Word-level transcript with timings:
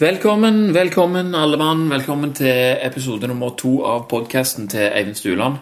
Velkommen, 0.00 0.72
velkommen 0.72 1.34
alle 1.34 1.58
mann. 1.60 1.90
Velkommen 1.90 2.30
til 2.32 2.78
episode 2.80 3.28
nummer 3.28 3.50
to 3.52 3.82
av 3.84 4.06
podkasten 4.08 4.64
til 4.72 4.86
Eivind 4.86 5.18
Stuland. 5.18 5.58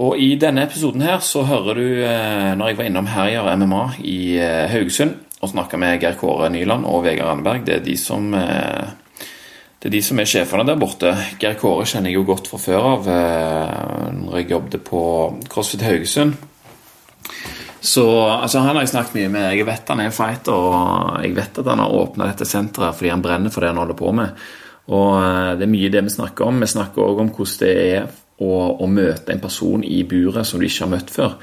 Og 0.00 0.16
I 0.16 0.38
denne 0.40 0.62
episoden 0.64 1.04
her 1.04 1.18
så 1.20 1.42
hører 1.44 1.76
du 1.76 1.84
eh, 2.00 2.54
når 2.56 2.70
jeg 2.70 2.78
var 2.78 2.88
innom 2.88 3.10
Herjer 3.12 3.50
MMA 3.60 3.82
i 4.08 4.16
eh, 4.40 4.72
Haugesund 4.72 5.18
og 5.42 5.52
snakka 5.52 5.76
med 5.76 6.00
Geir 6.00 6.16
Kåre 6.16 6.48
Nyland 6.48 6.88
og 6.88 7.04
Vegard 7.04 7.28
Anneberg. 7.34 7.66
Det 7.66 7.74
er 7.76 7.84
de 7.84 7.98
som 8.00 8.32
eh, 8.32 9.20
det 9.82 9.90
er 9.90 9.96
de 9.98 10.02
som 10.06 10.24
er 10.24 10.32
sjefene 10.32 10.64
der 10.64 10.80
borte. 10.80 11.12
Geir 11.36 11.60
Kåre 11.60 11.84
kjenner 11.84 12.08
jeg 12.08 12.22
jo 12.22 12.24
godt 12.32 12.48
fra 12.48 12.62
før 12.62 12.88
av 12.94 13.12
når 14.16 14.38
jeg 14.38 14.50
jobbet 14.54 14.80
på 14.88 15.02
CrossFit 15.52 15.84
Haugesund. 15.90 16.40
Så 17.82 18.28
altså, 18.30 18.58
Han 18.58 18.76
har 18.76 18.84
jeg 18.84 18.92
snakket 18.92 19.16
mye 19.18 19.28
med. 19.32 19.54
Jeg 19.56 19.66
vet 19.66 19.88
han 19.90 20.00
er 20.04 20.14
fighter, 20.14 20.54
og 20.54 21.24
jeg 21.24 21.34
vet 21.34 21.58
at 21.58 21.70
han 21.72 21.82
har 21.82 21.94
åpna 21.98 22.28
dette 22.30 22.46
senteret 22.46 22.94
fordi 22.94 23.10
han 23.10 23.24
brenner 23.24 23.50
for 23.50 23.64
det 23.64 23.72
han 23.72 23.80
holder 23.82 23.98
på 23.98 24.12
med. 24.14 24.44
Og 24.94 25.08
eh, 25.18 25.54
Det 25.58 25.66
er 25.66 25.72
mye 25.72 25.90
det 25.90 26.04
vi 26.06 26.14
snakker 26.14 26.46
om. 26.46 26.60
Vi 26.62 26.70
snakker 26.70 27.02
òg 27.02 27.22
om 27.24 27.32
hvordan 27.34 27.58
det 27.64 27.72
er 27.82 28.06
å, 28.42 28.52
å, 28.78 28.86
møte 28.86 29.34
en 29.34 29.42
person 29.42 29.82
i 29.82 30.02
buret 30.06 30.46
som 30.46 30.62
du 30.62 30.66
ikke 30.68 30.84
har 30.84 30.92
møtt 30.94 31.10
før. 31.14 31.34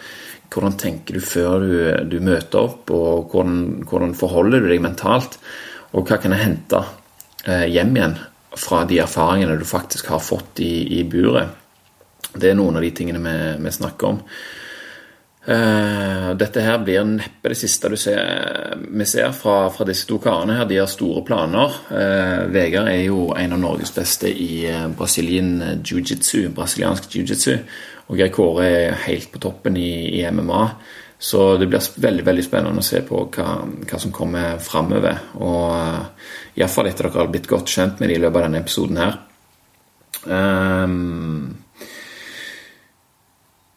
Hvordan 0.50 0.78
tenker 0.80 1.20
du 1.20 1.24
før 1.24 1.66
du, 1.66 1.76
du 2.10 2.18
møter 2.24 2.64
opp, 2.64 2.90
og 2.90 3.34
hvordan, 3.34 3.84
hvordan, 3.84 4.16
forholder 4.18 4.64
du 4.64 4.72
deg 4.72 4.82
mentalt? 4.84 5.38
Og 5.92 6.08
hva 6.08 6.22
kan 6.24 6.34
jeg 6.34 6.46
hente 6.46 6.82
eh, 7.46 7.68
hjem 7.68 7.92
igjen 8.00 8.16
fra 8.56 8.86
de 8.88 9.02
erfaringene 9.04 9.60
du 9.60 9.68
faktisk 9.68 10.08
har 10.14 10.24
fått 10.24 10.64
i, 10.64 11.00
i 11.00 11.04
buret? 11.04 11.52
Det 12.32 12.52
er 12.52 12.58
noen 12.58 12.80
av 12.80 12.86
de 12.86 12.96
tingene 12.96 13.22
vi, 13.24 13.36
vi 13.66 13.76
snakker 13.76 14.14
om. 14.14 14.24
Uh, 15.50 16.36
dette 16.38 16.62
her 16.62 16.78
blir 16.86 17.02
neppe 17.08 17.50
det 17.50 17.56
siste 17.58 17.90
ser, 17.98 18.76
vi 18.86 19.06
ser 19.10 19.32
fra, 19.34 19.72
fra, 19.74 19.86
disse 19.88 20.06
to 20.06 20.20
karene. 20.22 20.60
her, 20.60 20.68
De 20.70 20.78
har 20.78 20.90
store 20.92 21.24
planer. 21.26 21.78
Uh, 21.90 22.46
Vegard 22.54 22.92
er 22.92 23.02
jo 23.08 23.32
en 23.34 23.56
av 23.56 23.62
Norges 23.62 23.94
beste 23.96 24.30
i 24.30 24.68
uh, 24.70 24.86
Brasilien 24.94 25.82
jiu-jitsu, 25.82 26.52
brasiliansk 26.54 27.10
jiu-jitsu. 27.16 27.56
Og 28.10 28.20
Geir 28.20 28.34
Kåre 28.34 28.68
er 28.68 29.00
helt 29.08 29.32
på 29.34 29.42
toppen 29.42 29.78
i, 29.78 30.20
i, 30.20 30.26
MMA. 30.30 30.64
Så 31.20 31.58
det 31.60 31.68
blir 31.70 31.82
veldig 31.82 32.26
veldig 32.28 32.46
spennende 32.46 32.84
å 32.84 32.86
se 32.86 33.02
på 33.06 33.26
hva, 33.34 33.56
hva 33.90 34.00
som 34.02 34.14
kommer 34.14 34.62
framover. 34.64 35.18
Og 35.42 36.60
iallfall 36.60 36.92
etter 36.92 37.10
dere 37.10 37.24
har 37.24 37.34
blitt 37.34 37.50
godt 37.50 37.74
kjent 37.74 37.98
med 38.00 38.10
dem 38.10 38.20
i 38.20 38.22
løpet 38.22 38.38
av 38.38 38.48
denne 38.48 38.62
episoden 38.62 39.02
her. 39.02 39.18
Um, 40.30 41.58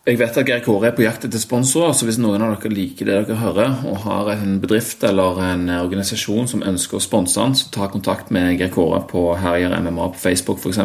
jeg 0.02 0.18
vet 0.18 0.38
at 0.40 0.48
Geir 0.48 0.62
Kåre 0.64 0.88
er 0.88 0.94
på 0.96 1.04
jakt 1.04 1.28
etter 1.28 1.38
sponsorer, 1.38 1.92
så 1.94 2.08
hvis 2.08 2.16
noen 2.18 2.42
av 2.42 2.56
dere 2.56 2.74
liker 2.74 3.06
det 3.06 3.18
dere 3.28 3.36
hører, 3.38 3.76
og 3.86 4.00
har 4.02 4.32
en 4.34 4.56
bedrift 4.62 5.04
eller 5.06 5.38
en 5.46 5.68
organisasjon 5.76 6.48
som 6.50 6.64
ønsker 6.66 6.98
å 6.98 7.04
sponse 7.04 7.38
han, 7.38 7.54
så 7.54 7.70
ta 7.70 7.86
kontakt 7.92 8.32
med 8.34 8.56
Geir 8.56 8.72
Kåre 8.74 9.04
på 9.06 9.28
Herjer 9.38 9.76
MMA 9.78 10.08
på 10.16 10.24
Facebook 10.24 10.58
f.eks., 10.58 10.82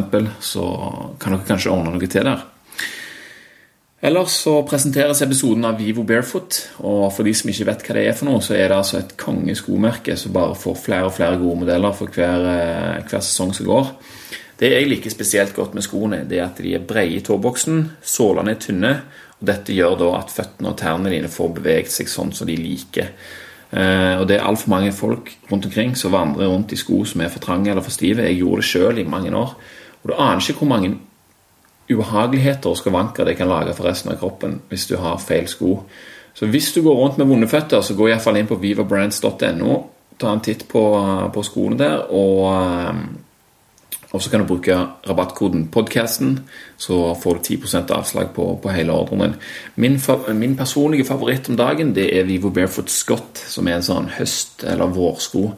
så 0.54 0.68
kan 1.18 1.34
dere 1.34 1.50
kanskje 1.50 1.74
ordne 1.74 1.96
noe 1.96 2.12
til 2.12 2.30
der. 2.30 2.46
Ellers 4.06 4.36
så 4.44 4.60
presenteres 4.70 5.24
episoden 5.26 5.66
av 5.66 5.80
Vivo 5.82 6.04
Barefoot, 6.06 6.60
og 6.86 7.08
for 7.16 7.26
de 7.26 7.34
som 7.34 7.50
ikke 7.50 7.66
vet 7.72 7.88
hva 7.88 7.96
det 7.98 8.04
er 8.06 8.18
for 8.20 8.30
noe, 8.30 8.44
så 8.46 8.54
er 8.54 8.70
det 8.70 8.78
altså 8.78 9.00
et 9.00 9.16
kongeskomerke 9.18 10.14
som 10.22 10.36
bare 10.36 10.54
får 10.62 10.78
flere 10.84 11.10
og 11.10 11.16
flere 11.18 11.40
gode 11.42 11.64
modeller 11.64 11.98
for 11.98 12.14
hver, 12.14 12.46
eh, 12.54 13.02
hver 13.10 13.26
sesong 13.26 13.58
som 13.58 13.66
går. 13.66 13.90
Det 14.58 14.72
jeg 14.72 14.88
liker 14.90 15.14
spesielt 15.14 15.54
godt 15.54 15.76
med 15.78 15.86
skoene, 15.86 16.24
det 16.26 16.40
er 16.40 16.48
at 16.48 16.62
de 16.64 16.74
er 16.74 16.86
brede 16.86 17.20
i 17.20 17.24
tåboksen, 17.26 17.84
sålene 18.02 18.56
er 18.56 18.62
tynne, 18.62 18.94
og 19.38 19.50
dette 19.52 19.76
gjør 19.76 20.00
da 20.00 20.14
at 20.18 20.34
føttene 20.34 20.72
og 20.72 20.80
tærne 20.80 21.12
dine 21.14 21.30
får 21.30 21.52
beveget 21.60 21.94
seg 21.94 22.10
sånn 22.10 22.34
som 22.34 22.50
de 22.50 22.56
liker. 22.58 23.12
Eh, 23.70 24.16
og 24.18 24.26
det 24.30 24.38
er 24.38 24.48
altfor 24.48 24.72
mange 24.72 24.94
folk 24.96 25.30
rundt 25.52 25.68
omkring 25.70 25.94
som 26.00 26.16
vandrer 26.16 26.50
rundt 26.50 26.74
i 26.74 26.80
sko 26.80 27.04
som 27.06 27.22
er 27.22 27.30
for 27.30 27.44
trange 27.44 27.70
eller 27.70 27.86
for 27.86 27.94
stive. 27.94 28.26
Jeg 28.26 28.40
gjorde 28.40 28.64
det 28.64 28.70
sjøl 28.72 29.02
i 29.02 29.06
mange 29.06 29.34
år. 29.36 29.54
Og 30.02 30.10
du 30.10 30.16
aner 30.16 30.42
ikke 30.42 30.64
hvor 30.64 30.72
mange 30.72 30.96
ubehageligheter 31.88 32.72
og 32.72 32.80
skavanker 32.80 33.28
det 33.28 33.38
kan 33.38 33.52
lage 33.52 33.76
for 33.76 33.88
resten 33.88 34.12
av 34.12 34.18
kroppen 34.20 34.58
hvis 34.72 34.88
du 34.90 34.98
har 35.00 35.22
feil 35.22 35.46
sko. 35.52 35.78
Så 36.38 36.50
hvis 36.50 36.72
du 36.74 36.82
går 36.86 36.98
rundt 36.98 37.18
med 37.18 37.30
vonde 37.30 37.48
føtter, 37.50 37.82
så 37.82 37.96
gå 37.98 38.10
iallfall 38.10 38.38
inn 38.38 38.50
på 38.50 38.60
vivabrands.no, 38.62 39.78
ta 40.18 40.34
en 40.34 40.44
titt 40.46 40.68
på, 40.70 40.84
på 41.34 41.46
skoene 41.46 41.80
der, 41.80 42.04
og 42.14 42.44
eh, 42.52 43.00
og 44.12 44.22
så 44.24 44.32
kan 44.32 44.40
du 44.40 44.48
bruke 44.48 44.76
rabattkoden 45.08 45.68
'podcasten', 45.72 46.40
så 46.78 47.14
får 47.24 47.34
du 47.34 47.40
10 47.44 47.92
avslag 47.92 48.34
på, 48.34 48.60
på 48.64 48.70
hele 48.70 48.92
ordren 48.92 49.20
din. 49.20 49.34
Min, 49.76 50.00
min, 50.34 50.56
personlige 50.56 51.06
favoritt 51.06 51.50
om 51.50 51.58
dagen 51.58 51.94
det 51.96 52.20
er 52.20 52.24
Vivo 52.24 52.50
Barefoot 52.50 52.90
Scott, 52.90 53.38
som 53.38 53.68
er 53.68 53.76
en 53.76 53.84
sånn 53.84 54.10
høst- 54.20 54.64
eller 54.64 54.88
vårsko. 54.88 55.52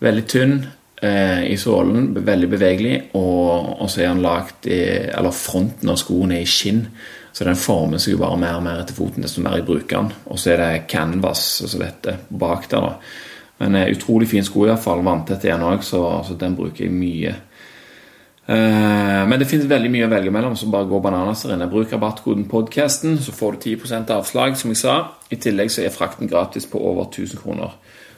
Veldig 0.00 0.26
tynn 0.26 0.66
eh, 1.02 1.50
i 1.52 1.56
sålen, 1.56 2.14
veldig 2.14 2.48
bevegelig, 2.48 3.02
og, 3.14 3.80
og, 3.80 3.90
så 3.90 4.02
er 4.02 4.12
han 4.12 4.22
lagt 4.22 4.66
i 4.66 4.80
Eller 5.10 5.30
fronten 5.30 5.90
av 5.90 5.98
skoen 5.98 6.32
er 6.32 6.46
i 6.46 6.46
skinn, 6.46 6.86
så 7.32 7.44
den 7.44 7.56
former 7.56 7.98
seg 7.98 8.14
jo 8.14 8.22
bare 8.22 8.38
mer 8.38 8.56
og 8.60 8.62
mer 8.62 8.80
etter 8.82 8.94
foten 8.94 9.22
desto 9.22 9.42
mer 9.42 9.56
jeg 9.58 9.66
bruker 9.66 9.96
den. 9.96 10.12
Og 10.30 10.38
så 10.38 10.52
er 10.52 10.58
det 10.62 10.86
canvas, 10.86 11.62
altså 11.62 11.78
dette, 11.78 12.18
bak 12.28 12.68
der, 12.70 12.80
da. 12.80 12.94
Men 13.58 13.74
eh, 13.74 13.90
utrolig 13.90 14.28
fin 14.28 14.44
sko, 14.44 14.66
iallfall. 14.66 15.02
Vanntett 15.02 15.44
igjen 15.48 15.64
òg, 15.66 15.82
så, 15.86 16.02
så 16.26 16.38
den 16.38 16.54
bruker 16.58 16.84
jeg 16.84 16.94
mye. 16.94 17.34
Eh, 18.46 19.28
men 19.28 19.38
det 19.38 19.46
finnes 19.46 19.68
veldig 19.70 19.90
mye 19.92 20.06
å 20.08 20.10
velge 20.10 20.32
mellom, 20.34 20.56
så 20.58 20.70
bare 20.70 20.88
gå 20.90 20.98
bananas 21.02 21.44
der 21.46 21.54
inne. 21.54 21.70
Bruk 21.70 21.92
rabattkoden 21.94 22.48
podcasten, 22.50 23.18
så 23.22 23.34
får 23.34 23.58
du 23.58 23.68
10% 23.76 24.10
avslag, 24.14 24.56
som 24.58 24.72
jeg 24.72 24.82
sa. 24.82 24.96
I 25.30 25.38
tillegg 25.38 25.70
så 25.70 25.84
er 25.84 25.94
frakten 25.94 26.30
gratis 26.30 26.66
på 26.66 26.80
over 26.82 27.06
1000 27.06 27.42
kroner. 27.42 27.76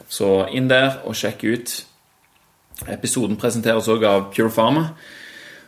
Så 0.09 0.47
inn 0.53 0.69
der 0.69 1.01
og 1.05 1.17
sjekk 1.17 1.45
ut. 1.45 1.75
Episoden 2.91 3.37
presenteres 3.39 3.87
òg 3.91 4.03
av 4.09 4.27
Pure 4.33 4.51
Pharma, 4.51 4.89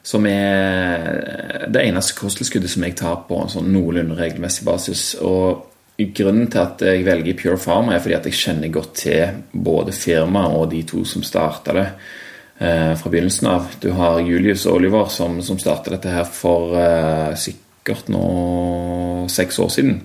som 0.04 0.26
er 0.28 1.68
det 1.72 1.84
eneste 1.84 2.16
kosttilskuddet 2.18 2.72
som 2.72 2.84
jeg 2.84 2.96
tar 3.00 3.24
på 3.28 3.40
en 3.42 3.52
sånn 3.52 3.72
noenlunde 3.72 4.18
regelmessig 4.18 4.66
basis. 4.68 5.10
Og 5.22 5.66
Grunnen 5.98 6.46
til 6.54 6.62
at 6.62 6.82
jeg 6.86 7.06
velger 7.08 7.38
Pure 7.40 7.58
Pharma, 7.58 7.96
er 7.96 8.02
fordi 8.04 8.14
at 8.14 8.28
jeg 8.30 8.38
kjenner 8.38 8.70
godt 8.70 8.92
til 9.02 9.40
både 9.52 9.96
firmaet 9.98 10.54
og 10.54 10.68
de 10.70 10.84
to 10.86 11.02
som 11.10 11.24
starta 11.26 11.74
det 11.74 11.88
eh, 11.88 12.27
fra 12.58 13.10
begynnelsen 13.12 13.48
av. 13.52 13.68
Du 13.80 13.92
har 13.94 14.20
Julius 14.26 14.66
og 14.66 14.80
Oliver 14.80 15.12
som, 15.14 15.38
som 15.46 15.60
startet 15.62 15.94
dette 15.94 16.14
her 16.14 16.26
for 16.26 16.74
eh, 16.80 17.36
sikkert 17.38 18.10
nå 18.10 19.28
seks 19.30 19.60
år 19.62 19.70
siden. 19.76 20.00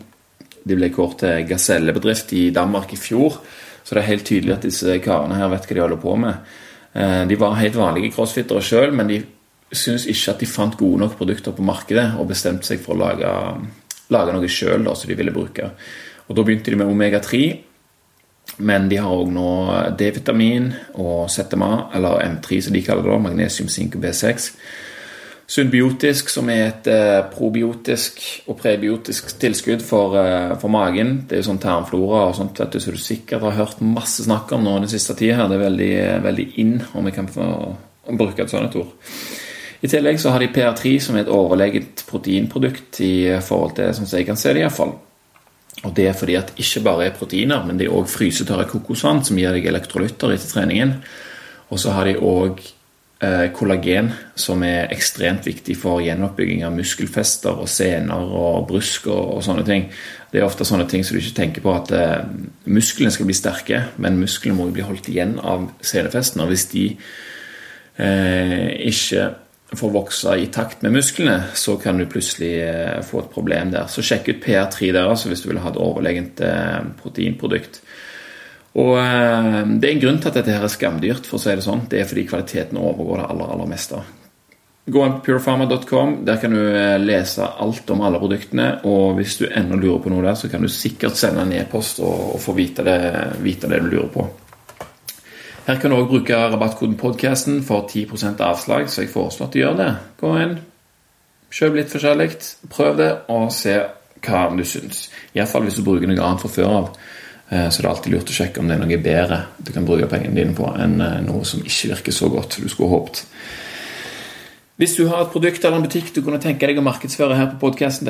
De 0.62 0.76
ble 0.78 0.90
kåret 0.94 1.22
til 1.24 1.46
gasellebedrift 1.48 2.34
i 2.36 2.50
Danmark 2.54 2.92
i 2.92 3.00
fjor, 3.00 3.40
så 3.82 3.96
det 3.96 4.02
er 4.02 4.10
helt 4.12 4.28
tydelig 4.28 4.54
at 4.54 4.66
disse 4.68 4.98
karene 5.02 5.38
her 5.40 5.50
vet 5.50 5.66
hva 5.66 5.78
de 5.78 5.84
holder 5.86 6.02
på 6.02 6.16
med. 6.22 6.52
Eh, 6.92 7.22
de 7.30 7.40
var 7.40 7.58
helt 7.58 7.78
vanlige 7.78 8.12
crossfittere 8.14 8.62
sjøl, 8.62 8.92
men 8.94 9.10
de 9.10 9.22
syntes 9.72 10.06
ikke 10.12 10.34
at 10.34 10.44
de 10.44 10.52
fant 10.52 10.76
gode 10.78 11.00
nok 11.00 11.16
produkter 11.18 11.56
på 11.56 11.64
markedet, 11.64 12.10
og 12.20 12.28
bestemte 12.30 12.68
seg 12.68 12.84
for 12.84 12.94
å 12.94 13.02
lage, 13.06 13.32
lage 14.12 14.36
noe 14.36 14.50
sjøl 14.50 14.84
som 14.92 15.08
de 15.08 15.16
ville 15.18 15.34
bruke. 15.34 15.72
Og 16.28 16.36
Da 16.36 16.44
begynte 16.44 16.70
de 16.70 16.78
med 16.78 16.92
Omega-3, 16.92 17.40
men 18.58 18.88
de 18.90 18.98
har 19.00 19.12
òg 19.12 19.30
nå 19.32 19.50
D-vitamin 19.98 20.70
og 21.00 21.30
ZMA, 21.32 21.72
eller 21.96 22.24
M3 22.26 22.60
som 22.66 22.74
de 22.76 22.82
kaller 22.84 23.08
det, 23.08 23.20
magnesium, 23.24 23.70
sink 23.72 23.96
og 23.96 24.04
B6. 24.04 24.50
Symbiotisk, 25.52 26.30
som 26.32 26.48
er 26.52 26.62
et 26.68 26.86
eh, 26.88 27.18
probiotisk 27.32 28.20
og 28.48 28.56
prebiotisk 28.60 29.34
tilskudd 29.42 29.82
for, 29.84 30.16
eh, 30.20 30.54
for, 30.60 30.72
magen. 30.72 31.26
Det 31.28 31.36
er 31.36 31.42
jo 31.42 31.48
sånn 31.50 31.60
tarmflora 31.60 32.22
og 32.30 32.36
sånt 32.38 32.60
vet 32.62 32.72
du, 32.72 32.80
så 32.80 32.94
du 32.94 33.00
sikkert 33.00 33.44
har 33.44 33.58
hørt 33.58 33.82
masse 33.84 34.24
snakk 34.24 34.52
om 34.56 34.64
nå 34.64 34.78
den 34.80 34.92
siste 34.92 35.16
tida. 35.18 35.48
Det 35.50 35.58
er 35.58 35.64
veldig, 35.66 35.94
veldig 36.24 36.46
in, 36.62 36.76
om 36.96 37.08
vi 37.08 37.14
kan 37.16 37.28
få 37.28 37.46
bruke 38.16 38.46
et 38.46 38.52
sånt 38.52 38.78
ord. 38.80 38.94
I 39.82 39.90
tillegg 39.90 40.20
så 40.22 40.30
har 40.30 40.40
de 40.40 40.52
PR3, 40.54 40.94
som 41.02 41.18
er 41.18 41.26
et 41.26 41.32
overlegent 41.34 42.04
proteinprodukt 42.08 43.02
i 43.02 43.14
forhold 43.42 43.74
til 43.76 43.90
sånn 43.96 44.06
som 44.06 44.20
jeg 44.20 44.28
kan 44.30 44.38
se 44.38 44.54
det, 44.54 44.62
iallfall. 44.62 44.94
Og 45.82 45.94
Det 45.96 46.06
er 46.06 46.14
fordi 46.14 46.36
at 46.38 46.52
ikke 46.60 46.84
bare 46.84 47.06
er 47.06 47.16
proteiner, 47.16 47.64
men 47.66 47.78
det 47.78 47.88
er 47.88 47.96
òg 47.96 48.10
frysetørre 48.10 48.68
kokosvann 48.70 49.24
som 49.24 49.38
gir 49.40 49.54
deg 49.56 49.66
elektrolytter 49.66 50.34
etter 50.34 50.52
treningen. 50.52 50.94
Og 51.72 51.80
så 51.80 51.94
har 51.96 52.06
de 52.06 52.20
òg 52.20 52.60
eh, 53.24 53.48
kollagen, 53.56 54.12
som 54.36 54.62
er 54.62 54.92
ekstremt 54.92 55.48
viktig 55.48 55.74
for 55.80 56.02
gjenoppbygging 56.04 56.62
av 56.68 56.76
muskelfester 56.76 57.64
og 57.64 57.70
sener 57.72 58.20
og 58.20 58.68
brusk 58.68 59.08
og, 59.08 59.38
og, 59.38 59.42
sånne 59.46 59.64
ting. 59.66 59.88
Det 60.30 60.40
er 60.40 60.46
ofte 60.46 60.68
sånne 60.68 60.86
ting 60.88 61.04
som 61.04 61.16
du 61.16 61.22
ikke 61.22 61.40
tenker 61.40 61.64
på 61.64 61.74
at 61.74 61.92
eh, 61.96 62.20
musklene 62.68 63.10
skal 63.14 63.28
bli 63.28 63.36
sterke, 63.36 63.86
men 63.96 64.20
musklene 64.20 64.58
må 64.58 64.68
jo 64.68 64.76
bli 64.76 64.86
holdt 64.86 65.08
igjen 65.10 65.38
av 65.40 65.70
senefestene. 65.80 66.44
Og 66.44 66.52
hvis 66.52 66.68
de 66.76 66.86
eh, 67.96 68.68
ikke 68.92 69.32
får 69.76 69.90
vokse 69.90 70.36
i 70.38 70.46
takt 70.52 70.82
med 70.82 70.92
musklene, 70.92 71.38
så 71.54 71.76
kan 71.80 71.98
du 71.98 72.06
plutselig 72.06 72.52
eh, 72.62 73.00
få 73.06 73.22
et 73.22 73.32
problem 73.32 73.72
der. 73.72 73.88
Så 73.88 74.04
sjekk 74.04 74.28
ut 74.28 74.42
PR3 74.44 74.92
der 74.92 75.08
altså, 75.08 75.30
hvis 75.32 75.44
du 75.44 75.50
vil 75.50 75.60
ha 75.62 75.72
et 75.72 75.80
overlegent 75.80 76.42
eh, 76.44 76.80
proteinprodukt. 77.00 77.80
Og 78.80 78.96
eh, 79.00 79.62
Det 79.78 79.88
er 79.88 79.94
en 79.94 80.02
grunn 80.06 80.20
til 80.20 80.32
at 80.32 80.40
dette 80.40 80.56
her 80.56 80.66
er 80.66 80.72
skamdyrt, 80.72 81.28
for 81.28 81.40
å 81.40 81.44
si 81.44 81.54
det 81.56 81.64
sånn. 81.64 81.86
Det 81.88 82.02
er 82.02 82.10
fordi 82.10 82.26
kvaliteten 82.28 82.80
overgår 82.80 83.22
det 83.22 83.30
aller, 83.32 83.54
aller 83.56 83.72
meste. 83.72 84.02
Gå 84.92 85.02
inn 85.06 85.18
på 85.18 85.26
purefarma.com. 85.28 86.14
Der 86.26 86.40
kan 86.42 86.56
du 86.56 86.62
lese 86.98 87.46
alt 87.46 87.90
om 87.94 88.00
alle 88.02 88.18
produktene. 88.18 88.68
Og 88.90 89.14
hvis 89.20 89.38
du 89.38 89.46
ennå 89.46 89.78
lurer 89.78 90.02
på 90.02 90.10
noe 90.10 90.24
der, 90.26 90.34
så 90.36 90.50
kan 90.50 90.64
du 90.64 90.68
sikkert 90.72 91.16
sende 91.16 91.46
en 91.46 91.54
e-post 91.54 92.02
og, 92.02 92.40
få 92.42 92.56
vite 92.58 92.84
det, 92.86 92.98
vite 93.44 93.70
det 93.70 93.78
du 93.84 93.92
lurer 93.92 94.10
på. 94.10 94.26
Her 95.66 95.78
kan 95.78 95.92
du 95.92 95.96
òg 95.96 96.08
bruke 96.10 96.34
rabattkoden 96.34 96.96
podcasten 96.98 97.60
for 97.62 97.86
10% 97.86 98.40
avslag, 98.42 98.88
så 98.90 99.04
jeg 99.04 99.12
foreslår 99.12 99.46
at 99.46 99.52
du 99.54 99.58
gjør 99.60 99.76
det. 99.78 99.90
Gå 100.18 100.32
inn, 100.42 100.56
kjøp 101.54 101.76
litt 101.78 101.92
forskjellig, 101.92 102.30
prøv 102.72 102.96
det, 102.98 103.10
og 103.30 103.52
se 103.54 103.76
hva 104.22 104.40
du 104.56 104.64
syns. 104.66 105.10
Iallfall 105.36 105.68
hvis 105.68 105.78
du 105.78 105.84
bruker 105.86 106.10
noe 106.10 106.24
annet 106.26 106.42
fra 106.42 106.50
før 106.50 106.70
av. 106.80 106.88
Eh, 107.52 107.68
så 107.70 107.78
det 107.78 107.86
er 107.86 107.92
alltid 107.92 108.14
lurt 108.14 108.32
å 108.32 108.38
sjekke 108.40 108.62
om 108.62 108.66
det 108.70 108.74
er 108.74 108.82
noe 108.82 108.98
bedre 109.04 109.38
du 109.58 109.72
kan 109.74 109.86
bruke 109.86 110.10
pengene 110.10 110.34
dine 110.40 110.54
på, 110.56 110.66
enn 110.82 110.98
eh, 110.98 111.20
noe 111.28 111.46
som 111.46 111.62
ikke 111.62 111.92
virker 111.94 112.12
så 112.16 112.30
godt 112.32 112.58
du 112.58 112.68
skulle 112.72 112.90
håpet. 112.96 113.22
Hvis 114.82 114.96
du 114.98 115.04
har 115.06 115.22
et 115.22 115.30
produkt 115.30 115.62
eller 115.62 115.78
en 115.78 115.86
butikk 115.86 116.10
du 116.16 116.22
kunne 116.26 116.42
tenke 116.42 116.66
deg 116.66 116.80
å 116.80 116.82
markedsføre 116.82 117.38
her 117.38 117.52
på 117.52 117.68
podkasten 117.68 118.08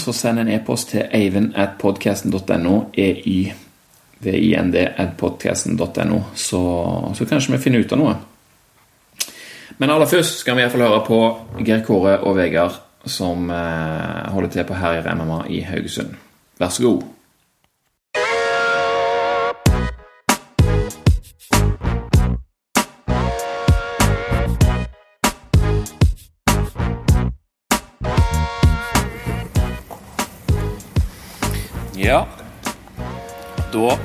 så 0.00 0.12
send 0.16 0.38
en 0.40 0.48
e-post 0.48 0.94
til 0.94 1.02
eivind.podkasten.no, 4.24 4.24
eivind.podkasten.no, 4.24 6.22
så, 6.34 6.62
så 7.14 7.26
kanskje 7.28 7.56
vi 7.56 7.62
finner 7.62 7.84
ut 7.84 7.92
av 7.92 8.00
noe. 8.00 8.16
Men 9.76 9.92
aller 9.92 10.08
først 10.08 10.40
skal 10.40 10.56
vi 10.56 10.64
iallfall 10.64 10.86
høre 10.86 11.02
på 11.04 11.18
Geir 11.66 11.82
Kåre 11.84 12.16
og 12.24 12.38
Vegard, 12.38 12.78
som 13.04 13.50
eh, 13.52 14.32
holder 14.32 14.54
til 14.54 14.64
på 14.68 14.78
Herjer 14.78 15.12
MMA 15.14 15.42
i 15.52 15.60
Haugesund. 15.68 16.16
Vær 16.58 16.72
så 16.72 16.88
god. 16.88 17.04
Ja, 31.96 32.26
da 33.72 33.96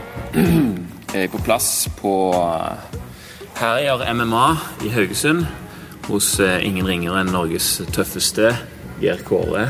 er 1.13 1.25
jeg 1.25 1.31
på 1.33 1.41
plass 1.45 1.89
på 1.99 2.13
Herjer 3.59 4.03
MMA 4.15 4.47
i 4.87 4.91
Haugesund 4.93 5.45
hos 6.07 6.33
eh, 6.41 6.59
ingen 6.65 6.87
ringere 6.87 7.21
enn 7.21 7.31
Norges 7.33 7.75
tøffeste 7.93 8.53
Geir 9.01 9.21
Kåre 9.27 9.69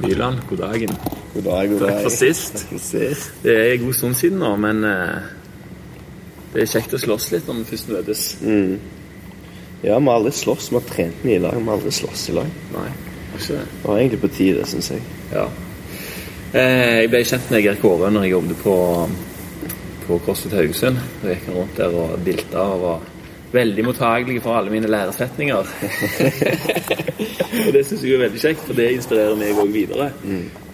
Nyland. 0.00 0.42
God 0.48 0.58
dagen. 0.58 0.92
God 1.34 1.42
dag, 1.42 1.68
god 1.70 1.80
dag. 1.80 1.90
Takk 1.90 2.02
for 2.02 2.16
sist. 2.16 2.58
Takk 2.60 2.74
for 2.74 2.84
sist. 2.84 3.30
Det 3.42 3.54
er 3.56 3.72
en 3.74 3.84
god 3.86 3.96
stund 3.96 4.18
siden 4.18 4.42
nå, 4.42 4.50
men 4.60 4.84
eh, 4.84 5.28
det 6.52 6.64
er 6.64 6.72
kjekt 6.72 6.96
å 6.96 7.00
slåss 7.00 7.30
litt 7.32 7.48
når 7.48 7.60
vi 7.60 7.68
først 7.70 7.92
møtes. 7.92 8.24
Mm. 8.44 8.74
Ja, 9.82 9.98
vi 9.98 10.08
har 10.08 10.18
aldri 10.18 10.32
slåss. 10.36 10.70
Vi 10.72 10.78
har 10.78 10.88
trent 10.88 11.24
mye 11.24 11.38
i 11.38 11.44
lag. 11.44 11.56
Vi 11.56 11.64
har 11.68 11.78
aldri 11.78 11.92
slåss 11.92 12.28
i 12.32 12.36
lag. 12.36 12.52
Nei, 12.74 12.90
ikke 13.36 13.48
det. 13.54 13.64
Det 13.70 13.88
var 13.88 14.02
egentlig 14.02 14.20
på 14.24 14.32
tide, 14.36 14.68
syns 14.68 14.92
jeg. 14.92 15.04
Ja. 15.32 15.46
Eh, 16.56 17.02
jeg 17.02 17.10
ble 17.12 17.20
kjent 17.26 17.50
med 17.52 17.60
Geir 17.60 17.76
Kåre 17.82 18.08
når 18.08 18.24
jeg 18.24 18.32
jobbet 18.32 18.60
på, 18.62 18.76
på 20.06 20.16
Korset 20.24 20.54
Haugesund. 20.56 20.96
Jeg 21.26 21.36
gikk 21.36 21.50
rundt 21.52 21.76
der 21.76 21.96
og 22.00 22.14
dilta 22.24 22.64
og 22.72 22.84
var 22.84 23.04
veldig 23.52 23.84
mottagelig 23.84 24.40
for 24.44 24.56
alle 24.56 24.72
mine 24.72 24.88
læresetninger. 24.88 25.68
og 27.66 27.68
det 27.76 27.84
syns 27.84 28.06
jeg 28.06 28.16
er 28.16 28.24
veldig 28.24 28.40
kjekt, 28.40 28.64
for 28.64 28.78
det 28.78 28.88
inspirerer 28.94 29.36
meg 29.36 29.60
òg 29.60 29.70
videre. 29.74 30.08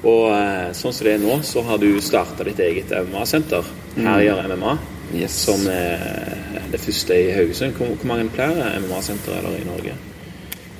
Og 0.06 0.24
eh, 0.36 0.70
sånn 0.78 0.94
som 0.94 1.08
det 1.08 1.16
er 1.16 1.22
nå, 1.24 1.42
så 1.50 1.66
har 1.66 1.82
du 1.82 1.90
starta 2.04 2.46
ditt 2.46 2.62
eget 2.62 2.94
MMA-senter. 3.02 3.74
Her 3.98 4.24
gjør 4.28 4.46
MMA. 4.54 4.78
Yes. 5.18 5.42
Som 5.48 5.66
er 5.68 6.66
det 6.70 6.80
første 6.80 7.18
i 7.18 7.30
Haugesund. 7.34 7.74
Hvor, 7.74 7.96
hvor 7.98 8.14
mange 8.14 8.30
flere 8.32 8.76
MMA-senter 8.86 9.40
er 9.40 9.50
det 9.50 9.60
i 9.64 9.70
Norge? 9.72 10.00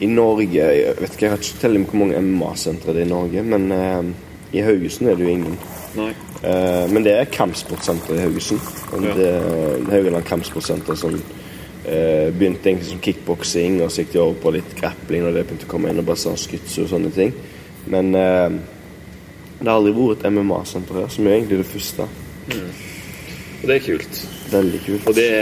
I 0.02 0.06
Norge 0.10 0.46
Jeg 0.52 0.94
vet 0.98 1.14
ikke, 1.14 1.26
jeg 1.26 1.32
har 1.32 1.42
ikke 1.42 1.88
på 1.90 1.96
hvor 1.96 2.04
mange 2.06 2.22
MMA-sentre 2.22 2.94
det 2.94 3.02
er 3.02 3.10
i 3.10 3.16
Norge, 3.16 3.42
men 3.42 3.72
eh, 3.74 4.28
i 4.52 4.60
Haugesund 4.60 5.08
er 5.10 5.16
det 5.16 5.24
jo 5.24 5.32
ingen. 5.32 5.56
Nei. 5.96 6.10
Eh, 6.42 6.84
men 6.92 7.04
det 7.06 7.14
er 7.16 7.30
kampsportsenter 7.32 8.16
i 8.16 8.24
Haugesund. 8.26 8.60
Ja. 8.92 9.14
Det 9.16 9.28
er 9.30 9.86
Haugaland 9.92 10.26
kampsportsenter 10.28 10.98
som 10.98 11.16
eh, 11.16 12.28
begynte 12.34 12.68
egentlig 12.68 12.90
som 12.90 13.00
kickboksing, 13.02 13.80
og 13.84 13.92
så 13.92 14.02
gikk 14.02 14.14
de 14.16 14.22
over 14.22 14.40
på 14.42 14.54
litt 14.58 14.74
grappling 14.78 15.26
og 15.26 15.36
det 15.36 15.46
begynte 15.48 15.68
å 15.68 15.72
komme 15.72 15.92
inn 15.92 16.02
og 16.02 16.14
sånn 16.18 16.40
skyts 16.40 16.78
og 16.82 16.90
sånne 16.92 17.12
ting. 17.16 17.34
Men 17.92 18.12
eh, 18.18 18.58
det 19.62 19.68
har 19.68 19.78
aldri 19.78 19.94
vært 19.96 20.26
et 20.26 20.34
MMA-senter 20.34 21.00
her, 21.00 21.08
som 21.14 21.28
er 21.28 21.38
egentlig 21.38 21.62
det 21.62 21.70
første. 21.70 22.08
Og 23.62 23.68
det 23.70 23.76
er 23.76 23.84
kult. 23.86 24.20
Veldig 24.50 24.82
kult. 24.82 25.06
Og 25.06 25.16
det 25.16 25.32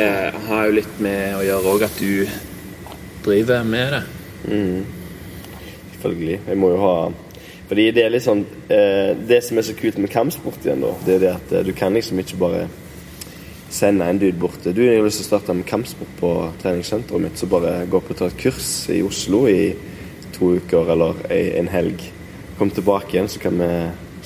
har 0.46 0.66
jo 0.68 0.76
litt 0.76 0.98
med 1.00 1.38
å 1.38 1.44
gjøre 1.46 1.72
òg 1.72 1.86
at 1.86 2.02
du 2.02 2.40
driver 3.24 3.64
med 3.64 3.94
det. 3.96 4.02
Selvfølgelig. 5.94 6.36
Jeg 6.46 6.60
må 6.60 6.74
jo 6.74 6.82
ha 6.84 6.94
Fordi 7.70 7.86
det 7.94 8.02
er 8.02 8.10
litt 8.10 8.24
sånn 8.26 8.42
eh, 8.66 9.12
Det 9.30 9.38
som 9.46 9.60
er 9.60 9.66
så 9.68 9.76
kult 9.78 9.98
med 10.02 10.10
kampsport 10.10 10.64
igjen, 10.66 10.82
da, 10.82 10.90
det 11.06 11.16
er 11.16 11.22
det 11.22 11.34
at 11.36 11.52
eh, 11.54 11.66
du 11.68 11.70
kan 11.76 11.94
liksom 11.94 12.18
ikke 12.22 12.40
bare 12.40 12.64
sende 13.70 14.08
en 14.10 14.18
dude 14.18 14.38
bort 14.42 14.64
Du 14.66 14.82
jeg 14.82 14.98
har 14.98 15.06
lyst 15.06 15.22
til 15.22 15.28
å 15.28 15.30
starte 15.30 15.54
med 15.54 15.68
kampsport 15.70 16.10
på 16.18 16.32
treningssenteret 16.62 17.22
mitt, 17.22 17.38
så 17.38 17.46
bare 17.50 17.84
gå 17.86 18.00
opp 18.00 18.10
og 18.10 18.18
ta 18.18 18.26
et 18.26 18.38
kurs 18.40 18.70
i 18.90 18.98
Oslo 19.06 19.44
i 19.46 19.70
to 20.34 20.56
uker 20.58 20.90
eller 20.94 21.20
en 21.30 21.68
helg. 21.70 22.02
Kom 22.58 22.70
tilbake 22.74 23.14
igjen, 23.14 23.28
så 23.30 23.42
kan 23.42 23.58
vi 23.60 23.68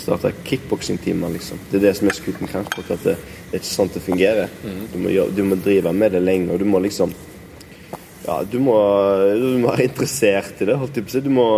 starte 0.00 0.32
kickboksingtimer, 0.46 1.32
liksom. 1.34 1.60
Det 1.70 1.78
er 1.78 1.88
det 1.88 1.92
som 1.98 2.08
er 2.08 2.16
så 2.16 2.24
kult 2.24 2.40
med 2.42 2.52
kampsport, 2.52 2.90
at 2.94 3.04
det, 3.06 3.14
det 3.50 3.58
er 3.58 3.62
ikke 3.62 3.70
sånn 3.70 3.92
det 3.94 4.02
fungerer. 4.04 4.56
Du, 4.92 4.96
må 5.02 5.12
gjøre, 5.12 5.34
du 5.36 5.42
må 5.46 5.58
drive 5.60 5.92
med 5.94 6.14
det 6.16 6.22
lenge, 6.24 6.52
og 6.54 6.62
du 6.62 6.66
må 6.68 6.80
liksom 6.84 7.12
ja, 8.24 8.38
du 8.48 8.56
må, 8.62 8.78
du 9.36 9.58
må 9.60 9.68
være 9.68 9.90
interessert 9.90 10.62
i 10.64 10.70
det, 10.70 10.78
holdt 10.80 10.96
jeg 10.96 11.04
på 11.04 11.12
å 11.12 11.14
si. 11.14 11.22
Du 11.26 11.32
må, 11.34 11.48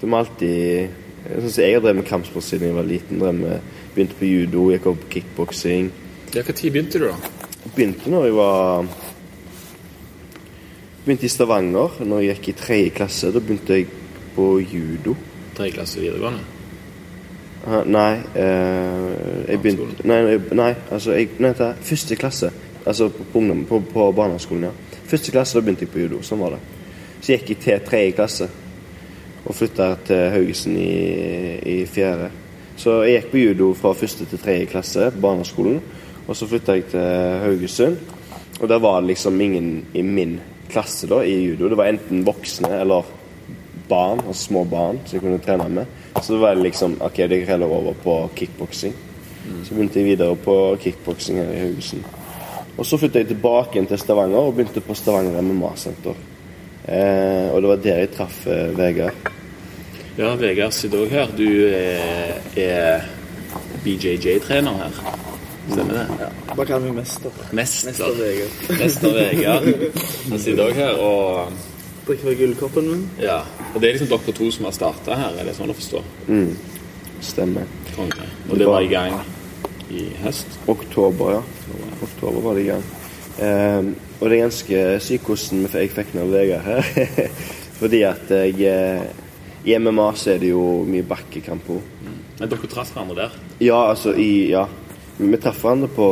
du 0.00 0.06
må 0.06 0.22
alltid 0.22 1.04
Sånn 1.26 1.50
som 1.50 1.64
jeg 1.64 1.74
har 1.74 1.82
drevet 1.82 1.98
med 1.98 2.06
kampsport 2.06 2.44
siden 2.46 2.68
jeg 2.68 2.76
var 2.76 2.86
liten. 2.86 3.22
Med, 3.40 3.62
begynte 3.94 4.14
på 4.14 4.28
judo, 4.28 4.68
gikk 4.70 4.84
opp 4.92 5.06
kickboksing. 5.10 5.88
Når 6.34 6.50
begynte 6.62 7.00
du, 7.02 7.06
da? 7.08 7.30
Begynte 7.74 8.12
når 8.12 8.28
jeg 8.28 8.36
var 8.36 8.90
Begynte 11.06 11.26
i 11.26 11.30
Stavanger, 11.30 11.98
når 12.02 12.20
jeg 12.22 12.36
gikk 12.36 12.48
i 12.50 12.54
tredje 12.60 12.92
klasse. 12.98 13.30
Da 13.34 13.42
begynte 13.42 13.78
jeg 13.78 13.88
på 14.36 14.46
judo. 14.62 15.16
Tredje 15.56 15.74
klasse 15.78 16.02
videregående? 16.02 16.52
Nei, 17.90 18.12
eh, 18.38 19.08
jeg 19.48 19.62
begynte 19.62 20.06
Nei, 20.06 20.36
nei 20.54 20.68
altså 20.94 21.16
jeg, 21.16 21.32
nei, 21.42 21.50
er 21.50 21.80
første 21.88 22.18
klasse. 22.18 22.52
Altså 22.86 23.08
på, 23.10 23.26
på, 23.32 23.58
på, 23.66 23.80
på 23.90 24.06
barneskolen, 24.14 24.68
ja. 24.68 25.00
Første 25.06 25.34
klasse, 25.34 25.58
da 25.58 25.64
begynte 25.66 25.86
jeg 25.86 25.94
på 25.94 26.04
judo. 26.04 26.22
Sånn 26.26 26.42
var 26.42 26.54
det. 26.54 26.62
Så 27.18 27.32
jeg 27.32 27.42
gikk 27.42 27.56
jeg 27.56 27.62
til 27.64 27.84
tredje 27.90 28.16
klasse 28.20 28.50
og 29.46 29.54
flytta 29.54 29.92
til 30.06 30.30
Haugesund 30.34 30.78
i, 30.78 30.90
i 31.62 31.76
fjerde. 31.86 32.30
Så 32.76 32.98
jeg 33.06 33.22
gikk 33.22 33.30
på 33.32 33.40
judo 33.40 33.70
fra 33.78 33.94
første 33.96 34.26
til 34.28 34.42
tredje 34.42 34.68
klasse 34.68 35.10
på 35.14 35.22
barneskolen. 35.22 35.78
Og 36.26 36.36
så 36.36 36.48
flytta 36.50 36.74
jeg 36.74 36.88
til 36.90 37.40
Haugesund, 37.44 37.96
og 38.60 38.68
der 38.68 38.80
var 38.82 39.00
det 39.00 39.12
liksom 39.12 39.40
ingen 39.40 39.70
i 39.94 40.02
min 40.02 40.40
klasse 40.68 41.06
da 41.06 41.20
i 41.22 41.36
judo. 41.44 41.70
Det 41.70 41.78
var 41.78 41.92
enten 41.92 42.26
voksne 42.26 42.72
eller 42.80 43.06
barn, 43.88 44.20
altså 44.26 44.48
små 44.48 44.64
barn, 44.64 44.98
som 45.06 45.16
jeg 45.16 45.22
kunne 45.22 45.38
trene 45.38 45.68
med. 45.70 45.96
Så 46.20 46.34
det 46.34 46.42
var 46.42 46.58
liksom 46.58 46.98
OK, 47.00 47.16
det 47.16 47.40
gikk 47.40 47.52
heller 47.54 47.70
over 47.70 47.94
på 48.02 48.18
kickboksing. 48.36 48.94
Så 49.62 49.74
begynte 49.74 50.00
jeg 50.00 50.08
videre 50.10 50.36
på 50.36 50.76
kickboksing 50.82 51.38
her 51.38 51.52
i 51.54 51.60
Haugesund. 51.68 52.02
Og 52.76 52.86
så 52.86 52.98
flytta 52.98 53.22
jeg 53.22 53.30
tilbake 53.30 53.84
til 53.86 53.98
Stavanger 53.98 54.48
og 54.48 54.56
begynte 54.56 54.82
på 54.82 54.94
Stavanger 54.98 55.38
MMA-senter. 55.40 56.18
Eh, 56.86 57.46
og 57.50 57.62
det 57.62 57.70
var 57.72 57.80
der 57.82 58.02
jeg 58.04 58.10
traff 58.14 58.44
eh, 58.46 58.70
Vegard. 58.78 59.30
Ja, 60.16 60.34
Vegard 60.38 60.74
sitter 60.74 61.02
òg 61.02 61.12
her. 61.12 61.32
Du 61.36 61.48
er, 61.66 62.36
er 62.56 63.06
BJJ-trener 63.84 64.82
her. 64.84 65.00
Stemmer 65.66 65.98
det? 65.98 66.04
Ja. 66.22 66.28
Bare 66.52 66.68
kall 66.68 66.84
meg 66.84 66.94
mester. 67.00 67.40
Mester. 67.50 67.90
Mester 67.90 68.20
Vegard. 68.20 68.60
Mester 68.80 69.16
Vegard. 69.16 69.66
Han 70.30 70.38
sitter 70.38 70.68
òg 70.68 70.78
her 70.78 71.02
og 71.02 71.56
Drikker 72.06 72.22
fra 72.22 72.32
gullkoppen 72.38 72.86
min. 72.86 73.00
Ja. 73.18 73.40
Og 73.74 73.80
det 73.82 73.88
er 73.88 73.96
liksom 73.96 74.12
dere 74.12 74.34
to 74.38 74.50
som 74.54 74.68
har 74.68 74.74
starta 74.76 75.16
her, 75.18 75.40
er 75.40 75.48
det 75.48 75.56
sånn 75.56 75.72
å 75.72 75.74
forstå? 75.74 76.02
Stemmer. 77.26 77.66
Konge. 77.96 78.28
Og 78.46 78.60
det 78.60 78.68
var 78.70 78.84
i 78.86 78.90
gang 78.92 79.16
i 79.90 80.04
høst? 80.22 80.54
Oktober, 80.70 81.40
ja. 81.40 81.40
Oktober 82.06 82.44
var 82.44 82.54
det 82.54 82.62
i 82.62 82.68
gang. 82.68 82.84
Eh, 83.42 83.90
og 84.20 84.30
det 84.30 84.36
er 84.38 84.42
ganske 84.46 84.82
sykt 85.04 85.26
hvordan 85.28 85.66
jeg 85.74 85.90
fikk 85.92 86.14
noen 86.16 86.32
Vegard 86.32 86.64
her. 86.64 87.30
Fordi 87.80 88.02
at 88.08 88.30
jeg 88.30 88.60
eh, 88.64 89.02
I 89.66 89.76
MMA 89.82 90.06
så 90.16 90.30
er 90.34 90.38
det 90.40 90.50
jo 90.54 90.62
mye 90.88 91.02
bakkekamp 91.04 91.68
òg. 91.74 91.82
Men 92.38 92.48
dere 92.52 92.68
traff 92.70 92.92
hverandre 92.94 93.16
der? 93.26 93.36
Ja, 93.60 93.82
altså 93.90 94.14
i 94.16 94.48
Ja. 94.52 94.66
Vi 95.18 95.36
traff 95.40 95.62
hverandre 95.64 95.88
på, 95.88 96.06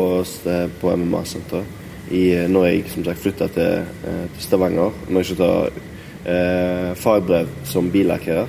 på 0.81 0.93
MMA-senteret 0.97 1.65
i- 2.11 2.47
når 2.49 2.65
jeg 2.67 2.85
som 2.93 3.05
sagt 3.05 3.21
flytta 3.21 3.49
til, 3.53 3.85
eh, 4.09 4.25
til 4.35 4.43
Stavanger. 4.43 4.91
Når 5.09 5.21
jeg 5.21 5.27
skulle 5.27 5.45
ta 5.45 6.31
eh, 6.31 6.95
fagbrev 6.97 7.49
som 7.65 7.91
billakkerer. 7.93 8.47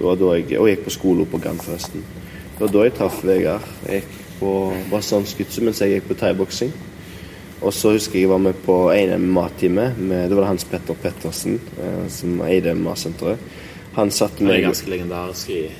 Og 0.00 0.20
jeg 0.36 0.46
gikk 0.50 0.84
på 0.84 0.90
skole 0.90 1.24
på 1.26 1.38
Grand 1.40 1.60
forresten. 1.62 2.02
Det 2.54 2.60
var 2.60 2.68
da 2.74 2.82
jeg 2.84 2.94
traff 2.94 3.24
Vegard. 3.24 3.62
Jeg 3.88 4.02
gikk 4.02 4.20
på 4.40 5.00
sånn 5.00 5.24
skytse 5.26 5.62
mens 5.64 5.80
jeg 5.80 5.94
gikk 5.96 6.08
på 6.10 6.18
thaiboksing. 6.18 6.72
Og 7.64 7.72
så 7.72 7.94
husker 7.94 8.18
jeg 8.18 8.26
jeg 8.26 8.30
var 8.30 8.38
med 8.44 8.54
på 8.64 8.76
en 8.92 9.14
MMA-time. 9.20 9.94
med- 9.98 10.28
Det 10.28 10.36
var 10.36 10.44
Hans 10.50 10.64
Petter 10.64 10.94
Pettersen 10.94 11.58
eh, 11.80 12.08
som 12.08 12.40
eide 12.42 12.74
MMA-senteret. 12.74 13.38
Han 13.94 14.10
med 14.10 14.30
Han 14.40 14.50
er 14.50 14.60
ganske 14.68 14.90
legendarisk 14.90 15.50
i 15.50 15.70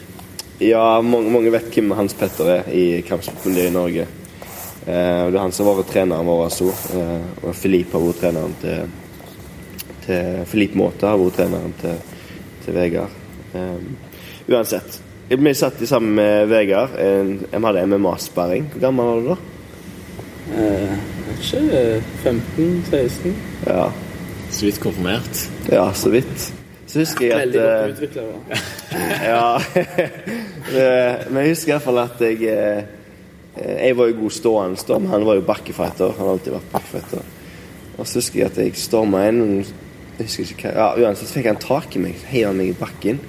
ja, 0.61 1.00
mange, 1.03 1.31
mange 1.31 1.50
vet 1.50 1.67
hvem 1.75 1.91
Hans 1.91 2.12
Petter 2.14 2.45
er 2.47 2.69
i 2.73 3.03
kampsportmiljøet 3.03 3.71
i 3.71 3.75
Norge. 3.75 4.03
Eh, 4.87 5.25
det 5.31 5.35
er 5.35 5.38
han 5.43 5.53
som 5.53 5.67
har 5.67 5.75
vært 5.81 5.91
treneren 5.93 6.26
vår 6.26 6.45
også. 6.47 6.69
Eh, 6.95 7.47
og 7.49 7.55
Filip 7.55 7.93
har 7.93 8.00
vært 8.00 8.21
treneren 8.21 8.55
til, 8.61 8.87
til 10.07 10.45
Filip 10.47 10.75
Måte 10.79 11.07
har 11.11 11.19
vært 11.19 11.37
treneren 11.41 11.75
til, 11.81 11.97
til 12.64 12.75
Vegard. 12.75 13.11
Eh, 13.55 14.53
uansett. 14.55 15.00
Vi 15.29 15.55
satt 15.55 15.81
sammen 15.88 16.14
med 16.14 16.49
Vegard. 16.49 16.95
En- 17.00 17.38
Vi 17.50 17.62
hadde 17.64 17.87
MMA-sperring. 17.87 18.71
Hvor 18.73 18.81
gammel 18.81 19.07
var 19.07 19.21
du 19.21 19.29
da? 19.29 19.37
Eh, 20.55 20.99
ikke 21.38 22.03
15-16. 22.25 23.33
Ja, 23.67 23.88
Så 24.50 24.64
vidt 24.67 24.81
konfirmert. 24.81 25.50
ja 25.71 25.93
så 25.93 26.11
vidt. 26.11 26.53
Så 26.87 26.99
husker 27.03 27.25
jeg 27.26 27.33
at 27.35 27.41
Veldig 27.41 27.61
eh, 27.61 27.87
godt 27.87 27.91
utvikla. 27.91 28.23
Ja. 29.33 29.59
Eh, 30.64 31.31
Men 31.31 31.43
jeg 31.45 31.49
husker 31.53 31.69
i 31.69 31.75
hvert 31.75 31.83
fall 31.85 31.99
at 31.99 32.21
jeg 32.25 32.38
eh, 32.49 32.85
Jeg 33.85 33.97
var 33.99 34.07
jo 34.09 34.14
god 34.23 34.31
stående, 34.31 34.81
da, 34.88 34.97
men 34.99 35.11
han 35.11 35.26
var 35.26 35.35
jo 35.35 35.43
bakkefighter. 35.45 36.14
Han 36.17 36.26
har 36.26 36.33
alltid 36.33 36.53
vært 36.55 36.71
bakkefighter. 36.73 37.26
Og 37.99 38.07
så 38.07 38.19
husker 38.19 38.38
jeg 38.41 38.47
at 38.50 38.59
jeg 38.59 38.73
storma 38.81 39.26
inn 39.29 39.43
Jeg 40.19 40.25
husker 40.26 40.49
ikke 40.55 40.73
hva 40.73 40.79
Ja, 40.79 40.87
uansett 41.05 41.29
så 41.29 41.37
fikk 41.37 41.50
han 41.53 41.61
tak 41.62 41.95
i 41.97 42.03
meg. 42.07 42.17
Heiv 42.31 42.55
meg 42.57 42.73
i 42.73 42.79
bakken. 42.79 43.21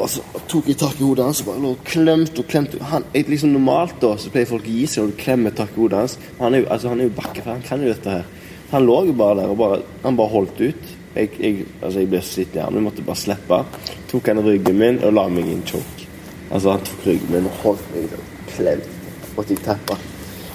Og 0.00 0.08
så 0.08 0.22
tok 0.48 0.68
jeg 0.70 0.78
tak 0.80 1.00
i 1.00 1.04
hodet 1.04 1.26
hans 1.26 1.42
og 1.42 1.50
bare 1.50 1.62
lå 1.64 1.72
og 1.74 1.82
klemte 1.86 2.42
og 2.42 2.48
klemte. 2.50 2.80
Han, 2.90 3.04
liksom 3.14 3.52
Normalt 3.54 3.98
da 4.02 4.14
så 4.20 4.32
pleier 4.32 4.48
folk 4.48 4.68
å 4.68 4.74
gi 4.74 4.86
seg 4.88 5.04
når 5.04 5.12
du 5.12 5.18
klemmer 5.20 5.56
tak 5.56 5.74
i 5.74 5.80
hodet 5.80 6.00
hans. 6.00 6.16
Han 6.38 6.56
er 6.56 6.64
jo, 6.64 6.68
altså, 6.74 6.92
han 6.92 7.02
er 7.02 7.10
jo 7.10 7.16
bakkefighter, 7.18 7.58
han 7.58 7.66
kan 7.66 7.84
jo 7.84 7.92
dette 7.92 8.16
her. 8.16 8.28
Han 8.70 8.86
lå 8.86 9.00
jo 9.10 9.16
bare 9.18 9.40
der 9.40 9.52
og 9.52 9.58
bare, 9.60 9.80
han 10.04 10.20
bare 10.20 10.34
holdt 10.34 10.62
ut. 10.62 10.92
Jeg, 11.14 11.32
jeg, 11.40 11.66
altså, 11.82 11.98
jeg 11.98 12.10
ble 12.12 12.22
så 12.22 12.36
sliten 12.36 12.60
i 12.60 12.62
armen. 12.64 12.86
Måtte 12.86 13.06
bare 13.06 13.18
slippe. 13.18 13.64
Tok 14.12 14.30
han 14.30 14.44
ryggen 14.46 14.78
min 14.78 15.02
og 15.04 15.16
la 15.18 15.26
meg 15.32 15.50
i 15.50 15.58
en 15.58 15.66
choke. 15.66 16.08
Altså, 16.50 16.76
han 16.76 16.86
tok 16.86 17.10
ryggen 17.10 17.34
min 17.34 17.50
og 17.50 17.60
holdt 17.66 17.92
meg 17.96 18.16
og 18.16 18.54
klemte. 18.54 18.96
Måtte 19.36 19.56
jeg 19.56 19.66
tappe. 19.66 19.98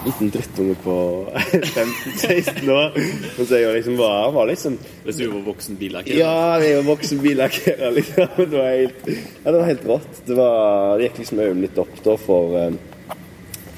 Liten 0.06 0.30
drittunge 0.34 0.76
på 0.84 0.96
15-16 1.36 2.72
år. 2.72 2.98
Og 3.40 3.48
så 3.50 3.60
jeg 3.62 3.78
liksom 3.80 3.98
var, 3.98 4.32
var 4.36 4.50
liksom 4.52 4.76
Hvis 5.06 5.18
du 5.22 5.24
var 5.32 5.46
voksen 5.48 5.80
billakkerer. 5.80 6.20
Ja, 6.20 6.58
jeg 6.62 6.78
var 6.82 6.90
voksen 6.92 7.22
billakkerer, 7.24 7.92
liksom. 7.98 8.28
Det 8.38 8.52
var 8.60 8.70
helt, 8.72 9.08
ja, 9.10 9.48
det 9.52 9.56
var 9.58 9.72
helt 9.72 9.88
rått. 9.90 10.22
Det, 10.26 10.38
var, 10.38 10.98
det 11.00 11.10
gikk 11.10 11.24
liksom 11.24 11.42
øynene 11.46 11.66
litt 11.68 11.82
opp 11.82 11.96
da 12.06 12.18
for, 12.22 12.60
eh, 12.62 13.18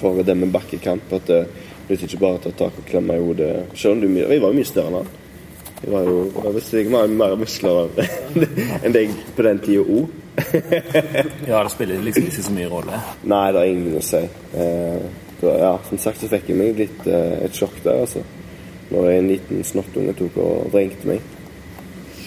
for 0.01 0.19
det 0.27 0.36
med 0.36 0.51
bakkekamp. 0.55 1.15
At 1.19 1.31
det 1.31 1.43
nytter 1.88 2.10
ikke 2.10 2.24
bare 2.25 2.41
å 2.41 2.43
ta 2.48 2.51
tak 2.65 2.81
og 2.81 2.89
klemme 2.89 3.15
i 3.15 3.24
hodet. 3.24 3.53
Selv 3.79 3.96
om 3.96 4.03
du 4.03 4.19
Jeg 4.19 4.41
var 4.43 4.51
jo 4.51 4.60
mye 4.60 4.67
større 4.67 4.91
enn 4.91 5.00
han. 5.01 5.15
Jeg 5.77 5.91
var 5.93 6.07
jo 6.10 6.15
jeg 6.34 6.53
visste 6.55 6.79
jeg 6.81 6.89
var 6.89 7.12
mer 7.13 7.36
muskler 7.38 7.91
enn 8.84 8.96
deg 8.96 9.12
på 9.38 9.43
den 9.46 9.60
tida 9.62 9.84
òg. 9.86 10.15
Ja, 11.48 11.62
det 11.63 11.72
spiller 11.74 12.01
liksom 12.01 12.27
ikke 12.29 12.43
så 12.48 12.53
mye 12.55 12.69
rolle. 12.72 12.98
Nei, 13.29 13.43
det 13.53 13.62
har 13.62 13.69
ingenting 13.69 14.00
å 14.00 14.05
si. 14.05 14.22
Eh, 14.57 15.05
så, 15.39 15.53
ja, 15.62 15.74
som 15.89 15.98
sagt 16.01 16.22
så 16.22 16.29
fikk 16.32 16.50
jeg 16.50 16.58
meg 16.58 16.79
litt 16.79 17.08
eh, 17.08 17.46
et 17.46 17.56
sjokk 17.56 17.77
der, 17.84 18.01
altså. 18.06 18.24
Når 18.89 19.10
en 19.12 19.29
liten 19.34 19.63
snottunge 19.67 20.13
tok 20.17 20.38
og 20.41 20.72
vrengte 20.74 21.08
meg. 21.10 21.22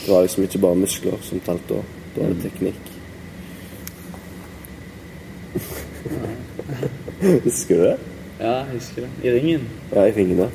Det 0.04 0.08
var 0.12 0.22
liksom 0.26 0.44
ikke 0.44 0.62
bare 0.62 0.80
muskler 0.82 1.16
som 1.24 1.40
talte 1.44 1.74
da. 1.74 1.82
Da 2.14 2.22
var 2.22 2.28
det 2.34 2.42
teknikk. 2.44 2.84
Husker 7.46 7.74
du 7.76 7.82
det? 7.84 7.98
Ja, 8.40 8.52
jeg 8.52 8.66
husker 8.72 9.02
det. 9.04 9.10
I 9.28 9.32
ringen. 9.34 9.68
Ja, 9.92 10.04
i 10.08 10.12
fingrene. 10.12 10.50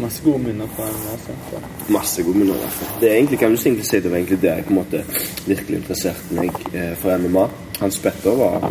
Masse 0.00 0.22
gode 0.24 0.38
minner 0.38 0.66
fra 0.76 0.86
MMA-senteret. 0.88 1.90
Masse 1.92 2.22
gode 2.22 2.38
minner. 2.38 2.54
Altså. 2.64 2.84
Det 3.00 3.10
er 3.10 3.14
egentlig, 3.14 3.38
kan 3.38 3.50
du 3.52 3.60
egentlig 3.60 3.84
si 3.86 4.00
det 4.00 4.10
var 4.10 4.16
egentlig 4.16 4.42
der 4.42 4.54
jeg 4.54 4.64
på 4.64 4.72
en 4.72 4.78
måte 4.78 5.02
virkelig 5.46 5.76
interesserte 5.82 6.34
meg 6.38 6.56
eh, 6.72 6.94
for 6.96 7.16
MMA. 7.16 7.44
Hans 7.80 7.98
Petter 8.00 8.38
var 8.40 8.70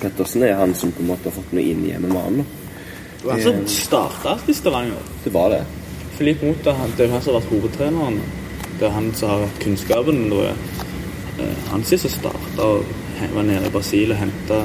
Pettersen 0.00 0.44
er 0.46 0.58
han 0.58 0.74
som 0.74 0.92
på 0.94 1.02
en 1.02 1.10
måte 1.12 1.30
har 1.30 1.36
fått 1.36 1.54
meg 1.56 1.70
inn 1.72 1.84
i 1.88 1.94
MMA-en. 1.98 2.42
Det 3.18 3.26
var 3.26 3.32
han 3.32 3.42
som 3.42 3.64
starta 3.72 4.36
i 4.46 4.54
Stavanger. 4.54 5.08
Det 5.24 5.32
var 5.34 5.50
det. 5.50 5.62
Filip 6.18 6.42
Mota 6.42 6.74
det 6.96 7.04
er 7.04 7.08
jo 7.08 7.14
han 7.14 7.22
som 7.22 7.34
har 7.34 7.40
vært 7.40 7.52
hovedtreneren. 7.54 8.20
Det 8.78 8.86
er 8.86 8.94
han 8.94 9.10
som 9.14 9.32
har 9.32 9.42
hatt 9.46 9.58
kunnskapen. 9.62 10.22
Det 10.30 10.38
var 10.38 10.52
eh, 11.42 11.66
han 11.72 11.84
som 11.84 12.10
starta 12.10 12.68
og 12.68 12.94
var 13.34 13.42
nede 13.46 13.66
i 13.66 13.74
Brasil 13.74 14.14
og 14.14 14.22
henta 14.22 14.62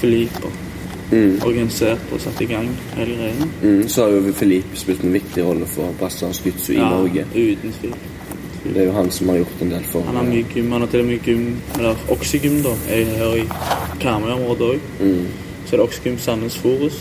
Filip. 0.00 0.38
og 0.44 0.62
Organiserte 1.46 2.16
og 2.16 2.20
satte 2.20 2.42
i 2.42 2.48
gang 2.50 2.66
hele 2.96 3.14
greia. 3.14 3.46
Mm, 3.62 3.88
så 3.88 4.02
har 4.02 4.16
jo 4.16 4.32
Filip 4.34 4.74
spilt 4.74 5.04
en 5.06 5.14
viktig 5.14 5.44
rolle 5.46 5.66
for 5.70 5.94
brasiliansk 6.00 6.48
jiu-jitsu 6.48 6.72
i 6.74 6.80
Norge. 6.82 7.26
uten 7.34 7.74
tvil. 7.80 7.94
Det 8.74 8.82
er 8.82 8.86
jo 8.88 8.92
han 8.96 9.10
som 9.14 9.28
har 9.32 9.36
gjort 9.40 9.62
en 9.62 9.70
del 9.72 9.84
for 9.92 10.02
Han 10.08 10.16
har 10.20 10.26
mye 10.28 10.44
gym. 10.54 10.70
Han 10.72 10.80
har 10.84 10.90
til 10.92 11.00
og 11.00 11.06
med 11.06 11.22
gym, 11.26 11.46
eller 11.78 12.04
oksygym, 12.14 12.60
da. 12.64 12.72
Jeg 12.90 13.02
er 13.02 13.16
her 13.20 13.36
i 13.40 13.46
Karmøy-området 14.02 14.68
òg. 14.74 14.80
Mm. 15.00 15.26
Så 15.66 15.74
er 15.74 15.80
det 15.80 15.86
oksygym 15.86 16.18
Sandnes 16.22 16.56
Forus. 16.62 16.98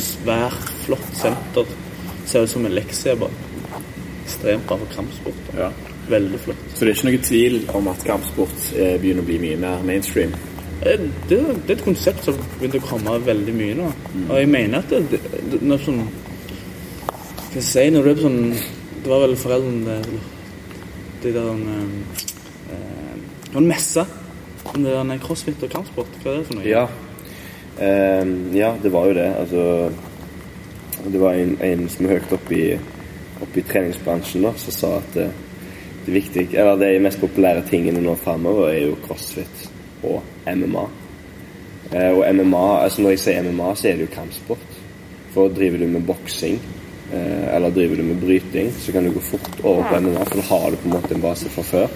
Svært, 0.00 0.70
flott 0.86 1.10
senter. 1.18 1.68
Ser 2.26 2.42
ut 2.46 2.50
som 2.50 2.66
en 2.66 2.72
lekse. 2.74 3.16
bare. 3.20 3.30
Ekstremt 4.24 4.66
bra 4.66 4.76
for 4.82 4.94
kampsport. 4.96 5.42
da. 5.52 5.62
Ja. 5.62 5.70
Veldig 6.08 6.38
flott. 6.40 6.56
Så 6.74 6.84
det 6.84 6.92
er 6.92 6.96
ikke 6.96 7.10
noe 7.10 7.22
tvil 7.26 7.56
om 7.74 7.88
at 7.88 8.04
kampsport 8.06 8.68
eh, 8.76 8.94
begynner 9.02 9.22
å 9.24 9.26
bli 9.26 9.38
mye 9.42 9.56
mer 9.56 9.82
mainstream. 9.86 10.32
Eh, 10.82 11.00
Det, 11.28 11.38
det 11.66 11.70
er 11.70 11.78
et 11.78 11.84
konsept 11.84 12.24
som 12.24 12.34
begynte 12.60 12.78
å 12.78 12.86
komme 12.86 13.18
veldig 13.26 13.54
mye 13.54 13.74
nå. 13.74 13.88
Og 14.28 14.38
jeg 14.38 14.48
mener 14.48 14.78
at 14.78 14.90
det, 14.90 15.00
det, 15.10 15.20
det 15.52 15.60
når 15.62 15.78
sånn 15.82 16.02
Hva 16.06 17.48
skal 17.48 17.56
jeg 17.60 17.64
si 17.70 17.84
Når 17.90 18.02
du 18.04 18.10
er 18.10 18.18
på 18.18 18.24
sånn 18.26 18.42
Det 19.02 19.08
var 19.10 19.22
vel 19.24 19.36
foreldrene 19.40 19.96
De 21.22 21.32
der 21.32 21.50
eh, 21.50 21.82
eh, 22.72 23.16
Det 23.46 23.54
var 23.54 23.60
en 23.60 23.68
messe 23.68 24.06
om 24.66 24.82
det 24.82 24.92
der 24.92 25.18
crossfit 25.22 25.62
og 25.62 25.70
kampsport. 25.70 26.18
Hva 26.22 26.32
er 26.32 26.38
det 26.40 26.46
for 26.48 26.58
noe? 26.58 26.66
Ja. 26.68 26.86
eh, 27.78 28.34
ja, 28.56 28.74
det 28.82 28.92
var 28.92 29.06
jo 29.06 29.14
det. 29.14 29.30
Altså 29.40 29.90
Det 31.06 31.20
var 31.20 31.34
en, 31.38 31.56
en 31.62 31.88
som 31.88 32.06
er 32.06 32.16
høyt 32.16 32.36
oppe 32.36 32.56
i, 32.56 32.68
opp 33.42 33.56
i 33.56 33.62
treningsbransjen, 33.62 34.46
da, 34.48 34.52
som 34.58 34.74
sa 34.74 34.92
at 34.98 35.10
det, 35.14 35.26
det 36.06 36.14
viktige 36.14 36.58
Eller 36.58 36.80
de 36.80 37.02
mest 37.04 37.20
populære 37.20 37.66
tingene 37.70 38.02
nå 38.02 38.16
framover 38.20 38.72
er 38.72 38.86
jo 38.88 39.00
crossfit 39.06 39.68
og 40.06 40.22
MMA. 40.46 40.86
Eh, 41.92 42.10
og 42.10 42.34
MMA, 42.34 42.64
altså 42.82 43.02
når 43.02 43.14
jeg 43.14 43.22
sier 43.22 43.46
MMA, 43.46 43.74
så 43.74 43.88
er 43.88 43.98
det 43.98 44.08
jo 44.08 44.14
kampsport. 44.14 44.80
For 45.34 45.52
driver 45.52 45.78
du 45.78 45.86
med 45.92 46.06
boksing 46.08 46.56
eh, 46.56 46.75
eller 47.12 47.70
driver 47.70 47.96
du 47.96 48.02
med 48.02 48.22
bryting, 48.22 48.70
så 48.72 48.92
kan 48.92 49.04
du 49.04 49.10
gå 49.14 49.20
fort 49.20 49.60
over 49.62 49.82
på 49.88 50.00
MMA, 50.00 50.24
for 50.24 50.40
da 50.40 50.46
har 50.50 50.70
du 50.70 50.76
på 50.76 50.88
en 50.88 50.96
måte 50.98 51.14
en 51.14 51.22
base 51.22 51.50
fra 51.54 51.62
før. 51.62 51.90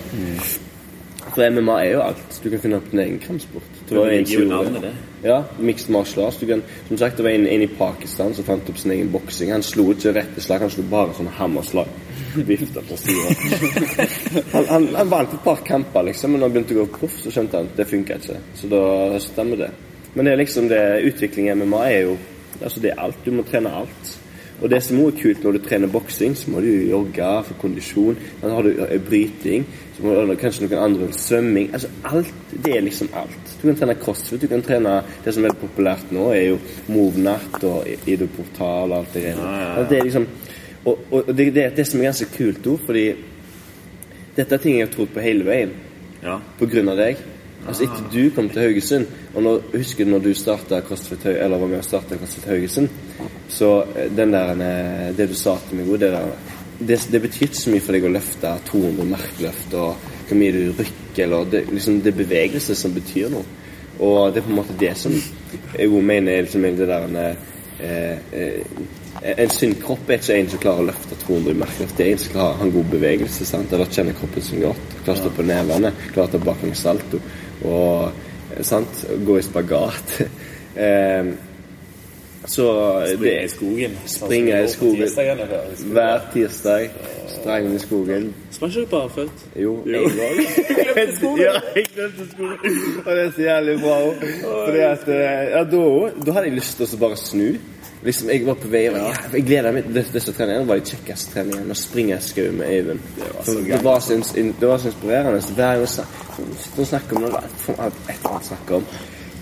For 1.30 1.50
MMA 1.50 1.76
er 1.84 1.90
jo 1.92 2.00
alt. 2.02 2.38
Du 2.42 2.48
kan 2.50 2.60
finne 2.62 2.78
opp 2.80 2.88
din 2.90 3.00
egen 3.04 3.18
kampsport. 3.22 3.66
Det 3.88 3.96
var 3.96 4.10
en 4.10 4.24
jo 4.26 4.40
som 4.40 4.48
navnet, 4.50 4.82
det. 4.82 4.92
Ja, 5.28 5.36
mixed 5.58 5.92
martial 5.92 6.24
arts. 6.26 6.38
Du 6.40 6.46
kan, 6.46 6.62
som 6.88 6.98
sagt, 6.98 7.16
det 7.16 7.26
var 7.26 7.30
en, 7.30 7.46
en 7.46 7.62
i 7.62 7.68
Pakistan 7.78 8.34
som 8.34 8.44
fant 8.44 8.70
opp 8.70 8.78
sin 8.78 8.94
egen 8.96 9.12
boksing. 9.12 9.52
Han 9.54 9.62
slo 9.62 9.90
ikke 9.94 10.14
rette 10.16 10.42
slag, 10.42 10.64
han 10.64 10.72
slo 10.72 10.84
bare 10.90 11.14
sånne 11.18 11.34
hammerslag. 11.38 11.92
Vifta 12.34 12.82
på 12.86 12.98
sida. 12.98 13.34
Han, 14.52 14.66
han, 14.68 14.84
han 14.94 15.08
vant 15.10 15.32
et 15.34 15.42
par 15.44 15.62
kamper, 15.66 16.04
liksom, 16.06 16.32
men 16.32 16.42
da 16.42 16.46
han 16.46 16.52
begynte 16.54 16.74
å 16.76 16.84
gå 16.84 16.98
proff, 16.98 17.16
så 17.22 17.30
skjønte 17.34 17.58
han 17.58 17.68
at 17.70 17.78
det 17.78 17.86
funka 17.90 18.16
ikke. 18.20 18.36
Så 18.58 18.70
da 18.70 18.82
stemmer 19.22 19.58
det. 19.64 19.68
Men 20.14 20.26
det 20.26 20.32
er 20.32 20.40
liksom 20.40 20.68
det 20.70 20.82
utvikling 21.06 21.50
i 21.50 21.56
MMA 21.58 21.86
er 21.88 22.04
jo 22.08 22.18
Altså, 22.60 22.80
det 22.82 22.90
er 22.90 22.98
alt. 23.00 23.16
Du 23.24 23.30
må 23.32 23.40
trene 23.48 23.70
alt. 23.72 24.08
Og 24.60 24.68
det 24.70 24.82
som 24.84 24.98
også 25.00 25.16
er 25.16 25.22
kult 25.22 25.44
når 25.44 25.56
du 25.56 25.58
trener 25.64 25.88
boksing, 25.88 26.34
så 26.36 26.50
må 26.52 26.60
du 26.60 26.68
jogge 26.90 27.28
for 27.46 27.56
kondisjon. 27.62 28.18
Da 28.42 28.50
har 28.52 28.66
du 28.66 28.70
eh, 28.84 28.98
bryting, 29.00 29.64
så 29.96 30.04
må 30.04 30.14
du 30.28 30.34
kanskje 30.36 30.66
noen 30.66 30.82
andre 30.84 31.08
svømming. 31.16 31.70
Altså 31.72 31.88
alt. 32.04 32.34
Det 32.52 32.74
er 32.76 32.84
liksom 32.84 33.08
alt. 33.16 33.54
Du 33.56 33.66
kan 33.68 33.78
trene 33.80 33.96
crossfit, 34.02 34.42
du 34.44 34.48
kan 34.52 34.62
trene 34.62 34.98
Det 35.24 35.32
som 35.34 35.44
er 35.48 35.56
populært 35.56 36.12
nå, 36.12 36.28
er 36.36 36.50
jo 36.50 36.58
Movnat 36.92 37.64
og 37.64 37.88
Ido 38.06 38.28
Portal 38.36 38.92
og 38.92 38.98
alt 38.98 39.14
det 39.16 39.24
greiene. 39.24 39.50
Ja, 39.64 39.84
det 39.88 39.98
er 39.98 40.08
liksom 40.10 40.28
Og, 40.84 40.98
og 41.12 41.26
det, 41.36 41.50
det 41.54 41.66
det 41.76 41.84
som 41.86 42.00
er 42.00 42.08
ganske 42.08 42.30
kult 42.36 42.66
òg, 42.66 42.78
fordi 42.86 43.02
dette 44.36 44.54
er 44.54 44.62
ting 44.62 44.78
jeg 44.78 44.86
har 44.86 44.94
trodd 44.94 45.10
på 45.12 45.20
hele 45.24 45.44
veien 45.44 45.72
Ja. 46.22 46.38
på 46.58 46.66
grunn 46.68 46.88
av 46.88 46.96
deg. 47.00 47.16
Altså 47.66 47.84
etter 47.84 48.06
du 48.12 48.30
kom 48.34 48.48
til 48.48 48.62
Haugesund, 48.64 49.10
og 49.34 49.42
når, 49.44 49.66
husker 49.74 50.06
du 50.06 50.14
når 50.14 50.24
du 50.24 50.30
starta 50.34 50.80
CrossFit 50.80 51.26
eller 51.26 51.60
var 51.60 51.68
med 51.68 51.82
og 51.82 51.84
starta 51.84 52.16
CrossFit 52.16 52.48
Haugesund, 52.48 52.88
så 53.52 53.74
eh, 53.96 54.08
den 54.16 54.32
der 54.32 54.54
eh, 54.54 55.10
Det 55.16 55.28
du 55.28 55.34
sa 55.34 55.58
til 55.68 55.80
meg, 55.80 55.92
det 56.00 56.12
der 56.14 56.32
det, 56.80 57.08
det 57.12 57.20
betydde 57.20 57.54
så 57.54 57.70
mye 57.70 57.84
for 57.84 57.92
deg 57.92 58.06
å 58.08 58.12
løfte 58.14 58.54
200 58.70 59.08
merkeløft 59.10 59.74
og 59.76 60.06
hvor 60.28 60.38
mye 60.40 60.54
du 60.54 60.78
rykker, 60.78 61.24
eller 61.26 61.50
det, 61.52 61.64
liksom, 61.68 61.98
det 62.00 62.14
er 62.14 62.22
bevegelse 62.22 62.76
som 62.78 62.94
betyr 62.94 63.28
noe. 63.34 63.44
Og 64.00 64.32
det 64.32 64.40
er 64.40 64.46
på 64.46 64.52
en 64.54 64.60
måte 64.62 64.78
det 64.80 64.94
som 64.96 65.12
jeg 65.12 65.90
mener 65.90 66.32
er 66.32 66.46
liksom 66.46 66.64
det 66.78 66.88
der 66.88 67.04
en, 67.04 67.16
eh, 67.80 68.62
En 69.36 69.50
sunn 69.50 69.74
kropp 69.82 70.08
er 70.08 70.20
ikke 70.20 70.34
en 70.38 70.48
som 70.48 70.60
klarer 70.62 70.80
å 70.80 70.86
løfte 70.86 71.16
200 71.26 71.54
merkeløft. 71.58 71.96
Det 71.98 72.04
er 72.06 72.12
en 72.12 72.20
som 72.22 72.32
klarer 72.32 72.54
å 72.54 72.58
ha 72.60 72.64
en 72.64 72.72
god 72.72 72.86
bevegelse. 72.92 73.44
sant? 73.44 73.72
Eller 73.72 73.90
kjenner 73.92 74.14
kroppen 74.16 74.42
sin 74.42 74.62
godt. 74.62 74.94
Klarer 75.04 75.18
å 75.18 75.22
stå 75.24 75.32
på 75.36 75.44
nevene. 75.44 75.92
Klarer 76.14 76.28
å 76.28 76.32
ta 76.32 76.38
baklengs 76.38 76.80
salto. 76.80 77.20
Og 77.64 78.12
sant? 78.66 79.06
gå 79.26 79.38
i 79.38 79.42
spagat. 79.42 80.20
eh, 80.84 81.32
Så 82.50 82.64
det 83.04 83.16
Springe 83.18 83.44
i 83.44 83.48
skogen. 83.48 83.96
Springe 84.06 84.62
i 84.64 84.68
skogen. 84.68 85.08
Hver 85.92 86.20
tirsdag 86.32 86.90
sprang 87.28 87.74
i 87.74 87.78
skogen. 87.78 88.34
Sprang 88.50 88.72
ikke 88.72 88.80
du 88.80 88.86
barføtt? 88.90 89.44
Jo, 89.56 89.74
ja, 89.86 90.00
jeg 91.76 91.86
glemte 91.94 92.26
skogen. 92.32 92.78
Og 93.06 93.10
det 93.16 93.24
er 93.26 93.30
så 93.36 93.42
jævlig 93.42 93.76
bra 93.82 93.98
òg. 94.08 94.24
Eh, 94.24 95.50
Ja, 95.50 95.62
da, 95.64 95.84
da 96.26 96.32
hadde 96.32 96.48
jeg 96.48 96.56
lyst 96.56 96.80
til 96.80 96.88
å 96.88 97.00
bare 97.04 97.20
snu. 97.20 97.46
Liksom, 98.02 98.30
Jeg 98.32 98.46
var 98.46 98.54
på 98.56 98.68
vei 98.72 98.84
ja, 98.86 99.10
Jeg 99.34 99.42
gleder 99.44 99.72
meg 99.76 99.84
til 99.84 100.06
disse, 100.14 100.32
treningene, 100.32 100.66
var 100.68 100.78
de 100.80 100.88
kjekkeste 100.94 101.34
treningene. 101.34 101.74
Å 101.74 101.76
springe 101.76 102.16
skau 102.24 102.46
med 102.56 102.70
Øyvind. 102.72 103.00
så 103.44 103.54
Det, 103.60 103.80
var 103.84 104.00
så, 104.00 104.14
ins- 104.16 104.34
det 104.34 104.68
var 104.68 104.78
så 104.78 104.88
inspirerende. 104.88 105.42
Så 105.44 105.52
Hver 105.54 105.74
gang 105.74 105.80
vi 105.80 105.86
sitter 106.64 106.80
og 106.80 106.86
snakker 106.94 107.16
om 107.16 107.22
noe, 107.26 107.42
et 107.44 107.68
eller 107.68 108.30
annet 108.30 108.46
snakke 108.48 108.74
om. 108.80 108.86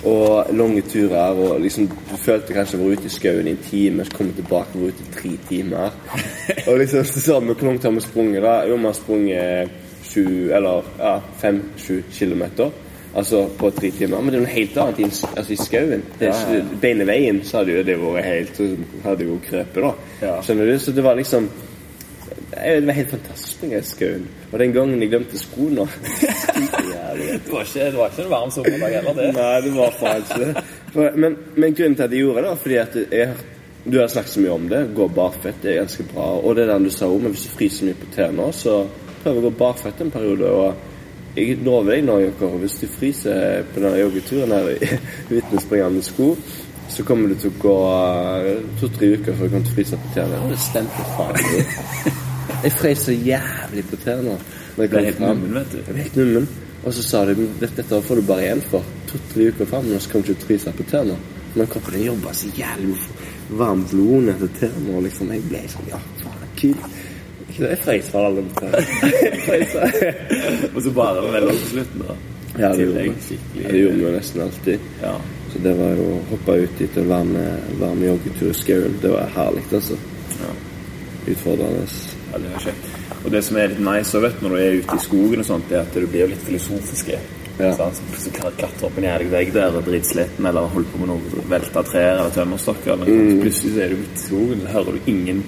Og 0.05 0.51
lange 0.55 0.83
turer. 0.91 1.39
og 1.39 1.61
liksom, 1.61 1.87
Du 2.11 2.17
følte 2.17 2.55
kanskje 2.55 2.79
å 2.79 2.83
være 2.83 2.99
ute 2.99 3.07
i 3.07 3.15
skauen 3.15 3.47
i 3.47 3.51
en 3.55 3.63
time, 3.71 4.05
så 4.05 4.17
kom 4.17 4.27
du 4.33 4.41
tilbake 4.43 4.75
og 4.75 4.83
var 4.83 4.89
ute 4.89 5.07
i 5.07 5.15
tre 5.15 5.33
timer. 5.49 5.91
Og 6.67 6.79
liksom 6.79 7.05
så 7.05 7.21
sa 7.21 7.39
vi 7.41 7.47
hvor 7.53 7.67
langt 7.67 7.83
har 7.83 7.91
vi 7.95 8.01
sprunget, 8.01 8.43
da? 8.43 8.57
Jo, 8.67 8.77
vi 8.77 8.85
har 8.91 8.99
sprunget 8.99 9.71
sju, 10.09 10.51
eller 10.55 10.83
ja, 10.99 11.15
fem-sju 11.41 12.03
kilometer. 12.13 12.71
Altså 13.19 13.41
på 13.59 13.71
tre 13.75 13.89
timer. 13.91 14.21
Men 14.23 14.31
det 14.35 14.39
er 14.39 14.45
noe 14.45 14.53
helt 14.53 14.77
annet 14.79 14.99
i, 15.03 15.07
altså, 15.09 15.53
i 15.53 15.57
skauen. 15.59 16.03
Ja, 16.23 16.35
ja. 16.55 16.61
Beine 16.83 17.07
veien 17.09 17.41
så 17.45 17.61
hadde 17.63 17.75
jo 17.79 17.83
det 17.89 17.97
vært 17.99 18.29
helt 18.29 18.59
Så 18.61 18.69
hadde 19.05 19.27
jo 19.27 19.39
krøpet, 19.49 19.81
da. 19.83 20.37
Skjønner 20.47 20.71
du? 20.71 20.77
Så 20.85 20.95
det 20.95 21.05
var 21.07 21.19
liksom 21.19 21.49
Det 22.53 22.87
var 22.87 22.97
helt 22.97 23.11
fantastisk 23.17 23.65
i 23.69 23.81
skauen. 23.85 24.29
Og 24.53 24.59
den 24.63 24.73
gangen 24.77 25.03
jeg 25.03 25.11
glemte 25.13 25.39
skoene 25.41 25.89
Det 27.19 27.53
var 27.53 27.65
ikke, 27.65 27.85
det 27.91 27.97
var 27.99 28.11
ikke 28.13 28.25
en 28.25 28.31
varm 28.31 28.51
sommerdag 28.55 28.95
heller, 28.99 29.15
det. 29.19 29.29
Nei, 29.37 29.61
det 29.65 29.73
var 29.75 29.95
faen 29.99 30.23
ikke. 30.25 30.63
For- 30.95 31.17
Men, 31.25 31.37
men 31.57 31.75
grunnen 31.75 31.97
til 31.99 32.05
at 32.07 32.13
jeg 32.15 32.23
gjorde 32.25 32.43
det, 32.43 32.51
var 32.53 32.61
fordi 32.63 32.77
at 32.83 32.97
jeg, 33.13 33.29
du 33.85 33.99
har 34.01 34.09
snakket 34.13 34.33
så 34.37 34.41
mye 34.45 34.55
om 34.55 34.69
det. 34.71 34.81
Gå 34.97 35.09
barføtt 35.17 35.63
det 35.63 35.73
er 35.75 35.81
ganske 35.83 36.07
bra. 36.13 36.29
Og 36.43 36.55
det 36.57 36.65
er 36.67 36.73
den 36.75 36.87
du 36.89 36.91
sa 36.95 37.09
om, 37.11 37.21
men 37.23 37.35
hvis 37.35 37.47
du 37.49 37.55
fryser 37.57 37.89
mye 37.89 37.99
på 37.99 38.11
tærne, 38.15 38.49
så 38.55 38.79
prøv 39.23 39.41
å 39.41 39.45
gå 39.49 39.53
barføtt 39.59 40.03
en 40.05 40.15
periode. 40.15 40.51
og 40.51 40.75
jeg 41.39 41.59
lover 41.65 41.95
deg 41.95 42.07
nå, 42.07 42.19
Jokker, 42.27 42.57
hvis 42.63 42.79
du 42.81 42.87
fryser 42.91 43.67
på 43.73 43.83
denne 43.83 44.01
joggeturen 44.01 44.55
her 44.57 44.71
uten 45.37 45.59
å 45.59 45.63
springe 45.63 45.91
med 45.95 46.07
sko, 46.07 46.33
så 46.89 47.05
kommer 47.07 47.31
du 47.31 47.37
til 47.39 47.53
å 47.53 47.61
gå 47.63 47.75
eh, 48.49 48.63
to-tre 48.81 49.13
uker 49.19 49.37
før 49.37 49.51
du 49.51 49.57
kan 49.59 49.67
fryse 49.75 49.99
på 50.01 50.15
tærne. 50.17 50.41
Det 50.51 50.61
stemte 50.63 51.09
faen. 51.17 52.17
Jeg 52.65 52.75
frøs 52.75 53.05
så 53.07 53.13
jævlig 53.15 53.85
på 53.87 53.97
tærne. 54.03 54.39
jeg 54.79 54.91
Ble 54.91 55.03
helt 55.05 55.21
nummen, 55.23 55.53
vet 55.55 55.71
du. 55.71 55.77
Jeg 55.79 55.93
ble 55.93 56.07
helt 56.07 56.17
nummen. 56.19 56.49
Og 56.83 56.95
så 56.95 57.05
sa 57.05 57.21
de 57.29 57.35
dette, 57.61 57.75
dette 57.77 58.01
får 58.03 58.19
du 58.19 58.25
bare 58.27 58.47
igjen 58.47 58.63
for 58.71 58.87
to-tre 59.11 59.51
uker 59.53 59.69
fram, 59.69 59.87
så 59.99 60.11
kan 60.11 60.25
du 60.25 60.33
ikke 60.33 60.49
fryse 60.49 60.73
på 60.75 60.87
tærne. 60.91 61.19
Men 61.55 61.71
kroppen 61.71 61.95
din 61.95 62.09
jobber 62.09 62.35
så 62.35 62.51
jævlig 62.57 62.97
varmt 63.61 63.93
blod 63.93 64.27
ned 64.27 64.43
til 64.43 64.51
tærne, 64.63 64.97
og 64.97 65.07
liksom 65.07 65.31
jeg 65.35 65.45
ble 65.51 65.63
sånn 65.71 65.93
Ja, 65.93 66.01
faen, 66.23 66.51
kult. 66.59 66.99
Ikke 67.49 67.63
det, 67.63 67.71
Jeg 67.71 67.79
frøs 67.85 68.11
for 68.13 68.27
alle. 68.29 68.45
Og 70.75 70.83
så 70.83 70.91
bare 70.95 71.25
vel 71.33 71.49
på 71.49 71.71
slutten, 71.73 72.05
da. 72.05 72.19
Ja, 72.59 72.73
det 72.73 72.85
gjorde 72.85 73.03
vi. 73.03 73.39
Ja, 73.63 73.69
det 73.71 73.79
gjorde 73.79 73.97
vi 73.97 74.13
nesten 74.17 74.43
alltid. 74.43 74.87
Ja. 75.03 75.15
Så 75.53 75.59
det 75.65 75.75
var 75.79 75.97
jo 75.97 76.07
å 76.13 76.23
hoppe 76.33 76.57
ut 76.65 76.79
dit 76.79 76.97
og 77.01 77.09
være 77.09 77.29
med, 77.33 77.75
være 77.81 77.99
med 78.01 78.09
joggetur 78.11 78.51
i 78.51 78.57
skauen. 78.59 78.97
Det 79.03 79.13
var 79.15 79.35
herlig, 79.37 79.65
altså. 79.73 79.99
Ja. 80.43 80.55
Utfordrende. 81.33 81.85
Ja, 82.33 82.41
det 82.43 82.53
var 82.53 82.65
kjekt. 82.67 82.95
Og 83.25 83.33
det 83.35 83.43
som 83.45 83.59
er 83.59 83.73
litt 83.73 83.83
nice 83.83 84.13
så 84.13 84.23
vet 84.23 84.43
når 84.45 84.55
du 84.55 84.61
er 84.61 84.79
ute 84.83 84.97
i 84.97 85.05
skogen, 85.07 85.43
og 85.43 85.49
sånt, 85.49 85.73
er 85.73 85.85
at 85.85 85.97
du 85.97 86.07
blir 86.07 86.31
litt 86.31 86.45
filosofisk. 86.47 87.13
Ja. 87.59 87.73
Så 87.75 87.89
Plutselig 88.11 88.35
kan 88.37 88.59
klatre 88.59 88.87
opp 88.87 88.99
en 89.01 89.09
jævlig 89.09 89.31
vegg 89.33 89.55
der 89.57 89.79
og 89.79 89.87
dritsliten, 89.89 90.47
eller 90.47 90.69
holde 90.75 90.93
på 90.93 91.01
med 91.03 91.11
noe 91.11 91.47
velta 91.51 91.83
trær 91.87 92.13
eller 92.13 92.35
tømmerstokker. 92.35 93.01
Men 93.01 93.09
mm. 93.09 93.41
Plutselig 93.43 93.75
så 93.75 93.83
er 93.85 93.95
du 93.95 94.05
ute 94.05 94.15
i 94.15 94.27
skogen, 94.27 94.63
så 94.63 94.75
hører 94.77 94.99
du 94.99 95.11
ingen 95.15 95.43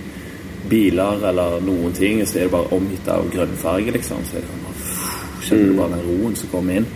biler 0.68 1.24
eller 1.30 1.60
noen 1.64 1.92
ting. 1.96 2.20
Så 2.26 2.38
er 2.38 2.48
det 2.48 2.52
bare 2.52 2.72
omgitt 2.76 3.08
av 3.08 3.30
grønn 3.32 3.56
farge, 3.60 3.90
liksom. 3.96 4.24
Så 4.28 4.36
er 4.36 4.44
det 4.44 4.58
bare, 4.64 4.74
kjenner 5.46 5.70
du 5.72 5.78
bare 5.78 5.94
den 5.96 6.04
roen 6.08 6.36
som 6.36 6.48
kommer 6.52 6.80
inn. 6.80 6.86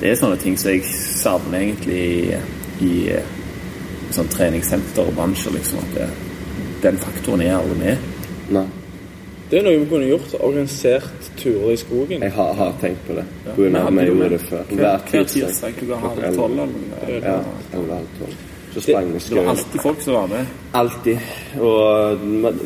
Det 0.00 0.10
er 0.10 0.16
sånne 0.20 0.38
ting 0.42 0.56
som 0.58 0.70
jeg 0.72 0.84
savner 1.20 1.58
egentlig 1.60 2.00
i, 2.00 2.40
i 2.86 2.94
sånn 4.16 4.28
treningssenter 4.32 5.04
og 5.06 5.14
bransjer, 5.18 5.52
liksom. 5.58 5.78
At 5.84 5.94
det, 6.00 6.08
den 6.82 6.98
faktoren 7.02 7.44
er 7.46 7.58
aldri 7.60 7.78
med. 7.84 8.10
Nei, 8.56 8.66
Det 9.50 9.58
er 9.60 9.62
noe 9.62 9.78
vi 9.78 9.86
kunne 9.90 10.08
gjort. 10.08 10.32
Organisert 10.42 11.30
turer 11.38 11.72
i 11.72 11.76
skogen. 11.78 12.22
jeg 12.22 12.32
har, 12.34 12.52
har 12.58 12.72
tenkt 12.80 13.06
på 13.06 13.14
det. 13.14 13.24
Ja. 13.44 13.52
På 13.54 13.62
grunn 13.62 13.76
av 13.76 13.86
at 13.86 13.94
vi 14.00 14.06
gjorde 14.08 14.28
det 14.32 14.40
før. 14.48 14.64
Hver, 14.72 14.98
hver 15.10 15.24
tirsdag 15.30 15.76
klokka 15.78 16.00
halv 16.02 16.36
tolv. 16.36 16.60
eller 17.06 17.94
halv 17.94 18.08
tolv. 18.18 18.34
Så 18.76 18.82
sprang 18.84 19.06
med 19.08 19.16
i 19.22 19.28
Det 19.32 19.36
var 19.40 19.50
alltid 19.54 19.80
folk 19.80 20.00
som 20.04 20.14
var 20.14 20.26
med. 20.28 20.46
Alltid. 20.76 21.18
Og 21.64 22.18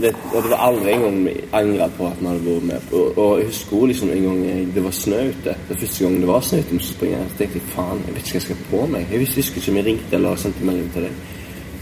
det, 0.02 0.10
og 0.34 0.42
det 0.42 0.50
var 0.50 0.62
aldri 0.66 0.92
en 0.96 1.02
gang 1.04 1.18
vi 1.26 1.34
angra 1.54 1.86
på 1.98 2.06
at 2.08 2.16
vi 2.20 2.26
hadde 2.26 2.44
vært 2.48 2.64
med. 2.70 2.88
Og, 2.98 3.18
og 3.18 3.38
jeg 3.38 3.46
husker 3.46 3.84
liksom 3.86 4.10
en 4.10 4.22
gang 4.26 4.40
jeg- 4.48 4.74
det 4.74 4.82
var 4.84 4.90
snø 4.90 5.20
ute. 5.28 5.54
Det 5.68 5.76
første 5.78 6.04
gang 6.04 6.16
det 6.20 6.28
var 6.28 6.40
snø 6.40 6.58
ute, 6.58 6.80
så 6.80 6.92
springer 6.94 7.18
jeg. 7.18 7.26
Så 7.30 7.38
tenkte 7.38 7.60
faen, 7.76 8.02
jeg 8.06 8.14
vet 8.14 8.22
ikke 8.26 8.32
hva 8.32 8.40
jeg 8.40 8.42
skal 8.42 8.56
på 8.70 8.86
meg. 8.86 9.06
Jeg 9.12 9.20
visste 9.20 9.36
husker 9.44 9.56
ikke 9.60 9.70
om 9.70 9.76
jeg 9.76 9.86
ringte 9.86 10.16
eller 10.16 10.36
sendte 10.36 10.64
melding 10.66 10.90
til 10.92 11.02
deg. 11.02 11.12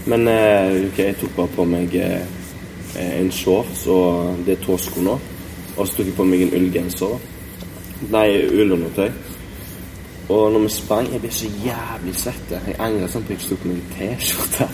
Men 0.05 0.27
eh, 0.27 0.85
ok, 0.91 0.99
jeg 0.99 1.15
tok 1.21 1.35
bare 1.35 1.47
på 1.55 1.65
meg 1.65 1.95
eh, 1.95 3.19
en 3.21 3.31
shorts 3.31 3.87
og 3.87 4.35
det 4.45 4.59
er 4.59 4.63
tåsko 4.65 5.01
nå. 5.01 5.17
Og 5.77 5.87
så 5.87 5.95
tok 5.97 6.05
jeg 6.05 6.15
på 6.15 6.23
meg 6.23 6.41
en 6.45 6.53
ullgenser. 6.61 7.17
Nei, 8.11 8.27
ullundertøy. 8.61 9.09
Og 10.29 10.51
når 10.53 10.59
vi 10.59 10.69
sprang, 10.69 11.07
jeg 11.09 11.21
ble 11.23 11.31
så 11.33 11.47
jævlig 11.63 12.11
svett. 12.21 12.51
Jeg 12.53 12.75
angrer 12.85 13.09
sånn 13.09 13.23
på 13.25 13.33
at 13.33 13.41
jeg 13.41 13.49
tok 13.49 13.63
på 13.63 13.71
meg 13.71 13.87
T-skjorte. 13.95 14.67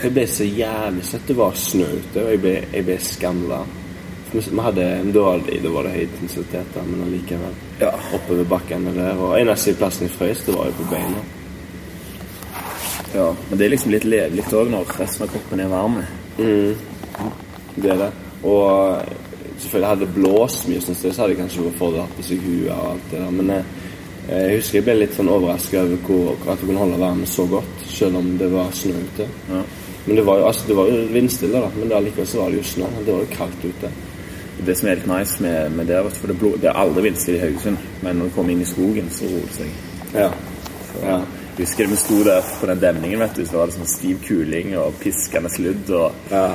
Jeg 0.00 0.14
ble 0.16 0.24
så 0.32 0.46
jævlig 0.48 1.04
svett. 1.04 1.26
Det 1.28 1.36
var 1.36 1.58
snø 1.60 1.88
ute, 1.92 2.22
og 2.22 2.30
jeg 2.32 2.40
ble, 2.40 2.54
jeg 2.72 2.86
ble 2.88 2.96
skamla. 3.04 3.58
Vi 4.32 4.40
hadde, 4.64 4.86
da, 5.12 5.34
da 5.36 5.74
var 5.74 5.84
det 5.84 5.92
høy 5.92 6.06
intensitet, 6.06 6.78
men 6.88 7.04
allikevel. 7.04 7.60
Ja. 7.82 7.92
Oppover 8.16 8.48
bakkene 8.54 8.94
der. 8.96 9.20
Og 9.20 9.36
eneste 9.36 9.76
plassen 9.76 10.08
jeg 10.08 10.16
frøs, 10.16 10.46
det 10.46 10.56
var 10.56 10.70
jo 10.70 10.78
på 10.80 10.88
beina. 10.94 11.26
Ja, 13.12 13.28
men 13.50 13.58
det 13.60 13.66
er 13.66 13.74
liksom 13.74 13.92
litt 13.92 14.08
levelig 14.08 14.48
òg 14.56 14.72
når 14.72 14.96
resten 14.96 15.26
av 15.26 15.34
kroppen 15.34 15.60
er 15.60 15.68
varm. 15.68 16.00
Det 16.40 17.92
er 17.92 18.00
det. 18.00 18.10
Og 18.48 18.96
selvfølgelig 19.60 19.90
hadde 19.90 20.06
det 20.06 20.14
blåst 20.16 20.64
mye, 20.70 20.80
sånn 20.80 20.96
så 20.96 21.12
hadde 21.12 21.34
jeg 21.34 21.42
kanskje 21.42 21.68
vært 21.68 21.80
fordel 21.84 22.14
på 22.16 22.24
seg 22.24 22.40
huet 22.46 22.70
og 22.72 22.86
alt 22.94 23.10
det 23.12 23.20
der. 23.20 23.34
Men 23.36 23.56
eh, 23.58 23.81
jeg 24.28 24.58
husker 24.60 24.78
jeg 24.78 24.86
ble 24.86 24.94
litt 25.00 25.16
sånn 25.16 25.30
overraska 25.32 25.82
over 25.82 26.02
hvor, 26.06 26.36
at 26.52 26.60
du 26.60 26.68
kunne 26.68 26.82
holde 26.84 27.00
varmen 27.00 27.26
så 27.26 27.46
godt, 27.50 27.86
selv 27.90 28.20
om 28.20 28.28
det 28.38 28.48
var 28.52 28.70
snø 28.76 28.94
ute. 28.94 29.26
Ja. 29.50 29.62
Men 30.04 30.16
det 30.18 30.24
var 30.26 30.38
jo, 30.38 30.46
altså, 30.46 30.68
det 30.68 30.76
var 30.78 30.90
jo 30.90 31.02
vindstille, 31.14 31.60
da. 31.62 31.70
Men 31.78 31.92
allikevel 31.98 32.26
så 32.26 32.40
var 32.42 32.50
det 32.50 32.62
jo 32.62 32.70
snø. 32.70 32.88
Det 33.06 33.12
var 33.12 33.20
jo 33.22 33.34
kaldt 33.34 33.66
ute. 33.66 33.92
Det 34.66 34.74
som 34.78 34.88
er 34.88 34.98
litt 34.98 35.10
nice 35.10 35.42
med, 35.42 35.76
med 35.76 35.90
det, 35.90 36.00
for 36.18 36.30
det, 36.30 36.38
blod, 36.38 36.58
det 36.62 36.70
er 36.70 36.78
aldri 36.78 37.06
vindstille 37.08 37.38
i 37.38 37.42
Haugesund, 37.42 37.86
men 38.02 38.18
når 38.18 38.28
du 38.28 38.34
kommer 38.36 38.54
inn 38.54 38.62
i 38.62 38.68
skogen, 38.68 39.08
så 39.10 39.30
roer 39.30 39.46
det 39.46 39.54
seg. 39.56 39.78
Ja. 40.14 40.28
ja. 41.02 41.22
Jeg 41.52 41.66
husker 41.66 41.90
vi 41.90 41.96
sto 42.00 42.18
der 42.24 42.46
på 42.60 42.68
den 42.70 42.80
demningen, 42.80 43.20
vet 43.20 43.34
du, 43.36 43.42
så 43.46 43.58
var 43.58 43.68
det 43.68 43.76
sånn 43.76 43.90
stiv 43.90 44.22
kuling 44.24 44.70
og 44.80 44.94
piskende 45.02 45.50
sludd 45.52 45.90
og 45.98 46.30
ja. 46.32 46.46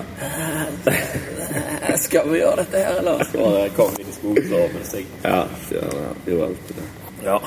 Skal 2.06 2.32
vi 2.32 2.40
gjøre 2.42 2.64
dette 2.64 2.82
her, 2.82 3.02
eller? 3.04 3.22
Så 3.30 3.52
kom 3.78 3.94
vi 3.94 4.06
inn 4.06 4.10
i 4.10 4.16
skogen, 4.16 4.48
så 4.50 4.64
åpnet 4.64 4.82
det 4.82 4.90
seg. 4.90 5.12
Ja, 5.22 5.44
det 5.70 6.34
gjorde 6.34 6.50
alltid 6.50 6.80
det. 6.82 6.88
Ja. 7.28 7.42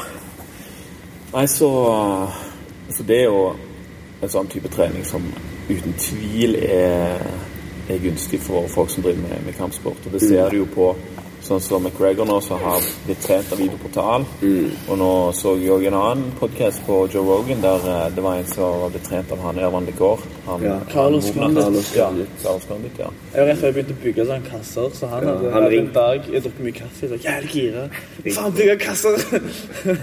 Nei, 1.33 1.47
så 1.49 1.71
Så 2.91 3.03
det 3.03 3.21
er 3.21 3.29
jo 3.31 3.53
en 4.21 4.29
sånn 4.29 4.49
type 4.51 4.69
trening 4.69 5.05
som 5.07 5.23
uten 5.71 5.95
tvil 5.97 6.57
er, 6.59 7.23
er 7.89 8.01
gunstig 8.03 8.41
for 8.43 8.67
folk 8.69 8.91
som 8.91 9.05
driver 9.07 9.23
med, 9.23 9.45
med 9.47 9.57
kampsport. 9.57 10.03
Og 10.07 10.13
det 10.13 10.21
ser 10.27 10.51
du 10.51 10.59
jo 10.59 10.67
på 10.75 10.89
sånn 11.51 11.61
som 11.65 11.83
McGregor 11.83 12.27
nå, 12.29 12.37
som 12.45 12.61
har 12.63 12.85
blitt 13.07 13.21
trent 13.25 13.51
av 13.53 13.59
Videoportal. 13.59 14.25
Og 14.89 14.99
nå 15.01 15.11
så 15.35 15.57
jeg 15.59 15.73
òg 15.75 15.87
en 15.89 15.97
annen 15.99 16.33
podkast 16.39 16.83
på 16.87 17.01
Joe 17.13 17.25
Rogan 17.27 17.63
der 17.65 17.87
eh, 17.91 18.07
det 18.15 18.23
var 18.25 18.39
en 18.39 18.47
som 18.47 18.77
var 18.85 18.93
blitt 18.95 19.09
trent 19.09 19.33
av 19.35 19.43
han 19.47 19.59
Ervan. 19.59 19.89
Han, 20.47 20.63
Ja. 20.63 20.77
Carlos 20.93 21.27
han- 21.35 21.55
Condit. 21.55 21.65
Carlos 21.65 21.95
Ja, 21.97 22.11
Carlos 22.43 22.65
Condit, 22.69 22.99
ja. 22.99 23.11
Jeg 23.35 23.41
var 23.41 23.47
rett 23.51 23.59
før 23.59 23.67
jeg 23.67 23.75
begynte 23.75 23.95
å 23.97 24.03
bygge 24.05 24.27
sånne 24.27 24.51
kasser, 24.51 24.89
så 24.95 25.09
han 25.11 25.23
Ja, 25.27 25.35
hadde 25.35 25.51
han 25.53 25.73
en 25.81 25.93
dag 25.93 26.21
Jeg 26.33 26.43
drukket 26.43 26.65
mye 26.65 26.73
kaffe. 26.73 27.09
Så 27.09 27.19
jævlig 27.25 27.51
gira. 27.53 27.89
Faen, 28.35 28.53
bygge 28.53 28.77
kasser! 28.79 29.17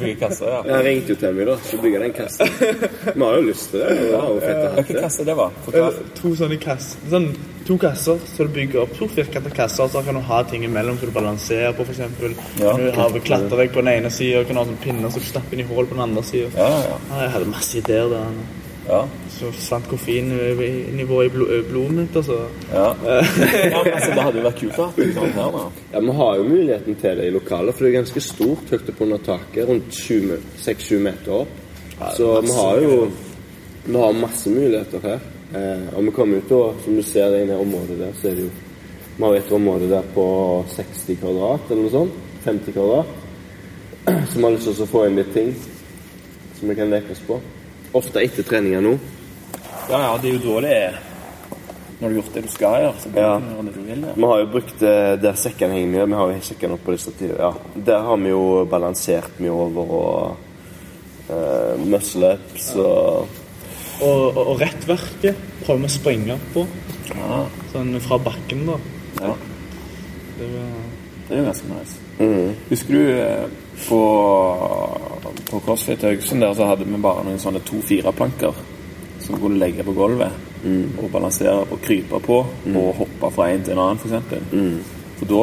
Bygge 0.02 0.16
kasser, 0.20 0.48
ja. 0.52 0.62
Han 0.76 0.84
ringte 0.86 1.14
jo 1.14 1.16
til 1.22 1.34
meg, 1.34 1.46
da, 1.48 1.58
så 1.64 1.78
bygga 1.82 2.00
den 2.00 2.14
kassen. 2.14 2.48
Vi 3.16 3.22
har 3.24 3.36
jo 3.38 3.42
lyst 3.48 3.70
til 3.72 3.80
det. 3.80 4.12
Var 4.12 4.74
Hvilken 4.82 5.02
kasse 5.02 5.26
det 5.26 5.36
var? 5.38 5.52
Forklar. 5.66 5.94
to 6.22 6.36
sånne 6.36 6.58
kasser. 6.60 7.00
Sånn, 7.12 7.30
to 7.68 7.78
kasser, 7.82 8.20
så 8.32 8.46
du 8.48 8.54
bygger 8.56 8.82
opp 8.86 8.94
to 8.98 9.08
firkanta 9.12 9.50
kasser, 9.54 9.90
så 9.92 10.02
kan 10.06 10.16
du 10.16 10.22
ha 10.24 10.42
ting 10.48 10.64
imellom 10.64 10.98
som 11.02 11.10
du 11.10 11.14
balanserer 11.16 11.74
på, 11.76 11.84
f.eks. 11.84 12.00
Ja. 12.62 12.74
Du 12.80 12.86
ha 12.96 13.08
klatrevegg 13.20 13.74
på 13.76 13.82
den 13.84 13.92
ene 13.98 14.12
sida, 14.14 14.44
kan 14.48 14.56
du 14.56 14.62
ha 14.62 14.68
sånne 14.70 14.84
pinner 14.86 15.12
så 15.12 15.20
du 15.20 15.28
stapper 15.28 15.58
inn 15.58 15.66
i 15.66 15.68
hull 15.68 15.86
på 15.90 15.98
den 15.98 16.06
andre 16.08 16.24
sida. 16.24 16.50
Ja, 16.56 16.70
ja, 16.88 16.96
Ja, 17.12 17.22
jeg 17.26 17.34
hadde 17.36 17.50
masse 17.52 17.78
ideer 17.82 18.10
der. 18.16 18.40
ja. 18.88 19.02
Så 19.38 19.52
forsvant 19.54 19.86
koffeinnivået 19.92 21.26
i 21.28 21.30
blo- 21.36 21.50
blodet 21.70 21.92
mitt, 22.00 22.16
altså. 22.16 22.38
ja. 22.74 22.88
ja 23.06 23.84
men 23.84 23.94
altså, 23.94 24.10
det 24.16 24.24
hadde 24.24 24.40
jo 24.40 24.46
vært 24.48 24.60
kult 24.64 24.80
å 24.80 24.88
ha 24.88 25.06
en 25.28 25.38
her, 25.38 25.52
da. 25.58 25.64
Ja, 25.94 26.00
Vi 26.08 26.16
har 26.24 26.36
jo 26.40 26.44
muligheten 26.48 26.96
til 27.04 27.18
det 27.22 27.28
i 27.28 27.34
lokalet, 27.36 27.76
for 27.76 27.86
det 27.86 27.92
er 27.92 27.98
ganske 28.00 28.24
stort 28.26 28.72
høyt 28.74 28.90
oppe 28.94 29.04
under 29.06 29.22
taket. 29.28 29.68
Rundt 29.70 29.92
6-7 30.64 31.00
meter 31.04 31.42
opp. 31.44 31.64
Så 32.18 32.32
vi 32.48 32.56
har 32.58 32.82
jo 32.82 32.98
vi 33.88 33.96
har 34.02 34.14
masse 34.20 34.50
muligheter 34.52 35.00
her. 35.06 35.20
Eh, 35.56 35.88
og 35.96 36.04
vi 36.04 36.12
kom 36.12 36.34
ut 36.36 36.50
da, 36.50 36.62
som 36.84 36.96
du 36.98 37.04
ser 37.06 37.30
det 37.32 37.46
inne 37.46 37.56
i 37.56 37.64
området 37.64 38.00
der, 38.02 38.16
så 38.20 38.32
er 38.32 38.36
det 38.40 38.48
jo 38.50 38.56
Vi 39.18 39.24
har 39.24 39.34
et 39.34 39.52
område 39.52 39.88
der 39.90 40.04
på 40.14 40.24
60 40.76 41.16
kvadrat, 41.18 41.72
eller 41.72 41.88
noe 41.88 41.90
sånt. 41.90 42.18
50 42.44 42.76
kvadrat. 42.76 43.08
Som 44.32 44.44
har 44.44 44.54
lyst 44.54 44.70
til 44.70 44.84
å 44.84 44.90
få 44.92 45.08
inn 45.08 45.18
litt 45.18 45.34
ting 45.34 45.56
som 46.60 46.70
vi 46.70 46.76
kan 46.78 46.90
leke 46.90 47.16
oss 47.16 47.24
på. 47.26 47.40
Ofte 47.98 48.22
etter 48.22 48.46
treninger 48.46 48.82
nå. 48.82 48.94
Ja, 49.90 50.00
ja, 50.04 50.12
det 50.22 50.30
er 50.30 50.38
jo 50.38 50.44
da 50.44 50.62
det 50.66 50.72
er 50.76 50.96
Når 51.98 52.02
du 52.02 52.06
har 52.06 52.16
gjort 52.20 52.34
det 52.36 52.42
du 52.46 52.50
skal 52.54 52.82
gjøre, 52.84 52.94
så 53.02 53.10
Ja. 53.16 53.40
du 53.40 53.46
gjøre 53.56 53.66
det 53.66 53.74
du 53.74 53.82
vil. 53.82 54.02
Ja. 54.06 54.14
Vi 54.16 54.24
har 54.30 54.40
jo 54.40 54.48
brukt 54.54 54.82
eh, 54.84 55.16
der 55.22 55.34
sekken 55.34 55.72
henger 55.72 55.88
mye. 55.88 56.06
Vi 56.06 56.14
har 56.14 56.32
jo 56.32 56.42
sekken 56.42 56.76
oppå 56.76 56.92
det 56.94 57.00
stativet. 57.02 57.40
Ja. 57.40 57.54
Der 57.86 58.00
har 58.06 58.18
vi 58.18 58.30
jo 58.30 58.66
balansert 58.70 59.40
mye 59.40 59.52
over 59.52 59.94
og 59.98 60.38
uh, 61.30 61.74
muscle-ups 61.90 62.76
ja. 62.76 62.82
Og, 62.84 63.28
og, 64.06 64.38
og 64.38 64.54
rettverket 64.62 65.40
prøver 65.64 65.84
vi 65.84 65.90
å 65.90 65.94
springe 65.96 66.40
på. 66.54 66.66
Ja, 67.14 67.44
Sånn 67.72 67.94
fra 68.04 68.18
bakken, 68.22 68.66
da. 68.68 68.78
ja. 69.22 69.36
Det 70.38 70.48
var 70.54 70.74
Det 71.28 71.36
er 71.36 71.40
jo 71.42 71.46
ganske 71.50 71.70
nice. 71.72 71.96
Mm. 72.20 72.52
Husker 72.70 72.94
du 72.94 73.02
eh, 73.20 73.48
på, 73.88 74.02
på 75.50 75.60
CrossFit 75.66 76.06
Haugesund 76.08 76.42
der 76.46 76.54
så 76.56 76.70
hadde 76.70 76.86
vi 76.88 77.00
bare 77.04 77.26
noen 77.28 77.42
sånne 77.42 77.60
to-fire-planker 77.68 78.60
som 79.26 79.36
vi 79.36 79.42
kunne 79.42 79.60
legge 79.60 79.84
på 79.84 79.96
gulvet 79.98 80.46
og 80.98 81.10
balansere 81.14 81.66
og 81.68 81.82
krype 81.84 82.20
på 82.24 82.38
og 82.42 82.88
hoppe 82.98 83.30
fra 83.36 83.50
en 83.52 83.64
til 83.64 83.76
en 83.76 83.82
annen, 83.84 84.00
f.eks. 84.00 85.20
For 85.20 85.30
da 85.34 85.42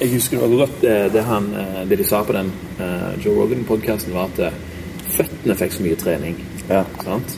Jeg 0.00 0.12
husker 0.12 0.38
det 0.38 0.44
var 0.46 0.60
godt 0.62 0.76
det, 0.82 0.94
det, 1.16 1.22
han, 1.26 1.46
eh, 1.58 1.80
det 1.90 1.98
de 1.98 2.04
sa 2.06 2.20
på 2.22 2.32
den 2.36 2.52
eh, 2.78 3.16
Joe 3.24 3.40
Rogan-podkasten, 3.40 4.14
var 4.14 4.28
at 4.30 4.38
eh, 4.46 4.60
føttene 5.16 5.56
fikk 5.58 5.72
så 5.74 5.82
mye 5.82 5.98
trening. 5.98 6.36
Ja. 6.68 6.84
Sant? 7.02 7.34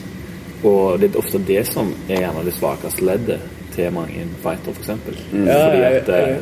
Og 0.63 0.99
det 0.99 1.09
er 1.13 1.17
ofte 1.21 1.39
det 1.47 1.67
som 1.67 1.93
er 2.09 2.19
gjerne 2.25 2.45
det 2.45 2.53
svakeste 2.57 3.05
leddet 3.05 3.39
til 3.75 3.93
mange 3.95 4.25
fighter, 4.43 4.71
f.eks. 4.75 4.89
Mm. 5.31 5.45
Ja, 5.47 5.59
Fordi 5.65 5.81
at 5.83 6.09
eh, 6.09 6.15
jeg- 6.29 6.41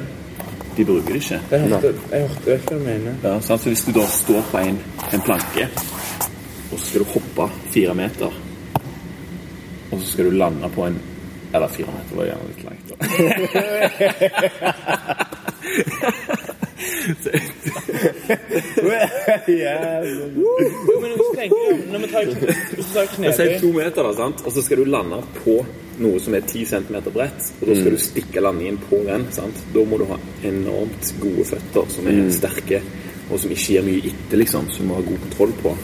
de 0.78 0.86
bruker 0.86 1.08
det 1.14 1.16
ikke. 1.24 1.40
Jeg 1.52 1.60
hørte, 1.62 1.94
jeg 2.12 2.22
hørte, 2.22 2.42
hva 2.46 2.76
du 2.78 2.84
mener. 2.86 3.14
Ja, 3.24 3.40
sant? 3.42 3.62
Så 3.62 3.70
hvis 3.70 3.82
du 3.86 3.92
da 4.00 4.06
står 4.06 4.42
på 4.52 4.58
en, 4.58 4.80
en 5.14 5.22
planke, 5.26 5.68
og 6.72 6.80
så 6.80 6.86
skal 6.86 7.00
du 7.02 7.06
hoppe 7.14 7.48
fire 7.74 7.94
meter, 7.98 8.26
og 9.92 10.00
så 10.02 10.06
skal 10.12 10.26
du 10.26 10.30
lande 10.38 10.70
på 10.76 10.86
en 10.86 11.00
Eller 11.56 11.68
fire 11.72 11.88
meter 11.88 12.16
var 12.18 12.26
gjerne 12.26 12.48
litt 12.48 12.64
langt, 12.68 12.88
da. 12.92 12.96
yeah. 19.48 19.97
Tenker, 22.18 22.42
når 22.42 22.48
vi 22.48 22.54
tar, 22.54 22.72
hvis 22.76 22.88
du 22.88 22.96
tar 22.98 23.36
Si 23.38 23.60
to 23.62 23.74
meter, 23.76 24.08
da, 24.08 24.14
sant? 24.22 24.46
og 24.46 24.56
så 24.56 24.64
skal 24.66 24.82
du 24.82 24.90
lande 24.92 25.22
på 25.42 25.58
noe 26.04 26.22
som 26.22 26.36
er 26.38 26.46
10 26.46 26.66
cm 26.70 26.98
bredt, 27.10 27.52
og 27.58 27.70
da 27.70 27.76
skal 27.80 27.96
du 27.96 28.00
stikke 28.02 28.44
landingen 28.44 28.80
på 28.90 29.02
den. 29.08 29.28
Sant? 29.34 29.62
Da 29.74 29.84
må 29.90 30.00
du 30.00 30.06
ha 30.12 30.18
enormt 30.46 31.14
gode 31.22 31.46
føtter 31.52 31.94
som 31.94 32.10
er 32.12 32.24
sterke, 32.36 32.82
og 33.28 33.42
som 33.42 33.54
ikke 33.54 33.78
gir 33.78 33.86
mye 33.86 34.04
etter, 34.12 34.42
liksom, 34.44 34.70
som 34.74 34.86
du 34.86 34.92
må 34.92 35.00
ha 35.00 35.06
god 35.08 35.24
kontroll 35.28 35.56
på. 35.64 35.78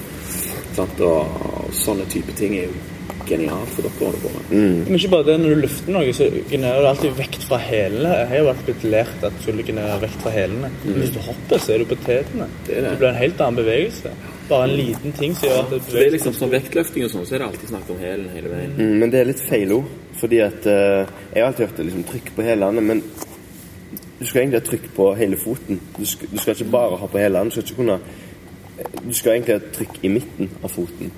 Sant? 0.78 1.06
Og, 1.06 1.72
sånne 1.74 2.06
type 2.12 2.36
ting 2.38 2.54
er 2.60 2.68
jo 2.68 2.82
genialt 3.28 3.72
for 3.74 3.86
dere 3.86 4.04
å 4.04 4.10
holde 4.10 4.22
på 4.22 4.32
med. 4.36 4.52
Men 4.84 4.98
ikke 4.98 5.12
bare 5.14 5.28
det, 5.32 5.36
når 5.42 5.54
du 5.54 5.62
løfter 5.64 5.96
noe, 5.96 6.14
så 6.16 6.28
genererer 6.52 6.84
du 6.84 6.90
alltid 6.90 7.18
vekt 7.18 7.48
fra 7.48 7.60
hælene. 7.62 8.14
Jeg 8.20 8.30
har 8.30 8.42
jo 8.42 8.50
alltid 8.52 8.70
blitt 8.70 8.86
lært 8.94 9.28
at 9.30 9.38
du 9.42 9.64
genererer 9.64 10.04
vekt 10.04 10.22
fra 10.24 10.34
hælene. 10.36 10.72
Men 10.84 11.00
hvis 11.00 11.14
du 11.16 11.20
hopper, 11.24 11.62
så 11.64 11.74
er 11.74 11.84
du 11.84 11.90
på 11.90 12.00
tetene. 12.04 12.50
Det 12.68 12.76
det. 12.76 12.86
det. 12.90 12.96
blir 13.00 13.10
en 13.10 13.22
helt 13.22 13.44
annen 13.46 13.62
bevegelse. 13.62 14.14
Bare 14.50 14.70
en 14.70 14.76
liten 14.76 15.14
ting 15.16 15.36
som 15.36 15.50
gjør 15.50 15.60
at 15.64 15.70
det 15.72 15.82
det 15.92 16.06
er 16.06 16.16
liksom 16.18 16.34
sånn 16.36 16.52
vektløfting 16.52 17.06
og 17.08 17.12
sånn, 17.14 17.28
så 17.28 17.36
er 17.36 17.44
det 17.44 17.50
alltid 17.52 17.70
snakk 17.72 17.92
om 17.94 18.02
hælen 18.02 18.32
hele 18.36 18.52
veien. 18.52 18.74
Mm, 18.78 18.96
men 19.00 19.14
det 19.14 19.22
er 19.22 19.30
litt 19.30 19.44
feil 19.48 19.72
ord. 19.78 19.92
Fordi 20.20 20.40
at 20.44 20.66
uh, 20.70 21.04
Jeg 21.34 21.42
har 21.42 21.48
alltid 21.50 21.66
hørt 21.66 21.78
det 21.78 21.86
liksom 21.88 22.04
trykk 22.08 22.34
på 22.36 22.46
hælene, 22.48 22.82
men 22.82 23.04
du 24.20 24.28
skal 24.28 24.42
egentlig 24.42 24.60
ha 24.62 24.66
trykk 24.68 24.86
på 24.96 25.10
hele 25.20 25.38
foten. 25.38 25.82
Du 25.98 26.06
skal, 26.06 26.30
du 26.32 26.38
skal 26.38 26.56
ikke 26.56 26.72
bare 26.72 27.00
ha 27.02 27.08
på 27.12 27.20
hælene. 27.20 27.50
Du 27.50 27.52
skal 27.52 27.64
ikke 27.64 27.76
kunne 27.82 28.00
Du 29.04 29.14
skal 29.14 29.32
egentlig 29.34 29.56
ha 29.56 29.72
trykk 29.74 29.98
i 30.02 30.08
midten 30.08 30.50
av 30.64 30.72
foten. 30.72 31.12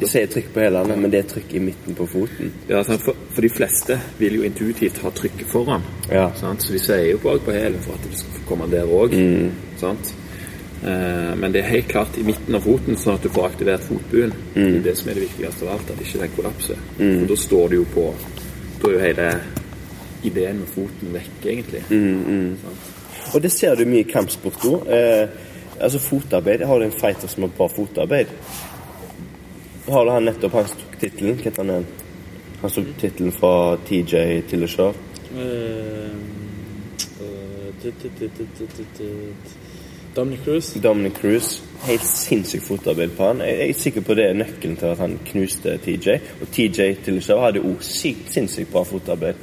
De 0.00 0.08
sier 0.08 0.28
trykk 0.30 0.50
på 0.54 0.60
hælene, 0.60 0.96
men 0.96 1.12
det 1.12 1.20
er 1.20 1.28
trykk 1.28 1.54
i 1.54 1.62
midten 1.62 1.96
på 1.96 2.06
foten. 2.06 2.52
Ja. 2.68 2.82
For, 2.82 3.16
for 3.34 3.44
de 3.44 3.50
fleste 3.52 3.98
vil 4.18 4.38
jo 4.38 4.44
intuitivt 4.46 5.00
ha 5.04 5.12
trykket 5.14 5.48
foran. 5.50 5.84
Ja. 6.10 6.28
Sant? 6.40 6.62
Så 6.64 6.72
de 6.74 6.80
sier 6.82 7.10
jo 7.10 7.20
bak 7.22 7.44
på 7.46 7.54
hælen 7.54 7.80
for 7.84 7.96
at 7.96 8.06
det 8.08 8.20
skal 8.20 8.46
komme 8.48 8.68
der 8.72 8.88
òg. 8.88 9.14
Eh, 9.16 9.50
men 10.84 11.52
det 11.52 11.62
er 11.62 11.70
helt 11.70 11.86
klart 11.88 12.18
i 12.20 12.24
midten 12.26 12.54
av 12.58 12.66
foten, 12.66 12.96
sånn 13.00 13.16
at 13.16 13.24
du 13.24 13.30
får 13.32 13.46
aktivert 13.48 13.86
fotbuen. 13.86 14.34
Det 14.54 14.64
er 14.66 14.82
det 14.84 14.96
som 15.00 15.08
er 15.08 15.16
det 15.16 15.22
viktigste 15.28 15.64
av 15.64 15.70
alt, 15.78 15.92
at 15.94 16.02
ikke 16.04 16.20
den 16.20 16.34
kollapser. 16.36 16.82
For 16.98 17.30
da 17.30 17.38
står 17.40 17.72
du 17.72 17.76
jo 17.78 17.86
på 17.94 18.04
Da 18.82 18.90
er 18.90 18.92
jo 18.92 19.00
hele 19.00 19.28
ideen 20.28 20.58
med 20.60 20.68
foten 20.68 21.14
vekk, 21.14 21.38
egentlig. 21.46 21.80
Sant? 22.60 22.90
Og 23.32 23.42
det 23.42 23.52
ser 23.52 23.74
du 23.78 23.84
mye 23.88 24.04
i 24.04 24.08
kampsport 24.10 24.64
nå. 24.66 24.74
Eh, 24.92 25.28
altså 25.80 25.98
fotarbeid. 25.98 26.64
Har 26.68 26.78
du 26.78 26.84
en 26.84 27.00
fighter 27.00 27.28
som 27.28 27.46
har 27.46 27.54
bra 27.56 27.68
fotarbeid? 27.68 28.32
Har 29.88 30.04
du 30.04 30.10
han 30.10 30.28
nettopp 30.28 30.52
han 30.58 30.68
tok 30.70 30.98
tittelen? 31.00 31.36
Hva 31.40 31.48
heter 31.48 31.72
han? 31.72 31.86
Han 32.62 32.76
tok 32.76 32.92
tittelen 33.00 33.32
fra 33.32 33.52
TJ 33.88 34.42
Tilleshar. 34.50 34.94
Dominic 40.16 40.44
Cruise. 40.44 40.80
Dominic 40.80 41.14
Cruz. 41.20 41.62
Helt 41.84 42.04
sinnssykt 42.06 42.64
fotarbeid 42.64 43.16
på 43.16 43.26
han. 43.26 43.40
Jeg 43.44 43.58
jeg 43.58 43.68
er 43.68 43.80
sikker 43.82 44.00
på 44.06 44.14
det 44.14 44.26
er 44.28 44.38
nøkkelen 44.38 44.76
til 44.80 44.86
at 44.86 44.98
han 45.02 45.18
knuste 45.26 45.76
TJ. 45.84 46.18
Og 46.40 46.48
TJ 46.54 46.94
Tilleshar 47.04 47.42
hadde 47.44 47.60
òg 47.64 47.82
sykt 47.84 48.30
sinnssykt 48.32 48.72
bra 48.72 48.84
fotarbeid. 48.88 49.34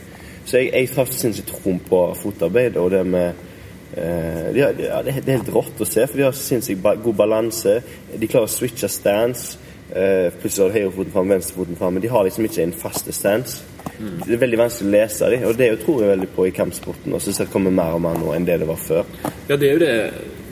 Så 0.45 0.57
jeg, 0.57 0.71
jeg 0.73 0.89
har 0.95 1.05
sinnssykt 1.11 1.51
troen 1.51 1.79
på 1.89 2.01
fotarbeid 2.23 2.77
og 2.81 2.91
det 2.91 3.05
med 3.07 3.47
Uh, 3.91 4.53
de 4.55 4.61
har, 4.61 4.71
ja, 4.79 5.01
det, 5.03 5.11
er- 5.11 5.33
helt 5.35 5.49
rått 5.51 5.81
å 5.83 5.85
se, 5.85 6.05
for 6.07 6.15
de 6.15 6.23
har 6.23 6.31
sinnssykt 6.31 6.79
ba 6.79 6.93
god 6.95 7.17
balanse. 7.19 7.73
De 8.15 8.27
klarer 8.31 8.47
å 8.47 8.51
switche 8.53 8.87
stance. 8.87 9.57
Uh, 9.91 10.31
plutselig 10.39 10.63
har 10.63 10.69
du 10.71 10.77
høyrefoten 10.77 11.11
fram, 11.11 11.27
venstrefoten 11.33 11.75
fram. 11.75 11.97
Men 11.97 12.05
de 12.05 12.07
har 12.13 12.23
liksom 12.23 12.47
ikke 12.47 12.63
en 12.63 12.71
faste 12.71 13.11
stance. 13.11 13.65
Det 13.99 14.31
er 14.31 14.39
veldig 14.45 14.61
vanskelig 14.61 14.87
å 14.87 14.93
lese 14.95 15.31
dem, 15.33 15.43
og 15.49 15.57
det 15.59 15.67
tror 15.83 15.99
jeg 16.05 16.13
veldig 16.13 16.29
på 16.37 16.47
i 16.47 16.53
kampsporten. 16.55 17.11
Og 17.17 17.21
så 17.25 17.45
kommer 17.51 17.75
mer 17.75 17.97
og 17.97 18.05
mer 18.07 18.15
nå 18.21 18.31
enn 18.31 18.47
det 18.47 18.61
det 18.63 18.69
var 18.71 18.79
før. 18.79 19.03
Ja, 19.49 19.57
det 19.59 19.67
er 19.67 19.75
jo 19.75 19.83
det 19.83 19.91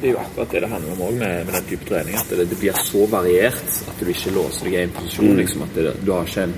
det 0.01 0.07
er 0.07 0.13
jo 0.13 0.19
akkurat 0.21 0.51
det 0.51 0.61
det 0.63 0.69
handler 0.71 0.91
om 0.91 1.15
med, 1.19 1.45
med 1.45 1.53
den 1.53 1.65
type 1.69 1.87
trening. 1.89 2.15
At 2.15 2.29
det, 2.29 2.45
det 2.49 2.59
blir 2.59 2.77
så 2.83 3.05
variert 3.11 3.79
at 3.91 3.99
du 3.99 4.11
ikke 4.11 4.35
låser 4.35 4.69
deg 4.69 4.77
i 4.77 4.83
en 4.83 4.93
posisjon. 4.95 5.33
liksom 5.37 5.65
At 5.65 5.75
det, 5.75 5.93
du 6.05 6.11
har 6.13 6.27
ikke 6.27 6.45
en 6.47 6.55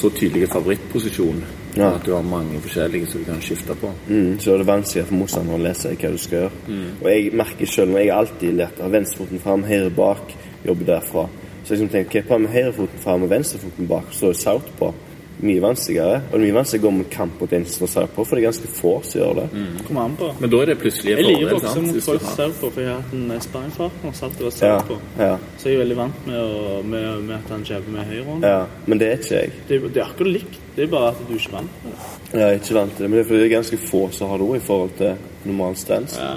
så 0.00 0.10
tydelig 0.10 0.48
favorittposisjon. 0.52 1.42
Ja. 1.76 1.92
At 1.94 2.06
du 2.06 2.14
har 2.14 2.22
mange 2.26 2.60
forskjellige 2.62 3.10
som 3.10 3.20
du 3.20 3.28
kan 3.30 3.42
skifte 3.42 3.74
på. 3.78 3.92
Mm, 4.08 4.38
så 4.40 4.54
er 4.54 4.62
det 4.62 4.66
vanskelig 4.70 5.04
for 5.06 5.18
motstanderen 5.20 5.60
å 5.60 5.66
lese 5.68 5.92
hva 5.94 6.10
du 6.14 6.18
skal 6.18 6.38
gjøre. 6.38 6.78
Og 7.02 7.10
jeg 7.10 7.34
merker 7.42 7.70
selv, 7.74 7.92
når 7.92 8.02
jeg 8.02 8.16
alltid 8.16 8.58
lært 8.62 8.80
av 8.82 8.96
venstrefoten 8.96 9.42
fram, 9.44 9.66
høyre 9.68 9.92
bak, 9.94 10.34
jobber 10.66 10.90
derfra. 10.94 11.28
Så 11.62 11.74
jeg 11.74 11.78
liksom 11.78 11.92
tenker, 11.92 12.26
hva 12.26 12.40
med 12.42 12.54
høyrefoten 12.54 13.02
fram 13.04 13.26
og 13.26 13.30
venstrefoten 13.30 13.90
bak, 13.90 14.10
så 14.16 14.30
er 14.30 14.34
det 14.34 14.42
south 14.42 14.72
på. 14.78 14.94
Mye 15.40 15.60
vanskeligere. 15.62 16.16
Og 16.28 16.32
det 16.34 16.38
er 16.40 16.42
mye 16.44 16.54
vanskeligere 16.58 16.84
å 16.84 16.90
gå 16.90 16.96
med 16.98 17.06
kamp 17.10 17.38
mot 17.40 17.52
en 17.56 17.62
som 17.64 17.88
står 17.88 18.08
på, 18.12 18.24
for 18.28 18.36
det 18.36 18.42
er 18.42 18.46
ganske 18.50 18.68
få 18.76 18.90
som 19.08 19.20
gjør 19.22 19.38
det. 19.38 19.44
Kommer 19.86 20.02
an 20.04 20.16
på. 20.18 20.26
Men 20.40 20.50
da 20.52 20.58
er 20.60 20.66
det 20.70 20.74
plutselig 20.82 21.12
en 21.14 21.18
Jeg 21.22 21.26
liker 21.30 21.46
å 21.46 21.48
fordel. 21.48 21.60
bokse 21.60 21.80
mot 21.86 22.02
folk 22.04 22.20
som 22.26 22.36
folk 22.36 22.58
på, 22.60 22.70
for 22.74 22.80
jeg 22.84 22.90
har 22.90 23.00
hatt 23.00 23.14
en 23.16 23.40
sparringpartner 23.46 24.12
som 24.18 24.28
alltid 24.28 24.44
var 24.44 24.68
Ja, 24.68 24.80
på. 24.90 24.98
ja, 25.18 25.38
Så 25.56 25.68
jeg 25.70 25.74
er 25.78 25.82
veldig 25.84 25.96
vant 25.96 26.26
med, 26.26 26.36
å, 26.40 26.82
med, 26.82 27.22
med 27.30 27.36
at 27.38 27.48
han 27.54 27.64
jabber 27.64 27.90
med 27.96 28.06
høyre 28.10 28.24
hånd. 28.28 28.44
ja. 28.44 28.66
Men 28.86 28.98
det 28.98 29.08
er 29.08 29.16
ikke 29.16 29.34
jeg. 29.40 29.52
Det, 29.68 29.80
det 29.94 30.02
er 30.02 30.06
akkurat 30.10 30.32
likt. 30.36 30.60
Det 30.76 30.82
er 30.84 30.92
bare 30.92 31.08
at 31.14 31.24
du 31.28 31.34
ikke 31.34 31.52
vant 31.56 31.84
med 31.84 31.92
det. 31.96 32.40
Jeg 32.40 32.42
er 32.50 32.60
ikke 32.60 32.74
vant 32.74 32.92
til 32.96 33.02
det, 33.04 33.10
men 33.10 33.16
det 33.18 33.24
er 33.24 33.28
fordi 33.30 33.40
det 33.40 33.48
er 33.50 33.56
ganske 33.56 33.78
få 33.88 34.02
som 34.12 34.28
har 34.30 34.38
det 34.44 34.50
i 34.60 34.64
forhold 34.68 34.90
til 35.00 35.16
normal 35.48 35.76
stans. 35.76 36.18
Ja. 36.20 36.34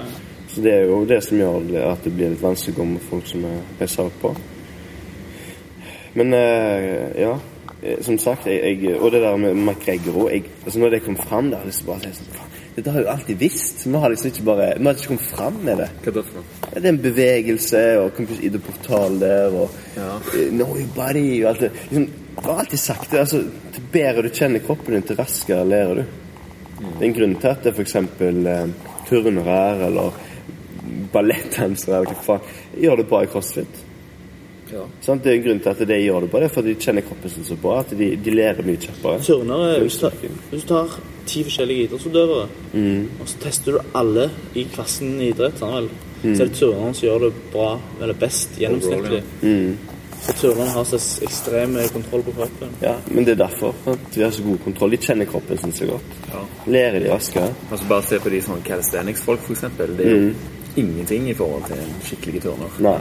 Så 0.54 0.62
det 0.64 0.72
er 0.72 0.84
jo 0.88 1.04
det 1.04 1.20
som 1.24 1.38
gjør 1.38 1.60
det, 1.68 1.82
at 1.92 2.04
det 2.04 2.12
blir 2.16 2.30
litt 2.32 2.42
vanskelig 2.42 2.74
å 2.74 2.80
gå 2.80 2.84
med 2.94 3.02
folk 3.10 3.26
som 3.26 3.44
er, 3.44 3.60
er 3.80 3.86
south 3.90 4.16
på. 4.22 4.34
Men 6.14 6.32
eh, 6.34 7.20
ja, 7.20 7.32
som 8.04 8.18
sagt, 8.18 8.46
jeg, 8.46 8.78
jeg, 8.82 8.96
og 9.00 9.12
det 9.12 9.20
der 9.22 9.36
med 9.36 9.54
McGregor 9.54 10.28
òg 10.30 10.46
altså 10.64 10.78
Når 10.80 10.90
det 10.94 11.02
kom 11.04 11.16
fram 11.16 11.50
der, 11.52 11.64
liksom 11.66 11.86
bare 11.90 12.12
sånn, 12.14 12.30
faen, 12.32 12.50
Dette 12.74 12.90
har 12.90 12.98
jeg 12.98 13.06
jo 13.06 13.10
alltid 13.12 13.38
visst. 13.38 13.84
Vi 13.86 13.98
har 14.02 14.10
liksom 14.10 14.30
ikke 14.32 14.44
bare, 14.48 14.64
vi 14.78 14.84
har 14.88 14.96
ikke 14.98 15.06
kommet 15.12 15.28
fram 15.30 15.58
med 15.62 15.76
det. 15.78 15.86
Hva 16.02 16.14
det 16.16 16.24
for 16.26 16.40
noe? 16.40 16.70
Det 16.74 16.80
er 16.80 16.88
en 16.90 16.98
bevegelse, 17.04 17.82
og 18.00 18.08
Campus 18.16 18.40
ID-portal 18.42 19.20
der, 19.20 19.54
og 19.54 19.70
Ja. 19.94 20.08
eh, 20.34 20.48
Know 20.50 20.74
your 20.74 20.88
body, 20.96 21.44
og 21.44 21.50
alt 21.52 21.60
det. 21.60 21.70
Liksom, 21.90 22.08
jeg 22.34 22.44
har 22.48 22.58
alltid 22.64 22.78
sagt 22.82 23.10
det. 23.12 23.20
altså, 23.20 23.44
Til 23.76 23.86
bedre 23.92 24.22
du 24.22 24.28
kjenner 24.28 24.64
kroppen 24.66 24.94
din, 24.94 25.02
til 25.06 25.16
raskere 25.16 25.68
lærer 25.68 25.94
du. 25.94 26.04
Det 26.80 27.00
er 27.00 27.06
en 27.06 27.14
grunn 27.14 27.36
til 27.40 27.48
at 27.52 27.62
det 27.62 27.74
f.eks. 27.76 27.94
Eh, 27.94 28.66
turnere 29.08 29.86
eller 29.86 30.10
ballettdansere 31.12 32.00
eller 32.00 32.10
hva 32.14 32.24
faen 32.26 32.80
gjør 32.82 32.96
det 33.02 33.08
bra 33.10 33.22
i 33.22 33.30
crossfit. 33.30 33.83
Ja. 34.74 34.84
Sånn, 35.06 35.20
Det 35.22 35.30
er 35.32 35.36
en 35.38 35.44
grunn 35.44 35.60
til 35.62 35.70
at 35.70 35.82
de 35.88 35.98
gjør 36.02 36.20
det 36.26 36.30
bra, 36.32 36.40
det 36.44 36.50
fordi 36.52 36.74
de 36.74 36.80
kjenner 36.82 37.04
kroppen 37.06 37.30
sin 37.30 37.44
så 37.46 37.56
bra 37.62 37.76
at 37.84 37.90
de, 37.98 38.08
de 38.16 38.30
lærer 38.34 38.66
mye 38.66 38.80
kjappere. 38.82 39.20
Turnere 39.22 39.80
hvis, 39.84 39.98
du 40.00 40.08
tar- 40.08 40.18
hvis 40.50 40.62
du 40.64 40.68
tar 40.72 40.96
ti 41.30 41.44
forskjellige 41.46 41.86
idrettsutøvere, 41.88 42.48
og 43.20 43.26
så 43.30 43.38
tester 43.46 43.72
du 43.78 43.78
alle 43.94 44.30
i 44.54 44.64
klassen 44.74 45.14
i 45.20 45.30
idrett, 45.30 45.58
sånn 45.62 45.74
vel? 45.78 45.88
så 46.24 46.40
er 46.42 46.46
det 46.48 46.54
turneren 46.58 46.94
som 46.96 47.06
gjør 47.08 47.20
det 47.26 47.32
bra, 47.52 47.70
eller 48.02 48.14
best, 48.14 48.56
gjennomsnittlig. 48.58 49.22
Så 50.24 50.32
turnerne 50.40 50.70
har 50.72 50.84
så 50.88 50.96
ekstrem 51.26 51.74
kontroll 51.92 52.22
på 52.24 52.32
kroppen. 52.38 52.70
Ja, 52.80 52.94
men 53.10 53.24
det 53.26 53.34
er 53.34 53.42
derfor 53.44 53.74
at 53.92 54.14
vi 54.16 54.22
har 54.24 54.30
så 54.32 54.42
god 54.42 54.58
kontroll. 54.64 54.90
De 54.90 54.96
kjenner 55.04 55.28
kroppen 55.28 55.58
sin 55.60 55.72
så 55.76 55.86
godt. 55.90 56.14
Ja. 56.32 56.40
Lærer 56.66 56.98
de 57.04 57.10
raskere. 57.12 57.50
Altså 57.70 57.84
Bare 57.90 58.02
se 58.08 58.18
på 58.24 58.30
de 58.32 58.40
sånne 58.40 58.64
calisthenics-folk, 58.64 59.40
f.eks. 59.44 59.60
Det 59.76 60.06
er 60.06 60.14
jo 60.16 60.32
ingenting 60.80 61.28
i 61.28 61.34
forhold 61.36 61.66
til 61.68 61.76
en 61.76 61.92
skikkelig 62.08 62.40
turner. 62.46 62.80
Nei. 62.80 62.98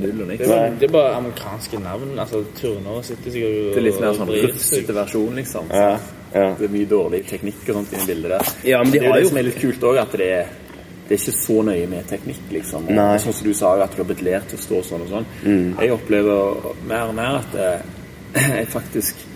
Null 0.00 0.24
og 0.24 0.28
niks. 0.30 0.42
Det 0.42 0.56
er, 0.56 0.74
det 0.80 0.88
er 0.88 0.92
bare 0.94 1.14
amerikanske 1.20 1.80
navn. 1.82 2.18
altså 2.18 2.42
Turner 2.58 3.00
sitter 3.06 3.34
sikkert 3.36 3.70
Det 3.74 3.80
er 3.80 3.86
litt 3.88 4.02
mer 4.02 4.18
sånn 4.18 4.32
rufsete 4.34 4.96
versjon, 4.98 5.40
liksom. 5.40 5.70
Ja, 5.70 5.94
ja. 6.34 6.46
Det 6.58 6.68
er 6.68 6.74
mye 6.74 6.90
dårlig 6.90 7.22
teknikk 7.30 7.62
og 7.68 7.80
sånt 7.80 7.94
i 7.94 8.00
det 8.00 8.06
bildet 8.10 8.34
der. 8.36 8.52
Ja, 8.70 8.82
men 8.82 8.92
de 8.92 8.98
det 8.98 9.06
er 9.06 9.12
har 9.12 9.18
jo 9.20 9.26
det 9.26 9.32
som 9.32 9.40
er 9.42 9.48
litt 9.50 9.60
kult 9.62 9.88
òg, 9.90 10.00
at 10.02 10.16
det 10.18 10.30
er, 10.38 10.54
det 11.08 11.18
er 11.18 11.20
ikke 11.22 11.36
så 11.40 11.58
nøye 11.70 11.90
med 11.92 12.08
teknikk, 12.10 12.46
liksom. 12.56 12.88
Nei. 12.90 13.12
Sånn 13.22 13.38
som 13.38 13.50
du 13.50 13.54
sa, 13.54 13.74
at 13.84 13.94
du 13.94 14.02
har 14.02 14.10
blitt 14.10 14.24
lært 14.26 14.50
til 14.50 14.58
å 14.60 14.64
stå 14.64 14.82
sånn 14.88 15.06
og 15.06 15.12
sånn. 15.12 15.30
Mm. 15.44 15.68
Jeg 15.78 15.94
opplever 15.94 16.72
mer 16.90 17.12
og 17.12 17.14
mer 17.20 17.38
at 17.42 17.60
eh, 17.60 17.94
jeg 18.58 18.72
faktisk 18.74 19.30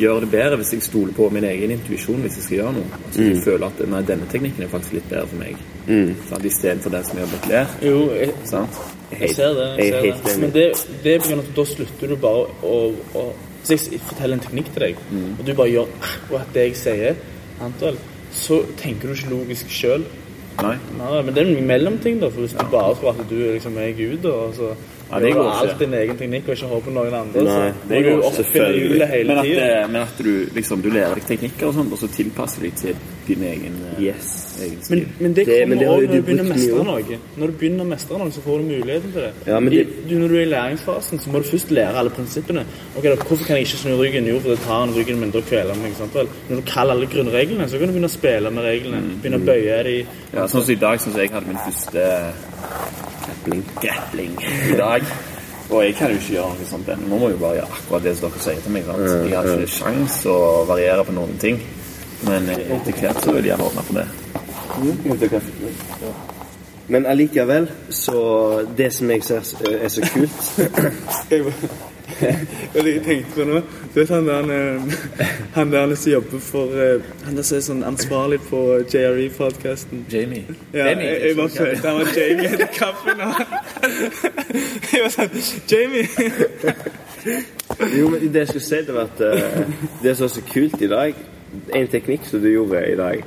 gjør 0.00 0.20
det 0.24 0.30
bedre 0.32 0.56
hvis 0.60 0.72
jeg 0.72 0.82
stoler 0.86 1.12
på 1.16 1.28
min 1.34 1.44
egen 1.44 1.70
intuisjon 1.74 2.22
hvis 2.24 2.36
jeg 2.38 2.44
skal 2.46 2.56
gjøre 2.58 2.72
noe. 2.78 2.98
Altså, 3.06 3.22
Jeg 3.22 3.42
føler 3.44 3.66
at 3.66 3.82
nei, 3.92 4.00
denne 4.08 4.26
teknikken 4.32 4.64
er 4.64 4.70
faktisk 4.72 4.92
litt 4.98 5.08
bedre 5.10 5.26
for 5.28 5.36
meg. 5.42 5.56
Mm. 5.86 6.14
Sant? 6.30 6.44
Istedenfor 6.48 6.90
den 6.94 7.04
som 7.04 7.18
jeg 7.18 7.26
har 7.26 7.32
blitt 7.34 7.48
lært. 7.52 7.76
Jo, 7.82 7.98
jeg, 8.16 8.34
Sant? 8.48 8.80
jeg 9.12 9.34
ser 9.36 9.54
det. 9.58 9.68
jeg 9.78 9.92
Jeg 9.92 10.08
er 10.08 10.16
ser 10.16 10.30
det. 10.30 10.38
Men 10.40 10.54
det, 10.56 10.66
det 11.04 11.14
er 11.14 11.18
på 11.24 11.28
grunn 11.28 11.42
av 11.42 11.50
at 11.50 11.56
da 11.60 11.64
slutter 11.74 12.08
du 12.08 12.16
bare 12.16 12.46
å, 12.62 12.78
å 13.20 13.26
Hvis 13.62 13.84
jeg 13.92 14.00
forteller 14.02 14.34
en 14.34 14.40
teknikk 14.42 14.72
til 14.74 14.82
deg, 14.82 14.96
Mm. 15.12 15.36
og 15.38 15.44
du 15.46 15.52
bare 15.54 15.70
gjør 15.70 15.86
akkurat 16.02 16.48
det 16.54 16.62
jeg 16.66 16.76
sier, 16.80 17.14
antall, 17.62 17.98
så 18.34 18.56
tenker 18.80 19.06
du 19.08 19.14
ikke 19.14 19.30
logisk 19.30 19.70
sjøl. 19.70 20.02
Nei. 20.62 20.74
Nei, 20.98 21.20
men 21.22 21.34
det 21.34 21.44
er 21.44 21.52
en 21.52 21.66
mellomting, 21.68 22.18
da. 22.20 22.28
For 22.28 22.40
hvis 22.42 22.56
du 22.58 22.64
bare 22.72 22.94
tror 22.98 23.12
at 23.14 23.22
du 23.30 23.36
liksom 23.52 23.76
er 23.78 23.92
Gud, 23.96 24.24
og 24.26 24.54
så 24.56 24.72
Ja, 25.12 25.18
det 25.20 25.32
går 25.34 25.44
ikke. 25.44 25.68
alt 25.68 25.78
din 25.78 25.94
egen 25.94 26.16
teknikk 26.16 26.46
og 26.48 26.54
ikke 26.56 26.66
håpe 26.72 26.84
på 26.88 26.92
noen 26.94 27.14
andre, 27.14 27.42
Nei, 27.44 27.72
det 27.88 27.98
går 28.04 28.16
du 28.22 28.30
selvfølgelig. 28.36 29.26
Men 29.26 29.38
at, 29.38 29.44
tiden. 29.44 29.62
eh, 29.62 29.86
men 29.92 30.00
at 30.02 30.18
du 30.18 30.30
liksom 30.56 30.82
du 30.82 30.88
lærer 30.90 31.14
deg 31.14 31.26
teknikker 31.28 31.66
og 31.68 31.74
sånt, 31.74 31.92
og 31.92 31.98
så 31.98 32.08
tilpasser 32.08 32.60
du 32.62 32.66
deg 32.68 32.76
til 32.80 32.96
din 33.26 33.42
egen, 33.44 33.74
eh, 33.92 34.02
Yes. 34.02 34.58
egen 34.62 34.78
stil. 34.82 34.96
Men, 34.96 35.08
men 35.20 35.34
det 35.34 35.46
Det- 35.46 35.60
kommer 35.60 35.66
men 35.68 35.78
det 35.78 35.88
også 35.88 36.06
når 36.06 36.12
du 36.16 36.22
begynner 36.22 36.44
å 36.44 36.48
mestre 36.48 36.84
noe. 36.84 37.18
Når 37.36 37.46
du 37.46 37.52
begynner 37.52 37.84
å 37.84 37.88
mestre 37.88 38.18
noe, 38.18 38.30
så 38.32 38.40
får 38.40 38.58
du 38.58 38.64
muligheten 38.64 39.12
til 39.12 39.20
det. 39.22 39.32
Ja, 39.46 39.60
men 39.60 39.72
I, 39.72 39.82
du, 40.08 40.14
når 40.18 40.28
du 40.28 40.34
er 40.36 40.40
i 40.42 40.50
læringsfasen, 40.50 41.18
så 41.20 41.26
må 41.30 41.38
du 41.42 41.48
først 41.52 41.70
lære 41.70 41.94
alle 41.94 42.10
prinsippene. 42.10 42.64
Ok, 42.96 43.02
da, 43.04 43.14
Hvorfor 43.14 43.44
kan 43.46 43.56
jeg 43.56 43.66
ikke 43.66 43.76
snu 43.84 43.96
ryggen? 44.00 44.26
Jo, 44.26 44.38
for 44.40 44.48
det 44.50 44.58
tar 44.60 44.82
en 44.84 44.94
ryggen 44.94 45.20
min, 45.20 45.30
da 45.30 45.40
kveler 45.40 45.74
meg. 45.76 45.92
Når 46.48 46.56
du 46.56 46.62
kaller 46.66 46.92
alle 46.94 47.06
grunnreglene, 47.06 47.68
så 47.68 47.78
kan 47.78 47.88
du 47.88 47.92
begynne 47.92 48.08
å 48.08 48.16
spille 48.16 48.50
med 48.50 48.64
reglene. 48.64 49.02
Begynne 49.22 49.38
å 49.40 49.44
bøye 49.44 49.82
de. 49.84 50.06
Ja, 50.34 50.44
sånn 50.46 50.62
som 50.64 50.70
i 50.70 50.74
dag, 50.74 50.98
sånn 50.98 51.12
som 51.12 51.20
jeg 51.20 51.30
hadde 51.30 51.46
min 51.46 51.56
første 51.56 52.00
Grappling. 53.26 53.62
grappling 53.80 54.32
i 54.72 54.76
dag. 54.76 55.02
Og 55.70 55.84
jeg 55.84 55.94
kan 55.94 56.10
jo 56.10 56.18
ikke 56.18 56.32
gjøre 56.34 56.56
noe 56.58 56.68
sånt 56.68 56.88
ennå. 56.92 57.08
Nå 57.08 57.18
må 57.18 57.28
jeg 57.30 57.36
jo 57.36 57.42
bare 57.44 57.54
gjøre 57.60 57.78
akkurat 57.78 58.02
det 58.04 58.16
som 58.18 58.28
dere 58.28 58.42
sier 58.44 58.60
til 58.64 58.74
meg. 58.74 58.84
sant? 58.88 58.98
Jeg 59.30 59.36
har 59.38 59.44
ikke 59.52 59.72
sjans 59.76 60.18
å 60.28 60.36
variere 60.68 61.06
på 61.08 61.14
noen 61.16 61.38
ting. 61.40 61.62
Men 62.26 62.48
eh, 62.52 62.60
etter 62.76 62.98
hvert 63.00 63.24
så 63.24 63.32
vil 63.32 63.42
jeg 63.42 63.50
gjerne 63.52 63.68
åpne 63.70 63.82
for 63.88 63.94
det. 64.00 64.06
Men 66.92 67.06
allikevel, 67.06 67.70
så 67.90 68.18
Det 68.76 68.90
som 68.92 69.10
jeg 69.10 69.24
ser 69.24 69.40
er 69.70 69.88
så 69.88 70.00
kult 70.12 70.42
jeg 72.84 73.02
tenkte 73.04 73.34
på 73.36 73.44
noe. 73.48 73.62
Du 73.94 74.00
vet 74.00 74.08
han 74.16 74.26
der, 74.26 74.42
eh, 74.50 74.82
han 75.54 75.72
der 75.72 75.94
som 75.94 76.12
jobber 76.12 76.38
for 76.38 76.64
eh, 76.64 77.02
Han 77.24 77.36
der 77.36 77.42
som 77.44 77.56
er 77.58 77.64
sånn 77.66 77.82
ansvarlig 77.84 78.38
på 78.46 78.60
JRE-podkasten. 78.88 80.06
Jamie. 80.12 80.46
Ja, 80.72 80.86
jeg, 80.88 81.18
jeg 81.26 81.36
bare 81.36 81.52
følte 81.52 81.88
han 81.88 81.98
var 82.00 82.14
Jamie 82.16 82.52
etter 82.54 82.70
kaffen. 82.72 83.20
Og 83.20 83.34
jeg 84.94 85.04
var 85.04 85.12
sånn 85.16 85.36
Jamie! 85.70 86.08
Jo, 87.96 88.08
men 88.10 88.24
det 88.34 88.40
jeg 88.40 88.48
skulle 88.48 88.64
si, 88.64 88.78
det 88.82 88.94
var 88.96 89.06
at 89.06 89.20
eh, 89.22 89.68
det 90.02 90.16
som 90.18 90.26
er 90.26 90.32
så 90.32 90.42
kult 90.42 90.80
i 90.82 90.88
dag 90.90 91.20
En 91.78 91.86
teknikk 91.92 92.24
som 92.26 92.42
du 92.42 92.48
gjorde 92.50 92.80
i 92.90 92.96
dag 92.98 93.22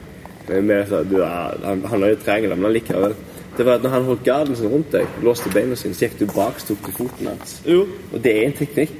med, 0.49 0.81
så, 0.89 0.99
du, 1.07 1.15
Han, 1.23 1.85
han 1.87 2.03
har 2.03 2.11
jo 2.11 2.17
triangler, 2.19 2.59
men 2.59 2.75
likevel 2.75 3.15
Det 3.55 3.63
var 3.65 3.79
at 3.79 3.85
når 3.87 3.95
han 3.95 4.09
holdt 4.09 4.25
garden 4.27 4.59
sin 4.59 4.67
rundt 4.73 4.91
deg, 4.91 5.07
låste 5.23 5.49
beina 5.53 5.79
sine, 5.79 5.95
så 5.95 6.09
gikk 6.09 6.19
du 6.19 6.25
bak, 6.27 6.59
tok 6.59 6.81
til 6.83 6.97
foten 6.97 7.29
hans. 7.31 7.61
Jo. 7.63 7.85
Og 8.11 8.19
det 8.19 8.33
er 8.35 8.49
en 8.49 8.57
teknikk. 8.57 8.97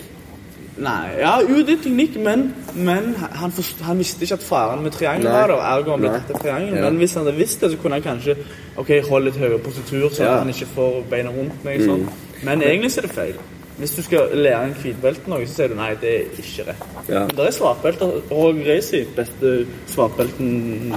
Nei, 0.78 1.12
ja, 1.22 1.38
jo, 1.40 1.62
det 1.64 1.78
er 1.78 1.84
teknikk, 1.86 2.18
men, 2.20 2.42
men 2.76 3.14
han, 3.40 3.52
forst- 3.56 3.80
han 3.88 3.98
visste 3.98 4.26
ikke 4.28 4.36
at 4.36 4.44
faren 4.44 4.82
med 4.84 4.92
triangel 4.92 5.30
var 5.32 5.48
der. 5.48 5.62
Ergo 5.72 5.92
han 5.96 6.02
ble 6.04 6.10
tatt 6.18 6.34
av 6.36 6.42
triangel. 6.44 6.74
Men 6.84 6.98
hvis 7.00 7.14
han 7.16 7.24
hadde 7.26 7.38
visst 7.38 7.62
det, 7.64 7.72
så 7.72 7.78
kunne 7.80 7.96
han 8.02 8.04
kanskje 8.04 8.36
Ok, 8.76 8.90
holde 9.08 9.30
litt 9.30 9.38
høyere 9.40 9.60
positur, 9.64 10.10
så 10.12 10.24
Ja. 10.26 10.38
han 10.42 10.50
ikke 10.52 10.68
får 10.76 11.04
beina 11.10 11.30
rundt 11.32 11.64
meg. 11.64 11.80
Sånn. 11.82 12.10
Men 12.44 12.62
egentlig 12.62 12.92
så 12.92 13.00
er 13.00 13.08
det 13.08 13.12
feil. 13.16 13.36
Hvis 13.78 13.92
du 13.96 14.02
skal 14.04 14.30
lære 14.36 14.64
en 14.70 14.74
hvitbelte 14.82 15.28
noe, 15.32 15.46
så 15.48 15.54
sier 15.56 15.68
du 15.72 15.76
nei, 15.76 15.90
det 16.00 16.12
er 16.16 16.28
ikke 16.40 16.66
rett. 16.68 16.84
Ja. 17.10 17.20
Men 17.26 17.36
det 17.36 17.48
er 17.48 17.52
svartbelter. 17.52 18.12
Roger 18.32 18.66
Reisi, 18.70 19.02
beste 19.16 19.66
svartbelten 19.92 20.94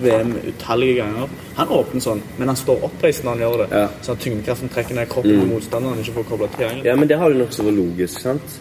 VM 0.00 0.34
utallige 0.48 0.94
ganger, 1.02 1.28
han 1.56 1.68
åpner 1.68 2.00
sånn, 2.04 2.22
men 2.38 2.48
han 2.52 2.56
står 2.56 2.84
oppreist 2.88 3.24
når 3.24 3.30
han 3.36 3.44
gjør 3.44 3.56
det. 3.62 3.68
Ja. 3.80 3.88
Så 4.02 4.14
tyngdekraften 4.16 4.68
trekker 4.72 4.94
ned 4.94 5.08
kroppen 5.12 5.40
på 5.40 5.48
motstanderen, 5.54 5.98
ikke 6.04 6.16
får 6.20 6.28
kobla 6.30 6.48
triangel. 6.56 6.84
Ja, 6.88 6.96
men 6.96 7.08
det 7.08 7.18
har 7.18 7.30
jo 7.32 7.42
nokså 7.42 7.68
logisk, 7.70 8.20
sant? 8.20 8.60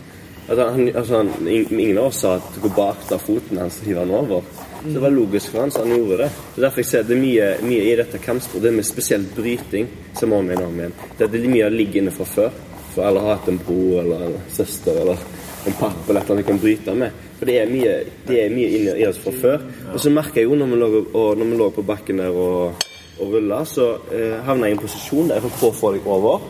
At 0.52 0.60
han, 0.60 0.90
altså, 0.96 1.22
han, 1.22 1.48
ingen 1.48 1.98
av 1.98 2.10
oss 2.10 2.24
sa 2.26 2.36
at 2.36 2.58
gå 2.60 2.72
bak 2.76 3.06
ta 3.08 3.16
foten 3.22 3.62
hans 3.62 3.80
og 3.80 3.88
hive 3.88 4.04
han 4.04 4.12
over. 4.18 4.50
Så 4.82 4.96
det 4.96 5.04
var 5.04 5.14
logisk 5.14 5.54
for 5.54 5.64
han, 5.64 5.72
så 5.72 5.86
han 5.86 5.94
gjorde 5.94 6.18
det. 6.24 6.30
Er 6.58 6.66
derfor 6.66 6.82
jeg 6.82 6.90
ser 6.90 7.06
det 7.08 7.16
er 7.16 7.22
mye, 7.22 7.48
mye 7.70 7.86
i 7.86 7.94
dette 8.00 8.20
kampsport, 8.20 8.64
det 8.66 8.74
med 8.76 8.88
spesielt 8.88 9.32
bryting, 9.38 9.88
som 10.18 10.34
om 10.36 10.50
igjen 10.50 10.66
om 10.66 10.82
igjen. 10.82 10.96
Det 11.20 11.30
er 11.30 11.48
mye 11.54 11.70
ligger 11.72 12.02
inne 12.02 12.16
fra 12.16 12.28
før. 12.28 12.60
For 12.92 13.08
alle 13.08 13.24
har 13.24 13.38
hatt 13.38 13.48
en 13.48 13.62
bror 13.62 14.02
eller 14.02 14.26
en 14.28 14.36
søster 14.52 14.98
eller 15.06 15.24
en 15.70 15.78
pappa 15.80 16.12
eller 16.12 16.28
noe 16.28 16.42
de 16.42 16.48
kan 16.50 16.60
bryte 16.60 16.98
med. 16.98 17.24
For 17.40 17.48
det 17.48 17.58
er 17.62 17.72
mye, 17.72 17.96
det 18.28 18.42
er 18.42 18.52
mye 18.54 18.76
inni 18.76 19.08
oss 19.08 19.22
fra 19.24 19.32
før. 19.46 19.64
Og 19.94 20.00
så 20.04 20.12
merker 20.12 20.42
jeg 20.42 20.50
jo 20.50 20.60
når 20.60 20.74
vi 20.74 20.82
lå, 20.82 20.90
og 21.22 21.40
når 21.40 21.54
vi 21.54 21.62
lå 21.62 21.70
på 21.78 21.86
bakken 21.88 22.20
der 22.26 22.44
og, 22.44 22.84
og 23.22 23.36
rulla, 23.38 23.64
så 23.70 23.94
eh, 24.12 24.42
havna 24.44 24.68
jeg 24.68 24.76
i 24.76 24.80
en 24.80 24.84
posisjon 24.84 25.32
der 25.32 25.40
jeg 25.40 25.56
å 25.70 25.74
få 25.80 25.96
deg 25.96 26.12
over. 26.12 26.44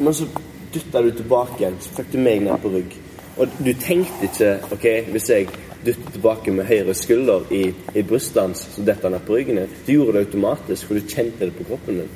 Men 0.00 0.16
så 0.16 0.26
dytta 0.74 1.04
du 1.04 1.12
tilbake 1.14 1.60
igjen, 1.62 1.78
så 1.80 1.94
fikk 2.00 2.16
du 2.16 2.18
meg 2.24 2.42
ned 2.44 2.58
på 2.64 2.72
rygg. 2.74 3.02
Og 3.36 3.56
du 3.60 3.72
tenkte 3.80 4.28
ikke 4.28 4.52
OK, 4.72 4.86
hvis 5.12 5.30
jeg 5.30 5.48
dytter 5.86 6.12
tilbake 6.12 6.52
med 6.52 6.66
høyre 6.66 6.94
skulder 6.96 7.50
i, 7.54 7.62
i 7.94 8.02
brystet 8.02 8.40
hans, 8.42 8.62
så 8.74 8.84
detter 8.84 9.10
han 9.10 9.16
ned 9.16 9.26
på 9.26 9.36
ryggen. 9.36 9.60
Du 9.86 9.92
gjorde 9.92 10.16
det 10.16 10.24
automatisk, 10.26 10.86
for 10.86 10.98
du 10.98 11.08
kjente 11.08 11.44
det 11.44 11.54
på 11.56 11.66
kroppen 11.68 12.00
din. 12.00 12.14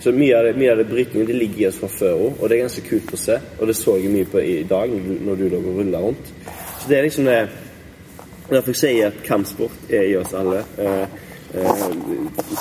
Så 0.00 0.12
mye 0.16 0.36
av 0.38 0.48
det, 0.48 0.54
mye 0.58 0.72
av 0.72 0.80
det 0.80 0.88
brytningen 0.90 1.28
det 1.28 1.36
ligger 1.36 1.62
i 1.62 1.66
oss 1.68 1.80
fra 1.80 1.90
før 1.92 2.14
òg, 2.26 2.38
og 2.38 2.48
det 2.48 2.56
er 2.56 2.64
ganske 2.64 2.86
kult 2.88 3.12
å 3.12 3.20
se. 3.20 3.36
Og 3.58 3.68
det 3.68 3.76
så 3.78 3.98
jeg 4.00 4.12
mye 4.12 4.30
på 4.32 4.42
i 4.42 4.62
dag 4.68 4.94
når 4.96 5.42
du, 5.42 5.44
lå 5.52 5.60
og 5.60 5.82
rulla 5.82 6.00
rundt. 6.02 6.32
Så 6.80 6.88
det 6.88 6.98
er 6.98 7.06
liksom 7.08 7.28
det 7.30 7.42
Derfor 8.52 8.74
sier 8.76 8.96
jeg 8.98 9.06
at 9.06 9.20
kampsport 9.24 9.92
er 9.94 10.02
i 10.10 10.16
oss 10.18 10.34
alle. 10.36 10.58
Eh, 10.76 11.04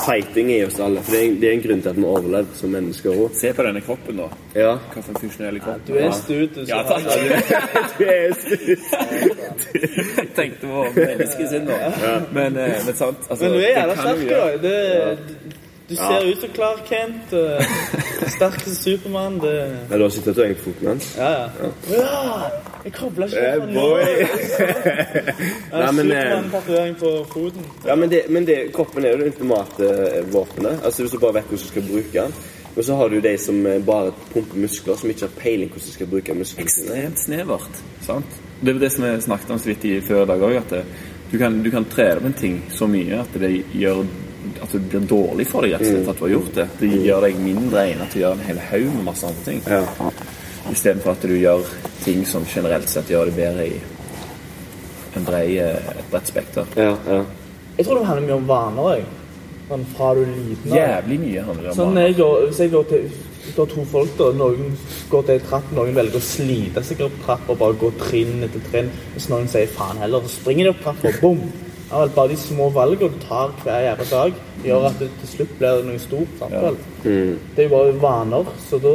fighting 0.06 0.52
er 0.52 0.58
i 0.58 0.66
oss 0.66 0.80
alle. 0.80 1.02
For 1.06 1.16
det 1.16 1.22
er, 1.24 1.36
det 1.42 1.50
er 1.50 1.54
en 1.56 1.64
grunn 1.64 1.82
til 1.84 1.90
at 1.92 1.98
vi 1.98 2.04
har 2.04 2.18
overlevd 2.18 2.58
som 2.60 2.74
mennesker 2.76 3.16
òg. 3.16 3.38
Se 3.40 3.54
på 3.56 3.66
denne 3.68 3.84
kroppen, 3.86 4.20
da. 4.20 4.28
Ja. 4.56 4.74
Hva 4.92 5.04
for 5.04 5.14
en 5.14 5.22
funksjonell 5.24 5.60
kropp. 5.64 5.86
Du 5.88 5.96
er 5.96 6.12
stut. 6.18 6.58
du, 6.58 6.62
Ja, 6.68 6.82
takk. 6.90 7.08
Du 8.00 8.06
er 8.12 8.36
stut. 8.42 8.86
Jeg 9.80 10.30
tenkte 10.40 10.68
på 10.68 10.86
menneskesinn, 10.98 11.72
da. 11.72 12.20
Men, 12.36 12.60
eh, 12.60 12.78
men 12.86 12.96
sant 12.96 13.28
altså, 13.30 13.44
Men 13.46 13.54
du 13.54 13.60
er 13.60 13.66
det 13.66 13.74
jævla 13.78 13.98
sterk, 14.02 14.28
da. 14.30 14.44
Det, 14.68 15.58
du 15.92 15.96
ser 15.96 16.28
ut 16.32 16.44
som 16.44 16.54
Clark 16.56 16.86
Kent. 16.88 17.34
Uh, 18.22 18.28
sterk 18.30 18.60
som 18.62 18.76
Supermann. 18.76 19.40
Det 19.40 19.56
Men 19.90 19.98
du 19.98 20.04
har 20.04 20.10
sett 20.14 20.28
og 20.28 20.36
på 20.36 20.64
foten 20.70 20.88
hans? 20.88 21.16
Ja, 21.18 21.32
ja. 21.32 21.72
ja 21.90 22.71
jeg 22.86 22.94
kobla 22.96 23.28
ikke 23.28 23.42
Eh, 23.42 23.56
fra. 23.62 23.72
Ja, 25.72 25.78
Nei, 25.84 25.92
men, 25.98 26.12
eh, 26.12 26.94
på 27.00 27.12
foten. 27.34 27.68
Ja, 27.86 27.96
men, 27.96 28.10
det, 28.10 28.24
men 28.30 28.46
det, 28.46 28.58
kroppen 28.74 29.06
er 29.06 29.14
jo 29.16 29.22
det 29.22 29.34
ultimate 29.34 29.92
eh, 29.92 30.34
våpenet. 30.34 30.82
Altså 30.86 31.04
Hvis 31.04 31.12
du 31.12 31.20
bare 31.20 31.40
vet 31.40 31.52
hvordan 31.52 31.66
du 31.66 31.68
skal 31.68 31.88
bruke 31.92 32.16
den. 32.22 32.34
Og 32.76 32.84
så 32.88 32.96
har 32.96 33.10
du 33.10 33.20
de 33.20 33.38
som 33.38 33.66
eh, 33.68 33.82
bare 33.86 34.14
pumper 34.34 34.58
muskler, 34.58 34.96
som 34.96 35.10
ikke 35.10 35.28
har 35.28 35.38
peiling 35.38 35.70
hvordan 35.70 35.88
de 35.88 35.94
skal 35.98 36.08
bruke 36.08 36.34
musklene 36.34 36.66
ekstremt 36.66 37.20
snevert. 37.20 37.84
sant? 38.06 38.42
Det 38.62 38.76
er 38.76 38.80
det 38.80 38.92
som 38.94 39.06
jeg 39.06 39.24
snakket 39.26 39.52
om 39.52 39.60
så 39.60 39.72
vidt 39.72 39.86
i 39.90 39.96
før 40.06 40.24
i 40.24 40.30
dag 40.30 40.44
òg, 40.48 40.58
at 40.58 40.76
det, 40.76 40.84
du, 41.32 41.38
kan, 41.38 41.62
du 41.64 41.72
kan 41.74 41.88
trene 41.90 42.22
på 42.22 42.30
en 42.30 42.38
ting 42.38 42.60
så 42.74 42.88
mye 42.88 43.22
at 43.24 43.40
det 43.42 43.52
gjør 43.74 44.04
at 44.62 44.72
det 44.74 44.82
blir 44.90 45.04
dårlig 45.10 45.46
for 45.50 45.66
deg 45.66 45.76
rett 45.76 45.86
og 45.86 45.92
slett 45.92 46.10
at 46.12 46.20
du 46.20 46.24
har 46.26 46.32
gjort 46.36 46.56
det. 46.58 46.68
Det 46.80 46.90
gjør 47.06 47.26
deg 47.28 47.42
mindre 47.42 47.84
egnet 47.86 48.14
til 48.14 48.22
å 48.22 48.24
gjøre 48.24 48.38
en 48.38 48.48
hel 48.48 48.62
haug 48.72 48.88
med 48.96 49.04
masse 49.06 49.30
andre 49.30 49.46
ting. 49.46 49.62
Ja. 49.70 50.12
Istedenfor 50.70 51.16
at 51.16 51.26
du 51.26 51.34
gjør 51.36 51.66
ting 52.04 52.22
som 52.28 52.46
generelt 52.46 52.90
sett 52.90 53.10
gjør 53.10 53.32
det 53.32 53.36
bedre 53.40 53.66
i 53.68 53.80
en 55.18 55.26
brei, 55.28 55.58
et 55.58 56.06
bredt 56.12 56.30
spekter. 56.30 56.70
Ja, 56.78 56.94
ja. 57.08 57.24
Jeg 57.78 57.88
tror 57.88 58.00
det 58.00 58.06
handler 58.08 58.28
mye 58.28 58.38
om 58.38 58.48
vaner. 58.48 58.94
jeg. 58.96 59.10
Sånn 59.72 59.84
fra 59.96 60.14
du 60.16 60.22
er 60.22 60.32
liten. 60.36 60.72
av. 60.72 60.78
Jævlig 60.78 61.20
mye 61.26 61.44
handler 61.48 61.64
det 61.64 61.72
om. 61.72 61.76
Sånn 61.80 61.94
vaner. 61.94 62.08
jeg 62.08 62.18
går, 62.22 62.46
Hvis 62.48 62.60
jeg 62.60 62.72
går 62.72 62.84
til 62.92 63.12
det 63.42 63.58
er 63.58 63.66
to 63.66 63.84
folk, 63.90 64.12
da. 64.20 64.30
Noen 64.38 64.78
går 65.10 65.26
til 65.26 65.36
en 65.36 65.48
trapp, 65.50 65.74
noen 65.74 65.96
velger 65.98 66.20
å 66.20 66.24
slite 66.24 66.84
seg 66.86 67.02
opp 67.02 67.18
trappa 67.26 67.56
og 67.56 67.60
bare 67.60 67.80
gå 67.82 67.90
trinn 68.00 68.46
etter 68.46 68.62
trinn. 68.70 68.92
Hvis 69.16 69.28
noen 69.32 69.50
sier 69.52 69.68
faen 69.68 69.98
heller, 69.98 70.24
så 70.28 70.36
springer 70.38 70.68
de 70.70 70.74
opp 70.76 70.84
trappa, 70.86 71.10
og 71.10 71.22
bom! 71.24 71.44
Ja, 71.92 72.06
bare 72.16 72.32
de 72.32 72.38
små 72.40 72.70
valgene 72.72 73.12
du 73.12 73.24
tar 73.26 73.52
hver 73.66 73.82
jævla 73.84 74.06
dag, 74.12 74.38
gjør 74.64 74.86
at 74.88 75.02
det 75.02 75.10
til 75.20 75.32
slutt 75.34 75.58
blir 75.60 75.82
noe 75.90 76.00
stort. 76.00 76.44
Ja. 76.54 76.70
Mm. 77.04 77.34
Det 77.56 77.66
er 77.66 77.68
jo 77.68 77.74
bare 77.74 77.98
vaner, 78.06 78.54
så 78.70 78.80
da 78.80 78.94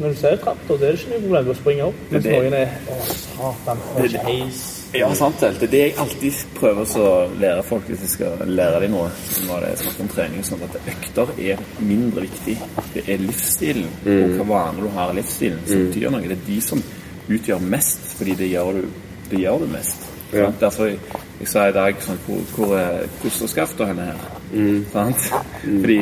når 0.00 0.14
du 0.14 0.16
ser 0.20 0.36
traktor, 0.40 0.78
det 0.80 0.88
er 0.88 0.92
det 0.92 1.00
ikke 1.00 1.10
noe 1.12 1.20
problem. 1.20 1.48
å 1.50 1.56
springe 1.60 1.82
opp. 1.90 1.94
Mens 2.10 2.24
Det- 2.24 2.32
noen 2.32 2.54
er 2.54 2.68
Å, 2.90 3.00
satan, 3.14 3.78
får 3.94 4.04
ikke 4.08 4.24
heis. 4.26 4.60
Ja, 4.94 5.08
sant 5.14 5.38
det. 5.40 5.50
Det 5.60 5.62
er 5.68 5.70
det 5.70 5.80
jeg 5.80 5.94
alltid 6.02 6.32
prøver 6.54 6.84
å 6.98 7.40
lære 7.40 7.62
folk 7.62 7.84
hvis 7.86 8.00
jeg 8.00 8.08
skal 8.08 8.38
lære 8.46 8.80
dem 8.80 8.90
noe. 8.90 9.10
Når 9.46 9.60
det 9.60 9.68
er 9.70 9.76
snakk 9.84 10.00
om 10.00 10.08
trening, 10.08 10.42
sånn 10.42 10.62
at 10.64 10.80
økter 10.94 11.28
er 11.38 11.58
mindre 11.78 12.20
viktig. 12.26 12.56
Det 12.94 13.04
er 13.08 13.18
livsstilen 13.18 13.86
og 14.04 14.38
hva 14.40 14.46
vaner 14.48 14.82
du 14.82 14.88
har 14.96 15.12
i 15.12 15.14
livsstilen 15.20 15.60
som 15.66 15.86
betyr 15.86 16.10
noe. 16.10 16.22
Det 16.22 16.32
er 16.32 16.46
de 16.46 16.60
som 16.60 16.82
utgjør 17.28 17.60
mest, 17.60 18.00
fordi 18.18 18.34
det 18.36 18.50
gjør 18.50 18.72
du, 18.80 18.88
det 19.30 19.38
gjør 19.44 19.58
du 19.60 19.66
mest. 19.66 19.96
Ja. 20.32 20.50
Derfor 20.60 20.86
jeg, 20.86 20.98
jeg 21.40 21.48
sa 21.48 21.68
i 21.68 21.72
dag 21.72 21.94
sånn, 22.02 22.18
hvor, 22.26 22.42
hvor 22.56 22.74
er 22.78 23.06
kosterskaftet 23.22 23.86
henne 23.86 24.04
her? 24.10 24.84
Sant? 24.92 25.30
Fordi 25.62 26.00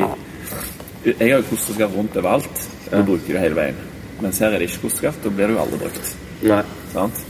jeg 1.04 1.30
har 1.30 1.38
jo 1.42 1.46
kosterskaft 1.50 1.94
rundt 1.96 2.16
overalt 2.16 2.64
og 2.92 3.06
bruker 3.06 3.36
det 3.36 3.40
hele 3.44 3.54
veien. 3.54 3.76
Mens 4.20 4.38
her 4.42 4.50
er 4.54 4.58
det 4.58 4.68
ikke 4.70 4.80
kosterskaft, 4.88 5.22
da 5.24 5.30
blir 5.30 5.46
det 5.46 5.54
jo 5.54 5.60
aldri 5.62 5.78
brukt. 5.84 6.16
Nei. 6.42 6.62
Sant? 6.92 7.24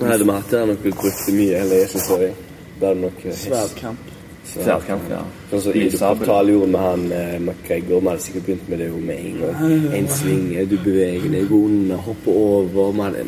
Nei, 0.00 0.10
hadde 0.10 0.24
vi 0.28 0.32
hatt 0.36 0.50
det 0.50 0.58
her 0.60 0.66
nok 0.66 0.82
blitt 0.82 0.98
brukt 1.00 1.28
mye 1.32 1.54
Eller 1.62 1.76
jeg 1.80 1.88
synes 1.88 2.08
jeg. 2.10 2.34
det 2.80 2.88
hadde 2.88 3.00
nok 3.00 3.22
Sverdkamp. 3.32 3.98
Sverdkamp. 4.46 5.06
Ja. 5.10 5.20
Sånn 5.50 5.62
som. 5.64 6.18
Portal 6.20 6.50
gjorde 6.52 6.68
med 6.70 6.80
han 6.80 7.06
eh, 7.12 7.38
McGregor. 7.40 8.00
Vi 8.04 8.08
hadde 8.12 8.22
sikkert 8.22 8.44
begynt 8.46 8.68
med 8.70 8.78
det 8.78 8.88
jo 8.90 8.98
med 9.02 9.18
en 9.18 9.38
gang. 9.40 9.94
En 9.98 10.08
svinge, 10.08 10.66
du 10.70 10.76
beveger 10.84 11.30
deg 11.32 11.50
under, 11.56 11.96
hopper 11.96 12.30
over. 12.42 12.92
Vi 12.92 13.00
hadde 13.06 13.24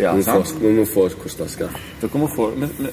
Ja, 0.00 0.12
vi 0.12 0.18
må 0.18 0.24
sant. 0.26 0.46
få- 0.48 0.58
vi 0.64 0.72
må 0.78 0.84
få 0.94 1.08
hvordan. 1.08 1.70
Dere 2.00 2.18
må 2.24 2.26
få 2.36 2.48
men, 2.56 2.70
men, 2.78 2.90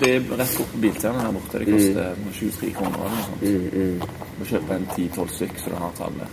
Det 0.00 0.08
er 0.16 0.20
rett 0.36 0.60
opp 0.60 0.70
på 0.72 0.78
biltjernet 0.80 1.22
her 1.22 1.32
borte. 1.32 1.58
Det 1.58 1.66
koster 1.72 2.14
23 2.32 2.70
kroner 2.72 2.98
eller 3.04 3.16
noe 3.16 3.24
sånt. 3.28 3.42
Mm, 3.42 4.00
Du 4.00 4.40
må 4.40 4.44
kjøpe 4.50 4.74
en 4.74 4.86
10-12 4.96 5.28
stykk, 5.36 5.58
så 5.60 5.70
du 5.70 5.76
har 5.76 5.92
tallet. 5.98 6.28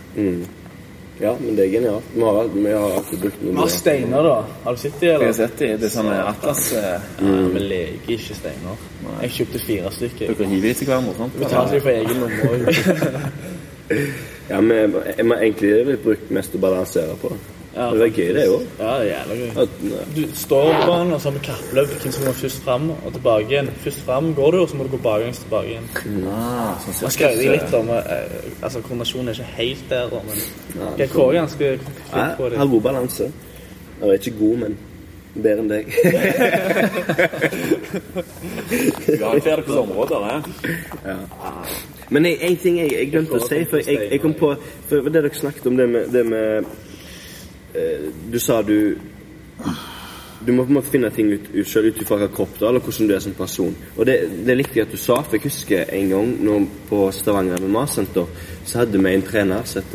Ja, 1.22 1.36
men 1.38 1.54
det 1.56 1.64
er 1.68 1.70
genialt. 1.76 2.08
Vi 2.14 2.22
har, 2.26 2.48
vi 2.54 2.64
har 2.72 2.96
alltid 2.96 3.20
brukt 3.22 3.42
noe 3.44 3.52
Vi 3.52 3.60
har 3.60 3.68
steiner, 3.70 4.26
da. 4.26 4.34
Har 4.64 4.74
du 4.74 4.80
sett 4.82 4.96
de, 5.00 5.06
Jeg 5.06 5.26
har 5.28 5.36
sett 5.38 5.58
de. 5.60 5.68
Det 5.78 5.86
er 5.88 5.94
sånne 5.94 6.16
Atlas 6.32 6.64
Mm. 6.72 7.28
Ja, 7.28 7.46
vi 7.54 7.62
leker 7.68 8.14
ikke 8.16 8.34
steiner. 8.34 8.82
Jeg 9.22 9.30
kjøpte 9.36 9.58
fire 9.62 9.92
stykker. 9.94 10.34
Dere 10.34 10.48
hiver 10.50 10.74
til 10.80 10.86
hverandre. 10.90 11.14
sant? 11.20 11.38
Betalte 11.38 11.74
de 11.76 11.80
for 11.80 11.90
egen 11.90 12.22
lomme 12.22 12.42
òg. 12.50 12.62
Ja, 14.48 14.60
men 14.60 14.94
jeg 15.16 15.24
må 15.26 15.34
egentlig 15.36 15.70
det 15.70 15.84
blitt 15.86 16.04
brukt 16.04 16.30
mest 16.34 16.54
å 16.56 16.60
balansere 16.60 17.14
på. 17.20 17.30
Ja, 17.72 17.86
det 17.96 18.04
er 18.04 18.10
gøy, 18.12 18.34
det 18.36 18.42
òg. 18.52 18.64
Ja, 18.78 19.02
jævla 19.06 19.34
gøy. 19.38 19.50
Du 20.16 20.22
står 20.36 20.66
på 20.84 20.92
den, 20.92 21.12
og 21.12 21.20
så 21.20 21.24
har 21.30 21.38
vi 21.38 21.44
kappløp 21.46 21.88
hvem 22.02 22.12
som 22.12 22.24
går 22.28 22.32
først 22.42 22.60
fram 22.66 22.84
og 22.90 23.10
tilbake 23.14 23.46
igjen. 23.48 23.68
Først 23.84 24.00
fram 24.04 24.24
går 24.36 24.48
du, 24.52 24.58
og 24.60 24.68
så 24.68 24.74
må 24.76 24.82
du 24.84 24.90
gå 24.92 25.00
baklengs 25.06 25.38
tilbake 25.40 25.68
igjen. 25.72 25.86
Ah, 26.28 26.72
sånn 26.84 26.94
Jeg 27.06 27.12
skrev 27.16 27.32
litt 27.54 27.72
om 27.78 27.88
eh, 27.96 28.02
Altså, 28.60 28.78
koordinasjonen 28.84 29.28
er 29.32 29.36
ikke 29.38 29.56
helt 29.56 29.84
der, 29.88 30.04
da, 30.12 30.18
men 30.28 30.36
GK 31.00 31.16
er 31.16 31.32
ganske 31.38 31.66
flink 32.12 32.32
på 32.36 32.44
det. 32.52 32.56
har 32.60 32.68
god 32.76 32.84
balanse. 32.90 33.26
Jeg 34.02 34.08
er 34.08 34.12
ikke 34.20 34.36
god, 34.42 34.56
men 34.66 34.72
bedre 35.32 35.60
enn 35.62 35.72
deg. 35.72 35.84
Garantert 39.22 39.64
på 39.64 39.72
områder, 39.80 40.18
det. 40.28 40.40
Men 42.12 42.20
én 42.26 42.36
en 42.40 42.56
ting 42.56 42.78
jeg, 42.82 42.92
jeg 42.92 43.10
glemte 43.14 43.34
å 43.38 43.40
si, 43.46 43.64
for 43.70 43.76
jeg, 43.80 43.98
jeg 44.10 44.20
kom 44.20 44.34
på 44.36 44.52
For 44.90 44.96
det 45.08 45.12
dere 45.22 45.30
snakket 45.32 45.66
om 45.70 45.76
det 45.80 45.86
med, 45.88 46.02
det 46.12 46.24
med 46.28 46.56
eh, 46.58 46.64
Du 48.32 48.38
sa 48.38 48.62
du 48.62 48.96
Du 50.44 50.50
må 50.52 50.64
på 50.64 50.72
en 50.72 50.74
måte 50.80 50.90
finne 50.90 51.10
ting 51.14 51.28
ut, 51.30 51.44
ut 51.54 51.68
selv 51.70 51.86
ut 51.92 52.00
fra 52.02 52.16
hvilken 52.18 52.34
kropp 52.34 52.56
du 52.58 52.64
har, 52.64 52.72
eller 52.72 52.82
hvordan 52.82 53.06
du 53.08 53.14
er 53.14 53.20
som 53.22 53.34
person. 53.38 53.76
Og 53.96 54.06
det, 54.08 54.16
det 54.46 54.56
likte 54.58 54.80
jeg 54.80 54.88
at 54.88 54.92
du 54.92 54.98
sa, 54.98 55.20
for 55.22 55.36
jeg 55.38 55.44
husker 55.44 55.84
en 55.94 56.08
gang 56.10 56.32
når, 56.42 56.64
på 56.88 56.98
Stavanger 57.14 57.62
MMA-senter, 57.62 58.26
så 58.66 58.80
hadde 58.80 58.98
vi 58.98 59.12
en 59.14 59.22
trener 59.22 59.62
som 59.70 59.84
het. 59.86 59.94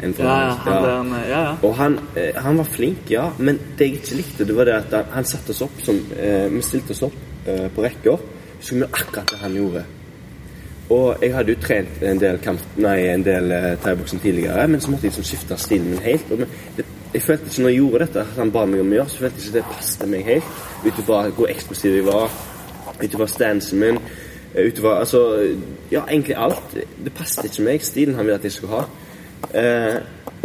En 0.00 0.14
fra- 0.14 0.24
Ja, 0.24 0.48
ja, 0.48 0.96
han 0.96 1.10
ja, 1.28 1.40
ja. 1.42 1.54
og 1.62 1.74
han, 1.76 1.98
eh, 2.16 2.32
han 2.40 2.56
var 2.56 2.64
flink, 2.70 3.10
ja, 3.10 3.26
men 3.38 3.58
det 3.76 3.88
jeg 3.90 3.94
ikke 3.98 4.16
likte, 4.16 4.44
det 4.46 4.56
var 4.56 4.64
det 4.64 4.74
at 4.78 4.92
han, 4.94 5.04
han 5.18 5.24
satte 5.26 5.50
oss 5.50 5.60
opp 5.66 5.80
som 5.84 5.98
eh, 6.16 6.46
Vi 6.54 6.62
stilte 6.62 6.94
oss 6.94 7.02
opp 7.02 7.16
eh, 7.50 7.66
på 7.74 7.82
rekker, 7.84 8.16
så 8.60 8.66
skulle 8.68 8.86
vi 8.86 8.92
akkurat 9.02 9.32
det 9.34 9.38
han 9.42 9.56
gjorde. 9.58 9.82
Og 10.88 11.18
jeg 11.20 11.34
hadde 11.34 11.52
jo 11.52 11.60
trent 11.60 12.04
en 12.08 12.20
del 12.20 12.38
kamp, 12.40 12.62
nei, 12.80 12.96
en 13.12 13.24
del 13.24 13.52
eh, 13.52 13.72
thaiboksing 13.82 14.22
tidligere, 14.22 14.64
men 14.72 14.80
så 14.80 14.90
måtte 14.90 15.04
jeg 15.04 15.12
liksom 15.12 15.26
skifte 15.28 15.58
stilen 15.60 15.90
min 15.92 16.00
helt. 16.00 16.30
Men, 16.30 16.54
det, 16.76 16.86
jeg 17.12 17.22
følte 17.22 17.50
ikke 17.50 17.64
når 17.64 17.68
jeg 17.68 17.80
gjorde 17.82 17.98
dette, 18.04 18.22
at 18.24 18.38
han 18.40 18.52
ba 18.52 18.62
meg 18.68 18.80
om 18.80 18.94
å 18.94 18.96
gjøre, 18.96 19.12
så 19.12 19.20
følte 19.24 19.42
jeg 19.42 19.48
ikke 19.48 19.58
det 19.58 19.74
passet 19.74 20.08
meg 20.08 20.24
helt. 20.28 20.54
Ut 20.86 21.02
ifra 21.02 21.18
hvor 21.36 21.52
eksplosiv 21.52 21.96
jeg 21.98 22.06
var, 22.06 22.38
ut 23.02 23.04
ifra 23.08 23.26
stansen 23.28 23.82
min, 23.82 24.00
eh, 24.54 24.62
ut 24.64 24.80
ifra 24.80 24.94
Altså, 25.02 25.20
ja, 25.90 26.06
egentlig 26.06 26.36
alt. 26.36 26.78
Det 27.04 27.12
passet 27.18 27.50
ikke 27.50 27.66
meg, 27.68 27.84
stilen 27.84 28.16
han 28.16 28.24
ville 28.24 28.38
at 28.40 28.48
jeg 28.48 28.56
skulle 28.56 28.80
ha. 28.80 28.86
Eh, 29.60 29.98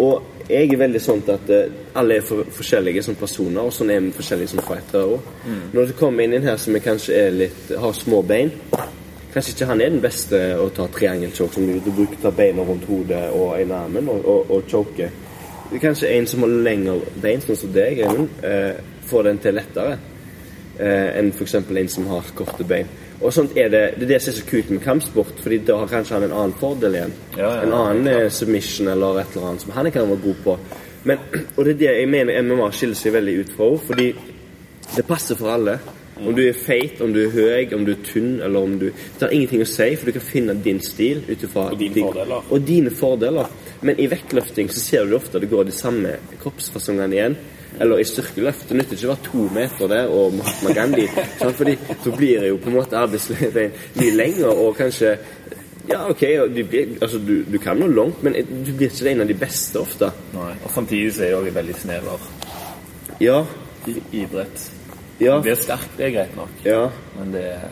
og 0.04 0.50
jeg 0.50 0.74
er 0.74 0.82
veldig 0.82 1.02
sånn 1.02 1.24
at 1.32 1.54
eh, 1.56 1.72
alle 1.96 2.18
er 2.20 2.28
for, 2.28 2.44
forskjellige 2.52 3.06
som 3.08 3.16
personer, 3.16 3.62
og 3.64 3.72
sånn 3.72 3.94
er 3.96 4.04
vi 4.04 4.12
forskjellige 4.20 4.52
som 4.52 4.66
fightere 4.68 5.08
òg. 5.16 5.32
Når 5.72 5.88
du 5.88 5.96
kommer 6.00 6.28
inn 6.28 6.44
her 6.44 6.60
som 6.60 6.76
kanskje 6.84 7.24
litt, 7.32 7.72
har 7.80 7.96
små 7.96 8.20
bein 8.28 8.52
Kanskje 9.34 9.56
ikke 9.56 9.68
han 9.72 9.82
er 9.82 9.90
den 9.90 10.02
beste 10.02 10.40
å 10.62 10.68
ta 10.70 10.86
triangelchoke, 10.94 11.58
som 11.58 11.66
du, 11.66 11.90
bruker 11.90 12.20
ta 12.22 12.32
beina 12.36 12.66
rundt 12.68 12.86
hodet 12.86 13.24
og 13.34 13.56
ene 13.58 13.80
armen 13.80 14.10
og, 14.14 14.26
og, 14.30 14.52
og 14.54 14.68
choke. 14.70 15.08
Det 15.72 15.80
Kanskje 15.82 16.12
en 16.14 16.28
som 16.30 16.46
har 16.46 16.52
lengre 16.68 17.00
bein, 17.22 17.42
sånn 17.42 17.58
som 17.58 17.72
deg, 17.74 18.04
Eivind, 18.06 18.44
eh, 18.46 18.76
får 19.10 19.26
den 19.30 19.40
til 19.42 19.58
lettere 19.58 19.96
eh, 20.78 21.10
enn 21.18 21.32
f.eks. 21.34 21.56
en 21.64 21.90
som 21.90 22.12
har 22.12 22.30
korte 22.38 22.68
bein. 22.70 22.92
Og 23.24 23.34
sånt 23.34 23.58
er 23.58 23.72
det, 23.74 23.82
det 23.98 24.06
er 24.06 24.12
det 24.14 24.20
som 24.22 24.34
er 24.34 24.38
så 24.38 24.46
kult 24.46 24.70
med 24.70 24.84
kampsport, 24.84 25.42
fordi 25.42 25.64
da 25.66 25.80
har 25.82 25.90
kanskje 25.90 26.18
han 26.18 26.28
en 26.28 26.38
annen 26.38 26.56
fordel 26.60 27.00
igjen. 27.00 27.18
Ja, 27.38 27.48
ja, 27.48 27.64
en 27.64 27.74
annen 27.74 28.12
ja. 28.12 28.30
submission 28.30 28.92
eller 28.92 29.22
et 29.24 29.34
eller 29.34 29.50
annet 29.50 29.66
som 29.66 29.74
han 29.74 29.92
kan 29.96 30.14
være 30.14 30.26
god 30.28 30.46
på. 30.46 30.58
Men, 31.10 31.26
og 31.56 31.66
det 31.66 31.74
er 31.74 31.82
det 31.82 31.92
jeg 32.04 32.14
mener 32.14 32.46
MMA 32.46 32.70
skiller 32.76 33.02
seg 33.02 33.18
veldig 33.18 33.36
ut 33.40 33.58
fra 33.58 33.72
henne, 33.72 33.84
fordi 33.90 34.10
det 34.94 35.10
passer 35.10 35.40
for 35.40 35.56
alle. 35.56 35.80
Om 36.20 36.36
du 36.36 36.42
er 36.48 36.54
feit, 36.54 37.02
om 37.02 37.14
du 37.14 37.20
er 37.26 37.32
høy, 37.34 37.74
om 37.74 37.86
du 37.86 37.92
er 37.92 38.02
tynn, 38.06 38.36
eller 38.42 38.60
om 38.62 38.76
du 38.80 38.86
Det 38.92 39.22
har 39.22 39.30
ingenting 39.34 39.62
å 39.62 39.66
si, 39.68 39.96
for 39.96 40.06
du 40.06 40.12
kan 40.12 40.22
finne 40.22 40.54
din 40.64 40.80
stil 40.82 41.24
ut 41.28 41.42
ifra 41.44 41.72
Og 41.72 41.80
dine 41.80 41.94
din- 41.96 42.04
fordeler. 42.06 42.44
Og 42.52 42.68
dine 42.68 42.92
fordeler. 42.92 43.50
Men 43.82 44.00
i 44.00 44.06
vektløfting 44.08 44.70
så 44.72 44.80
ser 44.80 45.06
du 45.06 45.16
ofte 45.16 45.36
at 45.38 45.42
det 45.42 45.50
går 45.50 45.64
de 45.66 45.72
samme 45.72 46.14
kroppsfasongene 46.44 47.14
igjen. 47.18 47.36
Eller 47.82 47.98
i 48.00 48.04
styrkeløft. 48.06 48.68
Det 48.70 48.78
nytter 48.78 48.94
ikke 48.94 49.08
å 49.10 49.16
være 49.16 49.26
to 49.32 49.48
meter 49.56 49.88
der 49.90 50.08
og 50.14 50.34
Mahatma 50.38 50.74
Gandhi. 50.78 51.08
sant? 51.40 51.56
Fordi 51.58 51.74
så 52.04 52.12
blir 52.16 52.40
det 52.40 52.50
jo 52.54 52.58
på 52.62 52.70
en 52.70 52.76
måte 52.78 52.98
arbeidslivet 53.02 53.72
mye 53.98 54.12
lenger, 54.16 54.54
og 54.54 54.78
kanskje 54.78 55.18
Ja, 55.90 56.06
OK, 56.10 56.22
du, 56.56 56.62
blir, 56.64 56.94
altså, 57.02 57.18
du, 57.20 57.44
du 57.44 57.58
kan 57.60 57.76
nå 57.78 57.88
langt, 57.92 58.22
men 58.24 58.34
du 58.64 58.72
blir 58.72 58.88
ikke 58.88 59.10
en 59.12 59.22
av 59.22 59.28
de 59.28 59.34
beste 59.34 59.76
ofte. 59.82 60.08
Nei. 60.34 60.54
Og 60.64 60.72
samtidig 60.72 61.10
så 61.18 61.24
er 61.26 61.32
jo 61.34 61.42
vi 61.44 61.50
veldig 61.52 61.76
snever 61.76 62.20
Ja. 63.20 63.44
i- 63.88 64.22
idrett. 64.22 64.70
Ja. 65.20 65.36
Det 65.38 65.44
blir 65.44 65.56
sterk, 65.62 65.88
det 65.98 66.06
er 66.08 66.12
greit 66.18 66.36
nok, 66.36 66.50
Ja. 66.66 66.90
men 67.20 67.32
det 67.32 67.44
er 67.46 67.70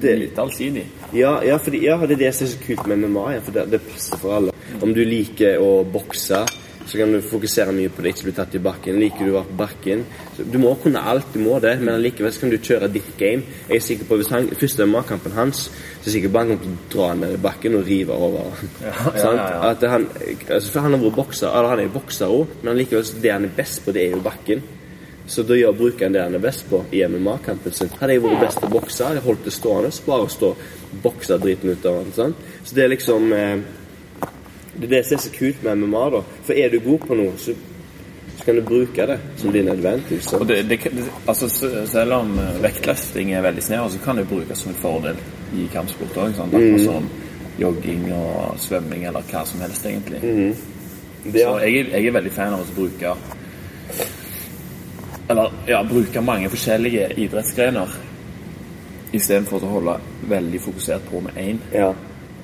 Det- 0.00 0.18
lite 0.18 0.36
allsidig. 0.42 0.84
Ja, 1.14 1.40
ja, 1.42 1.56
fordi, 1.56 1.78
ja, 1.84 1.96
det 1.96 2.10
er 2.12 2.16
det 2.26 2.34
som 2.34 2.46
er 2.46 2.50
så 2.50 2.58
kult 2.66 2.86
med 2.86 2.98
MMA. 2.98 3.30
Ja, 3.32 3.38
for 3.40 3.52
det, 3.52 3.70
det 3.70 3.80
passer 3.80 4.16
for 4.18 4.34
alle. 4.36 4.50
Om 4.82 4.92
du 4.94 5.04
liker 5.04 5.56
å 5.58 5.84
bokse, 5.90 6.44
så 6.86 6.98
kan 6.98 7.12
du 7.12 7.20
fokusere 7.22 7.72
mye 7.72 7.88
på 7.88 8.02
det, 8.02 8.14
ikke 8.14 8.24
bli 8.24 8.32
tatt 8.32 8.54
i 8.54 8.58
bakken. 8.58 8.98
Liker 9.00 9.24
du 9.24 9.30
å 9.30 9.38
være 9.40 9.48
på 9.48 9.56
bakken 9.56 10.04
så 10.36 10.44
Du 10.52 10.58
må 10.58 10.74
kunne 10.82 11.00
alt, 11.00 11.24
du 11.32 11.38
må 11.38 11.58
det, 11.60 11.80
men 11.80 11.94
allikevel 11.94 12.32
kan 12.40 12.50
du 12.50 12.58
kjøre 12.58 12.92
ditt 12.92 13.16
game. 13.16 13.42
Jeg 13.68 13.76
er 13.76 13.80
sikker 13.80 14.04
på 14.04 14.16
Hvis 14.18 14.28
han, 14.28 14.48
første 14.48 14.84
MMA-kampen 14.86 15.32
hans, 15.32 15.56
så 15.56 15.70
er 15.70 16.12
jeg 16.12 16.12
sikker 16.22 16.28
på 16.28 16.38
han 16.38 16.48
kommer 16.58 16.76
til 16.90 17.00
å 17.00 17.06
dra 17.06 17.14
ned 17.14 17.32
i 17.34 17.36
bakken 17.36 17.74
og 17.76 17.86
rive 17.86 18.10
over. 18.12 18.40
Ja, 18.82 19.12
ja, 19.16 19.74
ja, 19.80 19.88
han, 19.94 20.06
altså, 20.50 20.72
for 20.72 20.80
han 20.80 20.92
har 20.92 21.00
vært 21.00 21.14
bokser, 21.16 21.48
eller 21.48 21.68
han 21.68 21.80
er 21.80 21.88
bokser 21.88 22.26
òg, 22.26 22.46
men 22.62 22.74
allikevel 22.76 23.04
så 23.04 23.20
det 23.22 23.32
han 23.32 23.44
er 23.44 23.56
best 23.56 23.84
på, 23.84 23.92
det 23.92 24.02
er 24.06 24.10
jo 24.10 24.20
bakken. 24.20 24.62
Så 25.30 25.44
da 25.46 25.54
gjør 25.54 25.76
bruker 25.78 26.08
han 26.08 26.14
det 26.16 26.22
han 26.24 26.34
er 26.34 26.42
best 26.42 26.64
på 26.66 26.80
i 26.90 27.04
MMA-kampen 27.06 27.72
sin. 27.76 27.90
Hadde 28.00 28.16
jeg 28.16 28.22
vært 28.24 28.40
best 28.42 28.58
til 28.58 28.66
å 28.66 28.72
bokse, 28.72 29.04
hadde 29.06 29.20
jeg 29.20 29.26
holdt 29.28 29.44
det 29.46 29.52
stående, 29.54 29.90
bare 30.06 30.28
stå 30.34 30.48
og 30.56 30.96
bokse 31.04 31.36
driten 31.44 31.70
ut 31.70 31.86
av 31.86 32.00
han. 32.00 32.08
Sant? 32.16 32.40
Så 32.66 32.74
det 32.74 32.82
er 32.84 32.90
liksom 32.96 33.28
eh, 33.36 33.60
Det 34.74 34.88
er 34.88 34.92
det 34.96 35.02
som 35.06 35.16
er 35.18 35.22
så 35.22 35.30
kult 35.34 35.62
med 35.62 35.78
MMA, 35.84 36.02
da. 36.16 36.22
For 36.48 36.58
er 36.58 36.72
du 36.74 36.80
god 36.82 37.06
på 37.06 37.14
noe, 37.20 37.36
så, 37.38 37.54
så 38.40 38.44
kan 38.48 38.58
du 38.58 38.62
bruke 38.66 39.06
det 39.06 39.18
som 39.38 39.52
din 39.54 39.68
advantage. 39.70 40.22
sant? 40.26 40.42
Og 40.42 40.48
det, 40.50 40.58
det, 40.70 40.80
altså, 41.28 41.48
selv 41.94 42.12
om 42.18 42.34
vektløfting 42.64 43.30
er 43.36 43.42
veldig 43.46 43.62
snever, 43.68 43.88
så 43.94 44.02
kan 44.04 44.18
det 44.18 44.26
brukes 44.30 44.58
som 44.64 44.72
en 44.74 44.80
fordel 44.82 45.20
i 45.54 45.66
kampsport 45.72 46.16
òg. 46.24 46.38
Akkurat 46.42 46.86
som 46.88 47.06
jogging 47.60 48.06
og 48.16 48.56
svømming 48.62 49.04
eller 49.10 49.26
hva 49.30 49.44
som 49.46 49.60
helst, 49.62 49.86
egentlig. 49.86 50.22
Det, 51.22 51.42
Så 51.44 51.58
jeg, 51.62 51.76
er- 51.84 51.92
jeg 51.98 52.06
er 52.08 52.16
veldig 52.18 52.32
fan 52.32 52.54
av 52.56 52.62
å 52.64 52.74
bruke 52.78 53.14
Eller 55.30 55.52
ja, 55.66 55.84
bruke 55.86 56.20
mange 56.20 56.50
forskjellige 56.50 57.12
idrettsgrener 57.22 57.92
istedenfor 59.14 59.62
å 59.62 59.72
holde 59.76 59.94
veldig 60.30 60.60
fokusert 60.62 61.06
på 61.10 61.20
med 61.22 61.38
én. 61.38 61.60
Ja, 61.74 61.92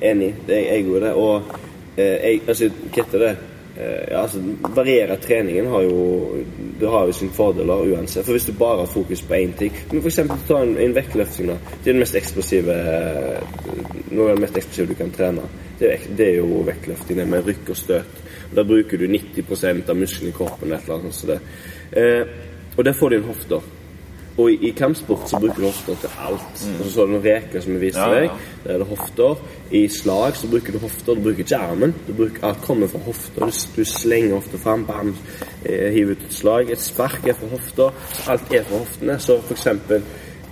enig. 0.01 0.33
Det 0.47 0.57
er 0.61 0.77
jeg 0.77 0.87
òg 0.91 1.03
det. 1.03 1.13
Og 1.19 1.53
eh, 1.97 2.15
jeg, 2.15 2.41
altså, 2.47 2.71
hva 2.71 3.03
heter 3.03 3.25
det? 3.25 3.37
eh, 3.77 4.05
ja, 4.11 4.23
altså, 4.23 4.41
Variere 4.75 5.17
treningen 5.17 5.67
har 5.67 5.83
jo 5.83 6.45
Det 6.81 6.89
har 6.89 7.07
jo 7.07 7.13
sine 7.13 7.33
fordeler 7.33 7.93
uansett. 7.93 8.25
For 8.25 8.37
hvis 8.37 8.47
du 8.47 8.53
bare 8.59 8.85
har 8.85 8.91
fokus 8.91 9.23
på 9.23 9.35
én 9.35 9.55
ting 9.59 9.73
Men 9.93 10.07
eksempel 10.07 10.43
ta 10.49 10.63
en, 10.63 10.77
en 10.79 10.95
vektløfting. 10.95 11.47
da 11.47 11.59
Det 11.83 11.91
er 11.91 11.93
den 11.93 12.05
mest 12.05 12.19
eksplosive 12.19 12.77
eh, 12.95 13.43
Noe 14.11 14.31
av 14.31 14.37
det 14.37 14.47
mest 14.47 14.57
eksplosive 14.63 14.95
du 14.95 14.99
kan 14.99 15.11
trene. 15.11 15.47
Det 15.79 15.93
er, 15.93 16.09
det 16.17 16.29
er 16.31 16.37
jo 16.39 16.63
vektløfting, 16.65 17.19
det 17.19 17.29
med 17.29 17.47
rykk 17.47 17.71
og 17.75 17.77
støt. 17.77 18.21
Da 18.55 18.63
bruker 18.65 18.99
du 18.99 19.09
90% 19.11 19.91
av 19.91 19.99
musklene 19.99 20.31
i 20.31 20.37
kroppen. 20.37 20.73
Et 20.73 20.87
eller 20.87 20.95
annet, 21.01 21.15
sånt 21.15 21.19
som 21.19 21.33
det. 21.35 21.41
Eh, 21.93 22.46
og 22.77 22.85
der 22.85 22.93
får 22.93 23.09
du 23.09 23.17
en 23.17 23.29
hofte. 23.31 23.61
Og 24.37 24.51
i, 24.53 24.57
i 24.69 24.71
kampsport 24.77 25.31
så 25.31 25.39
bruker 25.41 25.63
du 25.63 25.67
hofter 25.71 25.97
til 26.03 26.11
alt. 26.21 26.65
Og 26.77 26.83
så 26.85 26.91
så 26.93 27.07
du 27.07 27.15
noen 27.15 27.23
reker 27.25 27.63
som 27.65 27.73
jeg 27.73 27.81
viste 27.87 28.03
Ja, 28.05 28.19
deg. 28.21 28.43
Der 28.67 28.75
er 28.75 28.83
det 28.83 28.89
hofter. 28.91 29.39
I 29.73 29.87
slag 29.89 30.37
så 30.37 30.51
bruker 30.53 30.77
du 30.77 30.79
hofter. 30.83 31.17
Du 31.17 31.23
bruker 31.25 31.41
ikke 31.45 31.57
armen. 31.57 31.95
Du 32.05 32.13
bruker, 32.13 32.45
alt 32.45 32.61
kommer 32.67 32.91
fra 32.93 33.01
hofter. 33.07 33.49
Du, 33.49 33.81
du 33.81 33.89
slenger 33.89 34.35
hofta 34.37 34.61
fram, 34.61 34.85
bam, 34.85 35.15
eh, 35.65 35.89
hiver 35.95 36.19
ut 36.19 36.29
et 36.29 36.37
slag. 36.37 36.73
Et 36.75 36.85
spark 36.85 37.25
er 37.25 37.39
fra 37.41 37.49
hofter. 37.55 37.97
Alt 38.29 38.53
er 38.53 38.69
fra 38.69 38.83
hoftene. 38.83 39.19
Så 39.25 39.39
for 39.41 39.57
eksempel 39.57 40.05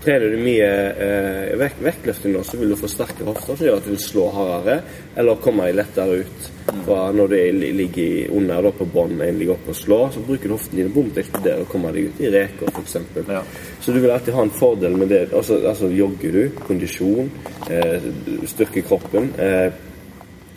Trener 0.05 0.34
du 0.34 0.36
mye 0.36 0.66
eh, 1.00 1.55
vekt, 1.57 1.78
vektløfting 1.80 2.34
nå, 2.34 2.42
så 2.44 2.59
vil 2.61 2.74
du 2.74 2.76
få 2.76 2.88
sterke 2.92 3.24
hofter 3.24 3.57
som 3.57 3.64
gjør 3.64 3.78
at 3.78 3.86
du 3.86 3.92
vil 3.94 4.02
slå 4.02 4.24
hardere, 4.34 4.74
eller 5.16 5.38
komme 5.40 5.64
deg 5.64 5.78
lettere 5.78 6.18
ut. 6.20 6.48
Fra 6.84 6.98
når 7.16 7.30
du 7.32 7.36
er, 7.38 7.57
ligger 7.78 8.34
under 8.36 8.66
da, 8.66 8.72
på 8.76 8.88
bånn, 8.92 9.14
en 9.24 9.38
ligger 9.40 9.55
oppe 9.57 9.72
og 9.72 9.78
slår, 9.78 10.05
så 10.12 10.24
bruker 10.26 10.52
du 10.52 10.57
hoftene 10.59 10.82
dine 10.82 10.92
bom 10.92 11.09
til 11.14 11.24
å 11.24 11.55
og 11.62 11.72
komme 11.72 11.94
deg 11.96 12.11
ut 12.11 12.20
i 12.20 12.34
reker, 12.36 12.68
f.eks. 12.68 12.98
Ja. 13.32 13.40
Så 13.80 13.96
du 13.96 14.02
vil 14.02 14.12
alltid 14.12 14.36
ha 14.36 14.44
en 14.44 14.55
fordel 14.61 15.00
med 15.00 15.12
det. 15.14 15.22
Altså, 15.32 15.62
altså 15.72 15.88
jogger 15.88 16.36
du, 16.36 16.61
kondisjon, 16.68 17.32
eh, 17.72 18.09
styrker 18.52 18.84
kroppen. 18.84 19.32
Eh, 19.40 19.66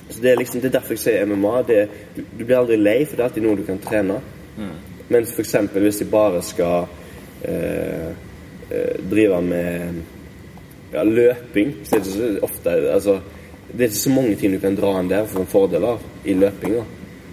så 0.09 0.23
det 0.23 0.33
er 0.33 0.39
liksom, 0.43 0.59
det 0.59 0.73
er 0.73 0.79
derfor 0.81 0.97
jeg 0.97 1.05
sier 1.05 1.27
MMA. 1.27 1.57
Det, 1.71 1.81
du, 2.17 2.23
du 2.35 2.43
blir 2.43 2.59
aldri 2.59 2.83
lei, 2.83 2.99
for 3.05 3.15
det 3.15 3.23
er 3.23 3.31
alltid 3.31 3.47
noe 3.47 3.59
du 3.63 3.67
kan 3.67 3.83
trene. 3.83 4.21
Mens 5.07 5.31
f.eks. 5.31 5.59
hvis 5.71 6.03
jeg 6.03 6.11
bare 6.11 6.43
skal 6.43 6.89
eh, 7.47 8.26
drive 9.09 9.41
med 9.41 10.01
ja, 10.91 11.03
løping 11.03 11.73
så 11.83 11.95
er 11.95 11.99
det 12.03 12.07
ikke 12.07 12.17
så 12.17 12.45
ofte 12.47 12.73
altså, 12.93 13.19
Det 13.67 13.81
er 13.81 13.89
ikke 13.91 13.99
så 13.99 14.13
mange 14.15 14.35
ting 14.39 14.53
du 14.55 14.59
kan 14.63 14.75
dra 14.75 14.93
inn 14.99 15.11
der 15.11 15.27
for 15.27 15.43
en 15.43 15.51
fordel 15.51 15.87
av 15.87 16.03
i 16.23 16.35
løpinga 16.35 16.83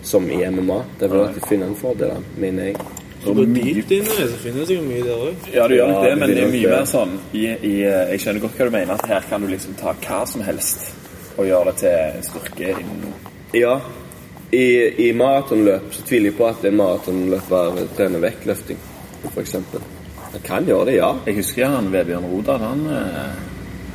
som 0.05 0.27
i 0.31 0.51
MMA. 0.51 0.81
Der 1.01 1.09
vil 1.09 1.19
du 1.19 1.25
alltid 1.25 1.47
finne 1.49 1.67
en 1.71 1.77
fordel, 1.79 2.19
mener 2.37 2.65
jeg. 2.65 2.77
Så 3.25 3.33
gå 3.33 3.45
dypt 3.49 3.93
inn 3.95 4.03
i 4.05 4.17
det, 4.19 4.27
så 4.29 4.41
finner 4.43 4.61
du 4.61 4.69
sikkert 4.69 4.89
mye 4.91 5.05
der 5.07 5.23
òg. 5.29 5.47
Ja, 5.55 5.69
du 5.69 5.75
gjør 5.79 5.93
nok 5.93 6.05
det, 6.05 6.11
men 6.19 6.29
det 6.29 6.37
det 6.37 6.45
er 6.45 6.53
mye 6.53 6.73
mer 6.75 6.89
sånn 6.91 7.15
i, 7.33 7.45
i, 7.55 7.73
Jeg 7.87 8.21
skjønner 8.21 8.45
godt 8.45 8.59
hva 8.59 8.69
du 8.69 8.75
mener, 8.75 8.99
at 8.99 9.13
her 9.15 9.29
kan 9.31 9.47
du 9.47 9.49
liksom 9.49 9.79
ta 9.81 9.95
hva 10.05 10.21
som 10.29 10.45
helst 10.45 10.91
og 11.39 11.49
gjøre 11.49 11.71
det 11.71 11.77
til 11.81 11.97
en 12.19 12.27
styrke 12.29 12.75
innen 12.75 13.15
Ja. 13.57 13.79
I, 14.55 14.67
i 15.07 15.13
maratonløp 15.17 15.89
så 15.95 16.05
tviler 16.07 16.31
jeg 16.31 16.39
på 16.39 16.47
at 16.47 16.69
en 16.69 16.77
maratonløper 16.79 17.81
trener 17.97 18.23
vektløfting, 18.23 18.79
f.eks. 19.33 19.57
Han 20.35 20.43
kan 20.43 20.67
gjøre 20.67 20.89
det, 20.89 20.97
ja. 20.99 21.13
Jeg 21.29 21.37
husker 21.39 21.71
han 21.71 21.93
Vebjørn 21.93 22.27
Rodal, 22.27 22.59
han, 22.59 22.81
eh, 22.91 23.35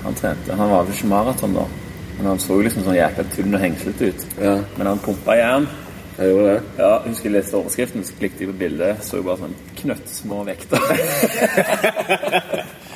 han 0.05 0.15
trente. 0.15 0.55
Han 0.55 0.71
var 0.71 0.85
vel 0.87 0.95
ikke 0.95 1.11
maraton 1.11 1.57
da, 1.57 1.65
men 2.15 2.29
han 2.31 2.39
så 2.39 2.55
jo 2.55 2.63
liksom 2.63 2.85
sånn 2.85 2.95
jækla 2.95 3.25
tynn 3.35 3.57
og 3.57 3.63
hengslete 3.65 4.11
ut. 4.13 4.25
Ja, 4.39 4.55
Men 4.77 4.87
han 4.87 5.03
pumpa 5.03 5.35
jern. 5.35 5.67
jeg 6.17 6.31
gjorde 6.31 6.53
det. 6.53 6.61
Ja, 6.77 6.93
jeg 7.03 7.11
husker 7.11 7.29
jeg 7.29 7.35
leste 7.35 7.59
overskriften, 7.59 8.03
så 8.07 8.15
klikket 8.19 8.39
jeg 8.39 8.49
på 8.53 8.57
bildet, 8.63 9.03
så 9.03 9.19
jo 9.19 9.27
bare 9.27 9.43
sånn 9.43 9.59
knøttsmå 9.81 10.39
vekter. 10.47 10.79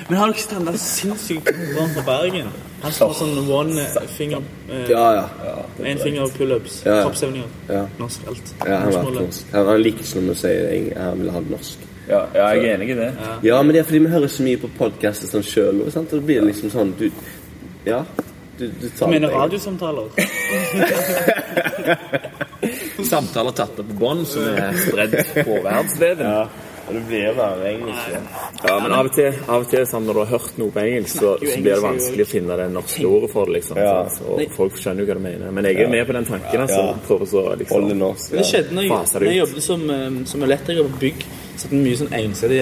Men 0.09 0.17
har 0.19 0.27
du 0.27 0.33
ikke 0.33 0.55
den 0.55 0.65
der 0.67 0.79
sinnssyke 0.79 1.53
komperen 1.53 1.93
fra 1.95 2.03
Bergen? 2.07 2.51
Han 2.83 2.91
som 2.91 3.11
har 3.11 3.15
sånn 3.19 3.47
one 3.47 3.85
finger 4.11 4.43
eh, 4.69 4.89
Ja, 4.91 5.05
ja. 5.19 5.53
En 5.83 5.99
finger 5.99 6.31
pullups. 6.35 6.81
Ja, 6.85 6.97
ja. 6.97 7.05
Kroppsøvninger. 7.07 7.55
Ja. 7.69 7.85
Norsk 7.99 8.27
alt. 8.27 8.53
ja 8.67 8.83
han 8.83 8.93
var 8.93 9.15
Norsk. 9.19 9.51
Han, 9.53 9.65
var 9.65 9.83
like 9.83 10.03
ikke 10.03 10.23
når 10.23 10.35
vi 10.35 10.43
sier 10.43 10.69
jeg, 10.71 10.93
han 10.99 11.19
ville 11.19 11.35
ha 11.35 11.43
norsk. 11.47 11.89
Ja, 12.09 12.19
ja, 12.35 12.49
jeg 12.53 12.65
er 12.65 12.73
enig 12.75 12.89
i 12.91 12.97
det. 12.99 13.09
Ja, 13.47 13.61
men 13.63 13.71
det 13.75 13.79
er 13.83 13.87
fordi 13.87 14.01
vi 14.03 14.11
hører 14.11 14.27
så 14.31 14.43
mye 14.43 14.59
på 14.59 14.67
podkaster 14.77 15.27
sånn 15.31 15.45
sjøl, 15.47 15.79
sant? 15.93 16.11
og 16.11 16.19
det 16.19 16.25
blir 16.27 16.41
liksom 16.49 16.69
sånn 16.73 16.91
du 16.99 17.07
Ja. 17.87 18.01
Du, 18.57 18.67
du 18.69 18.85
tar 18.93 19.09
mener 19.09 19.31
radiosamtaler. 19.33 20.11
Samtaler 23.09 23.51
tatt 23.57 23.79
opp 23.81 23.87
på 23.89 23.95
bånd 23.99 24.27
som 24.29 24.45
er 24.53 24.77
spredd 24.77 25.15
på 25.39 25.57
verdensveven. 25.63 26.29
Ja. 26.29 26.45
Og 26.83 26.97
det 26.97 27.01
blir 27.07 27.29
bare 27.37 27.69
engelsk. 27.69 28.15
Ja, 28.67 28.73
men 28.83 28.91
av 28.91 29.07
og 29.07 29.13
til, 29.15 29.29
av 29.47 29.61
og 29.63 29.69
til 29.71 29.85
sånn, 29.87 30.03
når 30.03 30.17
du 30.17 30.19
har 30.19 30.31
hørt 30.33 30.57
noe 30.59 30.73
på 30.75 30.81
engelsk, 30.81 31.13
så, 31.15 31.29
så 31.39 31.53
blir 31.63 31.69
det 31.69 31.77
vanskelig 31.85 32.25
å 32.25 32.27
finne 32.27 32.57
det 32.59 32.65
norske 32.75 33.05
ordet 33.07 33.29
for 33.31 33.47
det. 33.47 33.53
liksom. 33.57 33.79
Ja. 33.79 33.93
så, 34.11 34.25
Og 34.35 34.51
folk 34.57 34.75
skjønner 34.81 35.05
jo 35.05 35.07
hva 35.07 35.15
du 35.15 35.21
mener. 35.23 35.53
Men 35.55 35.63
jeg 35.69 35.79
er 35.85 35.93
med 35.93 36.03
på 36.09 36.15
den 36.17 36.27
tanken. 36.27 36.65
altså. 36.65 36.81
Ja. 36.81 36.97
Prøver 37.07 37.29
så 37.31 37.43
liksom. 37.61 37.87
Det 38.35 38.43
skjedde 38.49 38.75
når 38.75 38.83
jeg, 38.89 38.97
når 39.15 39.27
jeg 39.29 39.39
jobbet 39.39 39.63
som, 39.69 39.85
eh, 39.95 40.19
som 40.33 40.43
elektriker 40.49 40.89
på 40.91 40.99
bygg. 41.05 41.23
Så 41.57 41.69
vi 41.69 41.81
mye 41.83 41.97
sånn 41.99 42.13
ensidig, 42.17 42.61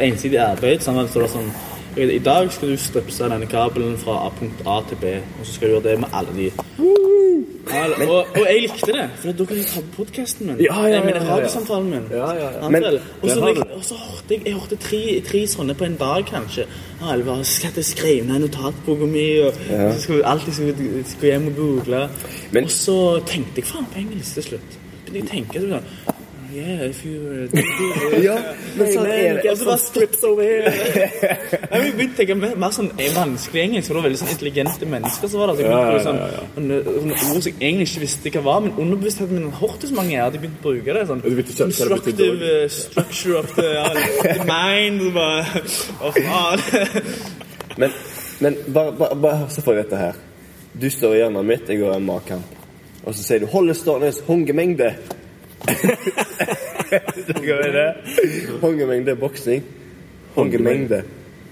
ensidig 0.00 0.38
arbeid. 0.38 0.82
Sånn, 0.84 1.00
så 1.08 1.20
det 1.20 1.26
var 1.26 1.32
sånn, 1.38 1.54
I 1.96 2.18
dag 2.18 2.48
skal 2.50 2.72
du 2.72 2.76
stripse 2.76 3.28
denne 3.30 3.46
kabelen 3.46 3.96
fra 3.98 4.28
punkt 4.38 4.62
A 4.66 4.80
til 4.88 4.98
B, 5.02 5.12
og 5.38 5.46
så 5.46 5.52
skal 5.54 5.68
du 5.68 5.74
gjøre 5.74 5.84
det 5.90 5.98
med 6.02 6.08
alle 6.18 6.32
de. 6.34 6.48
Ja, 7.74 7.84
og, 8.08 8.26
og 8.34 8.40
jeg 8.44 8.64
likte 8.64 8.92
det, 8.92 9.04
for 9.20 9.32
da 9.38 9.44
kunne 9.48 9.60
jeg 9.62 9.68
ta 9.70 9.80
på 9.80 9.92
podkasten 10.02 10.46
min. 10.50 10.58
Ja, 10.62 10.74
ja, 10.84 10.98
ja, 10.98 11.04
ja, 11.08 11.14
ja. 11.16 11.22
radiosamtalen 11.30 11.86
min. 11.90 12.08
Ja, 12.12 12.30
ja, 12.36 12.48
ja. 12.58 12.68
Men- 12.68 12.84
og 12.84 13.30
så, 13.30 13.54
så 13.88 13.94
hørte 13.94 14.34
jeg, 14.34 14.42
jeg 14.46 14.54
hørte 14.58 14.76
tre, 14.76 15.00
tre 15.28 15.40
sånne 15.48 15.74
på 15.78 15.86
en 15.86 15.96
dag, 16.00 16.26
kanskje. 16.28 16.66
Alvar, 17.00 17.24
bare 17.34 17.44
skal 17.48 17.78
jeg 17.78 17.84
skrive 17.84 18.26
ned 18.28 18.44
notatboka 18.44 19.06
mi, 19.08 19.26
og 19.46 19.54
så 19.54 20.00
skal 20.00 20.22
alltid 20.34 20.52
skulle, 20.58 21.04
skulle 21.04 21.32
hjem 21.32 21.46
og 21.46 21.56
google. 21.56 22.08
Men- 22.52 22.64
og 22.64 22.70
så 22.70 22.98
tenkte 23.26 23.62
jeg 23.62 23.70
faen 23.70 23.86
på 23.92 24.02
engelsk 24.02 24.34
til 24.40 24.50
slutt. 24.50 24.80
Jeg 25.14 25.22
å 25.22 25.30
tenke 25.30 25.60
sånn 25.60 26.13
Yeah, 26.54 26.86
if 26.86 27.04
you 27.04 27.48
uh, 27.52 28.20
Ja, 28.22 28.34
men 28.78 28.90
sånn 28.92 29.08
er 29.10 29.40
det. 29.40 29.50
Og 29.50 29.56
så 29.58 29.66
bare 29.66 29.80
strips 29.82 30.20
over 30.28 30.44
here. 30.46 30.70
Jeg 31.72 31.94
begynte 31.96 32.14
å 32.14 32.18
tenke 32.20 32.36
mer, 32.38 32.52
mer 32.62 32.74
sånn 32.76 32.92
vanskelig 32.94 33.62
engelsk, 33.64 33.88
for 33.88 33.96
det 33.96 33.98
var 33.98 34.06
veldig 34.06 34.20
sånn 34.20 34.30
intelligente 34.36 34.88
mennesker 34.92 35.32
som 35.32 35.42
var 35.42 35.50
der. 35.50 35.58
Så 35.58 35.64
jeg 35.64 35.72
Ja, 35.72 35.80
ja, 35.90 36.04
sånn, 36.04 36.70
ord 36.76 37.42
som 37.42 37.48
jeg 37.48 37.56
egentlig 37.58 37.88
ikke 37.88 38.04
visste 38.04 38.32
hva 38.36 38.44
var, 38.46 38.62
men 38.62 38.76
underbevisstheten 38.84 39.40
min 39.40 39.56
har 39.58 39.74
så 39.82 39.90
mange 39.96 40.20
at 40.22 40.36
jeg 40.36 40.44
begynte 40.44 40.62
å 40.62 40.68
bruke 40.68 40.96
det. 40.98 41.04
Sånn, 41.10 41.24
det 41.24 41.46
constructive 41.50 42.52
uh, 42.52 42.68
structure 42.70 43.40
of 43.40 43.50
the, 43.58 43.66
ja, 43.74 43.88
the 44.22 44.46
mind. 44.46 45.08
Bare, 45.18 45.64
oh, 45.98 46.14
faen. 46.14 46.62
Men, 47.82 47.90
men 48.38 48.54
bare, 48.70 48.92
bare, 48.94 49.16
bare 49.18 49.46
får 49.50 49.72
jeg 49.74 49.82
dette 49.82 49.98
her. 49.98 50.18
Du 50.78 50.86
står 50.94 51.16
i 51.16 51.22
hjørnet 51.24 51.48
mitt, 51.48 51.66
jeg 51.66 51.80
går 51.80 51.96
en 51.96 52.04
matkamp. 52.06 52.52
Og 53.02 53.16
så 53.16 53.24
sier 53.24 53.42
du 53.42 53.48
'holde 53.50 53.74
stående 53.74 54.12
hungemengde'. 55.66 57.36
Skal 57.38 57.58
vi 57.62 57.70
det? 57.72 57.94
Hungemengde 58.60 59.10
er 59.10 59.14
boksing. 59.14 59.62
Hungemengde. 60.34 61.02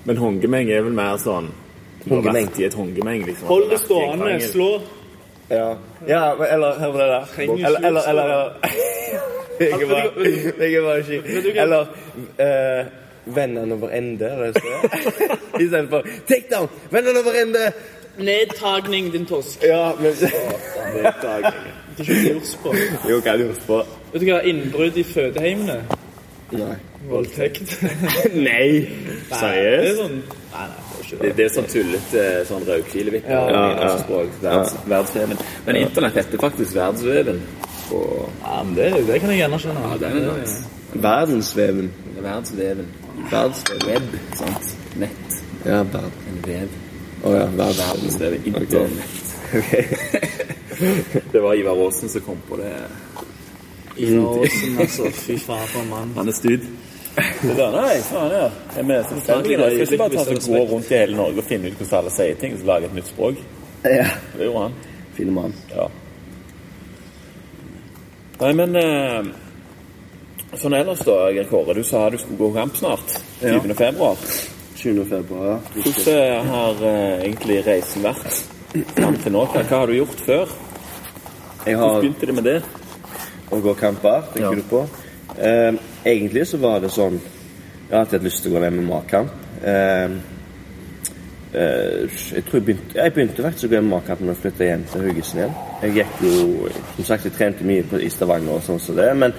Men 0.05 0.17
hongemeng 0.17 0.71
er 0.71 0.83
vel 0.83 0.93
mer 0.93 1.17
sånn 1.23 1.49
Du 2.05 2.09
har 2.11 2.17
Hongemeng. 2.17 2.47
vært 2.51 2.59
i 2.59 2.65
et 2.67 2.75
hongemeng, 2.75 3.21
liksom. 3.27 3.47
Hold 3.49 3.69
det 3.71 3.71
Vært 3.71 3.79
i 3.79 3.83
en 3.83 3.87
stående, 3.87 4.25
krangel. 4.25 4.49
slå. 4.51 4.71
Ja. 5.51 5.77
ja, 6.09 6.23
eller 6.55 6.79
Hør 6.81 6.93
på 6.93 6.99
det 6.99 7.09
der. 7.13 7.25
Eller, 7.67 7.87
eller, 7.87 8.03
eller 8.09 8.29
Jeg 9.61 9.71
er 9.71 9.87
bare, 9.87 10.11
jeg 10.59 10.75
er 10.75 10.83
bare 10.83 10.99
ikke 10.99 11.61
Eller 11.61 11.87
eh, 12.39 12.87
Vennen 13.27 13.73
over 13.73 13.89
ende, 13.95 14.27
er 14.27 14.37
det 14.43 14.55
det? 14.55 14.63
Istedenfor 15.63 16.03
takedown! 16.29 16.69
Vennen 16.91 17.17
over 17.21 17.37
ende! 17.43 17.73
Nedtagning, 18.19 19.13
din 19.13 19.27
tosk. 19.27 19.63
Ja, 19.65 19.93
men 20.01 20.13
Det 21.97 22.07
er 22.09 22.15
ikke 22.15 22.33
lurt 22.35 22.55
på. 22.63 22.73
Jo, 23.11 23.19
hva 23.21 23.33
er 23.33 23.37
det 23.43 23.47
gjort 23.49 23.67
på? 23.67 23.81
Vet 24.13 24.21
du 24.23 24.27
hva, 24.31 24.41
innbrudd 24.53 24.97
i 24.97 25.05
fødeheimene? 25.09 25.79
Nei. 26.53 26.75
Voldtekt. 27.09 27.73
Nei! 28.47 28.85
Det 29.33 29.39
er 29.41 29.95
sånn 29.97 30.19
Nei, 30.53 30.67
nei, 30.69 30.83
det 31.09 31.17
Det, 31.23 31.31
det 31.39 31.45
er 31.47 31.53
sånn 31.55 31.69
tullete 31.73 32.25
sånn 32.49 32.67
rødkilevipp 32.69 33.27
Ja, 33.33 33.41
ja, 33.51 33.63
ja. 33.81 33.89
språk. 34.03 34.35
Verds, 34.45 34.75
verdensveven. 34.85 35.41
Men 35.67 35.79
internett 35.81 36.19
heter 36.21 36.43
faktisk 36.45 36.77
verdensveven. 36.77 37.41
På 37.89 38.03
Ja, 38.45 38.61
men 38.63 38.77
det, 38.77 38.91
det 39.09 39.19
kan 39.25 39.33
jeg 39.33 39.41
gjerne 39.43 39.59
skjønne. 39.65 39.87
Ja, 39.89 39.99
det 40.03 40.13
er 40.13 40.15
nice. 40.29 40.61
Verdensveven. 40.93 41.91
verdensveven. 42.21 42.87
Verdensveven. 43.33 43.89
Web, 43.89 44.17
sant? 44.39 44.73
Nett. 45.01 45.39
Ja, 45.65 45.81
verd. 45.97 46.21
En 46.31 46.41
vev. 46.47 46.79
Å 47.25 47.35
ja, 47.39 47.47
verdensveven. 47.57 48.49
Internett. 48.53 49.31
Det 51.33 51.41
var 51.41 51.55
Ivar 51.59 51.87
Aasen 51.87 52.09
som 52.09 52.25
kom 52.27 52.41
på 52.49 52.59
det. 52.61 52.73
Ivar 53.97 54.43
Aasen, 54.43 54.79
altså. 54.81 55.11
Fy 55.17 55.39
faen 55.39 55.69
for 55.69 55.83
en 55.83 55.91
mann. 55.93 56.15
Han 56.17 56.29
er 56.33 56.37
stud. 56.37 56.69
Det 57.43 57.57
der, 57.59 57.75
nei, 57.75 57.97
faen 58.09 58.33
ja. 58.33 58.47
Jeg 58.77 58.87
mener, 58.89 59.81
ikke 59.85 59.99
bare 60.01 60.17
ta 60.17 60.25
seg 60.29 60.41
gå 60.47 60.63
rundt 60.71 60.93
i 60.93 61.01
hele 61.03 61.19
Norge 61.19 61.43
og 61.43 61.49
finne 61.49 61.69
ut 61.69 61.77
hvordan 61.81 61.99
alle 61.99 62.15
sier 62.15 62.39
ting, 62.41 62.55
og 62.57 62.63
så 62.63 62.71
lage 62.71 62.89
et 62.89 62.97
nytt 62.97 63.11
språk. 63.13 63.43
Ja. 63.85 64.07
Det 64.37 64.47
gjorde 64.47 64.67
han. 64.67 64.79
Fin 65.17 65.33
mann. 65.37 65.57
Ja. 65.75 65.89
Nei, 68.43 68.53
men 68.59 68.79
eh, 68.81 69.33
Sånn 70.61 70.75
ellers, 70.77 71.01
da, 71.07 71.31
Geir 71.33 71.47
Kåre. 71.49 71.73
Du 71.77 71.85
sa 71.87 72.09
du 72.13 72.19
skulle 72.21 72.37
gå 72.41 72.51
kamp 72.53 72.75
snart. 72.77 73.15
20. 73.41 73.73
februar. 73.79 74.19
20. 74.77 75.07
februar, 75.09 75.47
ja. 75.49 75.55
Hvordan 75.77 76.51
har 76.53 76.83
eh, 76.91 77.23
egentlig 77.29 77.63
reisen 77.65 78.05
vært 78.05 78.43
fram 78.97 79.17
til 79.23 79.33
nå? 79.33 79.47
Hva, 79.53 79.63
hva 79.63 79.81
har 79.83 79.89
du 79.89 79.97
gjort 79.97 80.25
før? 80.27 80.53
Jeg 81.67 81.77
Hvordan 81.79 82.01
begynte 82.01 82.27
det 82.27 82.35
med 82.35 82.45
det? 82.45 82.63
å 83.53 83.61
gå 83.61 83.75
kamper, 83.77 84.23
tenker 84.35 84.49
Ja. 84.49 84.55
du 84.55 84.63
på? 84.63 84.87
Eh, 85.39 85.73
egentlig 86.05 86.47
så 86.49 86.57
var 86.59 86.81
det 86.81 86.91
sånn 86.91 87.21
Jeg 87.91 87.99
har 87.99 88.01
alltid 88.07 88.19
hatt 88.21 88.25
lyst 88.25 88.43
til 88.43 88.53
å 88.53 88.55
gå 88.59 88.65
en 88.65 88.73
MMA-kamp. 88.81 89.31
Eh, 89.65 90.09
eh, 91.55 92.09
jeg 92.35 92.45
tror 92.47 92.55
jeg 92.55 92.65
begynte, 92.65 92.95
jeg 92.95 93.13
begynte 93.15 93.43
faktisk 93.45 93.65
å 93.65 93.69
gå 93.75 93.81
MMA-kamp 93.83 94.21
når 94.21 94.33
jeg 94.33 94.41
flytta 94.43 94.65
hjem 94.65 94.85
til 94.93 95.01
Haugesund 95.07 95.41
igjen. 95.43 95.55
Jeg 95.83 95.95
gikk 95.99 96.23
jo 96.23 96.69
Som 96.97 97.05
sagt, 97.05 97.25
jeg 97.25 97.33
trente 97.37 97.65
mye 97.65 97.83
på, 97.83 98.01
i 98.01 98.09
Stavanger 98.09 98.55
og 98.57 98.63
sånn 98.63 98.81
som 98.81 98.97
det, 98.97 99.17
men 99.17 99.35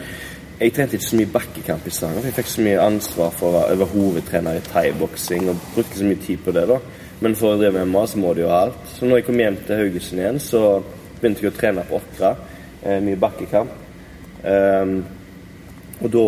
jeg 0.62 0.74
trente 0.74 0.94
ikke 0.98 1.10
så 1.10 1.16
mye 1.18 1.32
bakkekamp 1.34 1.88
i 1.88 1.90
Stavanger. 1.90 2.24
Jeg 2.30 2.34
fikk 2.34 2.46
så 2.54 2.62
mye 2.62 2.80
ansvar 2.86 3.32
for 3.32 3.50
å 3.50 3.54
være 3.58 3.78
være 3.80 3.94
hovedtrener 3.96 4.56
i 4.56 4.60
thaiboksing 4.72 5.50
og 5.50 5.56
brukte 5.76 5.98
så 5.98 6.04
mye 6.06 6.22
tid 6.28 6.38
på 6.46 6.54
det. 6.54 6.68
da 6.68 6.78
Men 7.22 7.36
for 7.36 7.56
å 7.56 7.58
drive 7.58 7.74
med 7.74 7.88
MMA 7.88 8.06
så 8.08 8.18
må 8.20 8.34
du 8.36 8.42
jo 8.42 8.50
ha 8.50 8.62
alt. 8.68 8.78
Så 9.00 9.06
når 9.06 9.16
jeg 9.18 9.26
kom 9.26 9.40
hjem 9.40 9.58
til 9.66 9.76
Haugesund 9.76 10.20
igjen, 10.22 10.40
så 10.40 10.84
begynte 11.24 11.46
jeg 11.46 11.54
å 11.54 11.58
trene 11.58 11.86
på 11.88 12.00
Åkra. 12.02 12.34
Eh, 12.84 13.00
mye 13.04 13.20
bakkekamp. 13.20 13.80
Ehm, 14.44 14.98
og 16.04 16.10
da 16.12 16.26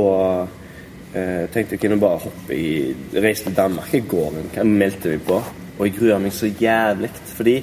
eh, 1.12 1.44
tenkte 1.52 1.76
jeg 1.76 1.82
kunne 1.84 2.00
bare 2.00 2.22
hoppe 2.24 2.56
i 2.56 2.94
Reise 3.14 3.50
til 3.50 3.58
Danmark 3.58 3.94
i 3.94 4.00
går. 4.00 4.32
men 4.56 4.78
meldte 4.78 5.12
meg 5.12 5.26
på. 5.28 5.42
Og 5.78 5.86
jeg 5.86 5.98
grua 5.98 6.20
meg 6.20 6.32
så 6.34 6.48
jævlig. 6.48 7.12
Fordi 7.36 7.56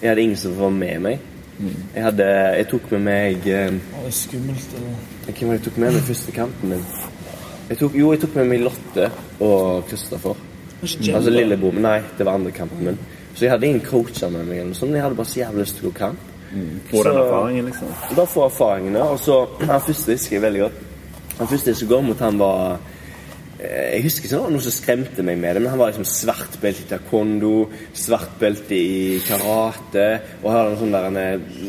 jeg 0.00 0.08
hadde 0.08 0.22
ingen 0.22 0.36
som 0.36 0.58
var 0.58 0.70
med 0.70 1.00
meg. 1.00 1.18
Jeg, 1.58 2.02
hadde, 2.04 2.26
jeg 2.54 2.66
tok 2.70 2.90
med 2.94 3.00
meg 3.02 3.46
eh, 3.50 3.72
Det 3.74 4.06
er 4.06 4.14
skummelt. 4.14 4.74
Eller? 4.78 5.06
Hvem 5.26 5.48
var 5.48 5.56
det 5.56 5.58
jeg 5.58 5.64
tok 5.66 5.78
med 5.82 5.96
meg 5.96 6.04
første 6.06 6.34
kampen 6.36 6.74
min? 6.74 6.84
Jeg 7.68 7.80
tok, 7.82 7.96
jo, 7.98 8.12
jeg 8.14 8.20
tok 8.22 8.36
med 8.38 8.46
meg 8.52 8.62
Lotte 8.62 9.10
og 9.44 9.88
Kristoffer. 9.90 10.44
Altså 10.80 11.32
lillebror 11.34 11.74
min. 11.74 11.82
Nei, 11.82 11.98
det 12.16 12.26
var 12.26 12.38
andre 12.38 12.54
kampen 12.54 12.86
min. 12.86 13.00
Så 13.34 13.44
jeg 13.44 13.52
hadde 13.52 13.66
ingen 13.66 13.82
coacher 13.84 14.30
med 14.30 14.46
meg. 14.46 14.60
eller 14.60 14.70
noe 14.70 14.78
sånt. 14.78 14.94
Jeg 14.94 15.02
hadde 15.02 15.18
bare 15.18 15.32
så 15.32 15.40
jævlig 15.42 15.66
lyst 15.66 15.80
til 15.80 15.88
å 15.88 15.90
gå 15.90 15.98
kamp. 15.98 16.27
Få 16.90 17.02
den 17.04 17.18
erfaringen, 17.20 17.66
liksom. 17.68 17.90
Bare 18.16 18.26
få 18.26 18.44
erfaringene. 18.46 19.02
Og 19.02 19.18
så 19.20 19.40
Han 19.60 19.80
første 19.80 20.14
husker 20.16 20.36
jeg 20.36 20.42
veldig 20.42 20.62
godt. 20.66 20.78
Han 21.38 21.50
første 21.50 21.74
jeg 21.74 21.88
går 21.88 22.00
mot 22.02 22.22
han 22.24 22.38
var 22.40 22.78
eh, 23.60 23.94
Jeg 23.94 24.02
husker 24.08 24.26
ikke 24.26 24.40
noe 24.54 24.64
som 24.64 24.74
skremte 24.74 25.22
meg 25.26 25.38
med 25.38 25.54
det, 25.54 25.62
men 25.62 25.70
han 25.70 25.78
var 25.78 25.92
liksom 25.92 26.08
svart 26.08 26.58
belte 26.62 26.86
i 26.86 26.88
taekwondo, 26.94 27.52
svart 27.94 28.34
belte 28.40 28.74
i 28.74 29.20
karate, 29.26 30.08
og 30.42 30.50
hadde 30.54 30.72
en 30.72 30.80
sånn 30.82 30.96
der 30.96 31.08
en 31.10 31.20
eh, 31.22 31.62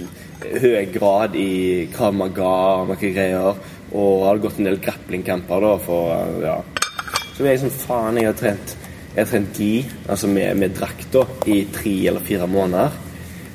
høy 0.63 0.85
grad 0.93 1.35
i 1.35 1.51
krav 1.93 2.15
maga 2.15 2.55
og 2.79 2.93
noen 2.93 3.13
greier. 3.13 3.61
Og 3.89 4.25
hadde 4.27 4.43
gått 4.45 4.59
en 4.61 4.69
del 4.69 4.83
grapplingkamper 4.83 5.65
da 5.65 5.77
for 5.81 6.43
Ja. 6.45 6.59
Så 7.35 7.45
jeg 7.47 7.61
sånn 7.61 7.71
Faen, 7.71 8.17
jeg 8.19 8.27
har 8.27 8.35
trent 8.35 8.73
Jeg 9.13 9.23
har 9.23 9.29
trent 9.31 9.59
gi, 9.59 9.85
altså 10.11 10.27
med, 10.29 10.57
med 10.59 10.73
drakt, 10.77 11.07
da, 11.13 11.23
i 11.49 11.63
tre 11.73 11.93
eller 12.11 12.23
fire 12.23 12.45
måneder. 12.47 12.97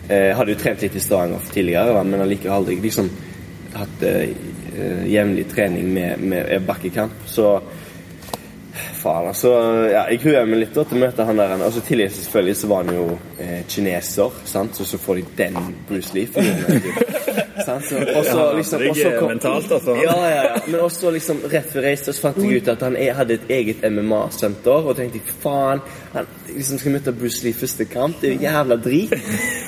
Jeg 0.09 0.35
hadde 0.37 0.53
jo 0.53 0.61
trent 0.61 0.83
litt 0.85 0.97
i 0.99 1.01
Stavanger 1.01 1.47
tidligere, 1.53 2.03
men 2.05 2.21
allikevel 2.25 2.59
aldri 2.59 2.77
liksom 2.83 3.09
hatt 3.75 4.03
eh, 4.07 4.35
eh, 4.75 5.07
jevnlig 5.11 5.47
trening 5.51 5.89
med, 5.95 6.21
med 6.21 6.67
bakkekamp. 6.67 7.25
Så 7.27 7.57
faen, 9.05 9.29
altså. 9.31 9.53
Ja, 9.93 10.07
jeg 10.11 10.23
gruer 10.25 10.49
meg 10.49 10.63
litt 10.65 10.75
da, 10.75 10.85
til 10.89 10.99
å 10.99 11.05
møte 11.05 11.27
han 11.29 11.41
der. 11.41 11.55
Altså, 11.61 11.83
tidligere 11.85 12.17
selvfølgelig 12.17 12.57
så 12.61 12.71
var 12.73 12.85
han 12.89 12.97
jo 12.97 13.07
eh, 13.39 13.61
kineser, 13.71 14.41
sant? 14.49 14.77
så 14.79 14.87
så 14.89 15.01
får 15.01 15.21
de 15.21 15.27
den 15.45 15.59
Bruce 15.89 16.17
Lee-filmen. 16.17 16.89
Og 17.65 18.25
så 18.27 18.53
liksom 18.57 18.83
og 18.91 18.97
så 18.97 19.11
kom- 19.19 19.29
mentalt, 19.31 19.71
altså. 19.73 19.95
Ja, 20.03 20.15
ja, 20.29 20.43
ja. 20.45 20.57
Men 20.67 20.81
også 20.85 21.11
liksom 21.15 21.39
rett 21.53 21.71
før 21.71 21.81
jeg 21.81 21.95
reiste, 21.95 22.13
så 22.13 22.27
fant 22.27 22.41
jeg 22.43 22.61
ut 22.61 22.69
at 22.69 22.83
han 22.83 22.97
hadde 23.17 23.39
et 23.39 23.47
eget 23.55 23.85
MMA-senter. 23.93 24.89
Og 24.91 24.97
tenkte 24.99 25.23
faen, 25.43 25.81
han 26.13 26.29
liksom 26.51 26.81
skal 26.83 26.97
møte 26.99 27.15
Bruce 27.17 27.45
Lee 27.47 27.57
første 27.57 27.87
kamp. 27.89 28.19
Det 28.21 28.31
er 28.31 28.35
jo 28.35 28.43
jævla 28.49 28.77
drit. 28.85 29.15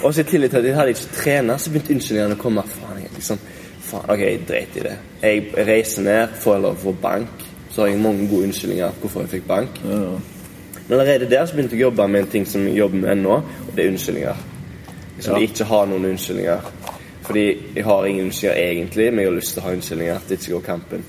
Og 0.03 0.13
så 0.15 0.25
i 0.25 0.29
tillegg 0.33 0.53
til 0.53 0.61
at 0.65 0.69
jeg 0.71 0.77
hadde 0.81 0.97
ikke 0.97 1.15
trena, 1.21 1.59
så 1.59 1.73
begynte 1.73 1.97
unnskyldningene 1.97 2.37
å 2.39 2.43
komme. 2.43 2.67
Faen, 2.77 3.03
jeg 3.05 3.15
liksom 3.17 3.41
Faen, 3.87 4.09
ok, 4.11 4.23
jeg 4.27 4.45
dreit 4.49 4.77
i 4.81 4.87
det. 4.89 4.97
Jeg 5.23 5.67
reiser 5.69 6.03
ned, 6.03 6.37
får 6.43 6.59
lov 6.65 6.75
å 6.75 6.85
få 6.89 6.97
bank. 7.07 7.46
Så 7.77 7.83
har 7.85 7.91
jeg 7.93 8.01
mange 8.01 8.25
gode 8.31 8.47
unnskyldninger 8.49 8.95
hvorfor 9.03 9.21
jeg 9.27 9.29
fikk 9.35 9.47
bank. 9.51 9.81
Men 9.85 10.95
allerede 11.01 11.27
der 11.31 11.45
så 11.47 11.53
begynte 11.57 11.77
jeg 11.77 11.83
å 11.85 11.89
jobbe 11.91 12.07
med 12.09 12.23
en 12.23 12.31
ting 12.33 12.47
som 12.49 12.63
jeg 12.65 12.79
jobber 12.79 12.97
med 13.03 13.11
ennå, 13.13 13.35
og 13.43 13.73
det 13.77 13.85
er 13.85 13.91
unnskyldninger. 13.91 14.39
Så 15.21 15.31
Ja. 15.33 15.39
jeg 15.39 15.51
ikke 15.51 15.65
har 15.65 15.87
noen 15.87 16.05
unnskyldninger. 16.05 16.61
Fordi 17.27 17.45
jeg 17.77 17.85
har 17.85 18.05
ingen 18.07 18.25
unnskyldninger 18.25 18.71
egentlig, 18.71 19.11
men 19.13 19.19
jeg 19.25 19.29
har 19.29 19.37
lyst 19.37 19.53
til 19.55 19.61
å 19.63 19.67
ha 19.67 19.73
unnskyldninger 19.75 20.19
til 20.29 20.37
ikke 20.39 20.53
å 20.55 20.61
gå 20.61 20.65
kampen. 20.67 21.05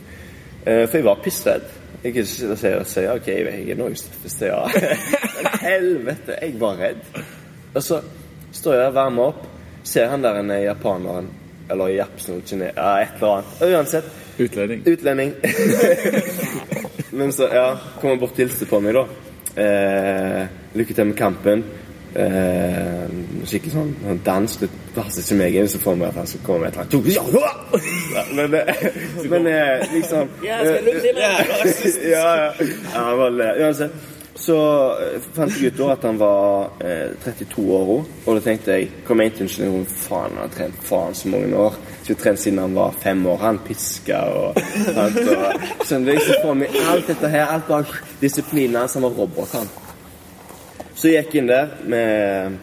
Eh, 0.65 0.87
for 0.87 0.97
jeg 0.97 1.05
var 1.05 1.19
pissredd. 1.23 1.61
Jeg 2.03 2.13
kunne 2.13 2.21
ikke 2.23 2.25
sitte 2.25 2.51
og 2.51 2.57
si, 2.57 2.67
og 2.67 2.85
si 2.87 2.99
ok, 3.07 3.27
jeg 3.27 3.69
er 3.69 3.75
nå 3.75 3.87
tøffeste, 3.89 4.39
det 4.39 4.47
ja. 4.47 4.67
Men 5.43 5.59
helvete, 5.61 6.35
jeg 6.41 6.59
var 6.59 6.75
redd. 6.77 7.01
Og 7.75 7.83
så 7.83 8.01
står 8.51 8.73
jeg 8.73 8.81
der, 8.83 8.91
varmer 8.91 9.23
opp, 9.31 9.47
ser 9.83 10.07
han 10.09 10.21
der 10.23 10.39
en 10.41 10.49
japaneren, 10.63 11.27
eller 11.71 11.87
japsen, 11.87 12.41
kine- 12.45 12.73
ja, 12.75 12.97
et 13.01 13.15
eller 13.21 13.33
annet. 13.37 13.61
Og 13.61 13.71
Uansett, 13.71 14.03
Utlending. 14.39 14.81
Utlending. 14.85 15.33
Men 17.17 17.31
så, 17.33 17.47
ja, 17.53 17.77
kom 18.01 18.09
han 18.13 18.19
bort 18.21 18.35
og 18.35 18.41
hilste 18.43 18.67
på 18.69 18.79
meg, 18.83 18.93
da. 18.97 19.05
Eh, 19.57 20.41
lykke 20.77 20.93
til 20.93 21.07
med 21.09 21.17
kampen. 21.17 21.63
Eh, 22.17 23.05
skikkelig 23.45 23.73
sånn 23.73 23.89
sånn 24.03 24.19
dans. 24.25 24.57
Det 24.61 24.69
passer 24.95 25.23
ikke 25.23 25.37
meg 25.41 25.57
inn, 25.59 25.69
så 25.69 25.81
får 25.81 25.97
vi 25.99 26.05
at 26.07 26.19
han 26.21 26.29
skal 26.29 26.43
komme 26.45 26.67
med 26.67 26.69
et 26.69 26.77
eller 26.77 27.23
annet. 27.23 27.41
Ja, 28.13 28.23
Men, 28.37 28.53
eh, 28.59 28.85
men 29.31 29.47
eh, 29.51 29.87
liksom 29.93 30.29
Ja, 30.45 30.59
skal 30.61 30.85
du 30.85 30.93
til 31.01 31.17
det? 31.17 31.31
ja, 32.11 32.27
ja. 32.43 32.69
ja 32.93 33.07
var 33.19 33.33
le- 33.33 33.55
Uansett. 33.65 33.91
Så 34.37 34.57
eh, 35.01 35.17
fant 35.33 35.53
jeg 35.57 35.71
ut 35.71 35.79
da 35.79 35.87
at 35.95 36.05
han 36.05 36.19
var 36.19 36.83
eh, 36.85 37.15
32 37.23 37.63
år 37.73 37.91
òg. 37.95 38.11
Og 38.25 38.37
da 38.37 38.43
tenkte 38.45 38.77
jeg 38.77 38.91
Kom 39.07 39.21
jeg 39.21 39.31
inn 39.31 39.37
til 39.37 39.47
unnskyldning 39.47 39.87
Faen, 39.89 40.35
han 40.37 40.43
har 40.43 40.53
trent 40.53 40.83
faen 40.85 41.17
så 41.17 41.31
mange 41.33 41.63
år. 41.65 41.79
Så 42.03 42.13
jeg 42.13 42.21
trent 42.21 42.43
siden 42.43 42.61
han 42.61 42.77
var 42.77 42.95
fem 43.01 43.25
år. 43.27 43.41
Han 43.41 43.59
piska 43.65 44.21
og 44.37 44.61
sant, 44.85 45.19
og 45.23 45.67
Skjønner 45.87 46.13
du? 46.13 46.23
Så 46.27 46.39
for 46.43 46.59
meg 46.59 46.77
alt 46.93 47.09
dette 47.09 47.33
her. 47.33 47.49
Alt 47.55 47.67
bak 47.71 47.97
disiplinen 48.21 48.81
hans. 48.83 48.97
Han 48.99 49.07
var 49.07 49.17
robot, 49.17 49.57
han. 49.57 49.69
Så 50.97 51.11
jeg 51.11 51.25
gikk 51.25 51.41
inn 51.41 51.51
der 51.51 51.73
med 51.89 52.57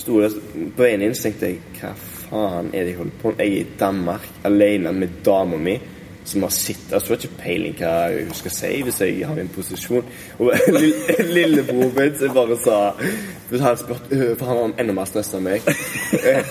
Sto 0.00 0.16
der 0.22 0.32
på 0.32 0.80
veien 0.80 1.02
inn, 1.04 1.14
så 1.16 1.28
tenkte 1.28 1.50
jeg 1.50 1.60
Hva 1.76 1.94
faen 2.00 2.70
er 2.72 2.86
det 2.86 2.94
jeg 2.94 3.00
holder 3.02 3.16
på 3.20 3.32
med? 3.34 3.40
Jeg 3.44 3.52
er 3.52 3.60
i 3.60 3.78
Danmark 3.80 4.28
alene 4.48 4.92
med 4.96 5.18
dama 5.26 5.60
mi. 5.60 5.76
Som 6.24 6.42
har 6.44 6.50
sittet 6.52 6.92
jeg 6.92 7.00
har 7.08 7.24
ikke 7.24 7.38
peiling 7.42 7.74
hva 7.80 7.92
hun 8.12 8.34
skal 8.36 8.52
si 8.54 8.70
hvis 8.86 9.00
jeg 9.00 9.26
har 9.26 9.38
en 9.40 9.48
posisjon. 9.54 10.04
Og 10.38 10.52
lille- 10.82 11.26
lillebror 11.32 11.90
min 11.96 12.18
som 12.18 12.34
bare 12.36 12.58
sa 12.64 12.78
Han 13.64 13.76
spurte 13.76 14.14
øh, 14.14 14.36
For 14.38 14.46
han 14.46 14.56
var 14.60 14.74
enda 14.78 14.92
mer 14.94 15.08
stressa 15.10 15.36
enn 15.40 15.48
meg. 15.48 15.60
Eh, 16.20 16.44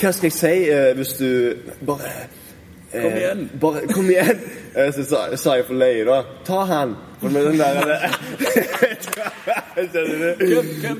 Hva 0.00 0.10
skal 0.12 0.26
jeg 0.26 0.32
si 0.34 0.54
øh, 0.74 0.96
hvis 0.98 1.12
du 1.20 1.28
Bare 1.86 2.08
eh, 2.10 2.24
Kom 2.92 3.16
igjen. 3.16 3.46
Bare 3.60 3.86
kom 3.88 4.10
igjen. 4.10 4.38
Eh, 4.74 4.90
Så 4.92 5.04
sa, 5.08 5.22
sa 5.36 5.56
jeg 5.56 5.64
for 5.68 5.74
løye, 5.80 6.04
da. 6.08 6.22
Ta 6.44 6.64
han. 6.68 6.96
Med 7.22 7.44
den 7.46 7.58
der 7.58 7.74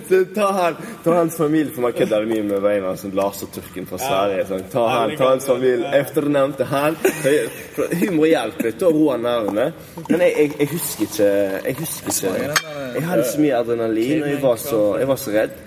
du? 0.08 0.24
Ta 0.34 0.52
han 0.52 0.76
Ta 1.04 1.14
hans 1.14 1.36
familie, 1.36 1.72
for 1.74 1.80
man 1.82 1.92
kødder 1.92 2.26
mye 2.30 2.42
med 2.46 2.60
veien 2.62 2.84
sånn 3.00 3.14
Lars 3.16 3.42
og 3.44 3.50
turken 3.54 3.86
fra 3.90 3.98
Sverige. 4.00 4.44
Sånn. 4.50 4.62
Ta 4.72 4.84
han, 4.92 5.14
ta 5.18 5.30
hans 5.32 5.48
familie. 5.48 5.90
Etternevnte 5.98 6.64
han. 6.70 6.96
Humor 8.02 8.28
hjelper 8.30 8.68
litt 8.70 8.84
å 8.86 8.92
roe 8.94 9.18
nervene. 9.20 9.66
Men 10.08 10.24
jeg, 10.26 10.32
jeg, 10.38 10.54
jeg 10.62 10.70
husker 10.76 11.08
ikke 11.08 11.28
Jeg 11.66 11.76
husker 11.80 12.14
ikke 12.14 12.32
Jeg 12.96 13.04
hadde 13.08 13.26
så 13.32 13.42
mye 13.42 13.58
adrenalin, 13.58 14.22
og 14.22 14.30
jeg 14.32 14.40
var 14.46 14.62
så, 14.62 14.80
jeg 15.02 15.10
var 15.10 15.20
så 15.24 15.34
redd. 15.36 15.60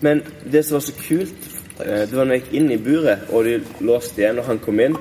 Men 0.00 0.22
det 0.48 0.62
som 0.66 0.78
var 0.78 0.84
så 0.88 0.94
kult, 0.96 1.48
eh, 1.84 2.04
det 2.08 2.14
var 2.16 2.24
når 2.26 2.38
jeg 2.38 2.44
gikk 2.46 2.54
inn 2.60 2.70
i 2.72 2.80
buret, 2.82 3.26
og 3.30 3.44
de 3.46 3.58
låste 3.84 4.22
igjen, 4.24 4.38
og 4.40 4.48
han 4.48 4.60
kom 4.64 4.80
inn, 4.80 4.96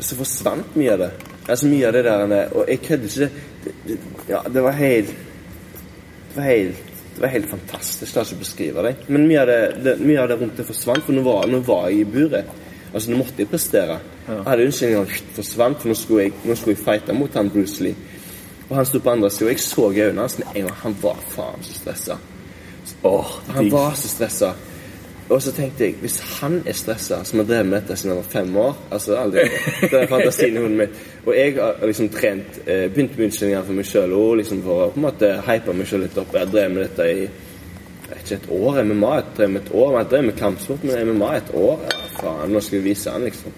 så 0.00 0.18
forsvant 0.18 0.76
mye 0.76 0.92
av 0.92 1.04
det. 1.04 1.12
Altså 1.46 1.70
mye 1.70 1.86
av 1.88 1.94
det 1.94 2.02
der 2.04 2.52
Og 2.56 2.68
jeg 2.68 2.82
kødder 2.82 3.06
ikke. 3.06 3.30
Det, 3.64 3.72
det, 3.86 3.98
ja, 4.28 4.42
det 4.52 4.62
var 4.62 4.76
helt 4.76 5.08
Det 5.08 6.36
var 6.36 6.44
helt 6.50 6.82
det 7.16 7.22
var 7.22 7.30
helt 7.32 7.48
fantastisk. 7.48 8.02
Jeg 8.02 8.12
klarer 8.12 8.26
ikke 8.28 8.36
å 8.36 8.40
beskrive 8.42 8.82
det. 8.84 8.90
Men 9.08 9.22
mye 9.24 9.38
av 9.40 9.46
det, 9.48 9.60
det, 9.80 9.92
mye 10.04 10.18
av 10.20 10.26
det 10.28 10.36
rundt 10.36 10.58
det 10.60 10.66
forsvant, 10.68 11.00
for 11.06 11.16
nå 11.16 11.22
var, 11.24 11.46
nå 11.48 11.62
var 11.64 11.86
jeg 11.88 12.02
i 12.02 12.08
buret. 12.12 12.50
Altså, 12.90 13.08
nå 13.08 13.20
måtte 13.22 13.40
jeg 13.40 13.48
prestere. 13.48 13.96
Jeg 14.26 14.42
hadde 14.44 14.66
unnskyldninger 14.68 15.22
forsvant, 15.38 15.78
for 15.80 15.88
nå 15.88 15.96
skulle 15.96 16.26
jeg, 16.26 16.34
nå 16.44 16.56
skulle 16.60 16.74
jeg 16.74 16.82
fighte 16.84 17.16
mot 17.16 17.38
han 17.40 17.48
Bruce 17.54 17.86
Lee. 17.86 17.96
Og 18.66 18.74
han 18.76 18.88
sto 18.90 19.00
på 19.00 19.14
andre 19.14 19.30
sida, 19.32 19.48
og 19.48 19.54
jeg 19.54 19.64
så 19.64 19.88
i 19.88 20.02
øynene 20.04 20.26
hans 20.26 20.36
med 20.42 20.52
en 20.52 20.68
gang. 20.68 20.76
Han 20.82 20.98
var 21.06 21.24
faen 21.32 21.64
så 21.64 21.78
stressa. 21.78 22.18
Åh, 23.08 23.32
Han 23.54 23.72
var 23.72 23.96
så 23.96 24.12
stressa. 24.12 24.52
Og 25.26 25.40
så 25.42 25.50
tenkte 25.50 25.88
jeg, 25.88 25.96
hvis 26.00 26.20
han 26.38 26.60
er 26.62 26.76
stressa, 26.78 27.24
som 27.26 27.40
har 27.40 27.48
drevet 27.48 27.66
med 27.66 27.80
dette 27.80 27.96
siden 27.98 28.12
han 28.14 28.20
var 28.20 28.28
fem 28.30 28.56
år 28.62 28.76
altså 28.94 29.16
aldri, 29.18 29.48
Det 29.80 29.98
er 29.98 30.06
fantasien 30.06 30.54
i 30.54 30.62
hunden 30.62 30.78
mitt. 30.78 31.00
Og 31.24 31.32
jeg 31.34 31.56
har 31.58 31.82
liksom 31.82 32.08
trent 32.14 32.60
eh, 32.66 32.86
Begynt 32.92 33.18
med 33.18 33.26
unnskyldninger 33.26 33.66
for 33.66 33.78
meg 33.80 33.88
sjøl 33.90 34.14
og 34.14 34.36
liksom 34.40 34.62
for 34.62 34.84
å 34.84 34.88
på 34.94 35.00
en 35.00 35.06
måte 35.08 35.32
hype 35.48 35.74
meg 35.74 35.90
sjøl 35.90 36.04
litt 36.06 36.18
opp. 36.22 36.30
Jeg 36.34 36.46
har 36.46 36.52
drevet 36.52 36.76
med 36.76 36.86
dette 36.86 37.10
i 37.10 37.26
ikke 38.14 38.38
et 38.38 38.48
år. 38.50 38.82
MMA 38.84 39.12
jeg 39.14 39.26
drevet 39.36 39.52
med 39.52 39.62
et 39.62 39.74
år. 39.74 39.98
Jeg 39.98 40.10
drevet 40.10 40.26
med 40.30 40.38
kampsport, 40.38 40.84
men 40.84 41.10
MMA 41.10 41.32
et 41.36 41.52
år. 41.54 41.84
Ja, 41.90 42.08
faen, 42.20 42.54
nå 42.54 42.62
skal 42.62 42.78
vi 42.78 42.88
vise 42.90 43.10
han, 43.10 43.26
liksom. 43.26 43.54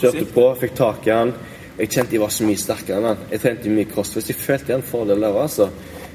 Kjørte 0.00 0.26
på, 0.34 0.46
fikk 0.60 0.74
tak 0.78 1.06
i 1.06 1.14
han. 1.14 1.32
Jeg 1.78 1.90
kjente 1.90 2.16
jeg 2.16 2.22
var 2.22 2.32
så 2.34 2.46
mye 2.46 2.60
sterkere 2.60 2.98
enn 2.98 3.08
han. 3.12 3.24
Jeg 3.30 3.42
trente 3.42 3.72
mye 3.72 3.90
crossfit. 3.90 4.28
Jeg 4.32 4.38
følte 4.38 4.72
jeg 4.72 4.76
hadde 4.76 4.82
en 4.82 4.90
fordel 4.90 5.24
der, 5.24 5.38
altså. 5.44 5.70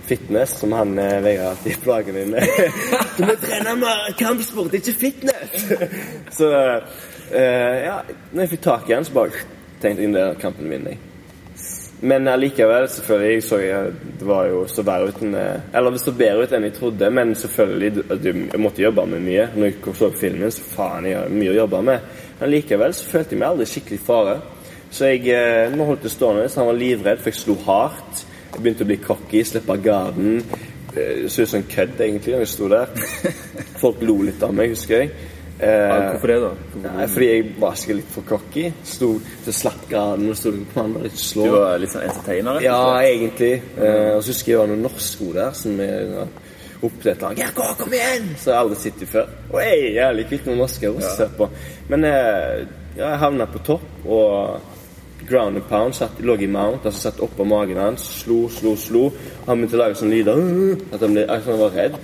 Fitness, 0.08 0.56
som 0.62 0.72
han 0.78 0.96
eh, 1.00 1.18
Vegard 1.26 1.54
alltid 1.54 1.82
plager 1.84 2.16
meg 2.16 2.30
med. 2.34 2.48
Du 3.18 3.26
må 3.28 3.36
trene 3.42 3.76
med 3.82 4.08
kampsport, 4.20 4.78
ikke 4.80 4.96
fitness! 5.02 5.68
så 6.40 6.54
eh, 6.56 7.76
ja, 7.88 8.00
når 8.32 8.46
jeg 8.46 8.56
fikk 8.56 8.66
tak 8.70 8.90
i 8.90 8.96
han, 8.96 9.08
så 9.08 9.20
bare 9.20 9.46
tenkte 9.84 10.08
jeg 10.08 10.18
er 10.24 10.42
kampen 10.42 10.72
min. 10.72 10.88
Jeg. 10.94 11.04
Men 12.00 12.28
allikevel, 12.30 12.86
selvfølgelig, 12.90 13.44
så 13.44 13.58
jeg, 13.58 13.94
det 14.20 14.28
var 14.30 14.46
jo 14.52 14.60
så 14.70 14.84
verre 14.86 15.10
ut 15.10 15.22
eh, 15.26 15.62
Eller 15.74 15.96
det 15.96 16.02
så 16.04 16.14
bedre 16.14 16.46
ut 16.46 16.52
enn 16.54 16.68
jeg 16.68 16.76
trodde, 16.76 17.10
men 17.10 17.34
selvfølgelig, 17.36 18.04
jeg 18.54 18.62
måtte 18.62 18.84
jobbe 18.84 19.06
med 19.10 19.26
mye. 19.26 19.48
Når 19.56 19.72
jeg 19.72 19.96
så 19.98 20.12
filmen, 20.14 20.54
så 20.54 20.68
faen, 20.76 21.08
jeg 21.10 21.18
har 21.18 21.34
mye 21.34 21.56
å 21.56 21.58
jobbe 21.64 21.82
med. 21.90 22.14
Men 22.40 22.54
likevel 22.54 22.94
så 22.94 23.10
følte 23.10 23.34
jeg 23.34 23.42
meg 23.42 23.50
aldri 23.50 23.70
skikkelig 23.72 24.00
fare. 24.06 24.38
Så 24.94 25.10
jeg 25.10 25.26
eh, 25.34 25.74
nå 25.74 25.88
holdt 25.90 26.06
det 26.06 26.14
stående, 26.14 26.46
så 26.50 26.62
han 26.62 26.70
var 26.70 26.78
livredd, 26.78 27.24
for 27.24 27.34
jeg 27.34 27.42
slo 27.42 27.58
hardt. 27.66 28.24
Jeg 28.54 28.62
begynte 28.64 28.86
å 28.86 28.90
bli 28.90 28.98
cocky, 29.04 29.44
slippe 29.46 29.78
garden. 29.84 30.44
Eh, 30.96 31.28
Så 31.30 31.42
ut 31.44 31.50
som 31.50 31.60
en 31.60 31.68
kødd, 31.72 32.00
egentlig, 32.02 32.34
når 32.34 32.46
jeg 32.46 32.54
sto 32.54 32.70
der. 32.72 32.88
Folk 33.84 34.02
lo 34.02 34.22
litt 34.26 34.44
av 34.44 34.54
meg, 34.58 34.72
husker 34.74 35.04
jeg. 35.04 35.12
Eh, 35.58 36.12
Hvorfor 36.14 36.28
det, 36.30 36.38
da? 36.42 36.50
Hvorfor- 36.54 36.84
Nei, 36.98 37.06
fordi 37.10 37.28
jeg 37.32 37.46
var 37.60 37.74
sikkert 37.76 37.96
litt 38.02 38.12
for 38.14 38.28
cocky. 38.30 38.66
Sto 38.86 39.12
til 39.46 39.54
slapp 39.54 39.88
garden 39.90 40.30
og 40.30 40.38
sto 40.38 40.52
på 40.74 40.84
andre 40.84 41.10
ikke 41.10 41.24
slå. 41.24 41.46
Du 41.48 41.56
var 41.58 41.80
litt 41.82 41.94
sånn 41.94 42.06
entertainer? 42.10 42.60
Ja, 42.66 42.82
egentlig. 43.02 43.54
Eh, 43.78 44.12
og 44.16 44.22
så 44.24 44.34
husker 44.34 44.52
jeg 44.52 44.58
det 44.58 44.62
var 44.64 44.70
noen 44.74 44.86
norsko 44.86 45.32
der 45.34 45.52
som 45.58 45.78
vi 45.82 45.90
opp 46.78 46.98
til 47.02 47.10
et 47.12 47.24
eller 47.26 47.40
«Ja, 47.42 47.48
gå, 47.58 47.64
kom 47.80 47.94
igjen! 47.98 48.28
Så 48.38 48.52
har 48.52 48.60
jeg 48.60 48.64
aldri 48.68 48.76
sett 48.84 49.00
dem 49.02 49.08
før. 49.10 49.30
Og 49.50 49.60
jeg 49.64 49.78
er 49.82 49.96
jævlig 49.98 50.26
kvitt 50.30 50.46
noen 50.46 50.60
norske 50.62 50.92
også, 50.94 51.24
ja. 51.24 51.30
på. 51.40 51.48
Men 51.90 52.04
eh, 52.06 52.66
jeg 53.00 53.18
havna 53.24 53.48
på 53.50 53.64
topp, 53.66 53.88
og 54.06 54.76
ground 55.28 55.60
and 55.60 55.68
pound 55.70 55.96
satt, 55.96 56.20
lå 56.24 56.36
i 56.40 56.48
mount, 56.48 56.86
altså 56.86 57.10
satt 57.10 57.20
oppå 57.24 57.46
magen 57.48 57.80
hans, 57.82 58.06
slo, 58.22 58.46
slo, 58.52 58.76
slo. 58.80 59.04
Han 59.48 59.60
begynte 59.60 59.78
å 59.78 59.82
lage 59.82 60.00
sånne 60.00 60.16
lyder 60.16 60.40
at 60.94 61.04
han, 61.04 61.14
ble, 61.14 61.26
at 61.28 61.50
han 61.50 61.60
var 61.62 61.76
redd. 61.76 62.00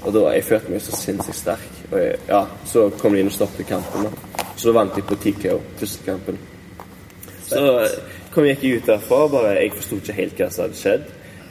Og 0.00 0.14
da 0.16 0.22
jeg 0.32 0.46
følte 0.48 0.72
meg 0.72 0.84
så 0.84 0.96
sinnssykt 0.96 1.36
sterk. 1.36 1.80
Og 1.90 1.98
jeg, 2.00 2.20
ja, 2.30 2.44
så 2.68 2.86
kom 3.00 3.16
de 3.16 3.24
inn 3.24 3.28
og 3.28 3.36
stoppet 3.36 3.68
kampen. 3.68 4.06
da. 4.06 4.46
Så 4.60 4.72
vant 4.76 4.94
de 4.96 5.04
på 5.04 5.18
TKO, 5.20 5.58
første 5.80 6.06
kampen. 6.06 6.38
Så 7.44 7.64
kom 8.32 8.46
jeg 8.46 8.58
ikke 8.58 8.76
ut 8.76 8.92
derfra, 8.92 9.24
bare 9.32 9.56
jeg 9.58 9.74
forsto 9.74 9.98
ikke 9.98 10.16
helt 10.16 10.40
hva 10.40 10.48
som 10.52 10.64
hadde 10.66 10.80
skjedd. 10.80 11.10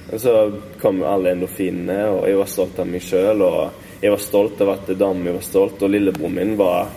Og 0.09 0.23
så 0.23 0.33
kom 0.81 1.03
alle 1.05 1.35
endorfinene, 1.35 1.99
og 2.15 2.23
jeg 2.25 2.39
var 2.39 2.49
stolt 2.49 2.79
av 2.81 2.89
meg 2.89 3.05
sjøl. 3.05 3.43
Og 3.45 4.01
jeg 4.01 4.15
var 4.15 4.23
stolt 4.23 4.63
av 4.65 4.73
at 4.73 4.89
damen 4.95 5.27
min 5.27 5.37
var 5.37 5.45
stolt, 5.45 5.83
og 5.83 5.93
lillebroren 5.93 6.37
min 6.39 6.55
var 6.57 6.89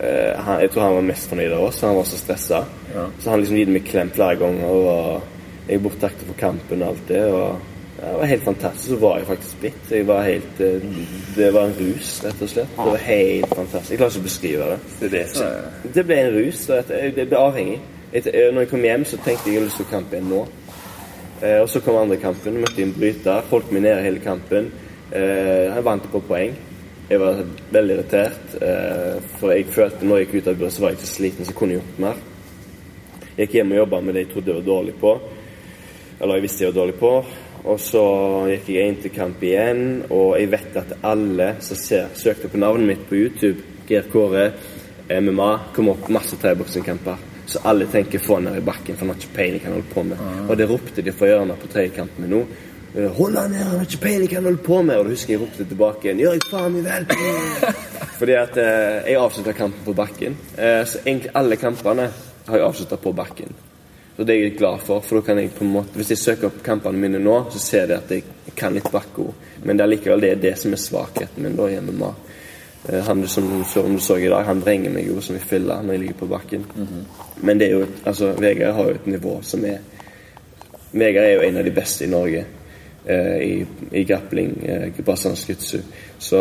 han, 0.00 0.60
Jeg 0.60 0.70
tror 0.70 0.82
han 0.82 0.94
var 0.94 1.02
mest 1.08 1.28
fornøyd 1.28 1.52
av 1.52 1.64
oss, 1.68 1.80
han 1.80 1.96
var 1.96 2.04
så 2.04 2.16
stressa. 2.20 2.64
Ja. 2.94 3.06
Så 3.20 3.30
han 3.30 3.40
liksom 3.40 3.56
gitt 3.56 3.68
meg 3.74 3.84
klem 3.88 4.10
flere 4.14 4.36
ganger, 4.36 4.68
og 4.68 5.22
jeg 5.68 5.82
borttakte 5.82 6.24
for 6.28 6.38
kampen 6.38 6.82
og 6.82 6.88
alt 6.94 7.08
det. 7.08 7.24
og 7.32 7.58
det 7.98 8.12
var 8.14 8.26
helt 8.30 8.42
fantastisk. 8.42 8.88
Så 8.92 8.96
var 9.02 9.16
jeg 9.18 9.26
faktisk 9.26 9.60
blitt. 9.60 9.88
Jeg 9.90 10.06
var 10.06 10.22
helt 10.22 10.60
eh, 10.62 10.84
Det 11.36 11.48
var 11.54 11.64
en 11.66 11.74
rus, 11.80 12.10
rett 12.24 12.42
og 12.42 12.48
slett. 12.52 12.76
Det 12.76 12.84
var 12.92 13.02
helt 13.08 13.54
fantastisk. 13.56 13.90
Jeg 13.90 13.98
klarer 13.98 14.12
ikke 14.14 14.20
å 14.22 14.28
beskrive 14.28 14.68
det. 14.70 14.78
Det 15.00 15.10
det 15.10 15.22
er 15.42 15.92
Det 15.96 16.04
ble 16.06 16.18
en 16.22 16.34
rus. 16.36 16.60
Og 16.70 16.92
Jeg 16.94 17.28
ble 17.28 17.36
avhengig. 17.40 17.80
Et- 18.12 18.26
eh, 18.26 18.52
Når 18.54 18.60
jeg 18.60 18.68
kom 18.70 18.82
hjem, 18.86 19.04
så 19.04 19.16
tenkte 19.16 19.46
jeg 19.50 19.54
jeg 19.54 19.60
har 19.62 19.66
lyst 19.66 19.76
til 19.76 19.86
å 19.86 20.02
igjen 20.12 20.30
nå. 20.30 20.46
Eh, 21.42 21.60
og 21.62 21.68
så 21.68 21.80
kom 21.80 21.96
andre 21.96 22.16
kampen. 22.16 22.60
Møtte 22.60 22.82
en 22.82 22.92
bryter. 22.94 23.42
Holdt 23.50 23.72
meg 23.72 23.82
nede 23.82 24.02
hele 24.02 24.18
kampen. 24.20 24.70
Eh, 25.12 25.74
jeg 25.74 25.84
vant 25.84 26.02
på 26.12 26.20
poeng. 26.20 26.54
Jeg 27.08 27.20
var 27.22 27.38
veldig 27.72 27.94
irritert. 27.94 28.54
Eh, 28.60 29.14
for 29.38 29.54
jeg 29.54 29.70
følte 29.72 30.04
når 30.04 30.18
jeg 30.18 30.26
gikk 30.26 30.34
ut 30.42 30.48
av 30.50 30.58
buret, 30.60 30.74
så 30.74 30.82
var 30.82 30.90
jeg 30.92 30.98
ikke 30.98 31.10
sliten, 31.14 31.46
så 31.46 31.54
jeg 31.54 31.56
kunne 31.56 31.78
gjort 31.78 32.00
mer. 32.04 32.18
Jeg 33.30 33.46
gikk 33.46 33.54
hjem 33.56 33.72
og 33.72 33.78
jobba 33.78 34.00
med 34.04 34.14
det 34.14 34.24
jeg 34.26 34.30
trodde 34.34 34.52
jeg 34.52 34.58
var 34.58 34.66
dårlig 34.66 34.94
på. 35.00 35.12
Eller 36.18 36.36
jeg 36.36 36.44
visste 36.44 36.64
jeg 36.64 36.72
var 36.74 36.80
dårlig 36.82 36.98
på. 37.00 37.12
Og 37.68 37.80
så 37.80 38.04
gikk 38.52 38.68
jeg 38.74 38.90
inn 38.90 39.00
til 39.02 39.14
kamp 39.14 39.42
igjen, 39.48 39.82
og 40.12 40.36
jeg 40.36 40.52
vet 40.52 40.76
at 40.82 40.94
alle 41.08 41.48
som 41.64 41.80
ser, 41.80 42.12
søkte 42.16 42.52
på 42.52 42.60
navnet 42.60 42.92
mitt 42.92 43.08
på 43.08 43.16
YouTube, 43.18 43.64
Geir 43.88 44.06
Kåre, 44.12 44.50
MMA, 45.08 45.50
kom 45.74 45.88
opp 45.94 46.12
masse 46.12 46.36
thaiboksingkamper. 46.36 47.24
Så 47.48 47.62
alle 47.64 47.86
tenker 47.88 48.18
'få 48.18 48.40
ned 48.40 48.56
i 48.58 48.60
bakken', 48.60 48.96
for 48.96 49.06
han 49.06 49.08
har 49.08 49.16
ikke 49.16 49.36
peiling 49.36 49.60
hva 49.60 49.64
han 49.64 49.72
holder 49.72 49.94
på 49.94 50.02
med. 50.02 50.18
Og 50.50 50.56
det 50.56 50.68
ropte 50.68 51.02
de 51.02 51.12
fra 51.12 51.26
hjørnet 51.26 51.60
på 51.60 51.68
tredjekampen 51.72 52.20
min 52.20 52.30
nå. 52.30 52.46
Eh, 52.98 53.12
'Hold 53.12 53.36
han 53.36 53.50
ned, 53.50 53.62
han 53.62 53.76
har 53.76 53.84
ikke 53.86 54.00
peiling 54.02 54.28
hva 54.28 54.34
han 54.34 54.44
holder 54.44 54.64
på 54.64 54.82
med'. 54.82 54.98
Og 54.98 55.04
da 55.04 55.10
husker 55.10 55.34
jeg 55.34 55.40
ropte 55.40 55.64
tilbake 55.64 56.04
igjen 56.04 56.18
'Gjør 56.18 56.32
jeg 56.32 56.46
faen 56.50 56.72
meg 56.72 56.84
vel?' 56.84 57.06
Fordi 58.18 58.34
at 58.34 58.56
eh, 58.58 59.12
jeg 59.12 59.20
avslutta 59.22 59.52
kampen 59.52 59.84
på 59.84 59.94
bakken. 59.94 60.36
Eh, 60.58 60.84
så 60.84 60.98
egentlig 61.06 61.30
alle 61.34 61.56
kampene 61.56 62.08
har 62.46 62.56
jeg 62.56 62.66
avslutta 62.66 62.96
på 62.96 63.12
bakken. 63.12 63.54
Så 64.16 64.24
det 64.24 64.34
er 64.34 64.40
jeg 64.42 64.56
glad 64.58 64.80
for, 64.82 65.00
for 65.00 65.20
da 65.20 65.26
kan 65.26 65.38
jeg 65.38 65.52
på 65.54 65.64
en 65.64 65.70
måte 65.70 65.94
Hvis 65.94 66.10
jeg 66.10 66.18
søker 66.18 66.46
opp 66.48 66.62
kampene 66.64 66.98
mine 66.98 67.20
nå, 67.22 67.36
så 67.50 67.58
ser 67.58 67.86
jeg 67.86 67.98
at 67.98 68.10
jeg 68.10 68.24
kan 68.56 68.74
litt 68.74 68.90
bakkeord. 68.90 69.34
Men 69.62 69.76
det 69.76 69.84
er 69.84 69.92
likevel 69.94 70.20
det, 70.20 70.34
det 70.42 70.58
som 70.58 70.72
er 70.72 70.82
svakheten 70.82 71.42
min 71.42 71.56
da 71.56 71.68
i 71.70 71.78
MMA. 71.78 72.10
Eh, 72.88 73.04
Han 73.04 73.28
som, 73.28 73.64
som 73.64 73.94
du 73.94 74.00
så 74.00 74.16
i 74.16 74.26
dag, 74.26 74.42
han 74.44 74.60
vrenger 74.60 74.90
meg 74.90 75.06
jo 75.06 75.20
som 75.20 75.36
i 75.36 75.38
filla 75.38 75.78
når 75.82 75.92
jeg 75.92 76.00
ligger 76.00 76.18
på 76.18 76.32
bakken. 76.34 76.66
Men 77.40 77.58
det 77.58 77.70
er 77.70 77.78
jo 77.78 77.86
altså, 78.04 78.34
Vegard 78.34 78.74
har 78.74 78.90
jo 78.90 78.98
et 78.98 79.06
nivå 79.06 79.38
som 79.42 79.64
er 79.64 79.78
Vegard 80.90 81.24
er 81.24 81.34
jo 81.36 81.42
en 81.46 81.56
av 81.58 81.64
de 81.64 81.70
beste 81.70 82.04
i 82.04 82.10
Norge 82.10 82.46
i, 83.14 83.66
i 83.92 84.04
grappling, 84.04 84.52
eh. 84.64 84.88
Så 86.18 86.40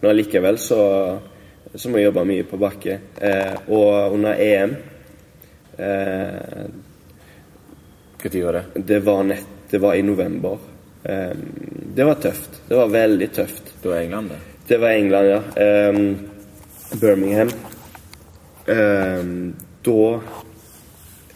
Men 0.00 0.10
allikevel 0.10 0.58
så, 0.58 0.80
så 1.74 1.90
må 1.90 1.98
jeg 1.98 2.10
jobbe 2.10 2.24
mye 2.28 2.46
på 2.48 2.60
bakke. 2.60 2.98
Eh, 3.16 3.54
og 3.72 4.16
under 4.16 4.40
EM 4.40 4.76
eh, 5.78 6.66
Når 8.24 8.42
var 8.44 8.58
det? 8.58 8.84
det 8.86 9.00
var 9.04 9.24
nett 9.24 9.70
Det 9.70 9.78
var 9.80 9.94
i 9.94 10.02
november. 10.02 10.58
Eh, 11.02 11.32
det 11.94 12.04
var 12.04 12.14
tøft. 12.14 12.62
Det 12.68 12.76
var 12.76 12.88
veldig 12.88 13.32
tøft. 13.32 13.74
Det 13.82 13.88
var 13.88 13.96
England, 13.96 14.28
det. 14.28 14.38
Det 14.66 14.78
var 14.78 14.88
England, 14.88 15.26
ja. 15.26 15.42
Ehm, 15.56 16.18
Birmingham. 17.00 17.50
Ehm, 18.66 19.54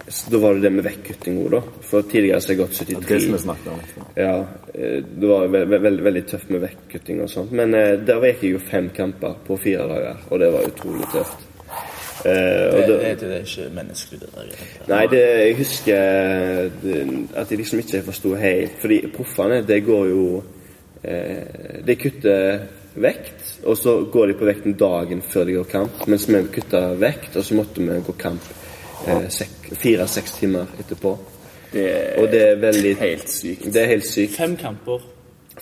da 0.08 0.30
Da 0.30 0.38
var 0.42 0.54
det 0.54 0.62
det 0.62 0.70
med 0.72 0.84
vekkutting 0.84 1.38
òg, 1.44 1.50
da. 1.50 1.60
For 1.90 2.02
tidligere 2.02 2.40
så 2.40 2.48
har 2.48 2.54
jeg 2.54 2.60
gått 2.62 2.78
Det 2.78 2.94
er 2.96 3.00
det 3.00 3.20
som 3.22 3.32
73. 3.32 3.32
vi 3.32 3.38
snakket 3.42 3.72
om. 3.72 4.06
Ja, 4.16 4.34
eh, 4.74 5.02
det 5.20 5.28
var 5.28 5.46
ve 5.52 5.64
ve 5.68 5.78
veldig, 5.84 6.04
veldig 6.04 6.22
tøft 6.30 6.50
med 6.50 6.60
vekkutting 6.64 7.20
og 7.22 7.28
sånt. 7.30 7.52
Men 7.52 7.74
eh, 7.74 7.96
der 8.06 8.24
gikk 8.30 8.42
jeg 8.42 8.52
jo 8.56 8.58
fem 8.70 8.88
kamper 8.96 9.34
på 9.46 9.56
fire 9.58 9.88
dager, 9.88 10.16
og 10.30 10.40
det 10.40 10.52
var 10.52 10.66
utrolig 10.70 11.08
tøft. 11.12 11.44
Eh, 12.24 12.32
Det, 12.74 12.86
da- 12.88 12.98
det, 12.98 13.20
det 13.20 13.32
er 13.36 13.44
ikke 13.46 13.68
menneskelig, 13.74 14.20
det 14.20 14.30
der. 14.34 14.94
Nei, 14.94 15.04
det, 15.06 15.20
jeg 15.46 15.56
husker 15.56 16.00
det, 16.82 17.02
at 17.36 17.50
jeg 17.50 17.58
liksom 17.60 17.78
ikke 17.78 18.00
forsto 18.02 18.32
helt 18.34 18.72
Fordi 18.80 18.96
proffene, 19.14 19.60
det 19.68 19.84
går 19.86 20.08
jo 20.08 20.42
eh, 21.04 21.82
De 21.86 21.94
kutter 21.96 22.58
vekt, 22.98 23.44
og 23.64 23.76
så 23.78 23.92
går 24.10 24.26
de 24.32 24.34
på 24.40 24.48
vekten 24.48 24.74
dagen 24.74 25.20
før 25.22 25.44
de 25.46 25.52
går 25.60 25.68
kamp. 25.70 26.06
Mens 26.08 26.26
vi 26.28 26.40
kutta 26.56 26.80
vekt, 26.98 27.36
og 27.36 27.44
så 27.44 27.54
måtte 27.54 27.78
vi 27.84 28.00
gå 28.06 28.14
kamp 28.18 28.42
eh, 28.50 28.67
fire-seks 29.82 30.32
timer 30.38 30.66
etterpå. 30.80 31.16
Det 31.72 31.84
er, 31.92 32.22
Og 32.22 32.30
det 32.32 32.42
er 32.48 32.60
veldig 32.62 32.94
helt 32.96 33.30
sykt. 33.30 33.66
Det 33.74 33.82
er 33.82 33.86
helt 33.86 34.06
sykt. 34.08 34.36
Fem 34.36 34.56
kamper. 34.56 35.02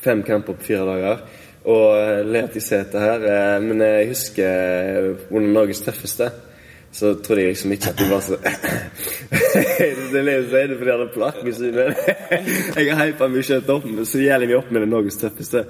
Fem 0.02 0.22
kamper 0.22 0.52
på 0.54 0.62
fire 0.68 0.84
dager. 0.86 1.24
Og 1.66 1.96
eh, 1.98 2.20
ler 2.26 2.44
at 2.46 2.54
jeg 2.54 2.62
ser 2.62 2.84
dette 2.84 3.00
her. 3.02 3.24
eh, 3.26 3.62
Men 3.62 3.80
jeg 3.82 4.08
husker 4.12 5.00
hvordan 5.02 5.36
under 5.48 5.52
Norges 5.60 5.80
tøffeste, 5.82 6.30
så 6.96 7.14
trodde 7.20 7.42
jeg 7.42 7.52
liksom 7.52 7.72
ikke 7.74 7.90
at 7.92 7.98
de 7.98 8.06
var 8.08 8.22
så 8.24 8.36
Det 10.12 10.20
er 10.20 10.68
det 10.68 10.76
fordi 10.78 10.90
han 10.90 11.02
har 11.02 11.10
plakk 11.12 11.42
men 11.44 11.94
Jeg 12.86 12.96
har 12.96 13.10
hypa 13.10 13.28
mye 13.28 13.44
kjøtt 13.44 13.68
opp, 13.74 13.84
så 14.08 14.20
gjelder 14.22 14.48
vi 14.48 14.56
opp 14.56 14.70
med 14.72 14.84
det 14.84 14.88
Norges 14.88 15.18
tøffeste. 15.20 15.64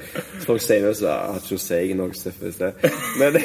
Folk 0.45 0.63
sier 0.63 0.85
noe 0.85 0.95
så 0.95 1.09
jeg 1.09 1.33
har 1.33 1.41
ikke 1.41 1.59
å 1.59 1.63
si, 1.65 1.81
er 1.81 1.99
Norges 1.99 2.23
tøffeste. 2.27 2.71
Men, 3.19 3.41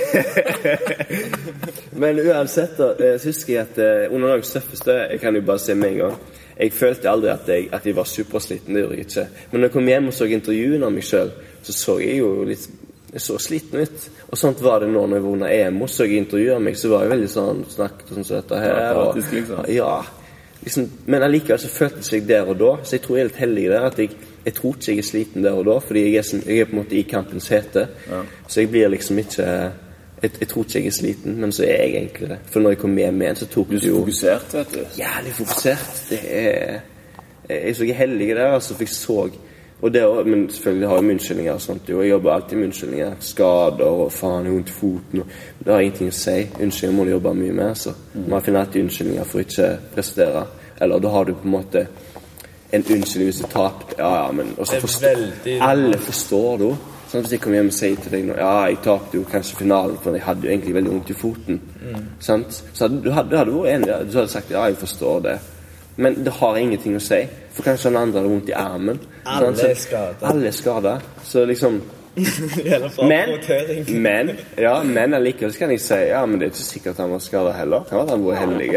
men 2.04 2.22
uansett, 2.28 2.78
da, 2.78 2.92
eh, 3.02 3.18
så 3.18 3.32
husker 3.32 3.56
jeg 3.56 3.64
at 3.64 3.82
eh, 3.82 4.06
under 4.12 4.36
Norges 4.36 4.54
tøffeste 4.54 4.98
Jeg 5.16 5.24
kan 5.24 5.38
jo 5.38 5.44
bare 5.50 5.66
se 5.66 5.78
med 5.78 5.96
en 5.96 6.00
gang 6.04 6.22
jeg 6.62 6.76
følte 6.78 7.10
aldri 7.10 7.32
at 7.32 7.48
jeg, 7.50 7.70
at 7.74 7.86
jeg 7.88 7.96
var 7.98 8.06
supersliten. 8.06 8.76
Det 8.76 8.84
gjorde 8.84 8.98
jeg 9.00 9.06
ikke. 9.08 9.24
Men 9.50 9.60
når 9.60 9.68
jeg 9.68 9.74
kom 9.74 9.88
hjem 9.90 10.10
og 10.12 10.14
så 10.14 10.28
intervjuene 10.30 10.86
av 10.86 10.94
meg 10.94 11.08
sjøl, 11.08 11.32
så 11.66 11.74
så 11.74 11.96
jeg 12.04 12.20
jo 12.20 12.28
litt 12.46 12.68
jeg 13.12 13.22
så 13.26 13.36
sliten 13.44 13.82
ut. 13.84 14.06
Og 14.32 14.40
sånt 14.40 14.62
var 14.64 14.80
det 14.80 14.88
nå 14.88 15.04
når 15.04 15.18
jeg 15.20 15.26
vunnet 15.26 15.54
emo. 15.58 15.86
Og 15.86 15.92
så 15.92 16.08
jeg 16.08 16.24
intervjuet 16.24 16.64
meg, 16.64 16.78
så 16.80 16.90
var 16.94 17.04
jeg 17.04 17.12
veldig 17.12 17.30
sånn 17.34 17.62
snakket 17.68 18.14
som 18.16 18.24
dette 18.30 18.60
her. 18.64 19.00
Og, 19.02 19.18
liksom. 19.20 19.66
ja, 19.76 19.92
liksom, 20.64 20.90
men 21.12 21.26
allikevel 21.28 21.60
så 21.60 21.72
føltes 21.74 22.14
jeg 22.16 22.28
der 22.30 22.48
og 22.48 22.60
da. 22.62 22.74
Så 22.88 22.96
jeg 22.96 23.04
tror 23.04 23.18
jeg 23.18 23.26
er 23.26 23.32
litt 23.32 23.42
heldig 23.44 23.66
der. 23.74 23.88
At 23.90 24.00
jeg, 24.00 24.16
jeg 24.46 24.56
tror 24.56 24.78
ikke 24.78 24.96
jeg 24.96 25.04
er 25.04 25.10
sliten 25.10 25.48
der 25.48 25.60
og 25.60 25.68
da, 25.68 25.78
fordi 25.84 26.06
jeg 26.06 26.22
er, 26.24 26.44
jeg 26.48 26.64
er 26.64 26.70
på 26.70 26.78
en 26.78 26.82
måte 26.84 27.00
i 27.00 27.04
kampens 27.12 27.52
hete. 27.52 27.88
Så 28.48 28.64
jeg 28.64 28.72
blir 28.72 28.94
liksom 28.96 29.20
ikke 29.20 29.48
jeg, 30.22 30.32
jeg 30.40 30.48
tror 30.48 30.66
ikke 30.66 30.80
jeg 30.80 30.88
er 30.88 30.96
sliten, 30.96 31.38
men 31.42 31.52
så 31.52 31.64
er 31.66 31.80
jeg 31.82 31.94
egentlig 31.98 32.28
det. 32.30 32.40
For 32.54 32.64
når 32.64 32.76
jeg 32.76 32.82
kom 32.86 32.98
hjem 32.98 33.22
igjen, 33.22 33.40
så 33.40 33.48
tok 33.52 33.72
Du 33.72 33.76
det 33.76 33.88
jo 33.88 33.94
jo 33.96 34.02
fokusert, 34.06 34.54
vet 34.54 34.74
du. 34.74 34.82
jævlig 35.02 35.34
fokusert. 35.38 36.04
Det 36.10 36.20
er 36.30 36.80
Jeg 37.50 37.70
er 37.70 37.74
så 37.74 37.86
heldig 37.94 38.28
der, 38.36 38.54
altså, 38.54 38.76
for 38.76 38.84
jeg 38.84 38.90
så 38.90 39.30
og 39.82 39.94
det, 39.94 40.04
også, 40.06 40.24
Men 40.30 40.50
selvfølgelig 40.50 40.88
har 40.88 40.96
jeg 40.96 41.10
unnskyldninger 41.12 41.58
sånt. 41.58 41.90
Jo, 41.90 42.02
jeg 42.02 42.10
jobber 42.10 42.32
alltid 42.32 42.58
med 42.58 42.66
unnskyldninger. 42.66 43.16
Skader 43.20 43.86
og 43.86 44.12
faen, 44.12 44.52
vondt 44.54 44.70
i 44.70 44.72
foten. 44.72 45.20
Og, 45.20 45.28
det 45.66 45.74
har 45.74 45.80
ingenting 45.82 46.08
å 46.12 46.12
si. 46.12 46.38
Unnskyldninger 46.62 46.98
må 46.98 47.06
du 47.06 47.12
jobbe 47.16 47.34
mye 47.34 47.54
med. 47.54 47.76
Så. 47.78 47.94
Man 48.28 48.42
finner 48.42 48.60
alltid 48.60 48.84
unnskyldninger 48.84 49.24
for 49.24 49.40
å 49.42 49.46
ikke 49.48 49.70
prestere. 49.96 50.46
Eller 50.82 51.00
da 51.00 51.10
har 51.10 51.26
du 51.26 51.34
på 51.34 51.46
en 51.50 51.56
måte 51.56 51.88
en 52.72 52.84
unnskyldning 52.84 53.32
hvis 53.32 53.42
du 53.42 53.48
taper. 53.52 53.96
Ja, 53.98 54.12
ja, 54.26 54.32
men 54.32 54.54
er 54.78 54.80
forstår- 54.86 55.62
Alle 55.62 55.98
forstår 55.98 56.58
det. 56.58 56.76
Sånn, 57.12 57.22
hvis 57.26 57.32
jeg 57.32 57.42
kommer 57.42 57.58
hjem 57.58 57.68
og 57.68 57.74
sier 57.74 57.96
til 58.00 58.12
deg 58.12 58.26
nå 58.26 58.36
Ja, 58.38 58.66
jeg 58.68 58.78
tapte 58.86 59.18
jo 59.18 59.24
kanskje 59.28 59.58
finalen, 59.60 59.98
for 60.02 60.14
jeg 60.16 60.22
hadde 60.24 60.46
jo 60.48 60.50
egentlig 60.54 60.74
veldig 60.78 60.92
vondt 60.94 61.10
i 61.10 61.14
foten. 61.14 61.62
Sant? 62.20 62.64
Så 62.74 62.88
du, 62.88 63.12
hadde, 63.12 63.30
du 63.30 63.36
hadde 63.38 63.52
vært 63.52 63.74
enig. 63.74 64.12
Du 64.12 64.18
hadde 64.18 64.32
sagt 64.32 64.52
ja, 64.52 64.64
jeg 64.70 64.78
forstår 64.78 65.20
det. 65.26 65.40
Men 65.96 66.24
det 66.24 66.34
har 66.40 66.58
ingenting 66.58 66.96
å 66.96 67.02
si. 67.04 67.24
For 67.56 67.68
kanskje 67.68 67.90
den 67.92 68.00
andre 68.00 68.22
hadde 68.22 68.32
vondt 68.32 68.52
i 68.52 68.56
armen. 68.58 69.02
Alle 69.28 69.52
er 69.70 69.76
skadet. 69.80 70.24
Alle 70.30 70.48
er 70.48 70.56
skada. 70.56 71.00
Så 71.24 71.46
liksom 71.46 71.82
men, 73.08 73.30
men 74.04 74.32
ja, 74.60 74.74
men 74.84 75.14
allikevel 75.16 75.54
kan 75.56 75.72
jeg 75.72 75.80
si 75.80 76.00
Ja, 76.10 76.26
men 76.28 76.42
det 76.42 76.50
er 76.50 76.52
ikke 76.52 76.66
sikkert 76.66 77.00
han 77.00 77.14
var 77.14 77.24
skada 77.24 77.54
heller. 77.56 77.86
Kan 77.88 78.02
være 78.02 78.18
han 78.18 78.26
var 78.26 78.40
heldig. 78.42 78.72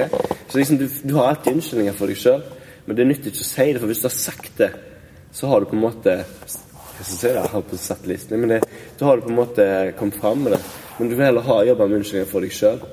Så 0.49 0.61
liksom, 0.61 0.79
du, 0.79 0.87
du 1.03 1.15
har 1.19 1.33
alltid 1.33 1.59
unnskyldninger 1.59 1.97
for 1.99 2.13
deg 2.13 2.21
sjøl, 2.21 2.45
men 2.87 2.99
det 2.99 3.09
nytter 3.09 3.33
ikke 3.33 3.43
å 3.43 3.49
si 3.49 3.67
det, 3.73 3.81
for 3.83 3.91
hvis 3.91 4.05
du 4.05 4.07
har 4.07 4.15
sagt 4.15 4.53
det, 4.61 4.71
så 5.35 5.51
har 5.51 5.61
du 5.61 5.71
på 5.71 5.75
en 5.75 5.83
måte 5.83 6.15
jeg 6.15 7.19
det? 7.21 7.33
Jeg 7.35 7.51
har 7.51 7.63
på 7.67 7.77
satt 7.81 8.07
listen, 8.07 8.39
men 8.41 8.55
det, 8.55 8.61
da 9.01 9.09
har 9.09 9.19
du 9.19 9.27
på 9.27 9.33
en 9.33 9.41
måte 9.41 9.65
kommet 9.99 10.21
fram 10.23 10.45
med 10.47 10.55
det. 10.55 10.61
Men 10.99 11.09
du 11.11 11.17
vil 11.17 11.27
heller 11.27 11.43
ha 11.43 11.57
jobba 11.67 11.89
med 11.89 11.99
unnskyldninger 11.99 12.31
for 12.31 12.47
deg 12.47 12.55
sjøl. 12.55 12.85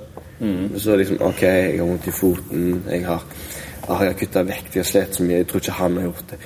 Så 0.81 0.95
liksom 0.97 1.21
OK, 1.21 1.41
jeg 1.45 1.77
har 1.77 1.85
vondt 1.85 2.07
i 2.09 2.13
foten. 2.17 2.81
Jeg 2.89 3.05
har, 3.05 3.25
ah, 3.91 4.03
jeg 4.03 4.13
har 4.13 4.19
kutta 4.19 4.43
vekt. 4.47 4.75
Jeg 4.75 4.83
har 4.83 4.89
slitt 4.89 5.17
så 5.17 5.23
mye. 5.25 5.39
Jeg 5.41 5.47
tror 5.51 5.63
ikke 5.63 5.77
han 5.79 5.97
har 5.99 6.07
gjort 6.09 6.33
det. 6.33 6.39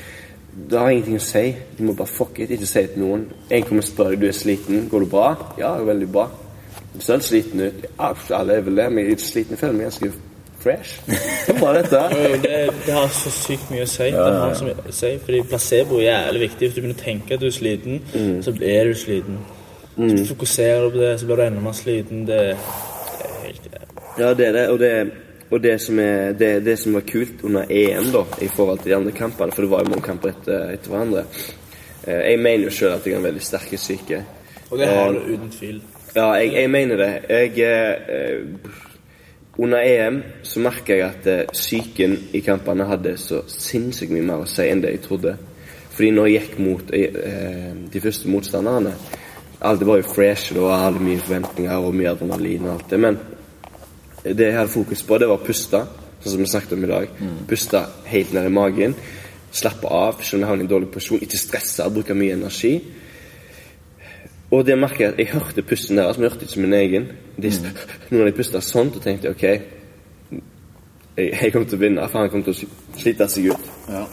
Det 0.56 0.80
har 0.80 0.90
ingenting 0.94 1.20
å 1.20 1.24
si. 1.26 1.46
Du 1.78 1.84
må 1.84 1.96
bare 2.00 2.12
fuck 2.12 2.40
it. 2.40 2.54
Ikke 2.56 2.70
si 2.70 2.84
det 2.86 2.94
til 2.94 3.04
noen. 3.04 3.26
En 3.50 3.66
kommer 3.68 3.84
og 3.84 3.90
spør 3.90 4.14
deg 4.14 4.22
du 4.24 4.30
er 4.30 4.38
sliten. 4.38 4.86
Går 4.92 5.04
det 5.06 5.10
bra? 5.12 5.26
Ja, 5.60 5.74
er 5.76 5.90
veldig 5.90 6.08
bra. 6.14 6.30
Du 6.94 7.02
ser 7.04 7.20
litt 7.20 7.28
sliten 7.28 7.66
ut. 7.66 7.84
Ja, 7.90 8.14
alle 8.38 8.56
er 8.56 8.64
vel 8.70 8.80
det, 8.80 8.88
men 8.92 9.04
jeg 9.04 9.12
er 9.12 9.20
ikke 9.20 9.28
sliten. 9.28 9.56
Jeg 9.56 9.64
føler 9.64 9.78
meg 9.80 9.90
ganske 9.90 10.12
fresh. 10.66 10.94
Det 11.10 11.56
er 11.56 11.60
bra, 11.60 11.74
dette. 11.76 12.02
Det, 12.46 12.56
det 12.86 12.96
har 12.96 13.12
så 13.14 13.34
sykt 13.34 13.68
mye 13.74 13.84
å 13.84 13.90
si. 13.90 14.08
Det 14.16 14.24
har 14.24 14.56
så 14.58 14.70
mye 14.70 14.88
å 14.88 14.96
si 14.96 15.12
fordi 15.26 15.44
placebo 15.52 16.00
er 16.00 16.08
jævlig 16.08 16.46
viktig. 16.46 16.62
Hvis 16.64 16.78
du 16.78 16.82
begynner 16.82 16.98
å 16.98 17.04
tenke 17.04 17.36
at 17.36 17.44
du 17.44 17.50
er 17.50 17.58
sliten, 17.60 18.02
så 18.46 18.56
er 18.56 18.90
du 18.90 18.98
sliten. 19.00 19.44
Så 19.96 20.26
fokuserer 20.34 20.88
du 20.88 20.96
på 20.96 21.04
det, 21.04 21.14
så 21.20 21.28
blir 21.28 21.40
du 21.40 21.46
enda 21.50 21.68
mer 21.68 21.76
sliten. 21.78 22.26
Det, 22.28 22.42
det 22.56 23.28
er 23.28 23.38
helt 23.44 23.70
jævlig. 23.70 24.08
Ja, 24.20 24.34
det 24.34 24.48
er 24.48 24.58
det. 24.58 24.66
Og 24.72 24.80
det, 24.80 24.92
og 25.56 25.62
det, 25.64 25.78
som, 25.80 26.00
er, 26.04 26.34
det, 26.36 26.50
det 26.66 26.76
som 26.82 26.98
var 26.98 27.06
kult 27.08 27.44
under 27.48 27.70
EM, 27.72 28.10
da, 28.12 28.26
i 28.44 28.50
forhold 28.52 28.82
til 28.84 28.92
de 28.92 28.96
andre 28.98 29.12
kampene, 29.16 29.56
for 29.56 29.64
det 29.64 29.72
var 29.72 29.86
jo 29.86 29.92
mange 29.94 30.04
kamper 30.04 30.34
etter, 30.34 30.72
etter 30.76 30.92
hverandre 30.92 31.22
eh, 32.04 32.24
Jeg 32.32 32.42
mener 32.44 32.66
jo 32.68 32.74
sjøl 32.76 32.96
at 32.98 33.08
jeg 33.08 33.16
har 33.16 33.22
en 33.22 33.28
veldig 33.30 33.44
sterk 33.46 33.78
syke. 33.80 34.20
Og 34.68 34.82
det 34.82 34.90
har 34.90 35.14
du 35.16 35.22
uten 35.30 35.54
tvil. 35.54 35.78
Ja, 36.16 36.26
jeg, 36.42 36.52
jeg 36.58 36.72
mener 36.74 37.00
det. 37.00 37.12
Jeg 37.30 37.54
eh, 37.64 38.74
Under 39.58 39.80
EM 39.80 40.18
så 40.44 40.60
merka 40.60 40.98
jeg 40.98 41.06
at 41.08 41.28
eh, 41.32 41.46
psyken 41.54 42.18
i 42.36 42.42
kampene 42.44 42.90
hadde 42.90 43.16
så 43.20 43.46
sinnssykt 43.48 44.12
mye 44.12 44.28
mer 44.28 44.44
å 44.44 44.50
si 44.50 44.68
enn 44.68 44.84
det 44.84 44.92
jeg 44.98 45.06
trodde. 45.06 45.38
Fordi 45.96 46.10
når 46.12 46.28
jeg 46.28 46.42
gikk 46.42 46.58
mot 46.66 46.92
eh, 46.92 47.72
de 47.94 48.04
første 48.04 48.32
motstanderne 48.32 48.92
Alt 49.66 49.86
var 49.88 50.02
jo 50.02 50.04
fresh, 50.04 50.52
og 50.52 50.66
jeg 50.68 50.82
hadde 50.82 51.02
mye 51.02 51.22
forventninger 51.24 51.86
og 51.88 51.96
mye 51.96 52.12
adrenalin 52.12 52.66
og 52.68 52.74
alt 52.74 52.90
det. 52.92 52.98
Men 53.00 53.16
det 54.26 54.50
jeg 54.50 54.58
hadde 54.58 54.74
fokus 54.74 55.04
på, 55.06 55.18
det 55.22 55.30
var 55.30 55.38
å 55.38 55.46
puste, 55.46 55.82
sånn 56.24 56.34
som 56.34 56.42
vi 56.42 56.50
snakket 56.50 56.74
om 56.74 56.86
i 56.86 56.92
dag. 56.92 57.16
Puste 57.50 57.82
helt 58.10 58.34
ned 58.34 58.50
i 58.50 58.54
magen. 58.54 58.96
Slappe 59.56 59.88
av, 59.88 60.22
selv 60.22 60.40
om 60.40 60.44
jeg 60.44 60.50
havner 60.50 60.64
i 60.64 60.66
en 60.66 60.72
dårlig 60.72 60.92
posisjon. 60.94 61.22
Ikke 61.24 61.40
stresse, 61.40 61.90
bruke 61.94 62.18
mye 62.18 62.36
energi. 62.36 62.74
Og 64.52 64.66
det 64.66 64.78
merker 64.80 65.06
jeg 65.06 65.14
at 65.14 65.20
jeg 65.20 65.32
hørte 65.34 65.66
pusten 65.66 66.00
deres, 66.00 66.18
men 66.18 66.28
jeg 66.28 66.34
hørte 66.34 66.48
ikke 66.50 66.66
min 66.66 66.78
egen. 66.78 67.08
De, 67.38 67.52
Når 68.10 68.30
jeg 68.30 68.38
pusta 68.38 68.62
sånn, 68.62 68.92
så 68.94 69.02
tenkte 69.04 69.30
jeg 69.30 69.36
ok, 69.36 69.46
jeg, 71.16 71.30
jeg 71.32 71.52
kommer 71.54 71.70
til 71.70 71.78
å 71.78 71.82
vinne, 71.82 72.08
for 72.10 72.22
han 72.22 72.32
kommer 72.32 72.50
til 72.50 72.56
å 72.56 73.00
slite 73.02 73.28
seg 73.32 73.52
ut. 73.54 73.70
Ja. 73.92 74.06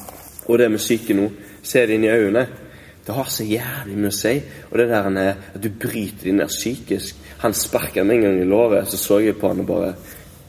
Og 0.49 0.59
det 0.59 0.69
med 0.71 0.83
syke 0.83 1.17
nå, 1.17 1.29
se 1.63 1.85
det 1.87 1.97
inn 1.97 2.07
i 2.07 2.13
øynene. 2.13 2.47
Det 3.03 3.15
har 3.17 3.31
så 3.31 3.47
jævlig 3.47 3.97
mye 3.99 4.13
å 4.13 4.15
si. 4.15 4.35
Og 4.71 4.79
det 4.79 4.89
der 4.91 5.09
at 5.33 5.63
du 5.63 5.71
bryter 5.71 6.29
deg 6.29 6.37
ned 6.39 6.53
psykisk. 6.53 7.22
Han 7.43 7.55
sparka 7.59 8.05
meg 8.07 8.21
en 8.21 8.29
gang 8.29 8.41
i 8.43 8.49
låret, 8.49 8.89
så 8.89 8.99
så 9.01 9.19
jeg 9.23 9.39
på 9.39 9.51
han 9.51 9.65
og 9.65 9.67
bare 9.67 9.95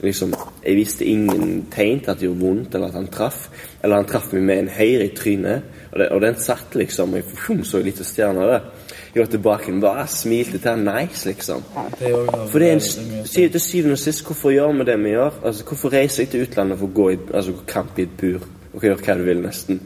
liksom, 0.04 0.34
Jeg 0.66 0.76
visste 0.76 1.06
ingen 1.06 1.66
tegn 1.72 2.02
til 2.04 2.12
at 2.12 2.20
det 2.20 2.28
gjorde 2.28 2.40
vondt, 2.40 2.76
eller 2.76 2.88
at 2.88 2.98
han 3.00 3.08
traff. 3.08 3.48
Eller 3.84 4.02
han 4.02 4.08
traff 4.08 4.32
meg 4.34 4.44
med 4.44 4.60
en 4.62 4.72
høyre 4.76 5.08
i 5.08 5.16
trynet, 5.16 5.64
og, 5.92 6.00
det, 6.00 6.10
og 6.10 6.22
den 6.22 6.40
satt 6.40 6.76
liksom. 6.76 7.14
Og 7.14 7.22
jeg 7.22 7.40
fjom, 7.40 7.64
så 7.68 7.82
litt 7.84 8.02
stjerner 8.06 8.52
der. 8.52 8.70
Jeg 9.14 9.22
var 9.22 9.32
tilbake 9.32 9.74
og 9.74 9.82
bare 9.82 10.06
smilte 10.10 10.58
til 10.58 10.72
han 10.72 10.86
nice, 10.88 11.28
liksom. 11.30 11.66
Det 12.00 12.14
For 12.52 12.60
det 12.60 12.70
er 12.70 12.80
en, 12.80 13.26
til 13.26 13.60
syvende 13.62 13.98
og 13.98 14.04
sist, 14.04 14.24
hvorfor 14.26 14.54
gjør 14.54 14.78
vi 14.80 14.88
det 14.90 15.00
vi 15.04 15.16
gjør? 15.16 15.42
Altså, 15.46 15.68
Hvorfor 15.70 15.94
reiser 15.94 16.24
jeg 16.24 16.32
til 16.32 16.48
utlandet 16.48 16.80
for 16.80 16.90
å 16.90 16.98
gå 17.02 17.10
i 17.14 17.20
altså, 17.34 17.58
gå 17.58 17.68
kamp 17.68 18.00
i 18.00 18.08
et 18.08 18.18
bur 18.20 18.48
og 18.74 18.82
gjøre 18.82 19.06
hva 19.06 19.18
du 19.20 19.28
vil, 19.28 19.44
nesten? 19.44 19.82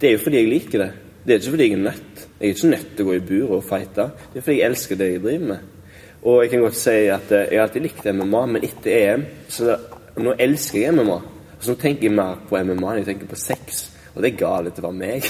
Det 0.00 0.08
er 0.08 0.16
jo 0.16 0.22
fordi 0.22 0.40
jeg 0.40 0.52
liker 0.52 0.84
det. 0.84 0.92
Det 1.24 1.34
er 1.34 1.42
ikke 1.42 1.56
fordi 1.56 1.66
jeg 1.66 1.76
er 1.76 1.84
nødt. 1.88 2.22
Jeg 2.38 2.46
er 2.46 2.54
ikke 2.54 2.70
nødt 2.72 2.94
til 2.96 3.04
å 3.04 3.08
gå 3.08 3.16
i 3.18 3.26
bur 3.32 3.58
og 3.58 3.66
fighte. 3.68 4.08
Det 4.32 4.40
er 4.40 4.46
fordi 4.46 4.60
jeg 4.60 4.70
elsker 4.72 5.00
det 5.00 5.10
jeg 5.12 5.24
driver 5.24 5.50
med. 5.52 5.74
Og 6.22 6.42
jeg 6.42 6.50
kan 6.50 6.64
godt 6.64 6.78
si 6.78 6.96
at 7.12 7.30
eh, 7.32 7.46
jeg 7.52 7.60
har 7.60 7.68
alltid 7.68 7.84
likt 7.84 8.08
MMA, 8.10 8.46
men 8.46 8.64
etter 8.66 8.96
EM 8.96 9.26
så 9.52 9.76
nå 10.18 10.34
elsker 10.38 10.80
jeg 10.80 10.96
MMA. 10.96 11.18
Og 11.58 11.68
nå 11.68 11.76
tenker 11.78 12.08
jeg 12.08 12.14
mer 12.14 12.40
på 12.48 12.58
MMA 12.58 12.90
enn 12.90 13.00
jeg 13.02 13.08
tenker 13.12 13.30
på 13.30 13.38
sex. 13.38 13.84
Og 14.14 14.24
det 14.24 14.32
er 14.32 14.38
galt 14.40 14.74
til 14.74 14.82
å 14.82 14.90
være 14.90 14.98
meg. 14.98 15.26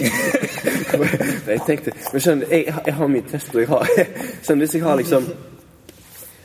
Jeg 1.48 1.60
tenkte, 1.66 1.92
men 2.12 2.22
skjønner, 2.24 2.52
jeg, 2.52 2.72
jeg 2.86 2.94
har 2.96 3.10
mye 3.12 3.24
test, 3.28 3.50
og 3.52 3.60
jeg 3.60 3.68
har 3.68 3.90
skjønner, 4.44 4.62
Hvis 4.62 4.74
jeg 4.74 4.82
har 4.84 4.96
liksom 4.96 5.26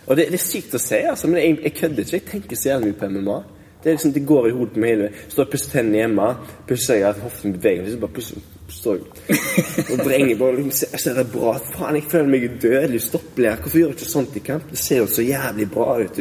Og 0.07 0.17
det, 0.17 0.25
det 0.31 0.39
er 0.39 0.43
sykt 0.43 0.75
å 0.75 0.81
si, 0.81 0.99
altså, 1.07 1.29
men 1.31 1.39
jeg, 1.39 1.57
jeg 1.63 1.75
kødder 1.77 2.03
ikke. 2.03 2.17
Jeg 2.17 2.25
tenker 2.31 2.59
så 2.59 2.69
jævlig 2.69 2.89
mye 2.89 2.99
på 2.99 3.09
MMA. 3.13 3.37
Det, 3.83 3.93
liksom, 3.93 4.13
det 4.17 4.25
går 4.27 4.49
i 4.49 4.51
hodet 4.57 4.73
på 4.75 4.83
meg 4.83 4.91
hele 4.93 5.07
Står 5.29 5.45
og 5.45 5.53
pusser 5.53 5.71
tennene 5.77 6.01
hjemme, 6.01 6.27
pusser 6.67 6.89
ser 6.89 6.99
jeg 6.99 7.07
at 7.13 7.23
hoften 7.23 7.55
beveger 7.55 7.85
seg, 7.85 7.95
så 7.95 8.03
bare 8.03 8.15
pusser 8.17 8.43
står 8.73 8.99
jeg 8.99 9.37
og 9.83 10.01
vrenger 10.03 10.39
bare 10.39 10.55
liksom, 10.57 10.71
ser, 10.79 10.97
ser 11.01 11.19
det 11.19 11.25
bra 11.33 11.53
ut? 11.57 11.69
Faen, 11.75 11.97
jeg 11.99 12.09
føler 12.11 12.31
meg 12.33 12.47
dødelig 12.61 13.01
ustoppelig. 13.01 13.49
her. 13.49 13.61
Hvorfor 13.61 13.79
gjør 13.79 13.91
jeg 13.91 13.97
ikke 13.99 14.09
sånt 14.11 14.39
i 14.39 14.43
kamp? 14.49 14.65
Det 14.71 14.81
ser 14.81 15.01
jo 15.01 15.07
så 15.11 15.25
jævlig 15.25 15.69
bra 15.71 15.99
ut. 16.01 16.19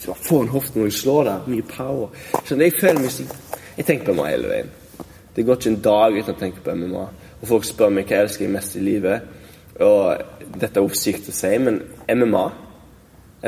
Så 0.00 0.10
bare 0.10 0.26
få 0.28 0.42
en 0.42 0.52
hofte 0.54 0.78
når 0.78 0.90
jeg 0.90 0.98
slår 0.98 1.30
der. 1.30 1.46
Mye 1.52 1.68
power. 1.70 2.12
Skjønner, 2.42 2.68
jeg 2.68 2.80
føler 2.80 3.00
meg 3.04 3.14
så 3.14 3.30
Jeg 3.76 3.84
tenker 3.84 4.06
på 4.06 4.16
MMA 4.16 4.28
hele 4.32 4.52
veien. 4.52 4.68
Det 5.36 5.44
går 5.44 5.58
ikke 5.58 5.72
en 5.74 5.82
dag 5.84 6.14
uten 6.16 6.32
å 6.32 6.38
tenke 6.40 6.62
på 6.64 6.76
MMA. 6.76 7.08
Og 7.40 7.48
folk 7.48 7.66
spør 7.68 7.90
meg 7.92 8.06
hva 8.06 8.20
jeg 8.20 8.28
elsker 8.28 8.54
mest 8.54 8.76
i 8.76 8.84
livet. 8.84 9.34
Og 9.84 10.54
dette 10.56 10.80
er 10.80 10.86
jo 10.86 10.96
sykt 10.96 11.28
å 11.28 11.34
si, 11.36 11.50
men 11.60 11.82
MMA 12.08 12.46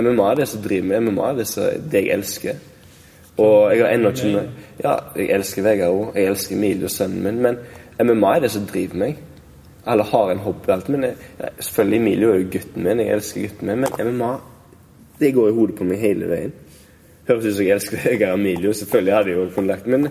MMA 0.03 0.31
er 0.31 0.35
det 0.35 0.49
som 0.49 0.63
driver 0.63 0.89
meg. 0.89 1.03
MMA 1.03 1.33
det, 1.39 1.47
er 1.59 1.79
det 1.91 2.03
jeg 2.05 2.15
elsker. 2.15 2.59
Og 3.39 3.71
jeg 3.73 3.85
har 3.85 3.95
ennå 3.95 4.11
ikke 4.15 4.43
Ja, 4.83 4.95
jeg 5.17 5.31
elsker 5.35 5.65
Vegard 5.67 5.95
òg. 5.95 6.17
Jeg 6.17 6.31
elsker 6.31 6.57
Emilie 6.57 6.87
og 6.87 6.95
sønnen 6.95 7.23
min. 7.25 7.41
Men 7.43 7.59
MMA 8.03 8.37
er 8.37 8.47
det 8.47 8.53
som 8.55 8.67
driver 8.69 9.03
meg. 9.03 9.19
Alle 9.89 10.05
har 10.05 10.31
en 10.31 10.45
hobby 10.45 10.69
og 10.69 10.75
alt. 10.77 10.89
Men 10.95 11.09
jeg, 11.09 11.17
selvfølgelig 11.59 12.01
Emilio 12.03 12.33
er 12.33 12.41
jo 12.43 12.51
gutten 12.53 12.87
min. 12.87 13.03
Jeg 13.03 13.19
elsker 13.19 13.47
gutten 13.47 13.71
min. 13.73 13.85
Men 13.85 14.11
MMA 14.13 14.33
det 15.19 15.35
går 15.35 15.49
i 15.49 15.55
hodet 15.55 15.75
på 15.79 15.87
meg 15.87 16.03
hele 16.03 16.29
veien. 16.31 16.53
Høres 17.29 17.47
ut 17.47 17.57
som 17.57 17.65
jeg 17.65 17.75
elsker 17.75 18.03
Vegard 18.05 18.39
Emilio. 18.39 18.73
Selvfølgelig 18.73 19.15
hadde 19.17 19.33
jeg 19.33 19.41
jo 19.41 19.47
kunnet 19.55 19.87
Men 19.87 20.11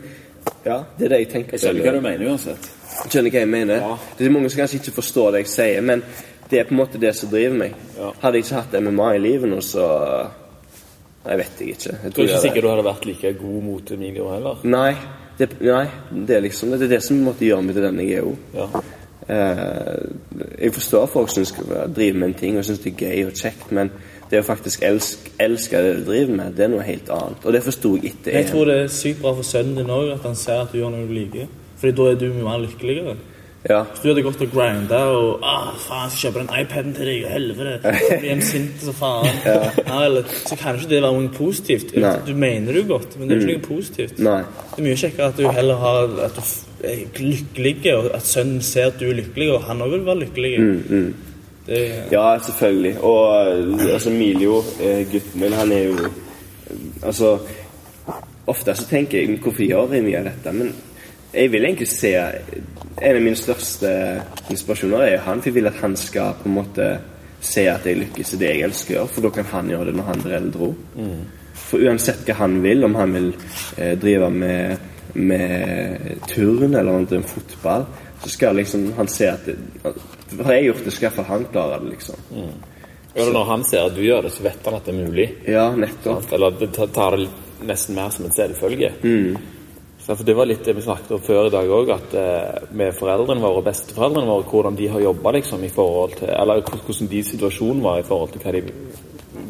ja, 0.66 0.82
det 0.98 1.08
er 1.08 1.14
det 1.14 1.20
jeg 1.22 1.30
tenker. 1.32 1.56
Jeg 1.56 1.64
skjønner 1.64 1.86
hva 1.88 1.94
du 1.96 2.02
mener 2.04 2.32
uansett. 2.32 2.72
Skjønner 3.08 3.34
hva 3.34 3.44
jeg 3.44 3.52
mener? 3.52 3.84
Ja. 3.84 3.94
Det 4.18 4.26
er 4.28 4.34
mange 4.34 4.52
som 4.52 4.62
kanskje 4.64 4.82
ikke 4.82 4.98
forstår 4.98 5.32
det 5.36 5.44
jeg 5.46 5.54
sier, 5.54 5.86
men 5.86 6.04
det 6.50 6.60
er 6.60 6.68
på 6.68 6.76
en 6.76 6.82
måte 6.82 7.00
det 7.02 7.14
som 7.16 7.32
driver 7.32 7.58
meg. 7.60 7.78
Ja. 7.98 8.12
Hadde 8.22 8.40
jeg 8.40 8.48
ikke 8.48 8.60
hatt 8.62 8.78
MMA 8.84 9.08
i 9.16 9.24
livet 9.24 9.52
nå, 9.52 9.62
så 9.64 9.88
Jeg 11.28 11.40
vet 11.42 11.60
jeg 11.60 11.74
ikke. 11.76 11.94
Jeg 12.04 12.14
Du 12.16 12.22
er 12.22 12.28
ikke 12.30 12.44
sikker 12.46 12.64
du 12.64 12.70
hadde 12.70 12.84
vært 12.88 13.06
like 13.06 13.34
god 13.36 13.64
mot 13.64 13.90
Emilio 13.92 14.30
heller? 14.32 14.62
Nei, 14.64 14.94
det, 15.38 15.50
nei, 15.62 15.88
det 16.28 16.38
er 16.38 16.46
liksom 16.46 16.74
det, 16.74 16.82
er 16.88 16.96
det 16.96 17.04
som 17.06 17.20
måtte 17.22 17.46
gjøre 17.46 17.66
meg 17.66 17.78
til 17.78 17.88
den 17.88 18.00
jeg 18.04 18.18
er 18.18 18.28
òg. 18.28 18.38
Jeg 19.28 20.74
forstår 20.74 21.10
folk 21.12 21.30
som 21.34 21.46
driver 21.94 22.20
med 22.20 22.30
en 22.30 22.38
ting 22.40 22.58
og 22.58 22.66
syns 22.66 22.80
det 22.84 22.94
er 22.94 23.02
gøy 23.06 23.28
og 23.28 23.38
kjekt, 23.38 23.72
men 23.76 23.92
det 24.32 24.42
å 24.42 24.48
faktisk 24.48 24.84
elske, 24.84 25.32
elske 25.40 25.80
det 25.84 25.94
du 26.00 26.04
driver 26.10 26.36
med, 26.36 26.56
det 26.58 26.66
er 26.66 26.72
noe 26.74 26.84
helt 26.84 27.10
annet. 27.14 27.46
Og 27.46 27.56
det 27.56 27.64
forsto 27.64 27.94
jeg 27.96 28.12
etter 28.12 28.40
Jeg 28.40 28.50
tror 28.50 28.68
det 28.68 28.78
er 28.82 28.92
sykt 28.92 29.22
bra 29.24 29.34
for 29.38 29.48
sønnen 29.48 29.80
din 29.80 29.94
òg 29.94 30.12
at 30.18 30.28
han 30.28 30.36
ser 30.36 30.66
at 30.66 30.74
du 30.74 30.82
gjør 30.82 30.94
noe 30.96 31.08
du 31.08 31.16
liker. 31.16 31.48
Fordi 31.78 31.94
da 32.00 32.08
er 32.12 32.20
du 32.20 32.28
mye 32.34 32.48
mer 32.48 32.64
lykkeligere. 32.66 33.16
Ja. 33.70 33.82
Hvis 33.91 34.03
du 34.03 34.07
hadde 34.09 34.24
gått 34.24 34.41
og 34.45 34.51
grinda 34.53 34.99
og 35.11 35.43
ah, 35.43 35.74
faen, 35.82 36.05
jeg 36.05 36.13
skal 36.13 36.22
kjøpe 36.22 36.43
den 36.43 36.61
iPaden 36.61 36.93
til 36.95 37.09
deg, 37.09 37.26
og 37.26 37.34
helvete 37.36 37.93
Så 38.07 38.20
blir 38.22 38.32
han 38.32 38.43
sint 38.47 38.86
som 38.86 38.95
faen. 38.95 39.41
Ja, 39.43 39.99
eller, 40.05 40.32
så 40.47 40.57
kan 40.59 40.80
ikke 40.80 40.91
det 40.93 41.01
være 41.03 41.11
noe 41.18 41.34
positivt. 41.36 41.93
Nei. 41.99 42.13
Du 42.28 42.34
mener 42.38 42.72
det 42.72 42.84
jo 42.86 42.88
godt, 42.93 43.20
men 43.20 43.28
det 43.28 43.38
er 43.38 43.43
ikke 43.43 43.57
noe 43.57 43.68
positivt. 43.68 44.24
Nei. 44.24 44.39
Det 44.72 44.82
er 44.82 44.88
mye 44.88 44.99
kjekkere 45.03 45.30
at 45.34 45.41
du 45.41 45.47
heller 45.59 45.84
har 45.84 46.18
At 46.28 46.39
du 46.39 46.84
er 46.88 47.24
lykkelig, 47.24 47.95
og 47.97 48.11
at 48.15 48.28
sønnen 48.30 48.61
ser 48.65 48.91
at 48.91 48.99
du 49.01 49.09
er 49.09 49.20
lykkelig, 49.20 49.51
og 49.55 49.68
han 49.68 49.84
òg 49.84 49.97
vil 49.97 50.05
være 50.07 50.24
lykkelig. 50.26 50.53
Det, 51.68 51.84
Ja, 52.11 52.38
selvfølgelig. 52.39 52.95
Og 53.03 53.47
altså 53.91 54.09
Emilio, 54.09 54.61
eh, 54.80 55.03
gutten 55.11 55.41
min, 55.41 55.53
han 55.53 55.72
er 55.72 55.84
jo 55.89 56.09
Altså 57.03 57.38
Ofte 58.47 58.76
så 58.76 58.86
tenker 58.88 59.20
jeg 59.20 59.39
hvorfor 59.43 59.63
gjør 59.63 59.93
jeg 59.93 60.03
mye 60.05 60.20
av 60.22 60.30
dette? 60.30 60.51
Men 60.55 60.70
jeg 61.34 61.52
vil 61.52 61.66
egentlig 61.66 61.88
se 61.92 62.12
En 63.02 63.16
av 63.16 63.22
mine 63.22 63.38
største 63.38 63.90
inspirasjoner 64.50 65.04
er 65.06 65.18
han. 65.22 65.38
For 65.42 65.50
jeg 65.52 65.56
vil 65.60 65.68
at 65.70 65.76
han 65.84 65.96
skal 66.00 66.34
på 66.40 66.48
en 66.50 66.56
måte 66.56 66.86
se 67.46 67.68
at 67.70 67.86
jeg 67.86 68.00
lykkes 68.00 68.32
i 68.34 68.40
det 68.42 68.48
jeg 68.56 68.64
elsker 68.66 68.96
å 68.96 68.98
gjøre. 69.04 69.12
For 69.14 69.22
da 69.28 69.30
kan 69.36 69.46
han 69.52 69.70
gjøre 69.70 69.86
det 69.92 69.96
når 70.00 70.08
han 70.08 70.24
blir 70.24 70.38
eldre 70.40 70.70
òg. 70.72 70.80
For 71.68 71.84
uansett 71.86 72.24
hva 72.26 72.34
han 72.40 72.56
vil, 72.64 72.84
om 72.88 72.96
han 72.98 73.14
vil 73.14 73.28
eh, 73.78 73.94
drive 74.02 74.30
med, 74.34 74.78
med 75.14 76.24
turn 76.32 76.74
eller 76.74 76.90
noe, 77.04 77.22
fotball, 77.28 77.86
så 78.24 78.32
skal 78.34 78.58
liksom 78.58 78.88
han 78.98 79.08
se 79.12 79.28
at 79.30 79.46
det, 79.46 79.58
Har 80.42 80.54
jeg 80.58 80.66
gjort 80.72 80.82
det, 80.88 80.94
skal 80.96 81.08
iallfall 81.12 81.28
han 81.30 81.46
klare 81.54 81.78
det, 81.84 81.92
liksom. 81.94 82.16
Eller 83.18 83.34
når 83.34 83.46
han 83.52 83.64
ser 83.70 83.86
at 83.88 83.96
du 83.96 84.02
gjør 84.04 84.26
det, 84.26 84.32
så 84.36 84.44
vet 84.46 84.66
han 84.66 84.76
at 84.80 84.86
det 84.90 84.94
er 84.96 85.06
mulig. 85.06 85.28
Ja, 85.48 85.68
nettopp. 85.76 86.34
Eller 86.34 86.58
det 86.60 86.72
tar- 86.74 87.18
det 87.18 87.30
nesten 87.66 87.96
mer 87.96 88.10
som 88.14 88.26
en 88.26 88.34
selvfølge. 88.36 88.92
Så 89.02 89.38
for 90.16 90.24
Det 90.24 90.36
var 90.38 90.47
litt 90.47 90.64
det 90.64 90.74
vi 90.78 90.86
snakket 90.86 91.12
om 91.18 91.24
før 91.24 91.49
i 91.49 91.51
dag 91.51 91.72
òg, 91.80 91.89
at 91.91 92.14
eh, 92.16 92.68
med 92.80 92.95
foreldrene 92.95 93.43
våre 93.43 93.60
og 93.60 93.66
besteforeldrene 93.68 94.30
våre, 94.30 94.45
hvordan 94.47 94.78
de 94.80 94.88
har 94.93 95.03
jobba 95.03 95.34
liksom, 95.36 95.66
i 95.68 95.74
forhold 95.74 96.16
til 96.22 96.32
Eller 96.32 96.62
hvordan 96.64 97.12
de 97.12 97.24
situasjonen 97.24 97.84
var 97.84 97.99
i 97.99 98.08
forhold 98.08 98.32
til 98.32 98.45
hva 98.45 98.55
de 98.55 98.64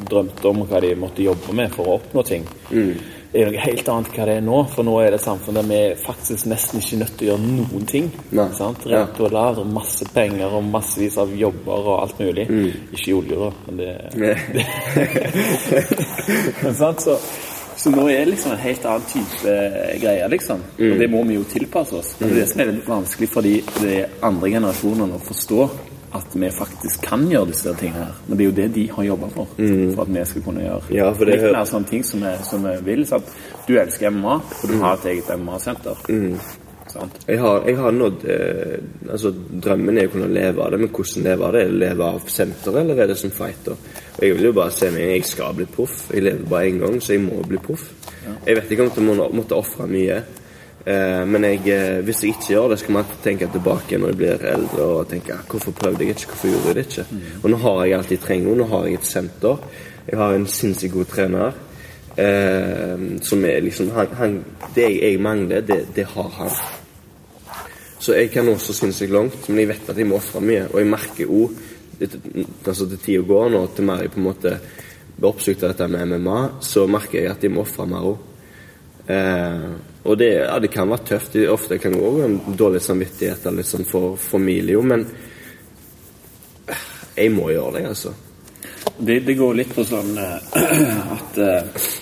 drømte 0.07 0.49
om, 0.49 0.63
og 0.63 0.71
hva 0.71 0.81
de 0.81 0.95
måtte 0.97 1.25
jobbe 1.25 1.53
med 1.55 1.71
for 1.75 1.87
å 1.87 1.99
oppnå 1.99 2.23
ting. 2.25 2.47
Det 3.31 3.41
er 3.41 3.49
noe 3.51 3.59
helt 3.59 3.89
annet 3.91 4.13
hva 4.15 4.25
det 4.25 4.35
er 4.39 4.45
nå, 4.45 4.59
for 4.71 4.87
nå 4.87 4.93
er 5.03 5.11
det 5.11 5.19
et 5.19 5.25
samfunn 5.25 5.57
der 5.59 5.67
vi 5.67 5.81
faktisk 5.99 6.47
nesten 6.47 6.79
ikke 6.79 6.95
er 6.95 7.01
nødt 7.01 7.17
til 7.19 7.27
å 7.27 7.29
gjøre 7.33 7.49
noen 7.57 7.89
ting. 7.91 8.07
Nei. 8.39 8.47
Sant? 8.55 8.87
Rent 8.87 9.19
og 9.19 9.35
lav, 9.35 9.59
og 9.61 9.67
masse 9.75 10.07
penger 10.15 10.55
og 10.57 10.63
massevis 10.71 11.19
av 11.21 11.35
jobber 11.37 11.91
og 11.91 11.99
alt 11.99 12.23
mulig. 12.23 12.47
Ikke 12.95 13.11
i 13.11 13.35
da, 13.35 13.51
men 13.67 13.81
det, 13.83 13.91
det. 14.55 14.65
men 16.63 16.79
sant, 16.79 17.03
så, 17.03 17.17
så 17.77 17.91
nå 17.93 18.07
er 18.09 18.23
det 18.25 18.31
liksom 18.31 18.51
en 18.55 18.57
helt 18.63 18.85
annen 18.89 19.05
type 19.11 19.51
greier, 20.01 20.29
liksom. 20.33 20.63
Og 20.79 20.97
det 21.01 21.07
må 21.13 21.21
vi 21.29 21.37
jo 21.37 21.43
tilpasse 21.51 21.95
oss. 21.99 22.15
Men 22.19 22.31
det 22.31 22.35
er 22.35 22.39
det 22.41 22.47
som 22.49 22.63
er 22.63 22.71
litt 22.71 22.89
vanskelig 22.89 23.29
for 23.29 23.45
de, 23.45 23.53
andre 24.25 24.49
generasjonene 24.55 25.19
å 25.19 25.23
forstå. 25.27 25.69
At 26.17 26.33
vi 26.39 26.47
faktisk 26.55 27.01
kan 27.03 27.25
gjøre 27.29 27.51
disse 27.51 27.73
tingene 27.77 28.05
her. 28.07 28.13
Men 28.25 28.39
det 28.39 28.45
er 28.45 28.47
jo 28.47 28.55
det 28.55 28.67
de 28.77 28.85
har 28.95 29.03
jobba 29.09 29.27
for. 29.33 29.49
For 29.59 30.01
at 30.05 30.13
vi 30.15 30.23
skal 30.29 30.45
kunne 30.45 30.63
gjøre 30.63 30.95
Ja, 30.95 31.09
for 31.13 31.27
det 31.27 31.35
litt 31.35 31.51
mer 31.57 31.67
sånne 31.67 31.91
ting 31.91 32.05
som 32.07 32.23
vi, 32.23 32.31
som 32.47 32.63
vi 32.63 32.75
vil. 32.87 33.03
Så 33.05 33.19
at 33.19 33.67
du 33.67 33.73
elsker 33.77 34.15
MMA, 34.15 34.37
og 34.39 34.71
du 34.71 34.77
har 34.81 34.95
et 34.97 35.11
eget 35.11 35.33
MMA-senter. 35.35 36.07
Sant? 36.07 36.66
Jeg 37.27 37.39
har, 37.39 37.63
jeg 37.67 37.77
har 37.77 37.91
nådd 37.91 38.25
eh, 38.33 39.11
altså 39.11 39.31
Drømmen 39.63 39.97
er 39.97 40.07
å 40.07 40.13
kunne 40.15 40.29
leve 40.33 40.63
av 40.63 40.71
det, 40.71 40.79
men 40.79 40.89
hvordan 40.89 41.23
leve 41.23 41.45
av 41.45 41.53
det? 41.53 41.61
Er 41.61 41.71
det 41.71 41.79
leve 41.83 42.07
av 42.07 42.27
senter, 42.31 42.79
eller 42.81 43.03
er 43.03 43.07
det 43.11 43.17
som 43.17 43.31
fighter? 43.31 43.77
Og 44.17 44.23
Jeg 44.23 44.35
vil 44.37 44.49
jo 44.49 44.53
bare 44.57 44.71
se 44.71 44.89
meg 44.91 45.11
jeg 45.11 45.25
skal 45.29 45.53
bli 45.57 45.65
proff. 45.65 46.07
Jeg 46.13 46.23
lever 46.23 46.49
bare 46.49 46.71
én 46.71 46.79
gang, 46.81 46.99
så 47.01 47.13
jeg 47.13 47.21
må 47.21 47.43
bli 47.47 47.57
proff. 47.57 47.85
Jeg 48.45 48.55
vet 48.55 48.71
ikke 48.71 48.83
om 48.87 48.91
jeg 48.95 49.05
må, 49.05 49.29
måtte 49.33 49.55
ofre 49.55 49.87
mye. 49.87 50.17
Eh, 50.87 51.25
men 51.27 51.43
jeg, 51.43 51.61
eh, 51.67 51.99
hvis 52.07 52.23
jeg 52.23 52.33
ikke 52.33 52.53
gjør 52.53 52.69
det, 52.71 52.79
skal 52.79 52.93
man 52.93 53.05
tenke 53.23 53.47
tilbake 53.51 53.97
når 53.99 54.07
jeg 54.13 54.17
blir 54.17 54.45
eldre 54.53 54.81
og 54.87 55.07
tenke 55.09 55.33
"Ah, 55.33 55.43
hvorfor 55.49 55.71
prøvde 55.71 55.99
jeg 56.05 56.15
ikke, 56.15 56.27
hvorfor 56.31 56.47
gjorde 56.47 56.67
jeg 56.67 56.75
det 56.75 56.85
ikke? 56.87 57.05
Og 57.43 57.49
nå 57.49 57.57
har 57.57 57.85
jeg 57.85 57.97
alt 57.97 58.11
jeg 58.11 58.19
trenger. 58.19 58.55
Nå 58.55 58.63
har 58.71 58.85
jeg 58.85 58.93
et 58.93 59.05
senter. 59.05 59.57
Jeg 60.07 60.17
har 60.17 60.33
en 60.33 60.47
sinnssykt 60.47 60.93
god 60.93 61.05
trener. 61.05 61.51
Eh, 62.17 62.97
som 63.21 63.45
er 63.45 63.59
liksom 63.61 63.91
han, 63.93 64.07
han, 64.17 64.43
Det 64.75 64.87
jeg 65.01 65.19
mangler, 65.21 65.61
det, 65.61 65.85
det 65.95 66.05
har 66.05 66.29
han. 66.29 66.49
Så 67.99 68.13
jeg 68.13 68.29
kan 68.33 68.47
også 68.49 68.73
synes 68.73 68.79
sinnssykt 68.79 69.13
langt, 69.13 69.49
men 69.49 69.63
jeg 69.63 69.71
vet 69.71 69.89
at 69.89 69.97
jeg 69.97 70.07
må 70.07 70.19
ofre 70.19 70.41
mye. 70.43 70.67
Og 70.69 70.79
jeg 70.81 70.89
merker 70.91 71.33
òg, 71.33 71.61
altså 72.01 72.85
til 72.85 72.99
tida 73.01 73.25
går 73.25 73.49
nå, 73.53 73.63
til 73.75 73.87
mer 73.89 74.03
jeg 74.03 74.13
på 74.13 74.21
en 74.21 74.27
måte 74.27 74.53
blir 75.17 75.29
oppsøkt 75.31 75.63
av 75.65 75.73
dette 75.73 75.87
med 75.89 76.13
MMA, 76.13 76.39
så 76.61 76.85
merker 76.89 77.23
jeg 77.23 77.31
at 77.31 77.45
jeg 77.45 77.53
må 77.53 77.63
ofre 77.65 77.87
mer 77.89 78.05
òg. 78.11 78.25
Eh, 79.07 79.69
og 80.07 80.17
det, 80.19 80.29
ja, 80.35 80.59
det 80.61 80.69
kan 80.71 80.89
være 80.91 81.07
tøft. 81.09 81.33
Det, 81.33 81.47
ofte 81.49 81.79
kan 81.81 81.95
det 81.95 82.03
òg 82.03 82.19
være 82.19 82.29
en 82.29 82.57
dårlig 82.59 82.83
samvittighet 82.85 83.45
eller 83.47 83.63
litt 83.63 83.71
sånn 83.71 83.87
for 83.89 84.17
familie, 84.21 84.81
men 84.85 85.07
eh, 86.69 86.87
jeg 87.17 87.33
må 87.33 87.49
gjøre 87.53 87.79
det, 87.79 87.85
altså. 87.95 88.13
Det, 88.97 89.19
det 89.25 89.35
går 89.37 89.57
litt 89.57 89.73
på 89.73 89.85
sånn 89.85 90.13
eh, 90.21 90.59
at 91.17 91.41
uh 91.41 91.95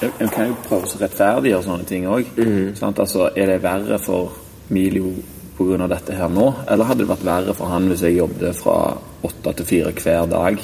en 0.00 0.12
en 0.20 0.28
kan 0.32 0.48
jo 0.48 0.54
prøve 0.64 0.88
å 0.88 0.98
rettferdiggjøre 1.00 1.64
sånne 1.66 1.88
ting 1.88 2.06
òg. 2.08 2.28
Altså, 2.80 3.26
er 3.36 3.50
det 3.52 3.58
verre 3.60 3.98
for 4.00 4.32
Milio 4.70 5.12
pga. 5.58 5.86
dette 5.90 6.14
her 6.16 6.28
nå, 6.32 6.46
eller 6.70 6.88
hadde 6.88 7.04
det 7.04 7.10
vært 7.10 7.24
verre 7.26 7.54
for 7.54 7.68
han 7.68 7.88
hvis 7.90 8.02
jeg 8.06 8.16
jobbet 8.16 8.56
fra 8.56 8.76
åtte 9.26 9.52
til 9.58 9.66
fire 9.68 9.92
hver 9.92 10.28
dag 10.30 10.60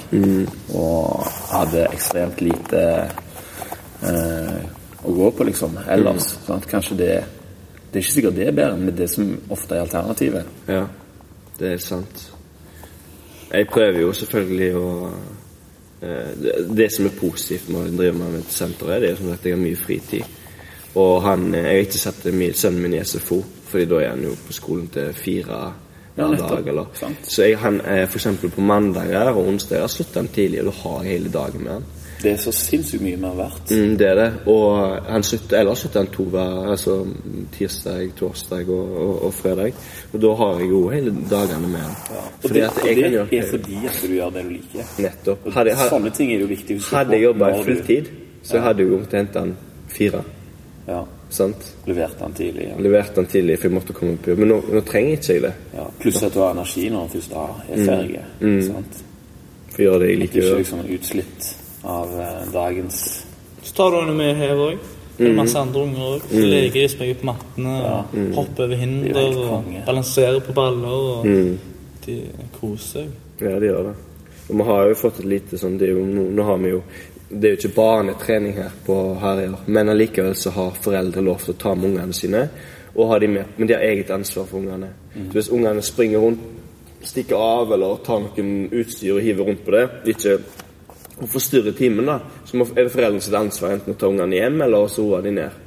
og 0.75 1.27
hadde 1.51 1.83
ekstremt 1.91 2.41
lite 2.41 2.85
eh, 4.03 4.63
å 5.05 5.13
gå 5.13 5.31
på, 5.37 5.45
liksom, 5.51 5.77
ellers? 5.93 6.31
Sant? 6.47 6.69
Kanskje 6.71 6.97
det 6.97 7.11
Det 7.87 8.01
er 8.01 8.05
ikke 8.05 8.13
sikkert 8.13 8.35
det 8.37 8.47
er 8.49 8.57
bedre, 8.57 8.77
men 8.77 8.97
det 8.97 9.07
som 9.09 9.29
ofte 9.55 9.77
er 9.77 9.85
alternativet. 9.85 10.49
Ja, 10.69 10.83
det 11.57 11.69
er 11.73 11.79
sant. 11.81 12.25
Jeg 13.53 13.69
prøver 13.71 14.01
jo 14.03 14.11
selvfølgelig 14.13 14.71
å 14.77 14.89
eh, 16.03 16.33
det, 16.43 16.57
det 16.77 16.89
som 16.93 17.07
er 17.07 17.15
positivt 17.17 17.71
med 17.73 17.87
å 17.87 17.97
drive 17.97 18.19
med 18.19 18.41
et 18.41 18.53
senter, 18.53 18.91
er 18.91 19.05
det 19.05 19.15
som 19.17 19.31
at 19.33 19.47
jeg 19.47 19.55
har 19.55 19.63
mye 19.63 19.79
fritid. 19.81 20.25
Og 20.99 21.23
han, 21.25 21.47
eh, 21.55 21.63
jeg 21.63 21.79
har 21.79 21.87
ikke 21.87 22.03
sett 22.03 22.27
min- 22.35 22.59
sønnen 22.59 22.83
min 22.83 22.99
i 22.99 23.05
SFO, 23.05 23.39
fordi 23.77 23.91
da 23.93 24.01
er 24.01 24.15
han 24.15 24.25
jo 24.25 24.33
på 24.47 24.57
skolen 24.57 24.89
til 24.89 25.13
fire 25.13 25.61
hver 26.17 26.33
ja, 26.33 26.49
dag. 26.49 26.69
Eller. 26.73 26.89
Sant. 26.97 27.29
Så 27.29 27.45
jeg, 27.45 27.59
han, 27.61 27.81
for 27.85 28.17
eksempel 28.17 28.51
på 28.51 28.65
mandager 28.65 29.35
og 29.35 29.49
onsdager 29.51 29.91
slutter 29.93 30.23
han 30.23 30.33
tidlig, 30.33 30.63
og 30.63 30.71
da 30.71 30.77
har 30.81 31.03
hele 31.11 31.33
dagen 31.33 31.65
med 31.67 31.73
han. 31.75 31.89
Det 32.23 32.31
er 32.33 32.39
så 32.41 32.53
sinnssykt 32.57 33.03
mye 33.05 33.19
mer 33.21 33.35
verdt. 33.37 33.73
Mm, 33.77 33.97
det 34.01 34.07
er 34.09 34.15
det. 34.17 34.29
Og 34.49 35.03
han 35.05 35.25
slutter, 35.27 35.59
ellers 35.61 35.83
slutter 35.85 36.01
han 36.01 36.09
to 36.15 36.25
hver 36.33 36.71
altså 36.73 36.95
tirsdag, 37.53 38.15
torsdag 38.17 38.71
og, 38.73 38.95
og, 39.03 39.11
og 39.29 39.35
fredag. 39.37 39.77
Og 40.13 40.23
da 40.25 40.31
har 40.41 40.63
jeg 40.63 40.71
jo 40.73 40.81
hele 40.95 41.13
dagene 41.31 41.69
med 41.75 41.85
han. 41.85 41.99
Og 42.23 42.47
Fordi 42.47 42.63
det, 42.63 43.21
og 43.21 43.29
det 43.31 43.43
er 43.43 43.51
fordi 43.51 43.83
at 43.85 44.01
du 44.01 44.15
gjør 44.15 44.33
det 44.39 44.47
du 44.47 44.55
liker. 44.55 44.95
Nettopp. 45.05 45.45
Hadde, 45.59 45.77
hadde, 45.77 45.91
Sånne 45.93 46.15
ting 46.17 46.33
er 46.33 46.41
jo 46.47 46.49
viktig 46.55 46.81
hadde 46.89 47.19
jeg 47.19 47.29
jobba 47.29 47.53
du- 47.53 47.63
fulltid, 47.69 48.11
så 48.43 48.65
hadde 48.65 48.83
jeg 48.83 48.95
jo 48.95 49.03
måttet 49.05 49.37
han 49.43 49.55
fire. 49.93 50.25
Ja, 50.89 51.05
Sant? 51.31 51.73
leverte 51.87 52.23
han 52.23 52.33
tidlig. 52.33 52.69
Ja. 52.71 52.77
Leverte 52.79 53.21
han 53.21 53.27
tidlig, 53.27 53.59
for 53.59 53.69
jeg 53.69 53.75
måtte 53.75 53.93
komme 53.97 54.17
på 54.17 54.31
jobb. 54.31 54.39
Men 54.39 54.49
nå, 54.49 54.59
nå 54.73 54.81
trenger 54.87 55.17
ikke 55.19 55.33
jeg 55.35 55.43
det. 55.43 55.53
Ja. 55.75 55.87
Pluss 56.01 56.23
at 56.23 56.35
du 56.35 56.41
har 56.41 56.55
energi 56.55 56.89
når 56.91 57.07
du 57.07 57.17
først 57.19 57.33
er 57.33 57.63
er 57.75 58.27
Mm. 58.41 58.63
Sant? 58.63 59.01
For 59.71 59.83
å 59.83 59.87
gjøre 59.87 60.01
det 60.01 60.11
jeg 60.11 60.19
liker 60.21 60.39
Ikke 60.39 60.49
ikke 60.49 60.59
liksom 60.63 60.85
utslitt 60.97 61.49
av 61.85 62.13
eh, 62.21 62.45
dagens 62.53 63.01
Så 63.63 63.75
tar 63.75 63.91
du 63.91 63.97
henne 64.01 64.15
med 64.17 64.37
her 64.37 64.55
òg. 64.55 64.79
Det 65.19 65.27
er 65.31 65.35
masse 65.35 65.59
andre 65.59 65.83
unger 65.83 66.01
òg. 66.15 66.27
Mm. 66.31 66.47
Leker 66.53 66.81
de 66.81 66.89
springer 66.89 67.15
på 67.21 67.27
mattene, 67.27 67.77
og 67.91 68.17
hopper 68.37 68.65
over 68.65 68.75
er 68.75 68.81
hinder 68.85 69.39
og 69.41 69.71
balanserer 69.87 70.41
på 70.41 70.53
baller. 70.53 70.89
Og 71.21 71.27
Mm. 71.27 71.59
De 72.07 72.21
koser 72.61 73.01
seg. 73.01 73.07
Ja, 73.41 73.59
de 73.59 73.67
gjør 73.67 73.83
det. 73.89 73.95
Og 74.49 74.57
vi 74.57 74.63
har 74.63 74.89
jo 74.89 74.95
fått 74.95 75.19
et 75.19 75.27
lite 75.27 75.59
sånn 75.59 75.79
det 75.79 75.89
er 75.89 75.97
jo, 75.97 76.05
nå 76.07 76.45
har 76.47 76.59
vi 76.63 76.71
jo 76.71 76.83
Det 77.29 77.49
er 77.49 77.55
jo 77.57 77.61
ikke 77.61 77.75
barnetrening 77.75 78.55
her 78.55 78.75
på 78.87 78.97
Herøya, 79.21 79.65
men 79.67 79.89
allikevel 79.91 80.37
så 80.39 80.53
har 80.55 80.77
foreldre 80.83 81.25
lov 81.27 81.41
til 81.43 81.57
å 81.57 81.59
ta 81.59 81.75
med 81.75 81.91
ungene 81.91 82.15
sine 82.15 82.45
og 82.97 83.11
ha 83.11 83.19
de 83.21 83.29
med. 83.29 83.57
Men 83.57 83.69
de 83.69 83.75
har 83.75 83.83
eget 83.85 84.11
ansvar 84.15 84.47
for 84.49 84.63
ungene. 84.63 84.93
Så 85.15 85.33
hvis 85.35 85.51
ungene 85.53 85.83
springer 85.85 86.23
rundt, 86.23 86.45
stikker 87.07 87.37
av 87.37 87.75
eller 87.75 87.99
tar 88.07 88.23
noen 88.23 88.71
utstyr 88.73 89.19
og 89.19 89.23
hiver 89.23 89.51
rundt 89.51 89.67
på 89.67 89.75
det, 89.75 89.85
ikke 90.15 90.39
og 91.17 91.29
forstyrrer 91.33 91.73
timen, 91.73 92.09
da, 92.09 92.19
så 92.45 92.59
er 92.61 92.83
det 92.83 92.93
foreldrenes 92.93 93.31
ansvar 93.33 93.73
enten 93.73 93.95
å 93.95 94.01
ta 94.01 94.11
ungene 94.11 94.37
hjem 94.37 94.59
eller 94.67 94.85
også 94.85 95.07
roe 95.07 95.23
de 95.25 95.33
ned. 95.39 95.63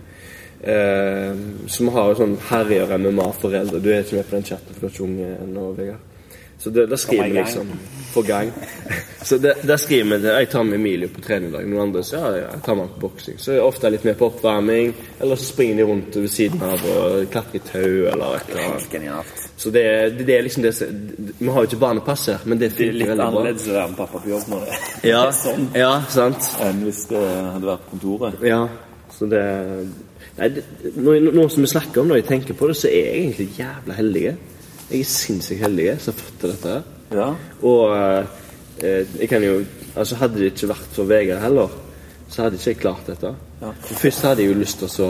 Eh, 0.61 1.39
så 1.71 1.85
vi 1.87 1.93
har 1.95 2.11
jo 2.11 2.19
sånn 2.19 2.35
herjer 2.51 2.93
MMA-foreldre. 2.99 3.81
Du 3.81 3.89
er 3.89 4.03
ikke 4.03 4.19
med 4.19 4.29
på 4.29 4.37
den 4.37 4.45
chatten, 4.51 4.75
for 4.75 4.83
du 4.83 4.89
er 4.89 4.93
ikke 4.93 5.07
unge 5.07 5.31
ennå, 5.39 5.65
Vegard. 5.79 6.08
Så 6.59 6.69
det, 6.75 6.85
det 6.91 6.97
skriver 6.99 7.29
vi 7.29 7.37
liksom 7.39 7.69
På 8.13 8.21
gang. 8.21 8.49
Så 9.23 9.37
det, 9.37 9.53
der 9.63 9.77
skriver 9.77 10.17
vi 10.17 10.17
det. 10.23 10.31
Jeg 10.39 10.49
tar 10.49 10.63
med 10.67 10.75
Emilie 10.79 11.07
på 11.07 11.21
trening 11.21 11.49
i 11.49 11.53
dag. 11.53 11.67
Noen 11.69 11.81
andre 11.85 12.01
så 12.03 12.17
ja, 12.17 12.31
ja, 12.35 12.47
jeg 12.55 12.63
tar 12.65 12.75
med 12.75 12.87
han 12.87 12.93
på 12.95 13.03
boksing. 13.05 13.37
Så 13.39 13.53
jeg 13.53 13.61
er 13.61 13.67
ofte 13.69 13.91
litt 13.93 14.07
med 14.07 14.17
på 14.19 14.27
oppvarming. 14.31 14.91
Eller 15.21 15.39
så 15.39 15.45
springer 15.53 15.79
de 15.79 15.85
rundt 15.91 16.17
ved 16.17 16.27
siden 16.33 16.63
av 16.65 16.83
og 16.89 17.29
klatrer 17.31 17.59
i 17.59 17.63
tau 17.67 18.09
eller 18.11 18.35
et 18.39 18.51
eller 18.51 19.05
annet. 19.13 19.45
Så 19.59 19.71
det, 19.75 19.85
det, 20.17 20.25
det 20.27 20.35
er 20.37 20.43
liksom 20.47 20.65
det 20.65 20.73
Vi 21.39 21.47
har 21.53 21.63
jo 21.63 21.69
ikke 21.69 21.81
barnepass 21.85 22.25
her, 22.33 22.43
men 22.49 22.59
det 22.59 22.73
Det 22.77 22.89
er 22.89 22.97
litt 22.97 23.13
annerledes 23.15 23.69
å 23.69 23.77
være 23.77 23.87
med 23.93 23.97
pappa 24.01 24.23
på 24.25 24.33
jobb 24.33 24.51
når 24.55 24.67
det 24.67 24.83
Ja, 25.13 25.23
er 25.29 25.39
sånn 25.45 25.65
ja, 25.77 25.93
sant. 26.11 26.51
enn 26.65 26.83
hvis 26.87 27.05
det 27.13 27.23
hadde 27.23 27.67
vært 27.71 27.85
på 27.87 27.95
kontoret. 27.97 28.43
Ja, 28.49 28.63
så 29.15 29.29
det 29.31 29.43
Nei, 30.39 30.47
nå, 30.95 31.43
som 31.51 31.65
vi 31.65 31.67
snakker 31.67 31.99
om 32.01 32.07
det, 32.07 32.15
og 32.15 32.19
jeg 32.21 32.27
tenker 32.29 32.55
på 32.55 32.69
det, 32.69 32.75
så 32.79 32.87
er 32.87 33.09
jeg 33.09 33.23
egentlig 33.25 33.47
jævla 33.59 33.95
heldig. 33.97 34.21
Jeg 34.89 35.03
er 35.03 35.09
sinnssykt 35.09 35.61
heldig 35.61 35.89
som 36.01 36.13
har 36.13 36.23
fått 36.23 36.39
til 36.41 36.53
dette. 36.53 36.77
Ja. 37.13 37.27
Og 37.65 37.93
eh, 37.93 39.19
jeg 39.19 39.29
kan 39.29 39.43
jo 39.43 39.59
Altså, 39.97 40.15
hadde 40.15 40.37
det 40.37 40.51
ikke 40.53 40.69
vært 40.69 40.91
for 40.95 41.09
Vegard 41.09 41.41
heller, 41.41 41.71
så 42.29 42.43
hadde 42.45 42.59
ikke 42.59 42.69
jeg 42.69 42.77
klart 42.79 43.07
dette. 43.09 43.31
Ja. 43.59 43.71
Først 43.89 44.21
hadde 44.23 44.43
jeg 44.45 44.53
jo 44.53 44.59
lyst 44.59 44.77
til 44.79 44.87
å 44.87 44.91
så 44.93 45.07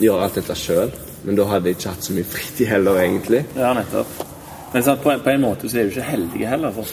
gjøre 0.00 0.24
alt 0.24 0.38
dette 0.40 0.56
sjøl, 0.56 0.90
men 1.28 1.38
da 1.38 1.44
hadde 1.50 1.68
jeg 1.68 1.76
ikke 1.78 1.92
hatt 1.92 2.08
så 2.08 2.16
mye 2.16 2.30
fritid 2.32 2.70
heller, 2.72 2.98
egentlig. 3.04 3.44
Ja, 3.54 3.74
nettopp. 3.76 4.24
Men 4.72 4.86
sant, 4.86 5.02
på, 5.04 5.12
en, 5.12 5.22
på 5.22 5.30
en 5.30 5.44
måte 5.44 5.68
så 5.68 5.78
er 5.78 5.86
du 5.86 5.92
ikke 5.92 6.08
heldig 6.08 6.48
heller. 6.48 6.74
For 6.74 6.86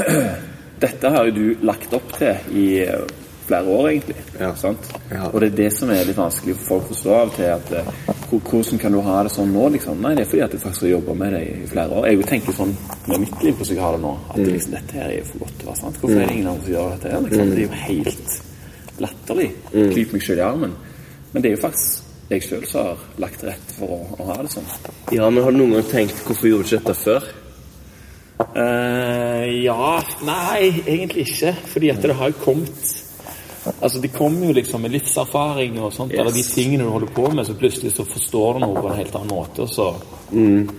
dette 0.86 1.12
har 1.16 1.28
jo 1.28 1.36
du 1.36 1.66
lagt 1.66 1.98
opp 1.98 2.14
til 2.16 2.56
i 2.56 2.66
eh, 2.86 3.25
flere 3.46 3.72
år, 3.72 3.88
egentlig. 3.90 4.16
Ja. 4.40 4.50
Sant? 4.58 4.88
Ja. 5.10 5.28
Og 5.30 5.40
det 5.42 5.50
er 5.52 5.56
det 5.60 5.68
som 5.76 5.90
er 5.94 6.06
litt 6.08 6.18
vanskelig 6.18 6.56
for 6.60 6.70
folk 6.70 6.86
å 6.86 6.94
forstå 6.94 7.12
av 7.16 7.30
og 7.30 7.36
til. 7.36 7.50
at 7.54 7.72
eh, 7.78 7.90
Hvordan 8.32 8.80
kan 8.82 8.96
du 8.96 9.00
ha 9.06 9.18
det 9.26 9.32
sånn 9.34 9.52
nå? 9.54 9.68
liksom? 9.76 10.00
Nei, 10.02 10.14
det 10.18 10.24
er 10.24 10.30
fordi 10.32 10.44
at 10.46 10.56
jeg 10.56 10.64
faktisk 10.64 10.86
har 10.86 10.94
jobba 10.96 11.18
med 11.20 11.36
det 11.36 11.42
i 11.50 11.68
flere 11.70 12.00
år. 12.00 12.08
Jeg 12.10 12.30
tenker 12.32 12.56
sånn 12.56 12.74
med 13.06 13.22
mitt 13.22 13.44
liv 13.44 13.54
hvordan 13.54 13.76
jeg 13.76 13.84
har 13.84 13.96
det 13.96 14.02
nå, 14.02 14.16
at 14.30 14.40
mm. 14.40 14.48
liksom, 14.50 14.74
dette 14.78 14.98
her 14.98 15.14
er 15.14 15.30
for 15.30 15.44
godt 15.44 15.54
til 15.60 15.68
å 15.68 15.70
være 15.70 15.82
sant. 15.84 16.02
Hvorfor 16.02 16.18
er 16.18 16.26
det 16.26 16.40
ingen 16.40 16.50
andre 16.54 16.66
som 16.66 16.74
gjør 16.74 16.90
dette 16.96 17.14
her? 17.14 17.24
liksom? 17.28 17.54
Det 17.54 17.62
er 17.62 17.64
jo 17.66 17.84
helt 17.84 19.00
latterlig. 19.06 19.48
Klyp 19.70 20.16
meg 20.16 20.26
sjøl 20.26 20.42
i 20.42 20.46
armen. 20.46 20.76
Men 21.32 21.44
det 21.44 21.50
er 21.52 21.56
jo 21.58 21.64
faktisk 21.66 22.04
jeg 22.26 22.42
sjøl 22.42 22.64
som 22.66 22.88
har 22.88 23.02
lagt 23.22 23.38
til 23.38 23.52
rette 23.52 23.74
for 23.76 23.92
å, 23.94 23.98
å 24.18 24.24
ha 24.32 24.40
det 24.42 24.50
sånn. 24.50 24.66
Ja, 25.14 25.28
men 25.30 25.44
har 25.46 25.54
du 25.54 25.60
noen 25.60 25.76
gang 25.76 25.90
tenkt 25.92 26.24
hvorfor 26.26 26.50
gjorde 26.50 26.66
du 26.66 26.72
ikke 26.72 26.80
dette 26.88 26.96
før? 26.98 27.28
Uh, 28.36 29.46
ja 29.62 29.92
Nei, 30.26 30.82
egentlig 30.84 31.28
ikke. 31.30 31.54
Fordi 31.70 31.92
at 31.92 32.02
det 32.02 32.16
har 32.18 32.34
kommet 32.42 32.95
Altså, 33.80 33.98
De 34.00 34.08
kommer 34.08 34.46
jo 34.46 34.52
liksom 34.52 34.82
med 34.82 34.90
livserfaring 34.94 35.80
og 35.82 35.92
sånt, 35.92 36.12
eller 36.12 36.30
de 36.32 36.42
tingene 36.42 36.84
du 36.84 36.90
holder 36.90 37.06
på 37.14 37.30
med, 37.34 37.46
så 37.46 37.54
plutselig 37.54 37.92
så 37.96 38.04
forstår 38.04 38.52
du 38.54 38.60
noe 38.62 38.80
på 38.82 38.88
en 38.92 38.96
helt 39.00 39.14
annen 39.18 39.32
måte, 39.34 39.62
og 39.62 39.68
så 39.68 39.88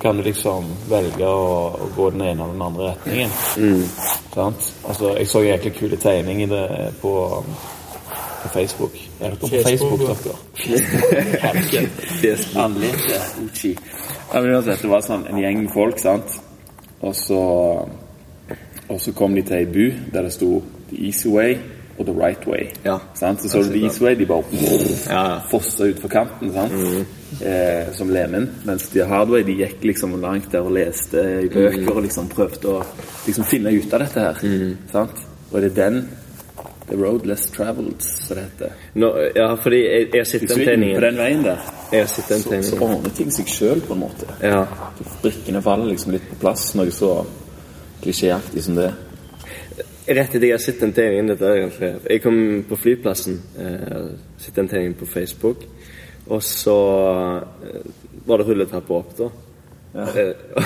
kan 0.01 0.17
du 0.17 0.23
liksom 0.23 0.65
velge 0.89 1.27
å, 1.27 1.49
å 1.71 1.89
gå 1.95 2.09
den 2.15 2.21
ene 2.27 2.43
eller 2.43 2.53
den 2.53 2.61
andre 2.67 2.89
retningen. 2.91 3.29
Sant? 4.33 4.73
Altså, 4.87 5.13
Jeg 5.17 5.27
så 5.27 5.39
en 5.41 5.47
jæklig 5.51 5.73
kule 5.77 5.97
tegning 5.97 6.41
i 6.43 6.49
det 6.51 6.63
på, 7.01 7.13
på 8.43 8.49
Facebook. 8.53 8.97
Er 9.19 9.29
dere 9.29 9.39
på 9.39 9.47
Facebook, 9.63 9.99
dere? 10.09 10.35
Anlete 12.55 13.21
Uchi. 13.45 13.75
Men 14.33 14.51
uansett, 14.53 14.81
det 14.83 14.91
var 14.91 15.01
sånn 15.07 15.23
en 15.31 15.39
gjeng 15.39 15.63
folk, 15.73 15.99
sant. 16.03 16.35
Og 17.01 17.15
så, 17.15 17.39
og 18.89 18.99
så 19.01 19.13
kom 19.15 19.35
de 19.35 19.43
til 19.47 19.57
ei 19.61 19.65
bu 19.69 19.85
der 20.13 20.27
det 20.27 20.33
sto 20.35 20.61
'The 20.89 20.97
easy 21.07 21.29
way' 21.29 21.57
og 21.99 22.05
'The 22.05 22.25
right 22.25 22.47
way'. 22.47 22.69
Ja. 22.85 22.97
Sant? 23.13 23.41
Så 23.41 23.49
så 23.49 23.57
du 23.57 23.63
'The 23.63 24.05
way', 24.05 24.15
de 24.19 24.25
bare 24.25 24.43
Ja. 25.09 25.39
fossa 25.51 25.83
utfor 25.83 26.07
kanten 26.07 26.53
sant? 26.53 26.71
Eh, 27.41 27.93
som 27.93 28.09
lemen. 28.09 28.49
Mens 28.65 28.87
de 28.87 29.03
hard 29.05 29.29
way 29.29 29.43
de 29.43 29.51
gikk 29.51 29.83
liksom 29.83 30.21
langt 30.21 30.51
der 30.51 30.59
og 30.59 30.71
leste 30.71 31.41
i 31.43 31.47
bøker 31.47 31.91
og 31.95 32.01
liksom 32.01 32.29
prøvde 32.29 32.67
å 32.67 32.83
liksom 33.25 33.43
finne 33.45 33.69
ut 33.69 33.93
av 33.93 33.99
dette 33.99 34.19
her. 34.19 34.35
Sant? 34.91 35.11
Og 35.51 35.61
det 35.61 35.77
er 35.77 35.89
den 35.89 36.07
The 36.89 36.95
road 36.95 37.25
less 37.25 37.45
traveled, 37.51 38.01
som 38.01 38.37
det 38.37 38.43
heter. 38.43 38.71
No, 38.95 39.07
ja, 39.35 39.55
fordi 39.55 39.81
jeg, 39.83 40.07
jeg 40.13 40.27
sett 40.27 40.45
den 40.49 40.83
er 40.83 40.95
på 40.95 41.01
den 41.03 41.17
veien 41.17 41.43
der, 41.43 41.57
Jeg 41.91 42.07
den 42.29 42.41
så, 42.41 42.61
så 42.63 42.79
ordner 42.79 43.09
ting 43.09 43.31
seg 43.31 43.49
sjøl, 43.51 43.81
på 43.83 43.93
en 43.93 43.99
måte. 43.99 44.29
Ja. 44.41 44.61
Brikkene 45.21 45.61
faller 45.61 45.91
liksom 45.91 46.15
litt 46.15 46.29
på 46.29 46.39
plass, 46.45 46.69
noe 46.79 46.91
så 46.95 47.25
klisjéaktig 48.03 48.63
som 48.63 48.79
det. 48.79 48.93
Rett 50.07 50.29
etter 50.29 50.45
jeg 50.47 50.55
har 50.55 50.63
sett 50.63 50.79
den 50.79 50.93
tegningen 50.95 51.33
dette 51.33 51.47
er 51.47 51.57
egentlig 51.61 51.87
Jeg 52.13 52.21
kom 52.23 52.37
på 52.69 52.77
flyplassen, 52.79 53.41
eh, 53.59 54.05
sett 54.39 54.55
den 54.55 54.69
tegningen 54.71 54.95
på 54.95 55.05
Facebook, 55.11 55.65
og 56.27 56.43
så 56.43 56.77
eh, 57.67 57.89
var 58.27 58.39
det 58.39 58.47
rulletrapper 58.47 59.01
opp, 59.01 59.11
da. 59.17 59.27
Ja. 59.97 60.07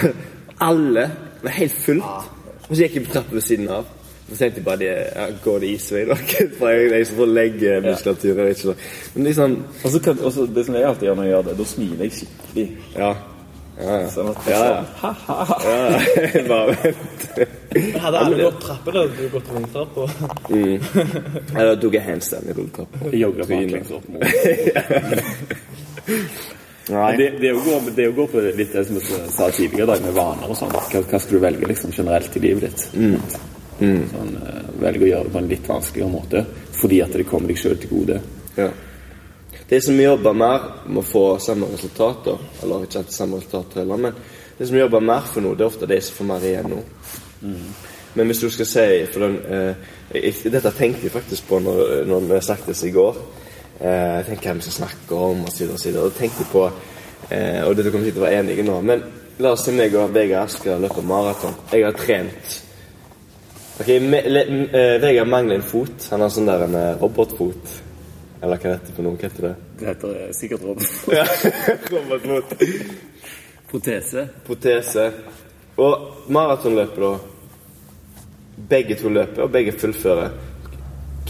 alle 0.70 1.08
var 1.42 1.58
helt 1.58 1.74
fullt. 1.74 2.30
Og 2.68 2.76
så 2.76 2.84
gikk 2.84 3.00
jeg 3.00 3.08
på 3.08 3.14
trappa 3.16 3.36
ved 3.36 3.46
siden 3.46 3.72
av. 3.74 3.89
Så 4.30 4.38
tenkte 4.38 4.62
jeg 4.62 4.66
bare 4.66 4.80
det, 4.80 4.92
ja, 5.16 5.26
Går 5.44 5.60
det 5.60 5.72
isvei, 5.76 6.06
da? 6.08 6.16
For 6.60 6.70
jeg 6.70 7.02
er 7.02 7.10
for 7.10 8.46
ikke 8.48 8.62
så. 8.62 8.76
Men 9.16 9.24
liksom 9.28 9.58
Og 9.84 9.92
så 9.92 10.00
kan, 10.00 10.20
og 10.20 10.32
så 10.32 10.46
det 10.46 10.66
som 10.66 10.76
jeg 10.76 10.86
alltid 10.88 11.08
gjør 11.08 11.16
når 11.16 11.24
jeg 11.24 11.34
gjør 11.34 11.48
det, 11.50 11.58
da 11.58 11.66
smiler 11.66 12.06
jeg 12.06 12.14
skikkelig. 12.20 12.68
Ja. 12.96 13.12
Ja, 13.82 13.98
ja. 14.02 14.10
Sånn 14.14 14.30
at 14.32 14.48
Ja, 14.50 14.62
ja. 14.68 14.82
ja. 15.02 16.44
bare 16.52 16.76
vent. 16.84 17.26
Hadde 18.04 18.18
alle 18.20 18.40
gått 18.44 18.60
trappene, 18.66 19.04
hadde 19.04 19.16
du 19.18 19.30
gått 19.34 19.52
rundtrapp 19.56 19.94
på. 19.96 20.08
Ja, 20.52 20.80
Eller 21.62 21.76
tok 21.82 21.98
jeg 21.98 22.06
handstand 22.06 22.50
i 22.50 22.56
rulletrappa. 22.58 23.06
Jeg 23.10 23.22
jogger 23.24 23.52
baklengs 23.54 23.94
opp 23.98 24.10
mot 24.12 24.22
Nei. 26.92 27.12
det, 27.16 27.28
det, 27.40 27.48
er 27.48 27.56
å 27.56 27.62
gå, 27.64 27.76
det 27.96 28.08
å 28.10 28.14
gå 28.18 28.24
på 28.28 28.42
litt 28.58 28.74
det 28.74 28.82
som 28.88 28.98
jeg 28.98 29.30
sa 29.32 29.48
tidligere 29.54 29.86
i 29.86 29.90
dag, 29.94 30.02
med 30.04 30.16
vaner 30.18 30.50
og 30.52 30.58
sånn. 30.60 30.74
Hva, 30.74 30.82
hva 31.08 31.20
skal 31.22 31.38
du 31.38 31.44
velge 31.44 31.70
liksom 31.70 31.94
generelt 31.96 32.36
i 32.36 32.42
livet 32.44 32.66
ditt? 32.68 32.82
Sånn, 34.12 34.34
eh, 34.42 34.64
velge 34.82 35.06
å 35.06 35.12
gjøre 35.12 35.30
det 35.30 35.34
på 35.36 35.40
en 35.40 35.52
litt 35.52 35.70
vanskeligere 35.70 36.12
måte 36.12 36.44
fordi 36.82 37.00
at 37.06 37.14
det 37.14 37.28
kommer 37.30 37.52
deg 37.54 37.62
sjøl 37.62 37.78
til 37.80 37.94
gode. 37.94 38.18
Ja. 38.58 38.68
De 39.72 39.80
som 39.82 40.00
jobber 40.00 40.36
mer 40.36 40.64
med 40.84 41.00
å 41.00 41.08
få 41.08 41.26
samme 41.40 41.70
resultater, 41.72 42.40
eller 42.60 42.84
ikke 42.84 43.00
alltid 43.00 43.16
samme 43.16 43.38
resultater 43.40 43.80
heller, 43.80 44.02
men 44.04 44.18
de 44.58 44.68
som 44.68 44.76
jobber 44.76 45.06
mer 45.08 45.24
for 45.32 45.46
noe, 45.46 45.56
det 45.56 45.64
er 45.64 45.70
ofte 45.72 45.88
de 45.88 46.00
som 46.04 46.18
får 46.18 46.28
mer 46.28 46.48
igjen 46.48 46.74
nå. 46.74 46.80
Men 48.14 48.28
hvis 48.28 48.42
du 48.44 48.50
skal 48.52 48.68
si 48.68 48.88
for 49.14 49.24
den, 49.24 49.38
eh, 49.48 50.34
Dette 50.52 50.72
tenkte 50.76 51.06
jeg 51.08 51.12
faktisk 51.12 51.48
på 51.48 51.60
når, 51.64 52.04
når 52.06 52.26
vi 52.28 52.40
snakket 52.44 52.84
i 52.84 52.92
går. 52.92 53.22
Eh, 53.80 54.18
jeg 54.18 54.26
tenkte 54.26 54.50
hva 54.50 54.56
vi 54.58 54.66
skal 54.66 54.76
snakke 54.76 55.16
om, 55.16 55.46
og 55.46 55.54
så 55.54 55.64
videre 55.64 55.74
og 55.74 55.80
så 55.80 55.90
videre. 55.90 56.04
Og 56.04 56.18
tenkte 56.18 56.48
på 56.52 56.66
eh, 57.32 57.64
Og 57.64 57.78
dette 57.78 57.92
kommer 57.92 58.06
vi 58.06 58.12
til 58.12 58.20
å 58.20 58.26
være 58.26 58.42
enige 58.42 58.66
nå, 58.68 58.76
men 58.82 59.06
la 59.40 59.54
oss 59.56 59.64
si 59.66 59.72
meg 59.72 59.96
og 59.96 60.12
Vegard 60.14 60.52
skal 60.52 60.84
løpe 60.84 61.02
maraton. 61.02 61.56
Jeg 61.72 61.86
har 61.88 61.96
trent 61.96 62.60
Ok, 63.80 63.88
eh, 63.88 65.02
Vegard 65.02 65.32
mangler 65.32 65.56
en 65.56 65.66
fot. 65.66 66.10
Han 66.12 66.22
har 66.22 66.30
sånn 66.30 66.52
der 66.52 66.68
en 66.68 66.76
eh, 66.76 67.00
robotfot. 67.00 67.80
Eller 68.42 68.58
hva 68.58 68.74
heter 68.74 68.89
det 68.89 68.96
for 68.98 69.06
noe? 69.06 69.18
Hva 69.18 69.30
heter 69.30 69.48
det? 69.48 69.56
Det 69.80 69.89
heter 69.92 70.32
sikkert 70.38 70.64
robot. 70.66 70.88
Ja, 71.18 71.26
robotfot. 71.92 72.56
Protese. 73.72 74.28
Protese. 74.48 75.12
Og 75.82 76.32
maratonløpet, 76.34 77.04
da. 77.06 77.12
Begge 78.72 78.98
to 79.00 79.10
løper, 79.10 79.46
og 79.46 79.54
begge 79.54 79.74
fullfører. 79.78 80.34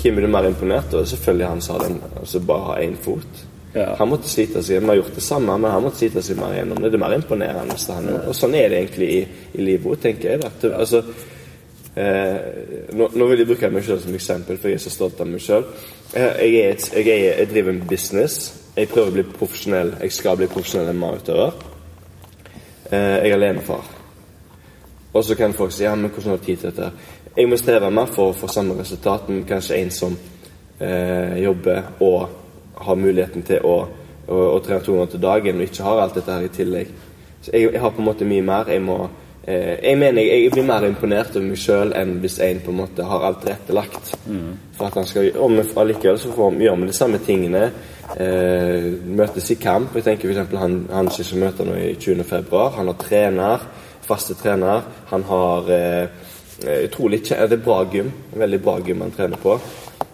Hvem 0.02 0.18
er 0.18 0.26
du 0.26 0.32
mer 0.34 0.48
imponert 0.50 0.94
over? 0.94 1.06
Selvfølgelig 1.06 1.48
han 1.48 1.62
som 1.62 2.02
altså 2.20 2.40
bare 2.40 2.66
har 2.72 2.86
én 2.88 2.96
fot. 3.04 3.44
Ja. 3.74 3.94
Han 4.00 4.10
måtte 4.12 4.28
slite 4.28 4.60
seg 4.64 4.82
Vi 4.82 4.88
har 4.90 4.98
gjort 5.00 5.16
det 5.16 5.24
samme, 5.24 5.58
men 5.58 5.72
han 5.72 5.84
måtte 5.84 6.02
slite 6.02 6.24
seg 6.26 6.40
mer 6.40 6.56
gjennom 6.58 6.82
det. 6.82 6.92
Det 6.92 6.98
er 6.98 7.04
mer 7.06 7.16
imponerende. 7.16 8.24
Og 8.26 8.36
sånn 8.36 8.56
er 8.58 8.72
det 8.72 8.82
egentlig 8.82 9.12
i, 9.14 9.22
i 9.54 9.68
livet 9.68 9.94
òg, 9.94 10.02
tenker 10.02 10.34
jeg. 10.34 10.42
Det, 10.64 10.74
altså, 10.74 11.04
eh, 11.96 12.94
nå, 12.94 13.10
nå 13.16 13.28
vil 13.28 13.40
jeg 13.44 13.48
bruke 13.48 13.70
meg 13.74 13.84
selv 13.86 14.02
som 14.04 14.14
eksempel, 14.16 14.58
for 14.58 14.68
jeg 14.72 14.80
er 14.80 14.84
så 14.86 14.90
stolt 14.94 15.20
av 15.22 15.28
meg 15.28 15.42
sjøl. 15.44 15.66
Jeg, 16.14 16.56
er 16.56 16.70
et- 16.72 16.92
jeg, 16.96 17.08
er- 17.08 17.38
jeg 17.40 17.50
driver 17.54 17.70
en 17.76 17.84
business. 17.90 18.54
Jeg 18.78 18.88
prøver 18.90 19.08
å 19.10 19.14
bli 19.14 19.24
profesjonell. 19.24 19.94
Jeg 20.02 20.12
skal 20.12 20.38
bli 20.38 20.48
profesjonell 20.48 20.94
MMA-utøver. 20.96 21.52
Eh, 22.92 23.18
jeg 23.24 23.32
er 23.32 23.36
alenefar. 23.36 23.86
Og 25.14 25.24
så 25.24 25.36
kan 25.36 25.54
folk 25.54 25.72
si 25.72 25.84
ja, 25.84 25.96
men 25.96 26.10
hvordan 26.12 26.30
har 26.30 26.38
du 26.38 26.46
tid 26.46 26.58
til 26.58 26.70
dette? 26.72 26.92
Jeg 27.38 27.48
må 27.50 27.58
streve 27.60 27.92
mer 27.92 28.06
for 28.12 28.32
å 28.32 28.36
få 28.36 28.48
samme 28.52 28.76
resultat, 28.80 29.30
men 29.30 29.44
kanskje 29.48 29.76
en 29.80 29.92
som 29.92 30.18
eh, 30.80 31.38
jobber 31.44 31.82
og 32.04 32.30
har 32.82 32.96
muligheten 33.00 33.44
til 33.48 33.60
å, 33.68 33.76
å, 34.28 34.36
å 34.56 34.60
trene 34.64 34.84
to 34.84 34.96
ganger 34.96 35.12
til 35.14 35.22
dagen, 35.24 35.56
og 35.62 35.68
ikke 35.68 35.84
har 35.84 36.02
alt 36.02 36.16
dette 36.16 36.32
her 36.32 36.48
i 36.48 36.52
tillegg. 36.56 36.88
Så 37.42 37.52
jeg, 37.54 37.72
jeg 37.74 37.82
har 37.84 37.92
på 37.96 38.02
en 38.04 38.08
måte 38.08 38.28
mye 38.28 38.42
mer. 38.46 38.72
Jeg 38.72 38.82
må 38.84 38.98
eh, 39.04 39.21
Jeg 39.48 39.98
mener 39.98 40.22
jeg, 40.22 40.52
blir 40.54 40.64
mer 40.68 40.84
imponert 40.86 41.36
over 41.36 41.46
meg 41.48 41.58
sjøl 41.58 41.94
enn 41.98 42.20
hvis 42.22 42.36
en 42.46 42.60
på 42.62 42.70
en 42.70 42.78
måte 42.78 43.04
har 43.10 43.24
alt 43.26 43.40
tilrettelagt. 43.42 44.12
For 44.78 44.86
at 44.86 44.94
han 45.00 45.06
skal 45.10 45.32
Og 45.38 45.52
vi- 45.52 45.64
allikevel 45.82 46.20
så 46.20 46.30
får 46.36 46.60
gjør 46.62 46.76
vi 46.80 46.88
de 46.88 46.94
samme 46.94 47.18
tingene. 47.26 47.72
Eh, 48.20 48.92
møtes 49.06 49.50
i 49.52 49.56
kamp. 49.56 49.96
Jeg 49.96 50.04
tenker 50.04 50.30
f.eks. 50.30 50.58
han, 50.60 50.88
han 50.92 51.10
som 51.10 51.26
skal 51.26 51.40
møte 51.40 51.66
nå 51.66 51.74
i 51.76 51.96
20. 51.96 52.24
februar. 52.24 52.70
Han 52.76 52.86
har 52.88 52.94
trener, 53.00 53.60
faste 54.06 54.34
trener. 54.36 54.82
Han 55.10 55.24
har 55.24 55.70
eh, 55.72 56.08
eh, 56.68 56.84
utrolig 56.88 57.22
kje- 57.24 57.48
Det 57.48 57.60
er 57.60 57.64
bra 57.66 57.84
gym. 57.92 58.12
Veldig 58.36 58.62
bra 58.62 58.80
gym 58.80 59.02
han 59.02 59.12
trener 59.12 59.38
på. 59.38 59.60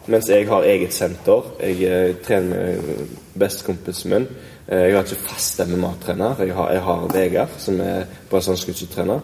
Mens 0.08 0.30
jeg 0.30 0.48
har 0.48 0.64
eget 0.64 0.94
senter. 0.94 1.44
Jeg 1.60 1.84
eh, 1.84 2.14
trener 2.24 2.50
med 2.56 3.08
bestekompisen 3.38 4.10
min. 4.10 4.28
Eh, 4.70 4.84
jeg 4.90 4.96
har 4.98 5.04
ikke 5.08 5.22
fast 5.30 5.60
MMA-trener. 5.64 6.36
Jeg 6.44 6.54
har, 6.58 6.72
jeg 6.76 6.82
har 6.84 7.08
Vegard, 7.14 7.54
som 7.62 7.80
er 7.82 8.06
brasiliansk 8.30 8.74
skuddtrener. 8.74 9.22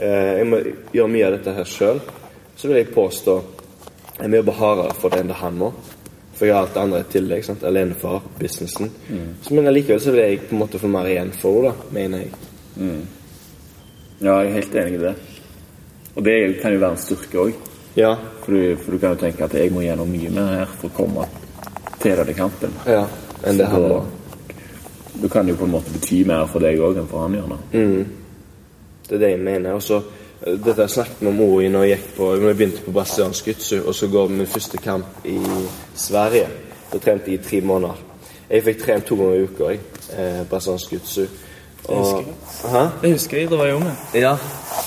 Eh, 0.00 0.38
jeg 0.40 0.46
må 0.48 0.60
gjøre 0.94 1.12
mye 1.12 1.26
av 1.26 1.32
dette 1.36 1.54
her 1.58 1.64
sjøl. 1.68 2.00
Så 2.56 2.68
vil 2.68 2.76
jeg 2.82 2.92
påstå 2.94 3.38
jeg 4.20 4.28
må 4.28 4.36
jobbe 4.42 4.52
hardere 4.58 4.94
for 5.00 5.08
det 5.12 5.20
enn 5.22 5.30
det 5.32 5.36
han 5.40 5.54
må. 5.56 5.70
For 6.36 6.46
jeg 6.48 6.54
har 6.54 6.62
alt 6.66 6.74
det 6.74 6.80
andre 6.82 6.98
i 7.00 7.06
tillegg. 7.12 7.44
sant? 7.44 7.62
Alenefar, 7.64 8.20
businessen. 8.38 8.90
Så, 9.42 9.54
men 9.54 9.66
allikevel 9.68 10.00
så 10.00 10.12
vil 10.12 10.20
jeg 10.24 10.40
på 10.48 10.54
en 10.56 10.60
måte 10.60 10.78
få 10.80 10.88
mer 10.92 11.08
igjen 11.08 11.32
for 11.32 11.56
henne, 11.62 11.72
da, 11.72 11.88
mener 11.96 12.18
jeg. 12.24 12.30
Ja, 14.20 14.34
jeg 14.42 14.50
er 14.50 14.54
helt 14.58 14.74
enig 14.82 14.94
i 14.98 15.02
det. 15.04 15.14
Og 16.16 16.24
det 16.26 16.36
kan 16.62 16.72
jo 16.74 16.80
være 16.82 16.96
en 16.96 17.00
styrke 17.00 17.38
òg. 17.46 17.52
Ja. 17.96 18.14
For, 18.44 18.52
du- 18.52 18.76
for 18.76 18.92
du 18.92 18.98
kan 18.98 19.14
jo 19.14 19.20
tenke 19.24 19.44
at 19.44 19.54
jeg 19.56 19.72
må 19.72 19.80
gjennom 19.84 20.08
mye 20.12 20.30
mer 20.36 20.52
her 20.60 20.66
for 20.80 20.88
å 20.90 20.96
komme 20.96 21.26
til 22.00 22.16
denne 22.20 22.34
kampen. 22.36 22.72
ja. 22.86 23.06
Enn 23.44 23.56
det 23.56 23.66
han 23.72 23.80
må. 23.88 24.00
Da 25.22 25.28
kan 25.28 25.48
jo 25.48 25.54
på 25.58 25.64
en 25.66 25.70
måte 25.74 25.90
bety 25.92 26.22
mer 26.26 26.46
for 26.46 26.62
deg 26.62 26.78
òg 26.78 26.96
enn 27.00 27.08
for 27.10 27.24
han 27.26 27.34
gjør. 27.34 27.56
Mm. 27.72 28.04
Det 29.08 29.16
er 29.16 29.18
det 29.24 29.30
jeg 29.30 29.40
mener. 29.42 29.72
Og 29.74 29.82
så 29.82 29.98
eh, 30.46 30.54
Dette 30.64 30.80
jeg 30.86 30.90
snakket 30.90 31.22
med 31.26 31.34
mor 31.34 31.60
i 31.62 31.68
når 31.68 31.84
jeg 31.88 31.98
gikk 31.98 32.12
på 32.16 32.28
Når 32.36 32.46
jeg 32.48 32.56
begynte 32.60 32.84
på 32.86 32.94
brasiliansk 32.94 33.48
jiu-jitsu, 33.48 33.80
og 33.86 33.94
så 33.94 34.08
går 34.08 34.28
min 34.28 34.46
første 34.46 34.78
kamp 34.78 35.26
i 35.26 35.38
Sverige. 35.94 36.46
Da 36.92 36.98
trente 36.98 37.30
jeg 37.30 37.40
i 37.40 37.44
tre 37.48 37.60
måneder. 37.60 38.06
Jeg 38.50 38.64
fikk 38.66 38.80
trent 38.84 39.04
to 39.06 39.16
ganger 39.16 39.34
i 39.34 39.42
uka, 39.48 39.64
jeg. 39.74 39.80
Eh, 40.18 40.42
brasiliansk 40.50 40.92
jiu-jitsu. 40.92 41.26
Og- 41.88 42.24
Hæ? 42.70 42.86
Det 43.02 43.12
husker 43.12 43.38
jeg 43.38 43.50
da 43.50 43.56
var 43.56 43.66
jeg 43.66 43.74
unge. 43.74 43.92
Ja. 44.14 44.32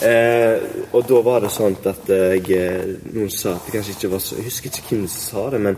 Eh, 0.08 0.60
og 0.94 1.04
da 1.10 1.22
var 1.22 1.40
det 1.40 1.50
sånn 1.52 1.76
at 1.86 2.08
jeg 2.08 2.50
eh, 2.52 2.96
Noen 3.14 3.30
sa 3.30 3.56
at 3.56 3.66
det 3.66 3.74
kanskje 3.74 3.96
ikke 3.98 4.12
var 4.12 4.20
så 4.20 4.36
Jeg 4.36 4.46
husker 4.46 4.70
ikke 4.70 4.90
hvem 4.96 5.08
som 5.08 5.22
sa 5.22 5.50
det, 5.50 5.62
men 5.62 5.78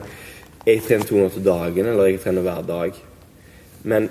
jeg 0.65 0.81
trener 0.83 1.05
to 1.05 1.15
ganger 1.15 1.29
til 1.29 1.45
dagen, 1.45 1.85
eller 1.85 2.05
jeg 2.09 2.19
trener 2.21 2.41
hver 2.41 2.61
dag. 2.67 2.93
Men 3.83 4.09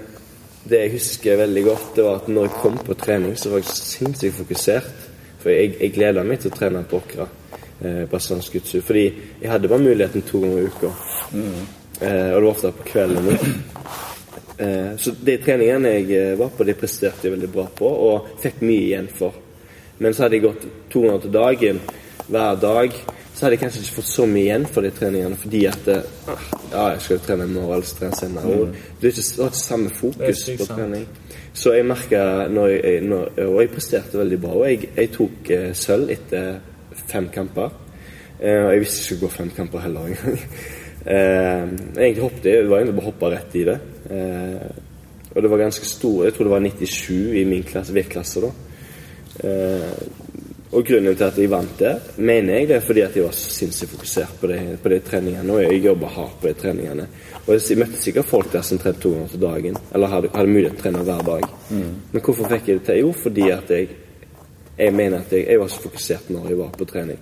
det 0.64 0.80
jeg 0.80 0.94
husker 0.96 1.40
veldig 1.42 1.64
godt, 1.66 1.88
det 1.96 2.04
var 2.06 2.20
at 2.22 2.28
når 2.32 2.48
jeg 2.48 2.60
kom 2.62 2.78
på 2.86 2.96
trening, 2.98 3.36
så 3.36 3.52
var 3.52 3.60
jeg 3.60 3.76
sinnssykt 3.76 4.38
fokusert. 4.38 5.08
For 5.42 5.52
jeg, 5.52 5.74
jeg 5.76 5.92
gleda 5.92 6.24
meg 6.24 6.40
til 6.40 6.52
å 6.52 6.56
trene 6.56 6.84
på 6.88 7.02
Åkra. 7.02 7.26
Eh, 7.84 8.04
brasiliansk. 8.08 8.56
Fordi 8.86 9.04
jeg 9.42 9.50
hadde 9.50 9.68
bare 9.68 9.84
muligheten 9.84 10.24
to 10.24 10.40
ganger 10.40 10.62
i 10.62 10.70
uka. 10.72 10.92
Eh, 12.00 12.30
og 12.32 12.38
det 12.38 12.44
var 12.44 12.50
ofte 12.50 12.72
på 12.78 12.88
kvelden. 12.92 13.38
Eh, 14.58 14.96
så 14.96 15.10
de 15.18 15.36
treningene 15.42 15.96
jeg 15.96 16.10
eh, 16.14 16.36
var 16.38 16.52
på, 16.54 16.64
de 16.64 16.76
presterte 16.78 17.26
jeg 17.26 17.34
veldig 17.34 17.48
bra 17.50 17.64
på, 17.74 17.88
og 17.90 18.28
fikk 18.42 18.60
mye 18.62 18.84
igjen 18.86 19.08
for. 19.10 19.34
Men 19.98 20.14
så 20.14 20.24
hadde 20.24 20.38
jeg 20.38 20.44
gått 20.44 20.66
200 20.94 21.24
til 21.24 21.32
dagen 21.34 21.80
hver 22.28 22.60
dag, 22.62 22.94
så 23.34 23.44
hadde 23.44 23.56
jeg 23.56 23.62
kanskje 23.64 23.80
ikke 23.82 23.96
fått 23.96 24.10
så 24.12 24.24
mye 24.30 24.44
igjen 24.44 24.64
for 24.70 24.86
de 24.86 24.90
treningene, 24.94 25.36
fordi 25.38 25.64
at 25.66 25.88
eh, 25.90 26.04
ah, 26.30 26.44
Ja, 26.70 26.84
jeg 26.92 27.00
skal 27.02 27.16
jo 27.16 27.22
trene 27.24 27.46
i 27.48 27.50
morgen, 27.50 27.72
eller 27.74 27.96
trene 27.98 28.18
senere. 28.18 28.52
Og 28.54 28.76
du 29.00 29.06
har 29.06 29.10
ikke, 29.10 29.24
ikke 29.48 29.58
samme 29.58 29.90
fokus 29.94 30.44
på 30.60 30.68
trening. 30.70 31.08
Så 31.54 31.74
jeg 31.74 31.86
merka 31.86 32.22
når 32.50 32.68
jeg, 32.72 33.00
når, 33.06 33.28
Og 33.46 33.60
jeg 33.62 33.72
presterte 33.74 34.18
veldig 34.18 34.38
bra. 34.42 34.54
Og 34.60 34.64
jeg, 34.70 34.88
jeg 34.96 35.12
tok 35.14 35.50
eh, 35.54 35.68
sølv 35.78 36.14
etter 36.14 36.54
fem 37.10 37.28
kamper. 37.34 37.74
Eh, 38.38 38.60
og 38.60 38.70
jeg 38.72 38.84
visste 38.84 39.04
ikke 39.04 39.18
å 39.18 39.26
gå 39.26 39.32
fem 39.34 39.52
kamper 39.58 39.84
heller 39.86 40.10
engang. 40.12 40.40
eh, 41.14 41.74
egentlig 41.98 42.26
hoppet 42.28 42.50
jeg, 42.50 42.66
var 42.70 42.82
egentlig 42.82 42.98
bare 43.00 43.08
hoppa 43.10 43.32
rett 43.34 43.58
i 43.58 43.66
det. 43.70 43.78
Eh, 44.14 44.66
og 45.34 45.42
det 45.42 45.50
var 45.50 45.64
ganske 45.64 45.86
stor 45.88 46.24
Jeg 46.28 46.34
tror 46.36 46.46
det 46.46 46.52
var 46.52 46.62
97 46.62 47.40
i 47.40 47.44
min 47.50 47.66
klasse, 47.66 47.94
vektklasse 47.96 48.42
da. 48.44 48.52
Eh, 49.42 50.23
og 50.74 50.86
grunnen 50.86 51.16
til 51.16 51.24
at 51.26 51.38
jeg 51.38 51.50
vant 51.52 51.78
der, 51.78 52.00
mener 52.16 52.58
jeg 52.58 52.68
det 52.68 52.76
er 52.76 52.86
fordi 52.86 53.02
at 53.04 53.16
jeg 53.16 53.24
var 53.24 53.36
sinnssykt 53.38 53.92
fokusert 53.94 54.38
på 54.40 54.48
de, 54.50 54.58
på 54.82 54.90
de 54.90 54.98
treningene. 55.06 55.52
Og 55.54 55.62
jeg 55.62 55.84
jobba 55.84 56.10
hardt 56.16 56.40
på 56.40 56.48
de 56.50 56.54
treningene. 56.58 57.06
Og 57.44 57.52
jeg 57.54 57.78
møtte 57.78 58.00
sikkert 58.02 58.30
folk 58.30 58.50
der 58.52 58.64
som 58.66 58.80
trente 58.82 59.02
to 59.04 59.12
ganger 59.14 59.28
til 59.34 59.44
dagen. 59.44 59.78
Eller 59.94 60.12
hadde, 60.12 60.32
hadde 60.34 60.50
mulighet 60.50 60.74
til 60.74 60.80
å 60.80 60.86
trene 60.88 61.04
hver 61.06 61.22
dag. 61.28 61.46
Men 62.12 62.24
hvorfor 62.24 62.50
fikk 62.50 62.68
jeg 62.72 62.80
det 62.80 62.86
til? 62.88 63.00
Jo, 63.04 63.12
fordi 63.24 63.50
at 63.54 63.70
jeg 63.70 63.88
Jeg 64.74 64.90
mener 64.90 65.20
at 65.20 65.30
jeg, 65.32 65.46
jeg 65.46 65.60
var 65.60 65.68
så 65.70 65.80
fokusert 65.84 66.30
når 66.34 66.48
jeg 66.48 66.58
var 66.58 66.70
på 66.74 66.84
trening. 66.84 67.18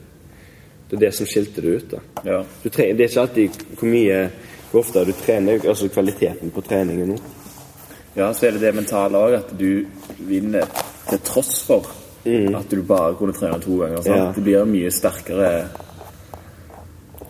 Det 0.88 0.96
er 0.96 1.00
det 1.03 1.11
som 1.14 1.26
skilte 1.28 1.61
det 1.61 1.74
ut. 1.76 1.90
da. 1.90 1.98
Ja. 2.24 2.38
Du 2.62 2.68
trener, 2.70 2.94
det 2.96 3.05
er 3.05 3.11
ikke 3.11 3.20
alltid 3.20 3.59
hvor 3.76 3.88
mye 3.92 4.30
hvor 4.70 4.80
ofte 4.80 5.05
du 5.05 5.12
trener, 5.12 5.61
altså 5.68 5.88
kvaliteten 5.92 6.50
på 6.50 6.62
treningen 6.64 7.12
nå. 7.12 7.18
Ja, 8.16 8.32
så 8.32 8.46
er 8.46 8.57
det 8.57 8.62
det 8.64 8.74
mentale 8.74 9.20
òg, 9.20 9.34
at 9.36 9.53
du 9.59 9.84
vinner 10.24 10.64
til 11.11 11.20
tross 11.28 11.59
for 11.68 11.92
at 12.26 12.70
du 12.70 12.82
bare 12.82 13.14
kunne 13.18 13.32
trene 13.32 13.58
to 13.60 13.76
ganger. 13.80 14.02
Ja. 14.06 14.32
Det 14.36 14.42
blir 14.44 14.64
mye 14.64 14.90
sterkere 14.90 15.68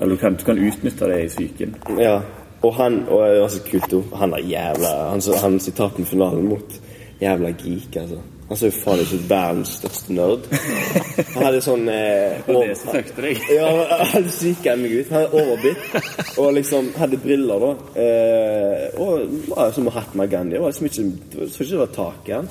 Eller 0.01 0.11
du 0.15 0.17
kan, 0.21 0.35
du 0.35 0.45
kan 0.45 0.59
utnytte 0.59 1.07
det 1.09 1.19
i 1.25 1.29
psyken. 1.29 1.75
Ja, 1.99 2.21
og 2.63 2.75
han 2.75 3.01
og 3.09 3.23
det 3.29 3.41
var 3.41 3.49
så 3.49 3.61
kult 3.67 3.93
jo, 3.93 4.03
Han 4.19 4.33
er 4.35 4.39
jævla 4.49 5.11
Han, 5.11 5.21
så- 5.21 5.37
han 5.43 5.61
som 5.61 5.73
tapte 5.73 6.05
finalen 6.05 6.49
mot 6.49 6.79
jævla 7.21 7.51
geek, 7.59 7.97
altså. 7.97 8.19
Han 8.49 8.57
så 8.57 8.67
jo 8.67 8.71
faen 8.85 9.01
ut 9.01 9.07
som 9.07 9.19
verdens 9.29 9.69
største 9.79 10.13
nerd. 10.13 10.41
Han 11.35 11.45
hadde 11.47 11.61
sånn 11.65 11.89
eh, 11.89 12.41
var 12.47 12.55
over- 12.57 12.69
det 12.69 12.77
som 12.77 12.91
fucket 12.93 13.17
deg. 13.17 13.39
Ja, 13.55 13.69
han 14.13 14.25
psyka 14.29 14.75
meg 14.77 14.93
ut. 14.93 15.09
Han 15.09 15.23
hadde 15.23 15.41
overbitt. 15.41 16.37
Og 16.39 16.53
liksom 16.59 16.91
hadde 16.99 17.17
briller, 17.23 17.63
da. 17.63 18.03
Eh, 18.03 19.01
og 19.01 19.21
var 19.49 19.71
som 19.73 19.85
Mahatma 19.89 20.27
Gandhi. 20.27 20.57
Det 20.59 20.61
var 20.61 20.69
liksom 20.75 20.87
ikke, 20.91 21.07
jeg 21.41 21.49
tror 21.55 21.63
ikke 21.65 21.71
det 21.71 21.79
var 21.79 21.95
tak 21.97 22.29
i 22.29 22.33
han. 22.33 22.49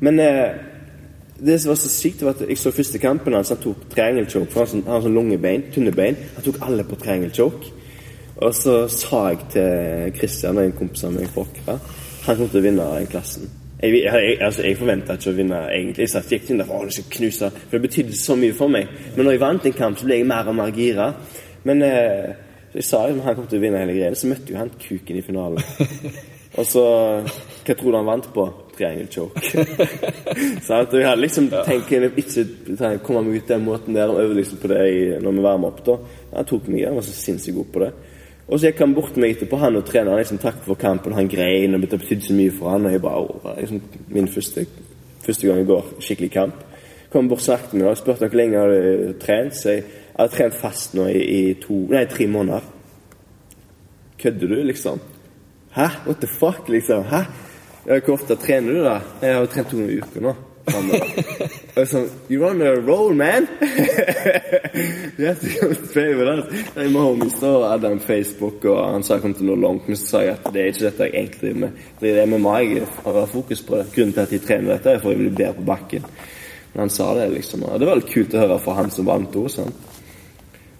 Men 0.00 0.20
eh, 0.20 0.50
det 1.38 1.60
som 1.60 1.68
var 1.68 1.76
så 1.80 1.88
sykt, 1.92 2.22
var 2.24 2.36
at 2.36 2.48
jeg 2.48 2.58
så 2.58 2.70
første 2.72 2.98
kampen 2.98 3.34
hans. 3.36 3.52
Han 3.52 3.60
tok 3.60 3.88
triangelchoke. 3.92 4.50
For 4.52 4.64
han 4.64 4.84
har 4.86 5.00
sånn- 5.00 5.14
lange 5.14 5.38
bein, 5.38 5.64
tynne 5.72 5.92
bein. 5.92 6.16
Han 6.34 6.44
tok 6.44 6.62
alle 6.62 6.84
på 6.84 6.96
triangelchoke. 6.96 7.72
Og 8.36 8.54
så 8.54 8.88
sa 8.88 9.28
jeg 9.28 9.38
til 9.52 10.12
Christian, 10.18 10.58
en 10.58 10.72
kompis 10.72 11.04
av 11.04 11.12
meg 11.12 11.28
fra 11.32 11.42
Åkra, 11.42 11.78
han 12.26 12.36
kom 12.36 12.48
til 12.48 12.60
å 12.60 12.62
vinne 12.62 12.88
den 12.98 13.06
klassen. 13.06 13.48
Jeg, 13.82 14.02
jeg, 14.04 14.38
altså, 14.40 14.62
jeg 14.62 14.76
forventa 14.76 15.16
ikke 15.16 15.30
å 15.30 15.36
vinne, 15.36 15.60
egentlig. 15.72 16.04
Jeg 16.04 16.10
satt 16.10 16.32
gikk 16.32 16.50
inn 16.50 16.58
der 16.58 16.68
for 16.68 16.84
å 16.84 17.04
knuse, 17.16 17.50
for 17.50 17.76
det 17.76 17.82
betydde 17.88 18.16
så 18.16 18.36
mye 18.36 18.56
for 18.56 18.72
meg. 18.72 18.88
Men 19.16 19.24
når 19.24 19.36
jeg 19.36 19.40
vant 19.40 19.66
en 19.66 19.72
kamp, 19.72 19.98
så 19.98 20.08
ble 20.08 20.20
jeg 20.20 20.28
mer 20.28 20.48
og 20.48 20.56
mer 20.56 20.72
gira. 20.76 21.14
Men 21.64 21.82
eh, 21.82 22.34
jeg 22.74 22.84
sa 22.84 23.06
jo 23.08 23.20
han 23.24 23.36
kom 23.36 23.46
til 23.48 23.58
å 23.58 23.64
vinne 23.64 23.80
hele 23.80 23.96
greia, 23.96 24.14
så 24.16 24.28
møtte 24.28 24.52
jo 24.52 24.60
han 24.60 24.72
kuken 24.80 25.16
i 25.16 25.24
finalen. 25.24 25.62
Og 26.58 26.64
så 26.64 26.84
Hva 27.66 27.74
tror 27.74 27.90
du 27.90 27.96
han 27.98 28.08
vant 28.08 28.28
på? 28.32 28.44
Triangle 28.76 29.06
choke. 29.10 29.40
Så 30.66 30.80
jeg 30.92 31.06
hadde 31.06 31.22
liksom 31.22 31.48
tenkt 31.66 31.92
jeg 31.92 32.12
ikke 32.12 32.98
komme 33.04 33.24
meg 33.26 33.40
ut 33.40 33.48
den 33.48 33.64
måten 33.64 33.96
der 33.96 34.12
og 34.12 34.20
øve 34.22 34.36
liksom 34.38 34.60
på 34.62 34.70
det 34.72 34.82
når 35.22 35.38
vi 35.38 35.46
varmer 35.46 35.72
opp. 35.72 35.80
da 35.86 35.96
Han 36.36 36.48
tok 36.48 36.68
meg, 36.68 36.86
han 36.86 36.98
var 36.98 37.06
så 37.06 37.16
sinnssykt 37.16 37.56
god 37.56 37.72
på 37.72 37.84
det. 37.84 37.90
Og 38.46 38.60
så 38.60 38.68
gikk 38.68 38.84
han 38.84 38.94
bort 38.94 39.10
til 39.14 39.24
meg 39.24 39.34
etterpå, 39.34 39.58
han 39.58 39.78
og 39.78 39.86
treneren 39.88 40.20
liksom 40.20 40.38
takk 40.38 40.60
for 40.62 40.78
kampen, 40.78 41.16
han 41.16 41.28
grein, 41.28 41.74
og 41.74 41.82
det 41.82 41.98
betydde 41.98 42.28
så 42.28 42.36
mye 42.36 42.52
for 42.54 42.70
han, 42.70 42.86
og 42.86 42.94
jeg 42.94 43.02
bare 43.02 43.22
oh, 43.24 43.48
liksom 43.58 43.80
min 44.14 44.28
første, 44.30 44.62
første 45.24 45.48
gang 45.48 45.64
i 45.64 45.66
går 45.66 45.88
skikkelig 45.98 46.30
kamp. 46.30 46.62
Kom 47.10 47.30
bort 47.30 47.42
snakket 47.42 47.74
med 47.74 47.86
meg 47.86 47.94
og 47.94 47.98
spurte 47.98 48.28
hvor 48.28 48.38
lenge 48.38 48.58
jeg 48.58 48.68
hadde 48.68 49.16
trent. 49.22 49.56
Så 49.56 49.74
jeg 49.74 49.84
hadde 50.18 50.32
trent 50.34 50.58
fast 50.60 50.94
nå 50.94 51.08
i, 51.10 51.22
i 51.22 51.40
to, 51.62 51.86
nei, 51.90 52.04
tre 52.10 52.26
måneder. 52.30 52.66
Kødder 54.20 54.52
du, 54.52 54.56
liksom? 54.66 55.02
Hæ? 55.76 55.88
What 56.06 56.22
the 56.22 56.30
fuck, 56.30 56.68
liksom? 56.68 57.04
Hæ? 57.10 57.24
Ja, 57.86 58.00
Hvor 58.00 58.16
ofte 58.16 58.36
trener 58.36 58.72
du, 58.72 58.82
da? 58.82 59.00
Jeg 59.22 59.34
har 59.34 59.44
jo 59.44 59.50
trent 59.50 59.68
to 59.70 59.78
ganger 59.78 59.94
i 59.94 59.98
uka 60.02 60.22
nå. 60.24 60.34
Og 61.76 61.76
jeg 61.78 61.88
sånn 61.92 62.06
You 62.32 62.42
on 62.48 62.62
a 62.66 62.72
roll, 62.82 63.12
man! 63.14 63.46
Yes, 65.16 65.44
er. 65.96 66.40
Jeg 66.76 66.90
må 66.92 67.04
da 67.40 67.52
hadde 67.70 67.88
han 67.88 68.02
Facebook, 68.02 68.66
og 68.68 68.80
han 68.92 69.04
sa 69.06 69.16
jeg 69.16 69.22
kom 69.22 69.34
til 69.38 69.48
noe 69.48 69.60
langt. 69.62 69.86
Men 69.88 69.96
så 69.96 70.08
sa 70.10 70.22
jeg 70.24 70.34
at 70.34 70.48
det 70.52 70.60
er 70.60 70.72
ikke 70.72 70.84
dette 70.84 71.06
jeg 71.06 71.14
egentlig 71.14 71.40
driver 71.40 71.62
med. 71.62 71.78
Det 72.02 72.10
er 72.12 72.28
MMA 72.28 72.56
jeg 72.64 72.90
har 73.06 73.30
fokus 73.32 73.62
på. 73.64 73.78
det. 73.78 73.86
Grunnen 73.94 74.12
til 74.16 74.24
at 74.26 74.34
jeg 74.34 74.44
trener 74.44 74.74
dette, 74.74 74.92
er 74.92 75.00
for 75.04 75.14
å 75.14 75.20
bli 75.22 75.30
bedre 75.30 75.54
på 75.56 75.64
bakken. 75.70 76.10
Men 76.74 76.82
han 76.84 76.92
sa 76.92 77.08
det, 77.16 77.30
liksom. 77.38 77.64
Og 77.64 77.80
det 77.80 77.88
var 77.88 78.02
litt 78.02 78.12
kult 78.12 78.36
å 78.36 78.42
høre 78.42 78.60
fra 78.66 78.76
han 78.82 78.92
som 78.92 79.08
vant 79.08 79.40
òg, 79.40 79.48
sant. 79.54 79.88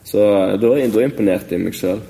Så 0.07 0.27
da, 0.61 0.77
da 0.93 1.07
imponerte 1.07 1.57
jeg 1.57 1.65
meg 1.65 1.79
sjøl. 1.79 2.03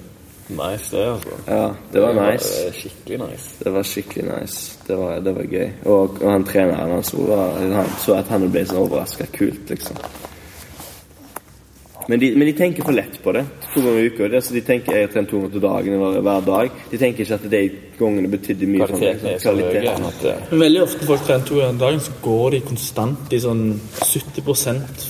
Nice, 0.49 0.97
det, 0.97 1.07
altså. 1.11 1.29
Ja, 1.47 1.75
det 1.93 2.03
var 2.03 2.13
nice. 2.13 2.49
Det 2.55 2.69
er 2.69 2.73
skikkelig 2.73 3.19
nice. 3.19 3.65
Det 3.65 3.73
var 3.73 3.83
skikkelig 3.83 4.25
nice. 4.29 4.79
Det 4.87 4.99
var, 4.99 5.19
det 5.19 5.35
var 5.35 5.43
gøy. 5.51 5.71
Og, 5.85 6.23
og 6.23 6.31
han 6.33 6.45
treneren 6.47 6.95
hans 6.95 7.11
så, 7.11 7.41
han 7.59 7.91
så 8.05 8.15
at 8.21 8.31
han 8.31 8.47
ble 8.51 8.63
sånn 8.67 8.79
overraska. 8.85 9.27
Kult, 9.35 9.75
liksom. 9.75 9.99
Men 12.09 12.21
de, 12.21 12.31
men 12.39 12.47
de 12.47 12.53
tenker 12.55 12.87
for 12.87 12.95
lett 12.95 13.19
på 13.23 13.33
det. 13.35 13.43
To 13.75 13.83
ganger 13.83 13.99
i 14.05 14.11
uka. 14.13 14.29
Altså, 14.29 14.55
de 14.55 14.63
tenker 14.63 14.95
jeg 14.95 15.09
har 15.09 15.13
trent 15.13 15.31
to 15.31 15.41
ganger 15.41 15.57
til 15.57 15.65
dagen 15.65 15.95
eller 15.97 16.23
hver 16.23 16.45
dag. 16.47 16.81
De 16.93 17.01
tenker 17.03 17.25
ikke 17.25 17.39
at 17.41 17.49
de 17.51 17.63
gangene 17.99 18.31
betydde 18.31 18.69
mye 18.71 18.87
for 18.87 19.03
meg. 19.03 19.19
Kvaliteten 19.19 19.33
er 19.33 19.43
så 19.43 19.55
høy 19.55 19.63
Kvaliteten. 19.65 20.07
at 20.07 20.23
det 20.23 20.35
Men 20.53 20.61
veldig 20.61 20.83
ofte 20.85 21.09
folk 21.11 21.27
trener 21.27 21.49
to 21.49 21.59
ganger 21.59 21.75
om 21.75 21.81
dagen, 21.83 22.05
så 22.07 22.19
går 22.23 22.51
de 22.55 22.61
konstant 22.69 23.35
i 23.35 23.41
sånn 23.43 23.65
70% 23.99 25.09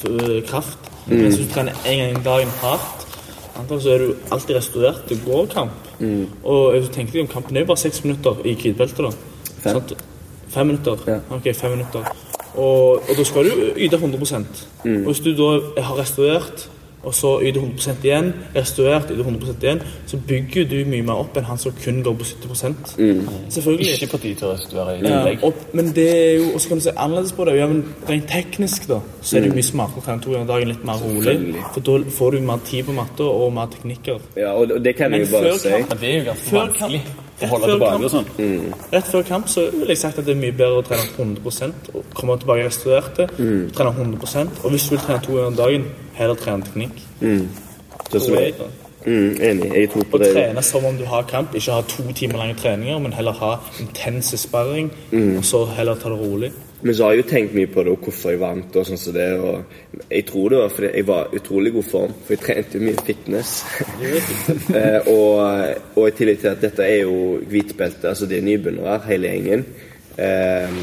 kraft. 0.48 0.92
Mens 1.06 1.36
hvis 1.36 1.42
du 1.44 1.52
trener 1.52 1.76
en 1.84 2.00
gang 2.00 2.16
i 2.16 2.24
dagen 2.24 2.54
hardt, 2.62 3.05
antall 3.60 3.80
så 3.82 3.94
er 3.94 4.04
du 4.04 4.12
alltid 4.34 4.56
restaurert. 4.56 5.02
Du 5.08 5.16
går 5.24 5.48
kamp. 5.52 5.90
Og 6.44 6.76
hvis 6.76 6.88
du 6.88 6.94
tenker 6.94 7.18
deg 7.18 7.26
om 7.26 7.32
kampen 7.32 7.56
er 7.56 7.64
jo 7.64 7.72
bare 7.72 7.82
seks 7.84 8.02
minutter 8.04 8.42
i 8.44 8.54
hvitbeltet, 8.54 9.04
da. 9.04 9.10
Fem. 9.64 9.82
Fem 10.52 10.66
minutter? 10.72 11.02
Ja. 11.06 11.18
Ok, 11.34 11.50
fem 11.56 11.76
minutter. 11.76 12.06
Og, 12.56 13.02
og 13.02 13.12
da 13.18 13.24
skal 13.28 13.50
du 13.50 13.72
yte 13.76 13.98
100 14.00 14.46
Og 14.84 15.10
hvis 15.10 15.20
du 15.20 15.32
da 15.36 15.82
har 15.82 15.98
restaurert, 15.98 16.68
og 17.06 17.14
så 17.14 17.30
yter 17.46 17.60
100% 17.62 18.02
igjen, 18.04 18.32
restaurert, 18.56 19.10
yter 19.14 19.22
100% 19.24 19.62
igjen, 19.62 19.80
så 20.10 20.18
bygger 20.26 20.64
du 20.68 20.76
mye 20.90 21.02
mer 21.06 21.20
opp 21.22 21.36
enn 21.38 21.44
han 21.46 21.58
som 21.62 21.72
kun 21.78 22.02
går 22.02 22.16
på 22.18 22.24
70 22.26 22.96
Selvfølgelig. 23.50 23.92
ikke 23.94 24.08
på 24.10 24.18
de 24.22 24.32
til 24.34 24.48
å 24.48 24.52
restaurere 24.56 24.96
i 24.98 25.02
Ja, 25.06 25.20
tillegg. 25.22 25.44
og, 25.44 25.54
men 25.72 25.92
det 25.94 26.06
er 26.10 26.32
jo 26.40 26.48
Og 26.54 26.60
så 26.60 26.68
kan 26.68 26.78
du 26.78 26.82
se 26.82 26.90
annerledes 26.96 27.32
på 27.32 27.44
det. 27.46 27.56
Ja, 27.58 27.66
men 27.66 27.84
Rent 28.08 28.26
teknisk 28.28 28.88
da 28.88 28.98
så 29.22 29.36
er 29.36 29.40
det 29.40 29.50
jo 29.50 29.54
mye 29.58 29.62
smartere 29.66 30.00
å 30.02 30.04
trene 30.06 30.22
to 30.22 30.30
ganger 30.34 30.46
dagen 30.46 30.68
litt 30.68 30.84
mer 30.84 30.98
rolig. 31.02 31.56
For 31.74 31.80
da 31.80 31.96
får 32.10 32.30
du 32.36 32.40
mer 32.40 32.58
tid 32.64 32.84
på 32.86 32.92
matta 32.96 33.24
og 33.24 33.52
mer 33.54 33.66
teknikker. 33.72 34.18
Ja, 34.36 34.52
og 34.54 34.70
og 34.76 34.82
det 34.84 34.96
kan 34.96 35.10
Men 35.10 35.20
jeg 35.20 35.30
jo 35.30 35.38
bare 35.38 35.58
si. 35.58 35.68
kamp- 35.68 35.88
Men 35.88 35.98
det 36.00 36.08
er 36.10 36.18
jo 36.18 36.24
ganske 36.24 36.52
vanskelig 36.56 37.02
kamp- 37.06 37.50
holde 37.50 37.66
før 37.66 37.78
kamp- 37.90 38.10
sånn. 38.10 38.72
Rett 38.92 39.04
før 39.12 39.22
kamp 39.28 39.48
så 39.48 39.70
vil 39.70 39.88
jeg 39.88 39.98
sagt 39.98 40.18
at 40.18 40.24
det 40.26 40.36
er 40.36 40.40
mye 40.40 40.52
bedre 40.52 40.82
å 40.82 40.84
trene 40.86 41.06
100% 41.18 41.72
og 41.94 42.04
komme 42.14 42.38
tilbake 42.38 42.66
restaurerte. 42.66 43.26
Trene 43.76 43.92
100 43.92 44.48
Og 44.64 44.70
hvis 44.70 44.88
du 44.88 44.96
vil 44.96 44.98
trene 45.04 45.22
to 45.22 45.32
ganger 45.32 45.46
om 45.46 45.56
dagen, 45.56 45.84
heller 46.16 46.34
trene 46.40 46.66
teknikk. 46.66 47.00
Sånn 48.10 48.36
jeg. 48.40 48.54
Mm, 49.06 49.36
enig. 49.38 49.66
Jeg 49.70 49.90
tror 49.92 50.04
på 50.10 50.18
Og 50.18 50.22
det. 50.24 50.32
trene 50.34 50.62
som 50.66 50.84
om 50.84 50.96
du 50.98 51.04
har 51.06 51.22
kamp. 51.30 51.54
Ikke 51.54 51.72
ha 51.78 51.82
to 51.86 52.02
timer 52.12 52.40
lange 52.42 52.56
treninger, 52.58 52.98
men 52.98 53.12
heller 53.14 53.32
ha 53.38 53.56
intense 53.80 54.38
sparring. 54.40 54.90
Og 55.12 55.44
så 55.46 55.66
heller 55.76 55.94
ta 55.94 56.10
det 56.10 56.18
rolig. 56.18 56.52
Men 56.82 56.94
så 56.94 57.04
har 57.04 57.14
jeg 57.14 57.22
jo 57.24 57.28
tenkt 57.30 57.54
mye 57.56 57.66
på 57.72 57.82
det, 57.82 57.92
og 57.94 58.04
hvorfor 58.04 58.30
jeg 58.30 58.40
vant. 58.40 58.76
og 58.76 58.86
sånn 58.86 58.98
som 59.00 59.14
det, 59.14 59.30
og 59.40 59.64
Jeg 60.10 60.26
tror 60.26 60.48
det 60.48 60.58
var 60.58 60.68
fordi 60.68 60.90
jeg 60.94 61.06
var 61.06 61.28
i 61.32 61.36
utrolig 61.36 61.72
god 61.72 61.82
form, 61.82 62.12
for 62.24 62.34
jeg 62.34 62.40
trente 62.40 62.78
mye 62.78 63.04
fitness. 63.06 63.64
eh, 64.76 65.08
og, 65.08 65.40
og 65.96 66.08
i 66.08 66.10
tillegg 66.18 66.38
til 66.40 66.48
at 66.52 66.60
dette 66.60 66.84
er 66.84 67.00
jo 67.02 67.40
hvitbelte, 67.48 68.08
altså 68.08 68.26
det 68.26 68.38
er 68.38 68.46
nybegynnere, 68.46 69.00
hele 69.08 69.32
gjengen. 69.32 69.64
Eh, 70.18 70.78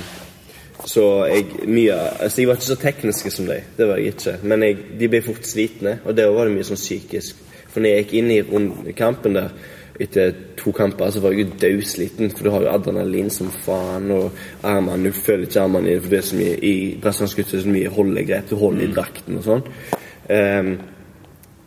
så 0.85 1.03
jeg, 1.29 1.45
mye, 1.67 1.95
altså 1.95 2.41
jeg 2.41 2.49
var 2.49 2.59
ikke 2.59 2.67
så 2.67 2.79
tekniske 2.81 3.31
som 3.31 3.47
de, 3.47 3.61
det 3.77 3.87
var 3.87 4.01
jeg 4.01 4.15
ikke. 4.15 4.33
Men 4.43 4.65
jeg, 4.65 4.77
de 4.99 5.09
ble 5.11 5.21
fort 5.23 5.47
slitne, 5.47 5.99
og 6.03 6.17
der 6.17 6.31
var 6.35 6.49
det 6.49 6.57
mye 6.57 6.67
sånn 6.67 6.79
psykisk. 6.79 7.39
For 7.71 7.81
når 7.81 7.93
jeg 7.93 8.03
gikk 8.03 8.17
inn 8.19 8.31
i 8.33 8.41
rund- 8.45 8.91
kampen 8.97 9.37
der, 9.39 9.53
etter 10.01 10.33
to 10.57 10.71
kamper, 10.73 11.11
så 11.13 11.21
var 11.21 11.33
jeg 11.33 11.45
jo 11.45 11.57
dødsliten. 11.61 12.31
For 12.33 12.43
du 12.43 12.51
har 12.53 12.65
jo 12.65 12.71
adrenalin 12.71 13.29
som 13.29 13.51
faen, 13.63 14.11
og 14.11 14.31
armene, 14.63 15.09
du 15.09 15.11
føler 15.15 15.45
ikke 15.47 15.61
armene 15.61 15.91
dine, 15.91 16.01
for 16.01 16.09
det 16.09 16.19
er 16.19 16.27
så 16.29 16.39
mye 16.39 16.57
i 16.57 16.73
brasiliansk 17.01 17.43
så 17.51 17.69
mye 17.69 17.93
holdegrep, 17.93 18.49
du 18.49 18.55
holder 18.59 18.87
i 18.87 18.91
drakten 18.93 19.39
og 19.39 19.47
sånn. 19.47 19.63
Um, 20.33 20.73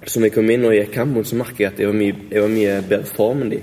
så 0.06 0.20
når 0.20 0.28
jeg 0.28 0.34
kom 0.36 0.50
inn 0.50 0.66
og 0.66 0.74
gikk 0.76 0.92
kampen, 0.94 1.24
så 1.26 1.38
merket 1.38 1.60
jeg 1.60 1.72
at 1.72 1.80
jeg 1.82 1.90
var 1.90 1.98
mye, 1.98 2.18
jeg 2.30 2.44
var 2.44 2.52
mye 2.52 2.76
bedre 2.90 3.16
form 3.16 3.42
enn 3.46 3.54
de. 3.54 3.62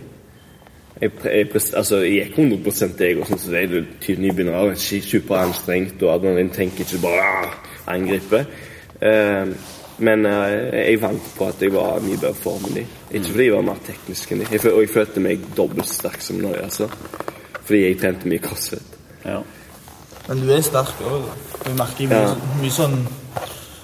Jeg, 1.03 1.11
jeg, 1.27 1.47
altså, 1.75 1.99
jeg 2.05 2.30
gikk 2.30 2.38
100 2.39 2.99
jeg 3.03 3.17
òg, 3.19 3.27
sånn 3.27 3.41
som 3.41 3.53
det 3.53 3.61
er 3.61 3.71
du 3.71 3.80
tydelig 3.99 4.30
nybegynner. 4.30 4.55
og 4.55 4.71
er 4.71 5.01
Superanstrengt 5.03 6.03
og 6.03 6.13
adrenalin 6.13 6.51
tenker 6.53 6.85
ikke 6.85 7.01
bare 7.03 7.25
ah, 7.27 7.55
angripe. 7.91 8.45
Eh, 9.03 9.55
men 10.03 10.25
eh, 10.25 10.85
jeg 10.88 11.01
vant 11.01 11.25
på 11.38 11.47
at 11.51 11.61
jeg 11.61 11.73
var 11.73 11.99
mye 12.03 12.19
bedre 12.21 12.38
form 12.39 12.69
enn 12.69 12.80
de. 12.80 12.85
Ikke 13.11 13.34
fordi 13.34 13.49
jeg 13.49 13.55
var 13.57 13.67
mer 13.67 13.81
teknisk 13.88 14.31
enn 14.31 14.43
de. 14.43 14.47
Jeg, 14.55 14.63
og 14.71 14.80
jeg 14.81 14.93
følte 14.93 15.25
meg 15.25 15.43
dobbelt 15.57 15.91
sterk 15.91 16.23
som 16.23 16.39
nå, 16.41 16.53
altså. 16.63 16.88
Fordi 17.59 17.84
jeg 17.84 17.99
trente 18.01 18.31
mye 18.31 18.43
crossfit. 18.43 18.97
Ja. 19.25 19.41
Men 20.30 20.39
du 20.39 20.53
er 20.55 20.63
sterk 20.65 21.03
òg. 21.03 21.27
Vi 21.67 21.75
merker 21.77 22.09
mye, 22.09 22.23
Ja. 22.23 22.34
mye 22.61 22.73
sånn 22.73 22.97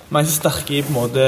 Man 0.09 0.23
er 0.23 0.25
ikke 0.25 0.39
sterk 0.39 0.71
i 0.73 0.79
på 0.81 0.89
en 0.89 0.95
måte 0.95 1.25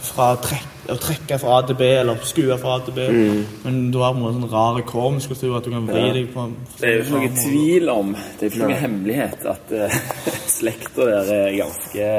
fra 0.00 0.30
trekk, 0.40 0.70
å 0.92 0.96
trekke 1.00 1.38
fra 1.42 1.56
A 1.58 1.62
til 1.66 1.76
B, 1.80 1.86
eller 2.00 2.20
skue 2.28 2.56
fra 2.60 2.76
A 2.76 2.80
til 2.86 2.94
B. 2.96 3.06
Mm. 3.12 3.40
Men 3.64 3.78
du 3.94 3.98
har 4.02 4.12
på 4.12 4.18
en 4.18 4.24
måte 4.26 4.36
sånn 4.40 4.52
rar 4.52 4.80
core-muskulatur 4.88 5.56
at 5.58 5.64
du 5.66 5.70
kan 5.74 5.86
vri 5.88 6.04
deg 6.14 6.28
på 6.34 6.44
Det 6.80 6.88
er 6.88 6.94
jo 6.96 7.04
ikke 7.04 7.16
noe 7.16 7.30
tvil 7.42 7.88
om, 7.92 8.12
det 8.38 8.46
er 8.46 8.52
ikke 8.52 8.62
noe 8.66 8.78
hemmelighet, 8.82 9.46
at 9.54 9.74
uh, 9.74 9.96
slekta 10.58 11.08
der 11.10 11.32
er 11.38 11.56
ganske 11.62 12.10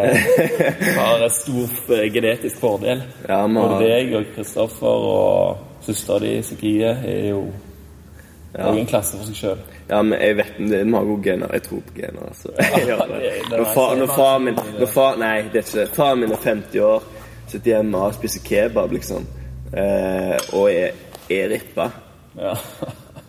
Har 0.99 1.23
en 1.27 1.35
stor 1.37 1.95
eh, 1.99 2.07
genetisk 2.13 2.59
fordel. 2.63 3.01
Ja, 3.29 3.43
men- 3.47 3.61
Både 3.63 3.79
deg 3.85 4.13
og 4.19 4.27
Kristoffer 4.35 5.07
og 5.13 5.63
søstera 5.87 6.19
di, 6.25 6.35
Sofie, 6.43 6.91
er 7.07 7.29
jo 7.31 7.45
Ja. 8.57 8.71
en 8.73 8.87
klasse 8.89 9.17
for 9.19 9.27
seg 9.27 9.35
sjøl. 9.37 9.59
Ja, 9.89 9.99
men 10.01 10.17
jeg 10.19 10.35
vet 10.39 10.55
vi 10.57 10.77
har 10.95 11.03
gode 11.05 11.23
gener. 11.23 11.51
Jeg 11.53 11.63
tror 11.67 11.81
på 11.85 11.93
gener, 11.99 12.23
altså. 12.27 12.49
Ja, 12.89 12.95
det. 13.05 13.19
det- 13.21 13.49
det 13.51 13.59
Når 13.59 13.67
faren 13.75 13.75
far, 13.75 13.95
når 13.99 14.07
far 14.15 14.39
min 14.39 14.55
når 14.79 14.87
far, 14.93 15.15
Nei, 15.21 15.41
det 15.53 15.59
er 15.61 15.65
ikke 15.67 15.79
det. 15.81 15.89
Faren 15.95 16.19
min 16.23 16.31
er 16.31 16.41
50 16.43 16.79
år, 16.81 17.03
sitter 17.51 17.75
hjemme 17.75 17.97
og 17.97 18.15
spiser 18.17 18.43
kebab, 18.45 18.93
liksom. 18.95 19.25
Eh, 19.73 20.37
og 20.53 20.69
er, 20.71 20.95
er 21.29 21.49
rippa. 21.51 21.89
Ja. 22.37 22.53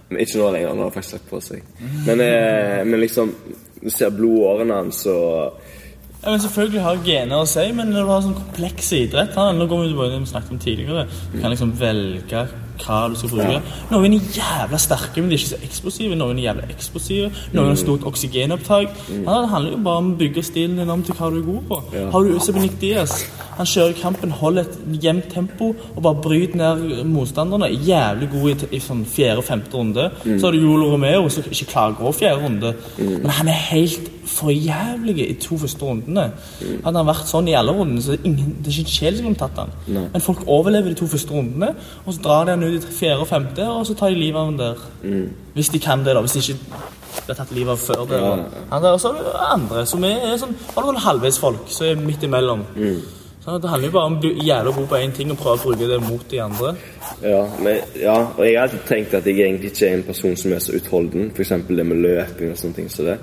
Men 0.08 0.22
ikke 0.24 0.38
nå 0.40 0.52
lenger, 0.54 0.74
nå 0.74 0.86
har 0.86 0.90
han 0.90 0.94
faktisk 0.94 1.18
lagt 1.18 1.32
på 1.32 1.40
seg. 1.44 1.64
Men, 2.06 2.22
eh, 2.24 2.84
men 2.88 3.00
liksom 3.02 3.34
Du 3.78 3.90
ser 3.94 4.10
blodårene 4.10 4.74
hans 4.74 5.04
og 5.06 5.58
Ja, 6.22 6.30
men 6.32 6.40
Selvfølgelig 6.42 6.80
har 6.82 7.02
gener 7.04 7.42
å 7.42 7.46
si, 7.46 7.66
men 7.76 7.92
når 7.92 8.06
du 8.06 8.10
har 8.10 8.24
sånn 8.24 8.38
kompleks 8.38 8.88
idrett 8.96 9.36
Nå 9.36 9.66
går 9.70 9.84
vi 9.84 9.90
tilbake 9.92 10.08
til 10.08 10.16
det 10.16 10.22
vi 10.24 10.30
snakket 10.32 10.54
om 10.56 10.62
tidligere. 10.64 11.04
Du 11.32 11.36
kan 11.38 11.52
liksom 11.52 11.74
velge 11.78 12.46
hva 12.78 12.98
du 13.10 13.16
skal 13.18 13.32
bruke. 13.32 13.60
Noen 13.90 14.14
er 14.14 14.26
jævla 14.34 14.78
sterke, 14.78 15.20
men 15.20 15.30
de 15.30 15.36
er 15.36 15.40
ikke 15.42 15.50
så 15.50 15.60
eksplosive. 15.66 16.18
Noen 16.18 16.38
er 16.38 16.48
jævla 16.48 16.68
eksplosive. 16.70 17.30
Noen 17.54 17.72
har 17.72 17.78
stort 17.80 18.06
oksygenopptak. 18.06 18.92
Ja, 19.10 19.40
det 19.42 19.50
handler 19.50 19.74
jo 19.74 19.80
bare 19.86 20.02
om 20.04 20.12
å 20.12 20.18
bygge 20.20 20.44
stilen 20.46 20.78
din 20.78 20.92
om 20.94 21.02
til 21.02 21.18
hva 21.18 21.30
du 21.34 21.40
er 21.40 21.46
god 21.48 21.64
på. 21.70 21.80
Har 22.12 22.26
du 22.28 22.36
Usab 22.38 22.60
Nick 22.62 22.78
Diaz, 22.80 23.16
han 23.58 23.66
kjører 23.66 23.96
kampen, 23.98 24.30
holder 24.38 24.68
et 24.68 24.76
jevnt 25.02 25.28
tempo 25.34 25.72
og 25.96 26.02
bare 26.04 26.20
bryter 26.22 26.56
ned 26.60 27.04
motstanderne. 27.10 27.68
Jævlig 27.84 28.28
god 28.32 28.50
i, 28.52 28.68
i 28.78 28.80
sånn 28.82 29.02
fjerde 29.08 29.42
og 29.42 29.48
femte 29.48 29.74
runde. 29.74 30.04
Så 30.38 30.46
har 30.46 30.54
du 30.54 30.60
Jolo 30.62 30.92
Romeo 30.92 31.26
som 31.32 31.46
ikke 31.50 31.66
klarer 31.72 31.96
å 31.98 32.06
gå 32.06 32.12
fjerde 32.20 32.44
runde. 32.44 32.72
Men 32.98 33.34
han 33.40 33.50
er 33.50 33.58
helt 33.72 34.06
for 34.28 34.52
jævlig 34.52 35.16
i 35.24 35.34
to 35.40 35.56
første 35.58 35.82
rundene. 35.88 36.28
Hadde 36.84 37.00
han 37.00 37.08
vært 37.08 37.30
sånn 37.30 37.48
i 37.48 37.54
alle 37.56 37.72
rundene, 37.74 38.02
så 38.04 38.14
ingen, 38.20 38.54
det 38.60 38.68
er 38.70 38.76
ikke 38.76 38.84
en 38.86 38.94
sjel 38.94 39.16
som 39.18 39.26
kunne 39.30 39.40
tatt 39.40 39.58
han. 39.62 39.72
Men 40.12 40.20
folk 40.24 40.42
overlever 40.46 40.92
de 40.92 40.98
to 41.00 41.08
første 41.10 41.32
rundene, 41.34 41.72
og 42.04 42.12
så 42.14 42.22
drar 42.26 42.44
de 42.44 42.54
han 42.54 42.62
ut 42.66 42.84
i 42.84 42.94
fjerde 43.00 43.24
og 43.24 43.30
femte, 43.30 43.66
og 43.72 43.86
så 43.88 43.96
tar 43.98 44.12
de 44.14 44.20
livet 44.20 44.38
av 44.38 44.50
han 44.52 44.60
der. 44.60 44.86
Hvis 45.56 45.72
de 45.74 45.80
kan 45.82 46.04
det, 46.04 46.14
da. 46.14 46.20
Hvis 46.22 46.36
de 46.36 46.44
ikke 46.44 46.84
blir 47.26 47.38
tatt 47.40 47.50
livet 47.56 47.72
av 47.74 47.80
før 47.82 48.04
det. 48.08 48.20
Ja, 48.20 48.36
ja, 48.84 48.92
og 48.92 49.00
så 49.02 49.10
er 49.16 49.24
det 49.24 49.46
andre 49.48 49.86
som 49.90 50.04
er, 50.06 50.20
er 50.28 50.36
sånn 50.44 50.52
vel 50.76 51.00
halvveisfolk 51.08 51.72
som 51.72 51.88
er 51.88 51.96
midt 52.04 52.22
imellom. 52.28 52.62
Så 53.48 53.58
det 53.58 53.68
handler 53.70 53.88
jo 53.88 53.92
bare 53.92 54.06
om 54.10 54.16
å 54.16 54.20
bli 54.20 54.30
jævla 54.44 54.72
god 54.76 54.86
på 54.90 54.96
én 54.98 55.12
ting 55.16 55.30
og 55.32 55.38
prøve 55.40 55.56
å 55.56 55.62
bruke 55.62 55.86
det 55.88 55.98
mot 56.04 56.24
de 56.30 56.40
andre. 56.44 56.72
Ja, 57.22 57.38
men, 57.64 57.78
ja, 57.96 58.16
og 58.36 58.42
jeg 58.44 58.58
har 58.58 58.66
alltid 58.66 58.82
tenkt 58.90 59.14
at 59.16 59.26
jeg 59.26 59.40
egentlig 59.40 59.70
ikke 59.72 59.86
er 59.88 59.94
en 59.96 60.02
person 60.04 60.36
som 60.36 60.52
er 60.52 60.60
så 60.60 60.74
utholden. 60.76 61.30
F.eks. 61.32 61.54
det 61.70 61.86
med 61.88 62.02
løping 62.04 62.52
og 62.52 62.60
sånne 62.60 62.76
ting 62.76 62.90
som 62.92 63.08
det. 63.08 63.16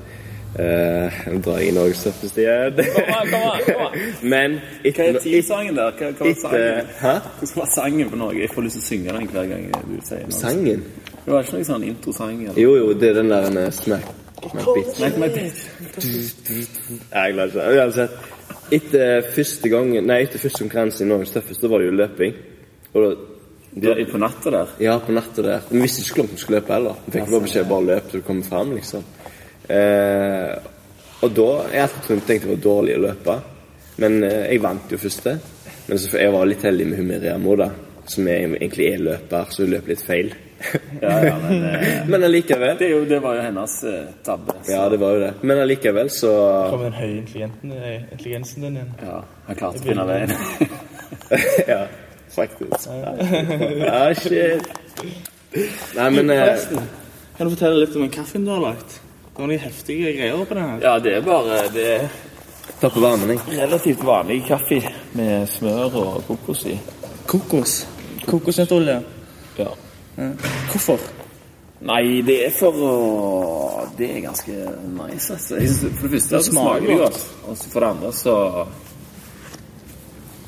Uh, 0.55 1.19
drar 1.43 1.59
jeg 1.61 1.69
i 1.69 1.75
norgesstørrelse 1.75 2.41
igjen. 2.41 2.81
Kom 2.95 3.13
an, 3.13 3.29
kom 3.29 3.47
an, 3.51 3.63
kom 3.67 3.85
an. 3.85 4.03
Men 4.33 4.57
Hva 4.87 5.07
er 5.11 5.21
T-sangen 5.21 5.77
der? 5.77 5.93
Hva, 5.99 6.11
hva 6.17 6.29
var 6.31 6.37
sangen? 6.41 6.93
Hæ? 7.03 7.15
Hvordan 7.41 7.57
var 7.61 7.73
sangen 7.75 8.13
på 8.13 8.21
Norge? 8.23 8.41
Jeg 8.41 8.53
får 8.55 8.65
lyst 8.69 8.79
til 8.79 8.85
å 8.85 8.89
synge 8.89 9.17
den 9.19 9.33
hver 9.35 9.49
gang 9.51 9.65
du 9.75 9.97
sier 10.09 10.23
noe. 10.25 10.37
Sangen? 10.39 10.85
Det 11.25 11.33
var 11.35 11.45
ikke 11.45 11.59
noe 11.59 11.67
sånn 11.69 11.89
introsang? 11.91 12.39
eller? 12.47 12.61
Jo, 12.65 12.77
jo, 12.79 12.93
det 12.97 13.11
er 13.11 13.19
den 13.19 13.35
der 13.35 13.51
med 13.53 13.77
smack, 13.77 14.09
smack 14.41 14.71
bitch. 14.71 14.95
Smack 14.97 15.19
my 15.21 15.29
bitch. 15.35 15.67
Nei, 15.99 17.27
Jeg 17.27 17.35
klarer 17.35 17.51
ikke 17.51 17.59
det. 17.59 17.83
Uansett. 17.83 18.33
Etter 18.73 19.25
første 19.35 19.69
gang 19.69 19.91
Nei, 19.93 20.23
etter 20.25 20.41
første 20.41 20.63
konkurranse 20.63 21.03
i 21.05 21.09
Norges 21.09 21.33
tøffeste, 21.35 21.69
var 21.69 21.81
det 21.81 21.89
jo 21.89 21.97
løping. 21.99 22.37
Og 22.93 23.03
da 23.05 23.15
Det 23.75 23.91
er 23.91 24.05
På 24.11 24.17
natta 24.21 24.51
der? 24.51 24.69
Ja, 24.79 24.99
på 24.99 25.11
natta 25.11 25.41
der. 25.41 25.65
Vi 25.69 25.81
visste 25.81 26.01
ikke 26.01 26.15
hvor 26.15 26.23
langt 26.23 26.33
vi 26.33 26.43
skulle 26.43 26.61
løpe 26.61 26.73
heller. 26.73 27.01
Vi 27.05 27.11
fikk 27.11 27.31
bare 27.31 27.45
beskjed 27.47 27.67
bare 27.69 27.87
løp 27.89 28.07
til 28.09 28.21
du 28.21 28.25
kommer 28.25 28.43
fram, 28.43 28.71
liksom. 28.75 29.03
Eh, 29.69 30.55
og 31.21 31.33
da 31.35 31.49
Jeg 31.73 31.81
alltid 31.81 32.05
trodd 32.05 32.23
tenkt 32.27 32.45
det 32.45 32.53
var 32.53 32.63
dårlig 32.63 32.95
å 32.95 33.03
løpe. 33.03 33.35
Men 33.97 34.23
eh, 34.23 34.47
jeg 34.53 34.63
vant 34.63 34.91
jo 34.91 35.01
første. 35.01 35.35
Men 35.87 35.99
så, 35.99 36.17
jeg 36.17 36.31
var 36.33 36.47
litt 36.47 36.63
heldig 36.63 36.87
med 36.87 37.01
hun 37.01 37.11
Miriam 37.11 37.49
da. 37.59 37.69
Som 38.07 38.27
er, 38.27 38.55
egentlig 38.55 38.87
er 38.93 39.03
løper, 39.03 39.47
så 39.49 39.65
hun 39.65 39.73
løper 39.73 39.93
litt 39.93 40.05
feil. 40.05 40.33
Ja, 41.01 41.25
ja, 41.25 41.35
men 41.41 41.63
eh, 41.65 42.05
Men 42.11 42.23
allikevel. 42.23 42.77
det, 42.79 42.89
jo, 42.89 43.01
det 43.05 43.19
var 43.23 43.35
jo 43.35 43.41
hennes 43.41 43.83
eh, 43.83 44.05
tabbe. 44.23 44.53
så- 44.63 44.71
Ja, 44.71 44.89
det 44.89 44.97
var 45.01 45.11
jo 45.13 45.19
det. 45.19 45.33
Men 45.41 45.59
allikevel 45.59 46.09
så 46.09 46.31
Kommer 46.71 46.83
den 46.89 46.93
høye 46.93 47.17
intelligensen, 47.19 48.63
eh, 48.63 48.69
din 48.69 48.77
igjen. 48.77 48.91
Ja, 49.05 49.23
han 49.47 49.55
klarte 49.55 49.79
å 49.79 49.87
finne 49.89 50.05
veien. 50.07 50.31
Ja, 51.67 51.81
faktisk. 52.35 52.89
Ja, 53.81 54.13
shit. 54.13 54.67
Nei, 55.95 56.09
men 56.11 56.29
eh, 56.29 56.59
kan 57.37 57.47
du 57.47 57.53
fortelle 57.55 57.81
litt 57.85 57.95
om 57.95 58.01
den 58.05 58.11
kaffen 58.13 58.45
du 58.45 58.51
har 58.51 58.61
lagd? 58.63 58.95
Det 59.35 59.41
var 59.41 59.49
noen 59.51 59.59
heftige 59.59 60.13
greier 60.15 60.37
oppi 60.39 60.55
den 60.55 60.69
her. 60.69 60.79
Ja, 60.83 60.93
det 61.03 61.13
er 61.17 61.25
bare 61.25 61.61
Det 61.73 61.85
er 61.97 62.07
Ta 62.81 62.89
på 62.89 62.99
varmen, 63.03 63.29
jeg. 63.35 63.59
relativt 63.59 64.01
vanlig 64.03 64.39
kaffe 64.47 64.79
med 65.15 65.47
smør 65.47 65.95
og 66.01 66.23
kokos 66.27 66.65
i. 66.71 66.77
Kokos. 67.29 67.75
Kokosnøttolje. 68.25 68.95
Ja. 69.59 69.67
Hvorfor? 70.15 70.99
Nei, 71.85 72.21
det 72.25 72.37
er 72.47 72.53
for 72.55 72.77
å 72.79 72.93
Det 73.97 74.07
er 74.17 74.23
ganske 74.23 74.53
nice, 74.95 75.33
altså. 75.33 75.59
Synes, 75.59 75.81
for 75.99 76.07
det 76.07 76.11
første 76.15 76.39
så 76.39 76.51
smaker 76.51 76.87
det 76.87 76.97
godt. 76.97 77.19
godt. 77.19 77.27
Og 77.47 77.73
for 77.73 77.79
det 77.83 77.89
andre 77.89 78.11
så 78.15 78.35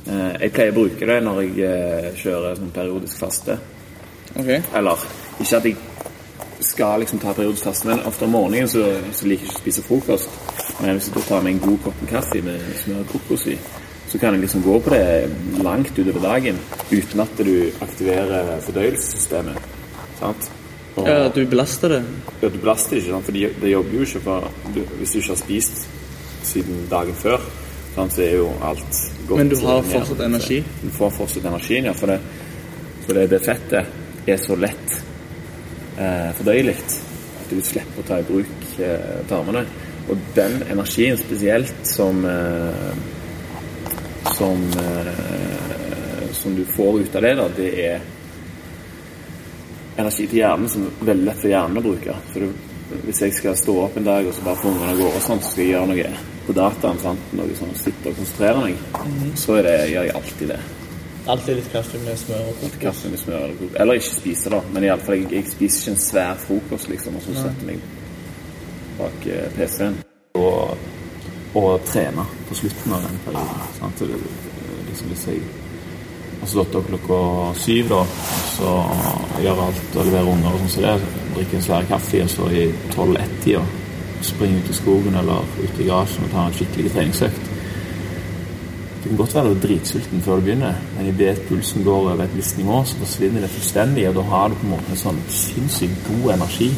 eh, 0.08 0.34
Jeg 0.42 0.54
pleier 0.56 0.72
å 0.72 0.78
bruke 0.80 1.10
det 1.12 1.20
når 1.24 1.42
jeg 1.44 1.68
eh, 1.68 2.10
kjører 2.24 2.58
sånn 2.60 2.74
periodisk 2.76 3.22
faste. 3.22 3.60
Okay. 4.34 4.62
Eller 4.76 5.06
ikke 5.38 5.60
at 5.60 5.70
jeg 5.70 5.78
skal 6.68 7.00
liksom 7.04 7.20
ta 7.22 7.34
periodisk 7.38 7.68
faste, 7.68 7.88
men 7.88 8.04
ofte 8.08 8.26
om 8.26 8.34
morgenen 8.34 8.70
så, 8.72 8.84
så 9.14 9.28
liker 9.30 9.46
jeg 9.46 9.52
ikke 9.52 9.60
å 9.60 9.64
spise 9.64 9.86
frokost. 9.86 10.40
Men 10.82 10.98
hvis 10.98 11.10
jeg 11.10 11.18
da 11.18 11.26
tar 11.28 11.46
meg 11.46 11.58
en 11.58 11.66
god 11.68 11.84
kopp 11.86 12.02
med 12.02 12.12
kaffe 12.12 12.42
med 12.46 12.66
smør 12.82 13.04
og 13.04 13.12
kokos 13.14 13.48
i, 13.54 13.58
så 14.08 14.20
kan 14.22 14.36
jeg 14.36 14.46
liksom 14.46 14.64
gå 14.64 14.78
på 14.80 14.94
det 14.94 15.64
langt 15.64 15.92
utover 15.98 16.24
dagen 16.24 16.60
uten 16.92 17.24
at 17.24 17.42
du 17.44 17.72
aktiverer 17.84 18.54
fordøyelsessystemet. 18.64 19.58
Sant? 20.20 20.50
Og, 20.96 21.08
Ja, 21.08 21.28
du 21.30 21.46
belaster 21.46 21.90
det. 21.90 22.04
ja, 22.42 22.50
du 22.50 22.58
belaster 22.58 22.96
det 22.96 23.04
ikke, 23.04 23.12
sant? 23.12 23.26
for 23.26 23.32
det 23.32 23.50
det 23.62 23.72
jobber 23.72 23.98
jo 23.98 24.02
ikke 24.08 24.20
for 24.20 24.52
du, 24.74 24.80
Hvis 24.98 25.12
du 25.12 25.18
ikke 25.20 25.30
har 25.30 25.42
spist 25.42 25.88
siden 26.44 26.88
dagen 26.90 27.14
før, 27.14 27.44
sant? 27.96 28.14
så 28.14 28.22
er 28.22 28.36
jo 28.38 28.48
alt 28.62 29.02
godt. 29.28 29.38
Men 29.38 29.50
du 29.50 29.60
har 29.66 29.82
fortsatt 29.84 30.24
energi? 30.26 30.64
Du 30.84 30.90
får 30.90 31.12
fortsatt 31.20 31.46
energien, 31.46 31.86
ja. 31.86 31.94
For 31.94 32.08
det, 32.08 32.20
for 33.06 33.14
det, 33.14 33.30
det 33.30 33.42
fettet 33.46 33.86
er 34.28 34.38
så 34.42 34.56
lett 34.56 34.96
eh, 36.00 36.32
fordøyelig 36.40 36.76
at 36.78 37.52
du 37.52 37.60
slipper 37.64 38.02
å 38.02 38.08
ta 38.08 38.20
i 38.20 38.26
bruk 38.28 38.80
eh, 38.80 39.22
tarmene. 39.30 39.66
Og 40.08 40.18
den 40.36 40.62
energien 40.72 41.20
spesielt 41.20 41.86
som 41.88 42.24
eh, 42.26 42.92
som, 44.36 44.64
eh, 44.84 46.32
som 46.34 46.56
du 46.56 46.64
får 46.66 47.02
ut 47.02 47.16
av 47.16 47.22
det, 47.22 47.34
da, 47.40 47.50
det 47.58 47.70
er 47.86 48.00
energi 49.98 50.28
til 50.28 50.42
hjernen 50.42 50.70
som 50.70 50.88
er 50.88 51.06
veldig 51.12 51.28
lett 51.28 51.42
for 51.42 51.52
hjernen 51.52 51.82
å 51.82 51.86
bruke. 51.86 52.18
For 52.32 52.46
du, 52.46 52.98
hvis 53.04 53.22
jeg 53.26 53.36
skal 53.36 53.58
stå 53.60 53.78
opp 53.84 53.98
en 54.00 54.08
dag 54.08 54.28
og 54.28 54.36
så 54.36 54.46
bare 54.46 54.62
få 54.62 54.72
ungene 54.72 54.94
av 54.94 55.00
gårde, 55.02 55.20
og 55.20 55.28
sånt, 55.28 55.46
så 55.46 55.54
skal 55.54 55.64
jeg 55.64 55.74
gjøre 55.76 55.92
noe 55.92 56.10
på 56.48 56.56
dataen, 56.56 57.00
sant? 57.04 57.32
noe 57.36 57.60
sånn, 57.60 57.76
sitte 57.76 58.12
og 58.12 58.20
konsentrere 58.20 58.66
meg, 58.66 59.38
så 59.40 59.58
er 59.60 59.68
det, 59.68 59.78
gjør 59.92 60.10
jeg 60.10 60.18
alltid 60.22 60.54
det. 60.56 60.60
Alltid 61.28 61.58
litt 61.60 61.72
kaffe 61.74 62.00
med 62.06 62.20
smør 62.22 62.44
og 62.48 62.60
kokos. 62.62 62.78
Kaffe 62.80 63.10
med 63.12 63.20
smør 63.20 63.42
eller 63.42 63.56
kokos. 63.60 63.80
Eller 63.84 64.00
ikke 64.00 64.14
spise, 64.16 64.52
da. 64.54 64.62
Men 64.72 64.86
i 64.86 64.92
alle 64.94 65.04
fall, 65.04 65.18
jeg, 65.20 65.32
jeg 65.36 65.50
spiser 65.52 65.82
ikke 65.82 65.96
en 65.96 66.04
svær 66.06 66.44
frokost, 66.46 66.92
liksom, 66.94 67.18
og 67.20 67.26
så 67.26 67.36
setter 67.36 67.66
jeg 67.66 67.82
meg 67.82 68.06
bak 68.98 69.28
eh, 69.28 69.50
PC-en. 69.58 69.98
Og, 70.40 70.78
og 71.56 71.86
trene 71.86 72.26
på 72.50 72.56
slutten 72.56 72.94
av 72.94 73.02
den 73.02 73.20
perioden. 73.26 73.94
Så 73.98 74.06
det- 74.06 74.22
Liksom 74.88 75.08
hvis 75.08 75.28
jeg 75.28 75.42
har 76.40 76.48
stått 76.48 76.76
opp 76.76 76.88
klokka 76.88 77.54
syv, 77.60 77.90
da, 77.90 78.06
så 78.58 78.86
gjør 79.44 79.66
alt 79.66 79.96
og 79.96 80.06
leverer 80.06 80.32
unger 80.32 80.54
og 80.54 80.60
sånn 80.60 80.70
som 80.70 80.84
det, 80.84 81.02
Drikke 81.36 81.56
en 81.56 81.62
svær 81.62 81.84
kaffe, 81.86 82.24
og 82.24 82.30
så 82.30 82.48
i 82.50 82.72
tolv-ett-tida 82.96 83.62
springe 84.22 84.58
ut 84.58 84.70
i 84.70 84.74
skogen 84.74 85.16
eller 85.16 85.44
ut 85.62 85.80
i 85.80 85.84
garasjen 85.84 86.24
og 86.24 86.32
ta 86.32 86.46
en 86.48 86.54
skikkelig 86.54 86.92
treningsøkt. 86.96 87.52
Du 89.04 89.10
kan 89.10 89.18
godt 89.18 89.36
være 89.36 89.60
dritsulten 89.62 90.24
før 90.26 90.40
du 90.40 90.48
begynner, 90.48 90.80
men 90.98 91.12
idet 91.12 91.44
pulsen 91.48 91.84
går 91.86 92.00
over 92.00 92.24
et 92.24 92.36
visst 92.36 92.58
nivå, 92.58 92.84
så 92.84 92.98
forsvinner 93.04 93.46
det 93.46 93.50
fullstendig, 93.54 94.08
og 94.10 94.16
da 94.16 94.22
har 94.22 94.50
du 94.50 94.56
på 94.56 94.66
en 94.66 94.74
måte 94.74 94.92
en 94.92 95.04
sånn 95.04 95.22
sinnssykt 95.30 96.10
god 96.10 96.34
energi. 96.34 96.72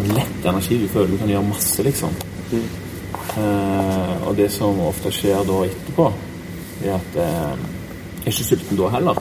En 0.00 0.14
lett 0.16 0.46
energi. 0.48 0.80
Du 0.80 0.88
føler 0.88 1.12
du 1.12 1.18
kan 1.20 1.28
gjøre 1.28 1.48
masse, 1.50 1.82
liksom. 1.84 2.16
Eh, 2.52 2.79
og 3.38 4.36
det 4.38 4.48
som 4.52 4.78
ofte 4.82 5.12
skjer 5.14 5.44
da 5.46 5.60
etterpå, 5.66 6.06
er 6.84 6.96
at 6.96 7.18
eh, 7.20 7.66
jeg 8.20 8.26
er 8.26 8.32
ikke 8.34 8.46
sulten 8.48 8.80
da 8.80 8.88
heller. 8.94 9.20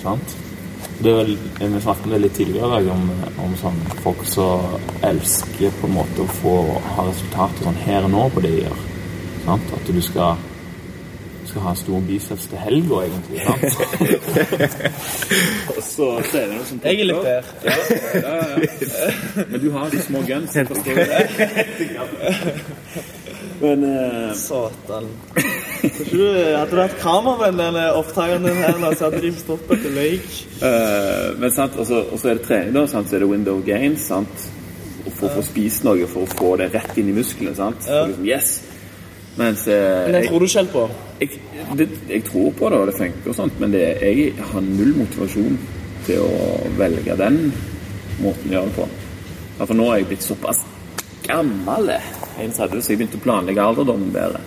Sant? 0.00 0.36
Det 1.00 1.10
er 1.10 1.18
vel, 1.22 1.36
Vi 1.60 1.80
snakket 1.80 2.04
om 2.04 2.12
det 2.12 2.20
litt 2.20 2.34
tidligere 2.36 2.66
i 2.66 2.72
dag, 2.74 2.88
om, 2.92 3.10
om 3.44 3.52
sånn, 3.56 3.78
folk 4.04 4.24
som 4.28 4.80
elsker 5.06 5.72
på 5.80 5.88
en 5.88 5.96
måte 5.96 6.24
å 6.24 6.32
få 6.40 6.54
ha 6.96 7.06
resultater 7.08 7.64
sånn 7.64 7.80
her 7.86 8.08
og 8.08 8.12
nå 8.12 8.26
på 8.34 8.42
det 8.44 8.52
de 8.52 8.62
gjør. 8.66 8.82
Sant? 9.46 9.72
At 9.78 9.88
du 9.88 10.00
skal, 10.04 10.42
skal 11.50 11.60
ha 11.66 11.72
stor 11.78 12.00
biceps 12.08 12.44
til 12.50 12.58
helga, 12.64 12.96
egentlig. 13.06 13.40
Og 15.76 15.82
så 15.84 16.06
så 16.30 16.34
er 16.40 16.44
det 16.46 16.54
noe 16.56 16.66
som 16.68 16.76
Jeg 16.84 16.94
er 17.00 17.04
litt 17.10 17.24
der. 17.26 17.42
ja, 17.64 17.70
ja, 18.24 18.24
ja. 18.24 18.36
Men 19.50 19.58
du 19.62 19.68
har 19.74 19.86
de 19.92 19.98
små 20.04 20.18
guns. 20.28 20.52
forstår 20.68 20.94
det. 20.94 21.06
Men 23.60 23.84
eh, 23.84 24.32
Satan. 24.34 25.06
Du, 26.10 26.20
hadde 26.56 26.70
du 26.70 26.76
hatt 26.80 26.98
kameramann 27.00 27.56
denne 27.56 27.92
opptakeren 27.96 28.44
din 28.44 28.56
her, 28.60 28.94
så 28.98 29.04
hadde 29.06 29.20
de 29.24 29.30
stått 29.32 29.62
til 29.70 29.92
løyk. 29.96 30.28
Uh, 30.60 31.32
men 31.40 31.50
sant, 31.54 31.76
og 31.80 31.86
så 31.88 32.04
er 32.28 32.34
det 32.36 32.44
trening, 32.44 32.74
da. 32.76 32.82
Sant? 32.90 33.08
Så 33.08 33.14
er 33.16 33.20
det 33.24 33.30
window 33.30 33.62
games. 33.64 34.00
Sant? 34.10 34.36
Og 35.06 35.12
for 35.14 35.26
å 35.30 35.34
få 35.38 35.42
spist 35.46 35.84
noe 35.88 36.06
for 36.10 36.20
å 36.26 36.28
få 36.34 36.50
det 36.60 36.68
rett 36.74 36.98
inn 37.00 37.08
i 37.08 37.14
musklene. 37.16 37.54
Sant? 37.56 37.80
For 37.88 38.12
liksom, 38.12 38.26
yes! 38.28 38.48
Mens 39.40 39.66
eh, 39.72 40.04
Men 40.06 40.16
den 40.18 40.26
tror 40.28 40.42
du 40.42 40.46
ikke 40.46 40.60
helt 40.60 40.72
på. 40.74 40.82
jeg, 41.20 41.40
det, 41.80 41.86
jeg 42.10 42.24
tror 42.28 42.50
på 42.58 42.70
det, 42.72 42.80
og 42.82 42.86
det 42.90 42.96
funker, 42.98 43.28
og 43.32 43.36
sånt, 43.38 43.60
men 43.62 43.72
det, 43.74 43.84
jeg 44.04 44.34
har 44.52 44.64
null 44.66 44.92
motivasjon 45.00 45.58
til 46.06 46.22
å 46.26 46.70
velge 46.78 47.16
den 47.20 47.38
måten 48.20 48.50
å 48.50 48.54
gjøre 48.58 48.68
det 48.68 48.76
på. 48.76 48.88
For 49.60 49.76
nå 49.76 49.86
er 49.92 50.00
jeg 50.02 50.08
blitt 50.12 50.24
såpass 50.28 50.62
gammel, 51.26 51.92
jeg 52.40 52.52
sa 52.56 52.66
det, 52.68 52.80
så 52.84 52.92
jeg 52.94 53.00
begynte 53.02 53.20
å 53.20 53.24
planlegge 53.24 53.64
alderdommen 53.64 54.12
bedre. 54.14 54.40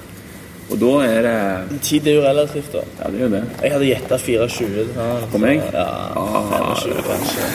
Og 0.71 0.79
da 0.79 0.91
er 1.05 1.25
det 1.27 1.79
Tid 1.85 2.07
er 2.07 2.15
jo 2.17 2.21
relativt, 2.23 2.71
da. 2.73 2.81
Ja, 3.01 3.09
det 3.11 3.19
er 3.19 3.23
jo 3.25 3.31
det. 3.33 3.41
Jeg 3.61 3.73
hadde 3.75 3.89
gjetta 3.89 4.17
24. 4.23 4.85
sånn, 4.95 5.27
På 5.33 5.41
meg? 5.43 5.61
Ja, 5.75 5.85
Ah, 6.17 6.73
25 6.79 7.03
kanskje. 7.09 7.49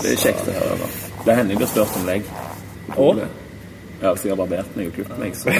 Det 0.00 0.12
er 0.14 0.20
kjekt 0.22 0.48
å 0.48 0.54
høre. 0.56 0.88
Det 1.26 1.36
hender 1.36 1.52
jeg 1.56 1.60
blir 1.60 1.72
spurt 1.72 1.96
om 2.00 2.06
legg. 2.08 2.30
Og? 2.96 3.20
Ja, 4.00 4.14
så 4.16 4.28
jeg 4.28 4.32
har 4.32 4.40
barbert 4.40 4.76
meg 4.78 4.88
og 4.88 4.94
klippet 4.96 5.18
meg, 5.20 5.36
så 5.36 5.52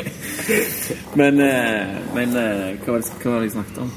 Men, 1.20 1.40
eh, 1.42 1.96
men 2.14 2.36
eh, 2.38 2.76
hva 2.84 2.94
var 2.94 3.02
det 3.02 3.16
hva 3.18 3.32
var 3.32 3.42
det 3.42 3.48
jeg 3.48 3.56
snakket 3.56 3.80
om? 3.82 3.90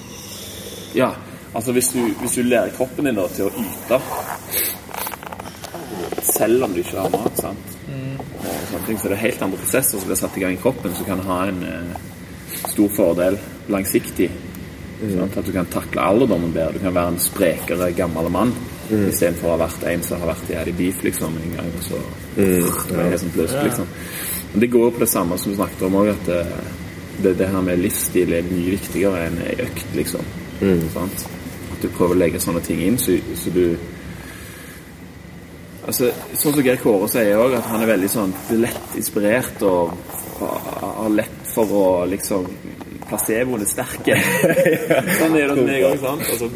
Ja, 0.98 1.12
altså 1.54 1.76
hvis 1.76 1.92
du, 1.94 2.02
hvis 2.22 2.38
du 2.40 2.48
lærer 2.48 2.74
kroppen 2.78 3.10
din 3.10 3.20
da 3.20 3.28
til 3.34 3.50
å 3.50 3.54
yte 3.62 4.02
selv 6.38 6.64
om 6.64 6.74
du 6.74 6.82
ikke 6.82 7.00
har 7.00 7.14
mat, 7.14 7.40
sant? 7.40 7.78
Og 7.88 8.72
sånne 8.72 8.86
ting, 8.88 9.00
så 9.00 9.10
det 9.10 9.18
er 9.18 9.26
helt 9.26 9.42
andre 9.46 9.60
prosesser 9.62 10.00
som 10.00 10.10
blir 10.10 10.20
satt 10.20 10.38
i 10.38 10.44
gang 10.44 10.58
i 10.58 10.62
kroppen, 10.62 10.94
som 10.96 11.08
kan 11.08 11.24
ha 11.28 11.40
en 11.50 11.64
eh, 11.68 11.96
stor 12.74 12.92
fordel 12.96 13.40
langsiktig. 13.74 14.30
Sant? 14.98 15.38
At 15.38 15.46
du 15.46 15.54
kan 15.54 15.70
takle 15.70 16.02
alderdommen 16.02 16.56
bedre. 16.56 16.80
Du 16.80 16.86
kan 16.86 16.96
være 16.96 17.14
en 17.14 17.22
sprekere, 17.22 17.92
gammel 17.98 18.32
mann 18.34 18.56
Mm. 18.88 19.10
istedenfor 19.10 19.50
å 19.50 19.56
ha 19.58 19.66
vært 19.66 19.84
en 19.92 20.04
som 20.06 20.22
har 20.22 20.30
vært 20.32 20.52
i 20.52 20.56
Eddie 20.62 20.76
Beef 20.78 21.02
liksom, 21.04 21.34
en 21.44 21.56
gang. 21.58 21.72
Og 21.76 21.84
så 21.84 21.98
mm. 22.38 23.02
ja. 23.12 23.18
sånn 23.20 23.34
pluss, 23.36 23.56
liksom. 23.60 23.90
Men 24.54 24.64
det 24.64 24.70
går 24.72 24.86
jo 24.86 24.94
på 24.96 25.04
det 25.04 25.10
samme 25.12 25.38
som 25.42 25.52
du 25.52 25.58
snakket 25.58 25.84
om 25.90 25.98
òg, 26.00 26.12
at 26.14 26.30
det, 26.30 26.40
det, 27.18 27.34
det 27.42 27.50
her 27.52 27.66
med 27.68 27.84
livsstil 27.84 28.32
er 28.38 28.48
mye 28.48 28.78
viktigere 28.78 29.26
enn 29.28 29.42
ei 29.44 29.58
økt, 29.66 29.92
liksom. 29.98 30.32
Sant? 30.94 31.28
At 31.74 31.84
du 31.84 31.90
prøver 31.92 32.16
å 32.16 32.22
legge 32.24 32.42
sånne 32.42 32.64
ting 32.66 32.82
inn, 32.88 33.00
så, 33.02 33.18
så 33.38 33.54
du 33.56 33.64
Altså, 35.88 36.10
Sånn 36.36 36.52
som 36.52 36.66
Geir 36.66 36.82
Kåre 36.82 37.06
sier 37.08 37.38
òg, 37.40 37.54
at 37.56 37.68
han 37.70 37.80
er 37.80 37.88
veldig 37.94 38.10
sånn 38.12 38.34
lett 38.60 38.96
inspirert 39.00 39.62
og 39.64 39.94
har 40.42 41.14
lett 41.16 41.38
for 41.48 41.72
å 41.72 41.86
liksom 42.12 42.44
Placeboen 43.10 43.64
er 43.64 43.72
sterke. 43.72 44.18
sånn 45.20 45.38
er 45.38 45.48
det 45.48 45.54
hos 45.54 45.64
meg 45.68 45.88
òg. 45.88 46.04
Altså, 46.18 46.52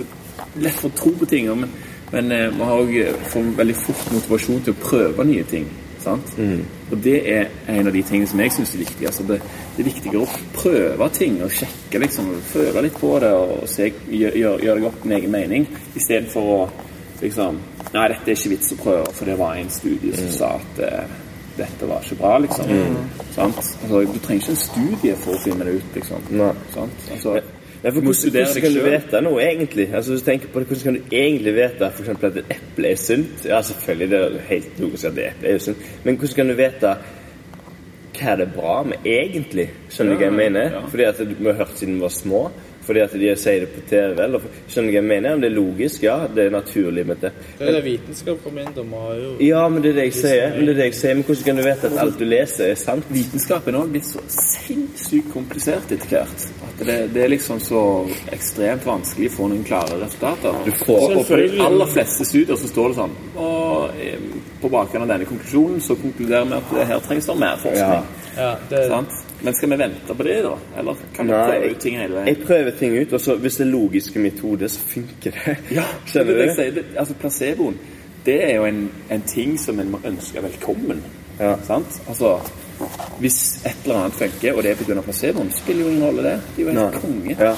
lett 0.61 0.81
for 0.81 0.91
å 0.91 0.97
tro 0.99 1.13
på 1.21 1.29
ting. 1.31 1.51
Men, 1.51 1.71
men 2.11 2.35
eh, 2.35 2.49
man 2.55 2.67
har 2.71 2.83
òg 2.83 3.23
får 3.31 3.55
veldig 3.61 3.77
fort 3.83 4.11
motivasjon 4.17 4.67
til 4.67 4.75
å 4.75 4.83
prøve 4.83 5.27
nye 5.31 5.47
ting. 5.49 5.69
Sant? 6.01 6.33
Og 6.91 6.97
det 6.97 7.17
er 7.29 7.49
en 7.69 7.87
av 7.87 7.93
de 7.93 8.01
tingene 8.03 8.29
som 8.29 8.41
jeg 8.41 8.53
syns 8.55 8.73
er 8.75 8.83
viktig. 8.83 9.07
Altså 9.07 9.25
det, 9.29 9.37
det 9.75 9.83
er 9.83 9.89
viktigere 9.89 10.23
å 10.23 10.39
prøve 10.55 11.09
ting 11.15 11.37
og 11.45 11.53
sjekke, 11.53 12.01
liksom. 12.01 12.31
Føle 12.51 12.85
litt 12.87 12.97
på 12.99 13.11
det 13.21 13.31
og 13.37 13.67
se, 13.69 13.91
gjøre 14.09 14.41
gjør, 14.41 14.79
deg 14.79 14.87
opp 14.89 15.05
en 15.05 15.17
egen 15.19 15.35
mening, 15.35 15.67
istedenfor 15.93 16.55
å 16.55 16.63
liksom 17.21 17.61
Nei, 17.91 18.05
dette 18.07 18.31
er 18.31 18.37
ikke 18.37 18.49
vits 18.53 18.71
å 18.71 18.75
prøve, 18.79 19.09
for 19.11 19.27
det 19.27 19.33
var 19.35 19.57
en 19.59 19.71
studie 19.73 20.13
som 20.15 20.29
sa 20.31 20.51
at 20.55 20.77
eh, 20.85 21.15
dette 21.57 21.87
var 21.89 22.03
ikke 22.05 22.19
bra, 22.19 22.35
liksom. 22.43 22.69
Sant? 23.35 23.57
Altså, 23.57 24.03
du 24.13 24.19
trenger 24.19 24.43
ikke 24.43 24.53
en 24.55 24.61
studie 24.65 25.15
for 25.23 25.35
å 25.35 25.41
finne 25.43 25.67
det 25.67 25.79
ut, 25.79 25.97
liksom. 25.97 26.29
Nei. 26.41 26.53
Sant? 26.75 27.09
Altså, 27.11 27.41
Nei, 27.81 27.89
for 27.89 28.05
hvordan, 28.05 28.31
hvordan 28.35 28.61
kan 28.61 28.75
du 28.75 28.83
vite 28.85 29.21
noe 29.25 29.39
egentlig? 29.41 29.87
Altså, 29.95 30.11
hvis 30.11 30.21
du 30.21 30.27
tenker 30.27 30.51
på 30.53 30.61
det, 30.61 30.67
Hvordan 30.69 30.83
kan 30.83 30.97
du 30.99 31.15
egentlig 31.17 31.53
vite 31.55 31.87
for 31.95 32.03
eksempel 32.03 32.29
at 32.29 32.37
et 32.37 32.51
eple 32.57 32.91
er 32.91 32.99
sunt? 33.01 33.45
Ja, 33.45 33.61
selvfølgelig, 33.65 34.09
det 34.11 34.19
er 34.19 34.43
helt 34.49 34.79
logisk 34.79 35.09
at 35.09 35.15
det 35.15 35.25
eple 35.31 35.49
er 35.49 35.63
sunt. 35.65 35.87
Men 36.03 36.19
hvordan 36.21 36.35
kan 36.35 36.51
du 36.51 36.53
vite 36.59 36.93
hva 38.11 38.33
er 38.35 38.37
det 38.37 38.47
bra 38.53 38.75
med 38.85 39.07
egentlig? 39.07 39.65
Skjønner 39.89 40.13
du 40.13 40.19
hva 40.19 40.27
jeg 40.27 40.37
mener? 40.37 40.75
ja. 40.75 40.83
Fordi 40.91 41.07
at 41.07 41.21
vi 41.25 41.47
har 41.47 41.57
hørt 41.63 41.77
siden 41.79 41.95
vi 41.95 42.05
var 42.05 42.13
små. 42.13 42.41
Fordi 42.91 43.03
at 43.05 43.13
de 43.15 43.35
sier 43.39 43.61
det 43.63 43.69
på 43.71 43.81
TV. 43.87 44.17
Eller, 44.19 44.47
skjønner 44.67 44.89
du 44.89 44.91
hva 44.91 44.99
jeg 44.99 45.07
mener? 45.07 45.35
Om 45.37 45.43
det 45.43 45.47
er 45.47 45.53
logisk? 45.55 46.03
Ja, 46.03 46.15
det 46.27 46.43
er 46.49 46.49
naturlig 46.51 47.05
med 47.07 47.21
det. 47.23 47.29
Det 47.59 47.69
er 47.69 47.77
det 47.77 47.83
vitenskap 47.85 48.41
kommer 48.43 48.65
inn. 48.65 48.73
De 48.75 48.83
har 48.91 49.13
jo 49.21 49.29
Ja, 49.45 49.61
men 49.71 49.85
det 49.85 49.93
er 49.93 49.99
det 50.01 50.05
jeg 50.09 50.17
sier. 50.17 50.57
Men 50.57 50.67
det 50.67 50.73
er 50.73 50.79
det 50.81 50.87
jeg 50.89 50.97
sier. 50.99 51.15
Men 51.15 51.23
hvordan 51.29 51.45
kan 51.47 51.61
du 51.61 51.63
vite 51.69 51.91
at 51.91 52.01
alt 52.03 52.19
du 52.19 52.25
leser, 52.27 52.65
er 52.73 52.81
sant? 52.81 53.07
Vitenskapen 53.15 53.79
har 53.79 53.87
blitt 53.95 54.09
så 54.09 54.25
sinnssykt 54.35 55.31
komplisert 55.31 55.95
etter 55.95 56.11
hvert. 56.17 56.45
At 56.67 56.83
det, 56.89 56.97
det 57.15 57.23
er 57.23 57.31
liksom 57.31 57.63
så 57.63 57.85
ekstremt 58.35 58.85
vanskelig 58.91 59.31
å 59.31 59.35
få 59.37 59.49
noen 59.53 59.63
klare 59.71 60.01
resultater. 60.03 60.61
Du 60.67 60.71
får, 60.83 61.07
og 61.15 61.25
på 61.31 61.39
de 61.39 61.63
aller 61.63 61.95
fleste 61.95 62.27
studier 62.27 62.59
så 62.59 62.67
står 62.73 62.91
det 62.91 62.99
sånn 62.99 63.15
Og 63.39 64.01
eh, 64.03 64.29
på 64.61 64.69
bakgrunn 64.75 65.07
av 65.07 65.13
denne 65.15 65.31
konklusjonen 65.31 65.79
så 65.83 65.95
konkluderer 66.03 66.51
vi 66.51 66.59
at 66.59 66.75
det 66.75 66.87
her 66.91 67.03
trengs 67.07 67.31
det 67.31 67.39
mer 67.39 67.59
forskning. 67.63 68.15
Ja, 68.35 68.55
det, 68.69 68.87
Sant? 68.91 69.19
Men 69.43 69.53
skal 69.57 69.69
vi 69.69 69.77
vente 69.81 70.15
på 70.17 70.23
det, 70.23 70.35
da? 70.45 70.51
Eller 70.77 70.99
kan 71.15 71.25
vi 71.27 71.31
Nei, 71.33 71.45
prøve 71.49 71.71
ut 71.71 71.79
ting 71.81 71.97
hele 71.97 72.13
veien? 72.19 72.27
jeg 72.27 72.45
prøver 72.45 72.71
ting 72.79 72.97
ut, 73.01 73.13
og 73.13 73.21
så 73.21 73.35
hvis 73.41 73.57
det 73.57 73.65
er 73.67 73.71
logiske 73.71 74.19
metoder, 74.19 74.67
så 74.67 74.79
funker 74.91 75.31
det. 75.37 75.57
Ja, 75.77 75.83
Skjønner 76.11 76.37
det 76.37 76.47
du? 76.49 76.53
sier. 76.59 76.71
Det, 76.77 76.85
altså 76.97 77.13
Placeboen 77.23 77.79
det 78.25 78.37
er 78.45 78.55
jo 78.59 78.65
en, 78.69 78.83
en 79.09 79.21
ting 79.25 79.55
som 79.59 79.79
en 79.81 79.91
må 79.95 79.99
ønske 80.05 80.43
velkommen. 80.43 80.99
Ja. 81.39 81.55
Sant? 81.65 82.01
Altså, 82.07 82.35
Hvis 83.19 83.61
et 83.65 83.75
eller 83.83 84.03
annet 84.03 84.13
funker, 84.13 84.53
og 84.53 84.63
det 84.63 84.71
er 84.71 84.75
pga. 84.75 85.01
placeboen, 85.01 85.49
spiller 85.51 85.85
jo 85.85 85.89
ingen 85.89 86.03
rolle, 86.05 86.23
det. 86.23 86.35
De 86.57 86.61
er 86.61 86.65
jo 86.73 86.79
helt 86.79 87.01
konge. 87.01 87.35
Ja. 87.39 87.55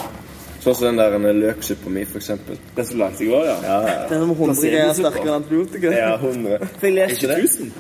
Sånn 0.64 0.76
som 0.80 0.86
den 0.88 1.00
der 1.02 1.16
en 1.18 1.40
løksuppa 1.42 1.92
mi, 1.92 2.06
eksempel. 2.16 2.56
Den 2.78 2.86
som 2.88 3.00
lagde 3.02 3.26
i 3.26 3.28
går, 3.28 3.44
ja. 3.50 3.56
Ja, 3.68 3.80
ja. 3.84 3.96
det 4.08 4.16
er 4.16 4.26
med 4.30 4.38
100 4.40 4.70
er 4.72 4.94
sterkere 4.96 5.26
enn 5.28 5.36
antibiotika. 5.42 5.92
Ja, 5.92 6.14
100. 6.16 6.70
For 6.80 6.88
jeg 6.88 6.96
leste 6.96 7.18
Ikke 7.18 7.34
det. 7.34 7.40
1000? 7.44 7.74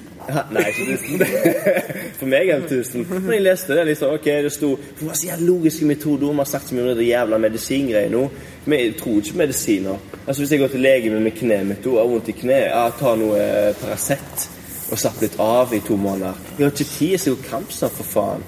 Nei, 0.53 0.65
ikke 0.69 0.95
1000. 0.95 1.25
For 2.19 2.29
meg 2.31 2.49
er 2.53 2.63
det 2.63 2.79
1000. 2.79 3.05
Men 3.11 3.35
jeg 3.35 3.45
leste 3.47 3.77
det 3.77 3.85
liksom, 3.89 4.15
ok, 4.17 4.29
det 4.45 4.53
sto 4.55 4.71
For 4.79 5.09
hva 5.09 5.17
sier 5.19 5.43
logiske 5.43 5.87
metoder? 5.89 6.31
Vi 6.31 6.41
har 6.43 6.49
sagt 6.49 6.69
så 6.69 6.77
mye 6.77 6.87
om 6.87 6.97
det 6.97 7.07
jævla 7.09 7.39
medisingreiene 7.43 8.15
nå. 8.15 8.23
Men 8.65 8.79
jeg 8.79 8.97
tror 9.01 9.19
ikke 9.19 9.35
på 9.35 9.43
medisiner. 9.43 10.09
Altså 10.25 10.41
Hvis 10.41 10.51
jeg 10.55 10.63
går 10.63 10.73
til 10.73 10.85
legen 10.87 11.23
med 11.23 11.37
kneet 11.37 11.67
mitt 11.67 11.87
og 11.91 11.99
har 11.99 12.11
vondt 12.11 12.31
i 12.31 12.37
kneet, 12.39 12.69
jeg 12.71 12.97
ta 12.99 13.15
noe 13.19 13.39
eh, 13.39 13.71
Paracet 13.81 14.49
og 14.93 14.99
slapp 14.99 15.23
litt 15.23 15.39
av 15.41 15.71
i 15.73 15.79
to 15.83 15.95
måneder. 15.97 16.37
Jeg 16.57 16.67
har 16.67 16.75
ikke 16.75 16.89
tid, 16.89 17.15
så 17.17 17.29
jeg 17.29 17.39
går 17.39 17.49
kampstart, 17.49 17.95
for 17.97 18.11
faen. 18.13 18.43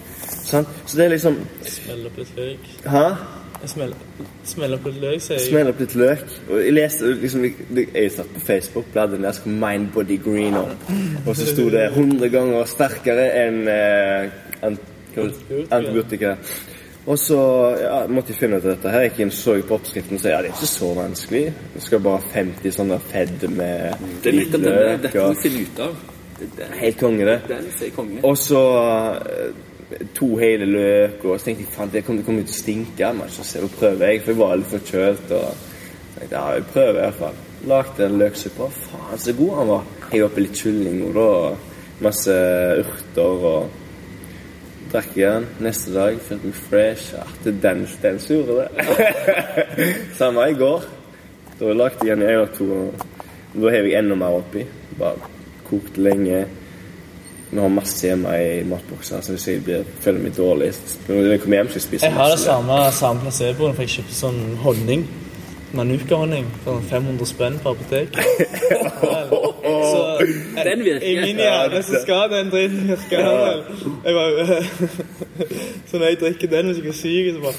Sånn? 0.45 0.68
Så 0.85 0.99
det 0.99 1.07
er 1.07 1.15
liksom 1.15 1.39
Smell 1.65 2.06
opp 2.10 2.19
litt 2.22 2.38
løk. 2.38 2.69
Hæ? 2.85 3.06
Smeller 3.65 4.77
opp 4.77 4.86
litt 4.90 4.99
løk, 5.02 5.22
sier 5.23 5.40
jeg. 5.40 5.48
Smell 5.48 5.72
opp 5.72 5.80
litt 5.82 5.95
løk. 5.98 6.23
Og 6.49 6.60
jeg 6.61 6.76
leste 6.76 7.14
liksom, 7.22 7.45
jeg, 7.48 7.88
jeg 7.88 8.11
satt 8.14 8.30
på 8.36 8.44
Facebook, 8.45 8.91
bladde 8.94 9.19
ned, 9.22 9.32
skulle 9.38 9.57
Mind 9.61 9.90
Body 9.95 10.19
Green 10.22 10.57
opp. 10.60 10.90
Og 11.26 11.34
så 11.38 11.48
sto 11.49 11.68
det 11.73 11.88
100 11.94 12.30
ganger 12.34 12.69
sterkere 12.69 13.27
enn 13.41 13.61
eh, 13.72 14.72
antibiotika. 15.72 16.36
Og 17.06 17.19
så 17.22 17.38
ja, 17.77 17.98
måtte 18.10 18.34
jeg 18.34 18.40
finne 18.40 18.57
ut 18.57 18.65
av 18.65 18.72
dette. 18.73 18.90
her. 18.90 19.06
Jeg 19.06 19.11
gikk 19.14 19.22
inn, 19.26 19.32
så 19.38 19.56
på 19.61 19.77
oppskriften 19.77 20.18
og 20.18 20.23
sa 20.23 20.32
ja, 20.32 20.41
det 20.41 20.49
er 20.49 20.57
ikke 20.57 20.72
så 20.72 20.90
vanskelig. 20.98 21.44
Det 21.76 21.84
skal 21.86 22.02
bare 22.07 22.22
ha 22.22 22.34
50 22.34 22.76
sånne 22.80 22.98
fedd 23.11 23.45
med 23.53 24.07
Det 24.23 24.32
er 24.32 24.40
nettopp 24.40 24.65
det. 24.65 24.76
Dette 25.06 25.27
vi 25.30 25.44
finne 25.44 25.65
ut 25.68 25.84
av. 25.86 26.03
Helt 26.82 26.98
konge, 26.99 27.27
det. 27.30 27.38
den 27.48 27.69
ser 27.77 27.94
konge. 27.95 28.19
Og 28.26 28.38
så 28.41 28.64
eh, 29.22 29.74
to 30.14 30.36
hele 30.38 30.68
løk, 30.68 31.24
og 31.24 31.40
så 31.40 31.50
tenkte 31.50 31.64
jeg 31.66 31.74
faen, 31.76 31.94
det 31.94 32.04
kommer, 32.08 32.26
kom 32.28 32.42
til 32.42 32.56
å 32.56 32.60
stinke. 32.60 33.14
Men 33.16 33.32
så 33.32 33.64
prøver 33.78 34.12
jeg, 34.12 34.24
for 34.24 34.34
jeg 34.34 34.42
var 34.42 34.60
litt 34.60 34.74
forkjølt. 34.74 35.32
Og 35.38 35.72
tenkte, 36.18 36.34
ja, 36.36 36.44
jeg 36.58 36.68
prøver 36.74 36.98
i 36.98 37.00
hvert 37.04 37.22
fall. 37.22 37.40
Lagde 37.72 38.10
en 38.10 38.20
løksuppe. 38.22 38.70
Faen, 38.90 39.24
så 39.24 39.38
god 39.38 39.56
han 39.62 39.72
var. 39.72 39.88
Jeg 40.12 40.28
oppi 40.28 40.46
litt 40.46 40.60
kylling 40.60 41.02
og 41.08 41.18
da 41.18 41.32
masse 42.06 42.36
urter 42.84 43.50
og 43.54 43.82
Drakk 44.96 45.16
igjen. 45.18 45.48
Neste 45.66 45.92
dag 45.92 46.20
følte 46.24 46.48
meg 46.48 46.60
fresh. 46.70 47.16
Ja, 47.18 47.24
det 47.44 47.52
er 47.52 47.58
den, 47.64 47.82
den 48.04 48.20
som 48.22 48.38
gjorde 48.38 48.68
det. 48.70 48.86
Samme 50.20 50.46
i 50.52 50.56
går. 50.56 50.86
Da 51.60 51.74
lagde 51.74 52.06
jeg 52.06 52.14
igjen 52.14 52.24
en 52.24 52.44
og 52.44 52.54
to. 52.56 52.68
og 52.70 53.58
Da 53.58 53.74
hev 53.74 53.90
jeg 53.90 54.00
enda 54.00 54.16
mer 54.20 54.38
oppi. 54.38 54.64
Bare 55.00 55.32
kokt 55.68 55.98
lenge. 55.98 56.46
Vi 57.56 57.61
har 57.61 57.69
masse 57.72 58.07
hjemme 58.07 58.32
i 58.36 58.64
matbokser, 58.68 59.22
så 59.23 59.32
hvis 59.32 59.48
jeg 59.48 59.61
blir, 59.64 59.86
føler 60.03 60.19
meg 60.26 60.34
dårlig 60.36 60.73
Når 61.07 61.30
jeg 61.30 61.41
kommer 61.41 61.61
hjem, 61.61 61.69
skal 61.69 61.80
jeg 61.80 61.86
spise 61.86 62.10
Jeg 62.10 62.14
har 62.18 62.34
det 62.34 62.40
samme, 62.41 62.80
samme 62.91 63.22
placeboen, 63.23 63.76
for 63.77 63.86
jeg 63.86 63.94
kjøpte 63.94 64.15
sånn 64.18 64.41
honning. 64.65 65.06
Manuka-honning. 65.76 66.49
Sånn 66.65 66.84
500 66.90 67.30
spenn 67.32 67.56
på 67.64 67.72
apotek. 67.72 68.15
Så 69.86 70.02
Den 70.68 70.84
virker. 70.84 71.07
i 71.07 71.15
min 71.22 71.40
hjerne 71.40 71.84
så 71.84 72.02
skal 72.02 72.30
den 72.32 72.52
driten 72.52 72.88
virke. 72.88 73.22
Jeg 74.06 74.14
bare, 74.19 74.64
så 75.88 75.98
når 75.98 76.06
jeg 76.06 76.19
drikker 76.22 76.48
den 76.48 76.65
hvis 76.65 76.77
jeg 76.77 76.88
er 76.88 76.99
syk, 76.99 77.34
så 77.36 77.41
bare 77.41 77.56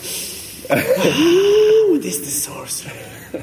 oh, 0.77 1.97
This 2.01 2.17
is 2.17 2.43
sorcery. 2.43 2.91
Ja, 3.33 3.41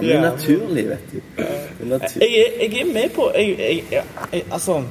men 0.00 0.08
det 0.08 0.14
er 0.14 0.20
naturlig, 0.20 0.88
vet 0.88 1.12
du. 1.12 1.16
Det 1.36 1.46
er 1.80 1.86
natur. 1.86 2.20
Jeg, 2.20 2.46
jeg 2.60 2.80
er 2.80 2.92
med 2.92 3.08
på 3.14 3.30
jeg, 3.34 3.56
jeg, 3.58 3.84
jeg, 3.90 4.02
jeg, 4.32 4.44
Altså, 4.50 4.82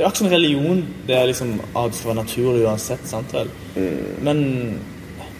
det 0.00 0.06
er 0.06 0.08
akkurat 0.08 0.18
som 0.18 0.28
religion. 0.28 0.84
Det 1.06 1.16
er 1.16 1.26
liksom 1.26 1.60
at 1.76 1.94
fra 1.94 2.14
naturen 2.14 2.16
naturlig 2.16 2.66
uansett, 2.66 3.00
sant 3.04 3.34
vel? 3.34 3.48
Men 4.24 4.38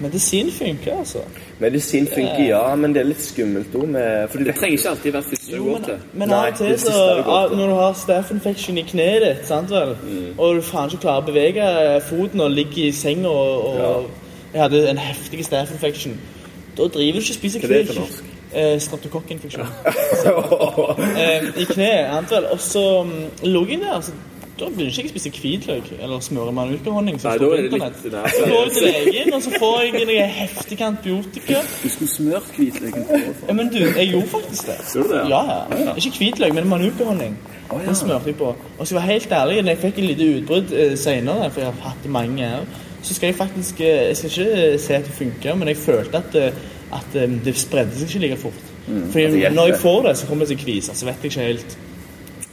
medisin 0.01 0.51
funker, 0.53 0.99
altså. 0.99 1.19
Medisin 1.59 2.07
funker, 2.15 2.45
ja, 2.45 2.75
men 2.75 2.93
det 2.93 3.01
er 3.01 3.09
litt 3.09 3.23
skummelt 3.25 3.73
òg 3.75 3.87
Det 3.95 4.45
vet 4.45 4.59
trenger 4.59 4.77
ikke 4.77 4.91
alltid 4.91 5.13
være 5.13 5.23
første 5.31 5.57
du 5.57 5.65
går 5.65 5.81
til. 5.85 5.95
men 6.13 6.31
av 6.31 6.47
og 6.51 6.59
til 6.59 6.79
så 6.81 7.25
Når 7.57 7.67
du 7.67 7.75
har 7.75 7.93
staph 7.93 8.33
infection 8.35 8.79
i 8.79 8.83
kneet 8.83 9.25
ditt, 9.25 9.47
sant 9.49 9.71
vel? 9.71 9.97
og 10.39 10.55
du 10.57 10.63
faen 10.63 10.93
ikke 10.93 11.03
klarer 11.07 11.23
å 11.23 11.29
bevege 11.31 11.71
foten 12.09 12.41
og 12.41 12.51
ligger 12.51 12.83
i 12.85 12.93
senga 12.93 13.29
og, 13.29 13.65
og 13.65 14.11
Jeg 14.53 14.63
hadde 14.63 14.91
en 14.91 14.99
heftig 14.99 15.45
staph 15.45 15.73
infection. 15.73 16.21
Da 16.77 16.83
driver 16.83 17.13
du 17.13 17.25
ikke 17.25 17.33
og 17.33 17.41
spiser 17.41 17.65
er 17.65 17.95
norsk? 17.97 18.25
Eh, 18.53 18.81
Streptokokkinfeksjon. 18.81 19.63
eh, 21.23 21.45
I 21.57 21.65
kneet. 21.65 22.33
Og 22.53 22.61
så 22.61 23.03
mm, 23.03 23.47
lå 23.47 23.67
jeg 23.69 23.81
der. 23.81 24.01
Så 24.01 24.13
da 24.61 24.67
begynner 24.71 24.91
ikke 24.93 25.03
jeg 25.03 25.11
å 25.11 25.13
spise 25.15 25.31
hvitløk 25.41 25.87
eller 26.03 26.21
smøre 26.25 26.53
manuka-honning. 26.57 27.17
Nei, 27.25 27.37
da 27.43 27.47
er 27.51 27.63
det 27.63 27.73
litt- 27.73 27.83
nei, 28.13 28.31
Så 28.37 28.45
går 28.51 28.65
jeg 28.65 28.73
til 28.77 28.89
legen, 29.15 29.35
og 29.35 29.43
så 29.47 29.51
får 29.61 29.79
jeg 29.85 30.07
noe 30.11 30.27
heftig 30.41 30.81
antibiotika. 30.87 31.63
Du 31.83 31.89
skulle 31.89 32.11
smørt 32.11 32.51
hvitløken 32.57 33.05
på. 33.09 33.21
Ja, 33.49 33.53
men 33.59 33.69
du, 33.73 33.79
jeg 33.79 34.11
gjorde 34.13 34.27
faktisk 34.37 34.67
det. 34.67 34.77
Gjorde 34.95 35.09
du 35.09 35.15
det, 35.15 35.29
Ja, 35.31 35.43
ja. 35.87 35.95
Ikke 35.97 36.13
hvitløk, 36.19 36.55
men 36.55 36.69
manuka-honning. 36.69 37.37
Den 37.87 37.95
smørte 37.95 38.27
jeg 38.27 38.37
på. 38.37 38.55
Og 38.79 38.87
så 38.87 38.95
var 38.95 39.01
jeg 39.07 39.11
helt 39.21 39.33
ærlig, 39.33 39.63
når 39.63 39.69
jeg 39.77 39.79
fikk 39.79 39.99
et 39.99 40.05
lite 40.11 40.31
utbrudd 40.41 40.73
eh, 40.73 40.97
senere, 40.99 41.51
for 41.51 41.61
jeg 41.61 41.71
har 41.73 41.89
hatt 41.89 42.03
det 42.03 42.11
mange 42.11 42.39
her, 42.49 42.65
så 43.03 43.15
skal 43.15 43.27
jeg 43.31 43.37
faktisk 43.37 43.81
eh, 43.81 43.87
Jeg 44.11 44.17
skal 44.17 44.31
ikke 44.31 44.79
se 44.79 44.95
at 44.95 45.05
det 45.07 45.15
funker, 45.19 45.55
men 45.55 45.69
jeg 45.69 45.77
følte 45.77 46.17
at, 46.19 46.35
eh, 46.35 46.53
at 46.93 47.15
eh, 47.17 47.31
det 47.45 47.55
spredde 47.57 47.95
seg 47.97 48.09
ikke 48.11 48.21
like 48.27 48.37
fort. 48.37 48.67
Fordi 49.13 49.43
at 49.45 49.53
når 49.55 49.67
jeg 49.71 49.79
får 49.79 50.03
det, 50.09 50.17
så 50.19 50.27
kommer 50.27 50.45
det 50.47 50.57
til 50.59 50.67
kvise. 50.67 50.95
Så 50.99 51.07
vet 51.07 51.23
jeg 51.23 51.31
ikke 51.33 51.47
helt 51.47 51.79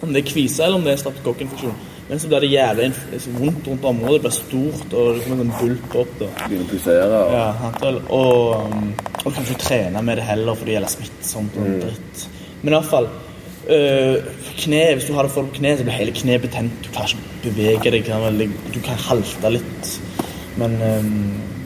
om 0.02 0.14
det 0.14 0.22
er 0.22 0.28
kvise 0.32 0.64
eller 0.64 0.78
om 0.78 0.84
det 0.86 0.92
er 0.94 1.00
streptokokkinfeksjon. 1.02 1.74
Men 2.08 2.20
så 2.24 2.30
blir 2.32 2.44
det 2.46 2.50
jævlig 2.54 2.88
vondt 3.36 3.68
rundt 3.68 3.86
området, 3.90 4.16
det 4.16 4.24
blir 4.24 4.36
stort, 4.38 4.94
og 4.94 5.16
det 5.18 5.24
kommer 5.26 5.44
en 5.44 5.52
sånn 5.52 5.56
bulk 5.60 5.96
opp. 6.04 6.14
da. 6.22 6.30
Begynner 6.46 6.64
å 6.64 6.70
pulsere. 6.72 7.22
Og... 7.22 7.34
Ja. 7.36 7.94
Og, 8.16 8.72
um, 8.72 8.92
og 9.26 9.34
kan 9.34 9.44
ikke 9.44 9.64
trene 9.66 10.04
med 10.08 10.22
det 10.22 10.28
heller, 10.30 10.56
for 10.56 10.70
det 10.70 10.78
gjelder 10.78 10.94
smittsomt 10.94 11.58
og 11.60 11.74
dritt. 11.84 12.24
Men 12.62 12.78
iallfall 12.78 13.10
øh, 13.76 14.30
kne, 14.58 14.82
Hvis 14.96 15.10
du 15.10 15.14
har 15.18 15.28
det 15.28 15.34
for 15.36 15.50
på 15.50 15.60
kne, 15.60 15.76
så 15.78 15.84
blir 15.84 16.00
hele 16.00 16.16
kneet 16.16 16.48
betent. 16.48 16.80
Du 16.86 16.90
klarer 16.96 17.12
ikke 17.12 17.52
å 17.52 17.58
bevege 17.60 17.94
deg. 17.98 18.56
Du 18.74 18.80
kan 18.86 19.04
halte 19.10 19.54
litt. 19.58 19.92
Men 20.58 20.80
øhm, 20.82 21.57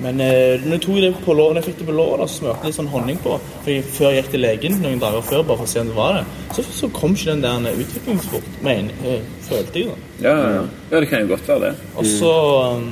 men 0.00 0.20
eh, 0.24 0.62
når 0.64 0.78
jeg, 0.78 0.82
tok 0.86 0.98
det 1.04 1.10
på 1.24 1.34
lår, 1.36 1.50
når 1.52 1.60
jeg 1.60 1.68
fikk 1.68 1.80
det 1.82 1.86
på 1.90 1.94
låret, 1.96 2.22
og 2.24 2.30
så 2.30 2.38
smurte 2.38 2.62
jeg 2.64 2.72
litt 2.72 2.78
sånn 2.78 2.90
honning 2.92 3.18
på. 3.20 3.34
For 3.52 3.72
jeg, 3.72 3.86
Før 3.96 4.14
jeg 4.14 4.22
gikk 4.22 4.30
til 4.34 4.42
legen 4.46 4.78
noen 4.80 5.02
dager 5.02 5.26
før, 5.28 5.42
bare 5.50 5.60
for 5.60 5.68
å 5.68 5.72
se 5.72 5.82
om 5.82 5.90
det 5.90 5.96
var 5.98 6.16
det, 6.16 6.22
så, 6.56 6.64
så 6.78 6.90
kom 6.96 7.16
ikke 7.16 7.34
den 7.34 7.66
der 7.66 7.82
utviklingsbort. 7.84 8.48
Men, 8.64 8.92
jeg, 9.04 9.26
følte 9.48 9.82
jeg 9.82 9.90
da. 9.90 9.98
Ja, 10.24 10.32
ja, 10.32 10.50
ja. 10.56 10.64
ja, 10.92 11.02
det 11.04 11.10
kan 11.10 11.24
jo 11.24 11.32
godt 11.34 11.52
være 11.52 11.68
det. 11.68 11.90
Og 12.00 12.08
så 12.08 12.34
um, 12.76 12.90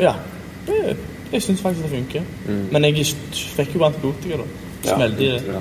Ja. 0.00 0.14
Det, 0.66 0.96
jeg 1.30 1.42
syns 1.46 1.62
faktisk 1.62 1.86
det 1.86 1.92
funker. 1.94 2.32
Men 2.74 2.84
jeg 2.90 3.06
fikk 3.56 3.76
jo 3.78 3.84
antibiotika, 3.88 4.42
da. 4.42 4.48
Smelte 4.84 5.24
i 5.24 5.30
det. 5.36 5.60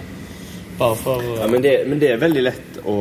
Bare 0.80 0.96
for 1.00 1.24
uh, 1.24 1.36
Ja, 1.40 1.48
men 1.52 1.64
det, 1.64 1.78
men 1.88 2.02
det 2.02 2.12
er 2.12 2.20
veldig 2.20 2.44
lett 2.44 2.78
å 2.88 2.98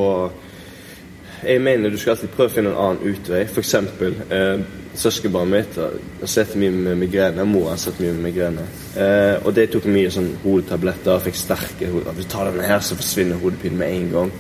Jeg 1.45 1.63
mener 1.63 1.91
du 1.91 1.99
skal 1.99 2.17
alltid 2.17 2.33
prøve 2.35 2.51
å 2.51 2.55
finne 2.55 2.71
en 2.75 2.81
annen 2.85 3.15
utvei. 3.15 3.45
For 3.47 3.63
eksempel 3.63 4.17
eh, 4.35 4.63
søskenbarnet 4.99 5.53
mitt 5.55 5.79
har 5.79 6.31
sett 6.31 6.57
mye 6.59 6.75
med 6.75 6.99
migrene. 6.99 7.45
Mor 7.47 7.71
har 7.71 7.79
sett 7.81 8.01
mye 8.03 8.13
med 8.17 8.25
migrene. 8.29 8.65
Eh, 8.99 9.37
og 9.47 9.55
de 9.57 9.67
tok 9.71 9.87
mye 9.91 10.11
sånn 10.13 10.33
hodetabletter. 10.43 11.23
Fikk 11.29 11.39
sterke 11.39 11.91
hoder. 11.93 12.17
Hvis 12.17 12.27
du 12.29 12.33
tar 12.35 12.51
denne 12.51 12.67
her, 12.67 12.83
så 12.83 12.99
forsvinner 12.99 13.41
hodepinen 13.43 13.79
med 13.79 13.95
en 13.95 14.09
gang. 14.15 14.33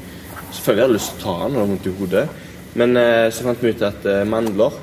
Selvfølgelig 0.50 0.82
hadde 0.84 0.88
jeg 0.88 0.96
lyst 0.96 1.12
til 1.12 1.20
å 1.20 1.26
ta 1.26 1.36
den 1.44 1.54
når 1.54 1.60
det 1.60 1.70
vondt 1.72 1.86
i 1.86 1.94
hodet. 2.00 2.24
Men 2.82 2.96
eh, 3.02 3.28
så 3.34 3.46
fant 3.46 3.62
vi 3.62 3.72
ut 3.74 3.86
at 3.86 4.08
eh, 4.08 4.24
mandler 4.28 4.82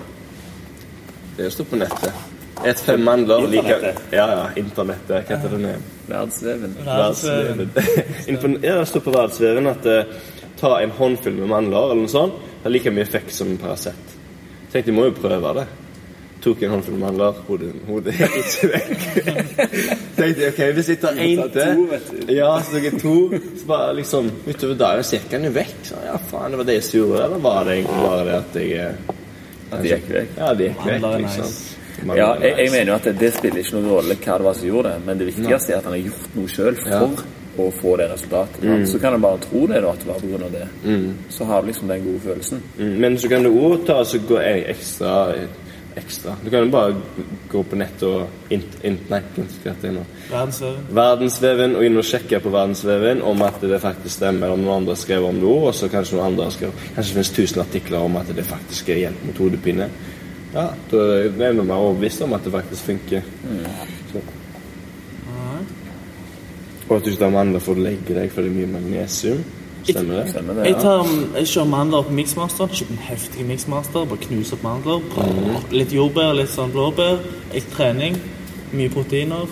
Det 1.35 1.52
står 1.52 1.68
på 1.69 1.80
nettet. 1.80 2.23
Et 2.65 2.80
fem 2.80 3.02
mandler 3.03 3.43
like 3.52 3.76
Ja, 4.15 4.26
ja. 4.31 4.43
Internettet. 4.57 5.11
Hva 5.11 5.35
heter 5.35 5.57
det? 5.60 5.76
Verdensveven. 6.07 6.76
verdensveven. 6.85 8.60
Ja, 8.64 8.80
det 8.80 8.88
står 8.89 9.03
på 9.03 9.14
verdensveven 9.14 9.68
at 9.73 9.89
eh, 9.91 10.19
ta 10.60 10.77
en 10.80 10.95
håndfull 10.95 11.35
med 11.41 11.52
mandler 11.52 11.91
eller 11.91 12.06
noe 12.06 12.11
sånt, 12.11 12.39
Det 12.39 12.69
har 12.69 12.73
like 12.77 12.93
mye 12.95 13.03
effekt 13.06 13.35
som 13.35 13.52
en 13.52 13.60
Paracet. 13.61 14.15
Tenkte 14.76 14.91
jeg 14.91 14.95
må 14.97 15.06
jo 15.07 15.11
prøve 15.15 15.52
det. 15.56 15.64
Tok 16.43 16.64
en 16.68 16.73
håndfull 16.73 16.97
mandler, 16.99 17.38
hodet, 17.47 17.69
hodet 17.88 18.15
ikke 18.19 18.68
vekk. 18.73 19.06
Tenkte 20.18 20.41
jeg, 20.43 20.49
ok, 20.49 20.60
hvis 20.76 20.89
jeg 20.91 20.99
tar 20.99 21.22
én 21.23 21.39
til 21.53 22.34
Ja, 22.35 22.49
så 22.60 22.76
tok 22.76 22.88
jeg 22.89 22.99
to. 22.99 23.14
Så 23.61 23.69
bare 23.69 23.93
liksom 24.02 24.27
utover 24.43 24.76
dagen 24.81 25.07
så 25.07 25.15
gikk 25.15 25.30
den 25.31 25.47
jo 25.47 25.53
vekk. 25.56 25.77
Så 25.88 26.02
ja, 26.03 26.18
faen, 26.27 26.52
det 26.52 26.60
var 26.60 26.68
det 26.68 26.76
jeg 26.81 26.89
gjorde, 26.99 27.23
eller 27.23 27.41
var 27.47 27.64
det 27.64 27.77
egentlig 27.77 28.03
bare 28.03 28.27
det 28.27 28.35
at 28.41 28.60
jeg 28.60 28.76
eh, 28.84 29.15
At 29.72 29.80
det 29.80 29.93
gikk 29.93 30.11
vekk. 30.18 30.35
Ja, 30.41 30.52
det 30.60 30.69
gikk 30.69 30.84
vekk, 30.91 31.07
liksom. 31.23 31.49
nice. 31.56 32.19
Ja, 32.19 32.30
jeg, 32.43 32.53
jeg 32.60 32.76
mener 32.76 32.91
jo 32.91 32.99
at 32.99 33.07
det, 33.07 33.15
det 33.23 33.31
spiller 33.39 33.64
ikke 33.64 33.77
noen 33.77 33.91
rolle 33.95 34.19
hva 34.19 34.38
det 34.41 34.49
var 34.49 34.60
som 34.60 34.69
gjorde 34.73 34.91
det, 34.91 35.03
men 35.07 35.23
det 35.23 35.31
viktigste 35.31 35.72
er 35.72 35.80
at 35.80 35.88
han 35.88 35.95
har 35.95 36.03
gjort 36.11 36.35
noe 36.35 36.52
sjøl 36.52 36.84
for 36.84 37.23
å 37.57 37.68
få 37.72 37.95
det 37.98 38.10
resultatet. 38.11 38.88
Så 38.91 38.99
kan 38.99 39.14
du 39.14 39.19
bare 39.23 39.41
tro 39.44 39.65
det, 39.68 39.82
da, 39.84 39.91
at 39.94 40.03
det 40.03 40.10
var 40.10 40.48
av 40.48 40.52
det. 40.56 40.65
Så 41.30 41.45
har 41.49 41.61
du 41.61 41.68
liksom 41.72 41.88
den 41.91 42.03
gode 42.06 42.23
følelsen. 42.26 42.64
Mm, 42.77 42.95
Men 43.02 43.18
så 43.18 43.30
kan 43.32 43.44
du 43.44 43.52
òg 43.52 43.86
ta 43.88 44.03
så 44.06 44.19
gå 44.27 44.40
ei 44.41 44.65
ekstra 44.73 45.15
ekstra. 45.95 46.36
Du 46.44 46.49
kan 46.49 46.60
jo 46.60 46.69
bare 46.72 46.95
gå 47.52 47.64
på 47.64 47.77
nett 47.80 48.03
og 48.03 48.52
int, 48.53 48.77
int, 48.84 49.10
nei, 49.11 49.22
verdensveven. 49.36 50.84
Verdensveven 50.95 51.76
og 51.80 51.86
inn 51.88 51.99
og 51.99 52.07
sjekke 52.07 52.41
på 52.44 52.52
Verdensveven 52.53 53.23
om 53.26 53.44
at 53.48 53.61
det 53.64 53.80
faktisk 53.84 54.18
stemmer, 54.18 54.53
om 54.53 54.64
noen 54.64 54.82
andre 54.82 54.98
skrev 54.99 55.27
om 55.30 55.40
det 55.40 55.49
òg, 55.49 55.69
og 55.69 55.77
så 55.77 55.90
kanskje 55.91 56.18
noen 56.18 56.34
andre 56.34 56.49
har 56.49 56.56
skrevet 56.56 56.88
Kanskje 56.95 57.06
det 57.06 57.18
finnes 57.18 57.34
tusen 57.40 57.64
artikler 57.64 58.07
om 58.10 58.19
at 58.19 58.32
det 58.36 58.48
faktisk 58.48 58.91
er 58.91 59.06
hjelp 59.06 59.27
mot 59.30 59.44
hodepine. 59.45 59.90
Ja, 60.56 60.69
da 60.91 61.06
er 61.19 61.30
vi 61.36 61.53
mer 61.61 61.77
overbevist 61.77 62.23
om 62.23 62.36
at 62.36 62.44
det 62.48 62.56
faktisk 62.56 62.91
funker. 62.91 63.32
Så. 64.11 64.23
Og 66.90 66.98
at 66.98 67.06
du 67.06 67.12
ikke 67.12 67.24
tar 67.24 67.34
mandler 67.34 67.64
for 67.64 67.78
å 67.78 67.86
legge 67.86 68.14
deg, 68.14 68.32
for 68.34 68.45
det 68.45 68.52
er 68.52 68.57
mye 68.60 68.72
magnesium. 68.76 69.44
Stemmer 69.86 70.22
det? 70.22 70.30
Stemmer 70.34 70.57
det? 70.57 70.66
ja. 70.66 70.72
Jeg, 70.72 70.82
tar, 70.82 71.12
jeg 71.38 71.49
kjører 71.52 71.70
mandler 71.70 72.07
på 72.07 72.16
Mixmaster. 72.18 72.72
Kjøper 72.74 72.94
en 72.98 73.03
heftig 73.10 73.45
Mixmaster. 73.45 74.07
Bare 74.10 74.26
knuser 74.26 74.57
opp 74.57 74.66
mandler. 74.66 75.06
Brrr. 75.14 75.70
Litt 75.74 75.94
jordbær, 75.94 76.34
litt 76.38 76.53
sånn 76.53 76.74
blåbær. 76.74 77.22
Litt 77.53 77.70
trening. 77.74 78.18
Mye 78.74 78.90
proteiner. 78.94 79.49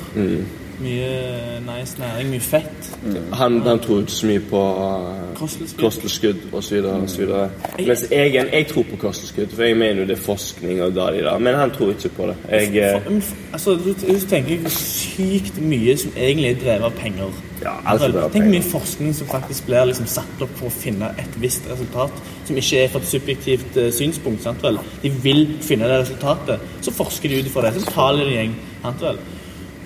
Mye 0.84 1.60
nice 1.64 1.96
næring. 2.00 2.30
Mye 2.30 2.40
fett. 2.44 2.90
Han, 3.34 3.62
han 3.62 3.80
tror 3.80 4.00
ikke 4.04 4.12
så 4.12 4.28
mye 4.28 4.42
på 4.50 4.62
uh, 4.78 5.38
Kosttilskudd. 5.80 6.38
osv. 6.54 6.82
Mens 7.88 8.06
jeg, 8.12 8.34
jeg 8.54 8.68
tror 8.68 8.84
på 8.92 8.98
kosttilskudd, 9.02 9.48
for 9.56 9.64
jeg 9.64 9.78
mener 9.78 10.02
jo 10.02 10.08
det 10.08 10.18
er 10.18 10.22
forskning 10.22 10.82
og 10.84 10.96
da 10.96 11.08
de 11.16 11.24
da. 11.26 11.38
Men 11.38 11.56
han 11.56 11.72
tror 11.72 11.94
ikke 11.94 12.10
på 12.18 12.28
det. 12.28 12.36
Jeg, 12.50 12.92
for, 12.94 13.00
For- 13.02 13.12
men 13.12 13.24
Altså, 13.54 13.72
du, 13.72 14.20
tenker 14.30 14.70
sykt 14.70 15.62
mye 15.62 15.98
som 15.98 16.12
egentlig 16.18 16.52
er 16.52 16.60
drevet 16.64 16.88
av 16.90 16.96
penger. 16.98 17.34
Ja, 17.64 17.74
alt 17.86 18.02
drevet 18.02 18.24
av 18.24 18.32
Tenk 18.34 18.44
penger. 18.44 18.50
mye 18.58 18.72
forskning 18.72 19.14
som 19.16 19.28
faktisk 19.28 19.66
blir 19.70 19.86
liksom 19.88 20.08
satt 20.10 20.42
opp 20.42 20.56
for 20.60 20.68
å 20.68 20.74
finne 20.74 21.12
et 21.22 21.38
visst 21.42 21.70
resultat, 21.72 22.18
som 22.48 22.58
ikke 22.60 22.82
er 22.84 22.90
fra 22.92 23.00
et 23.00 23.08
subjektivt 23.12 23.78
uh, 23.78 23.88
synspunkt. 23.94 24.44
sant? 24.44 24.66
De 25.04 25.12
vil 25.24 25.46
finne 25.62 25.88
det 25.88 26.02
resultatet. 26.04 26.60
Så 26.82 26.92
forsker 26.92 27.30
de 27.30 27.40
ut 27.40 27.46
ifra 27.52 27.68
det. 27.70 27.74
Så 27.80 27.86
betaler 27.86 28.26
de 28.26 28.34
en 28.34 28.38
gjeng. 28.42 28.60
sant 28.82 29.02
vel? 29.08 29.24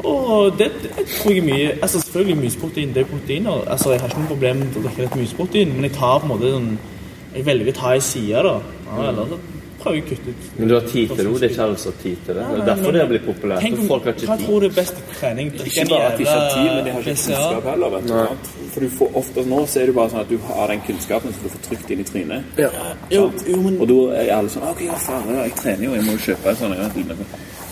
Og 0.04 0.58
det, 0.58 0.72
det 0.84 1.06
tror 1.10 1.32
jeg 1.34 1.38
er 1.42 1.48
mye 1.48 1.70
altså 1.82 2.00
Selvfølgelig 2.04 2.38
myseprotein, 2.44 2.94
Det 2.94 3.02
er 3.02 3.06
proteiner. 3.12 3.64
altså 3.72 3.92
Jeg 3.92 4.02
har 4.02 4.08
ikke 4.10 4.20
noe 4.20 4.28
problem 4.28 4.58
med 4.58 4.76
å 4.78 4.82
drikke 4.88 5.02
litt 5.08 5.16
myseprotein, 5.16 5.74
men 5.76 5.84
jeg 5.90 5.94
tar 5.98 6.20
på 6.20 6.26
en 6.28 6.34
måte 6.36 6.52
sånn 6.54 6.78
Jeg 7.36 7.46
velger 7.46 7.72
å 7.74 7.78
ta 7.82 7.94
en 7.96 8.02
side, 8.02 8.44
da. 8.44 8.60
Ja, 8.88 9.10
eller 9.10 9.26
så 9.32 9.38
prøver 9.82 9.96
jeg 9.98 10.04
å 10.04 10.08
kutte 10.10 10.30
ut. 10.34 10.46
Men 10.58 10.68
du 10.68 10.74
har 10.74 10.82
tid 10.90 11.08
til 11.14 11.18
det, 11.18 11.34
det 11.40 11.44
er 11.48 11.52
ikke 11.54 11.64
alle 11.68 11.78
som 11.78 11.92
har 11.94 11.98
tid 12.04 12.18
til 12.26 12.34
det. 12.38 12.46
Det 12.50 12.60
er 12.62 12.66
derfor 12.66 12.92
det 12.96 13.02
har 13.04 13.10
blitt 13.12 13.26
populært. 13.28 13.62
Tenk 13.62 13.80
om- 13.80 13.88
folk 13.88 14.04
har 14.08 14.14
ikke 14.14 14.38
tid. 14.38 14.46
tror 14.48 14.60
du 14.60 14.66
er 14.66 14.74
best 14.78 14.96
trening? 15.20 15.52
Ikke 15.54 15.86
bare 15.90 16.06
at 16.08 16.18
de 16.18 16.24
ikke 16.24 16.34
har 16.34 16.50
tid, 16.56 16.70
men 16.76 16.86
de 16.86 16.92
har 16.92 17.00
ikke 17.00 17.14
kunnskap 17.14 17.64
heller. 17.72 17.90
vet 17.90 18.08
du. 18.08 18.70
For 18.74 18.80
du 18.82 18.90
får 18.90 19.10
ofte 19.22 19.46
Nå 19.48 19.60
så 19.68 19.82
er 19.82 19.86
det 19.86 19.96
bare 19.96 20.10
sånn 20.10 20.20
at 20.22 20.30
du 20.30 20.38
har 20.50 20.68
den 20.68 20.82
kunnskapen 20.88 21.34
som 21.34 21.44
du 21.44 21.50
får 21.50 21.62
trykt 21.70 21.92
inn 21.92 22.00
i 22.00 22.04
trynet. 22.04 22.44
Ja. 22.58 22.70
Jo, 23.12 23.32
jo, 23.48 23.58
men 23.62 23.78
Og 23.82 23.88
da 23.88 24.00
er 24.18 24.34
alle 24.38 24.50
sånn 24.50 24.66
OK, 24.72 24.82
ja, 24.86 24.94
faen, 24.98 25.30
jeg 25.44 25.56
trener 25.56 25.84
jo, 25.84 25.94
jeg 25.94 26.04
må 26.04 26.12
jo 26.18 26.18
kjøpe 26.26 26.50
en 26.50 26.56
sånn 26.56 26.74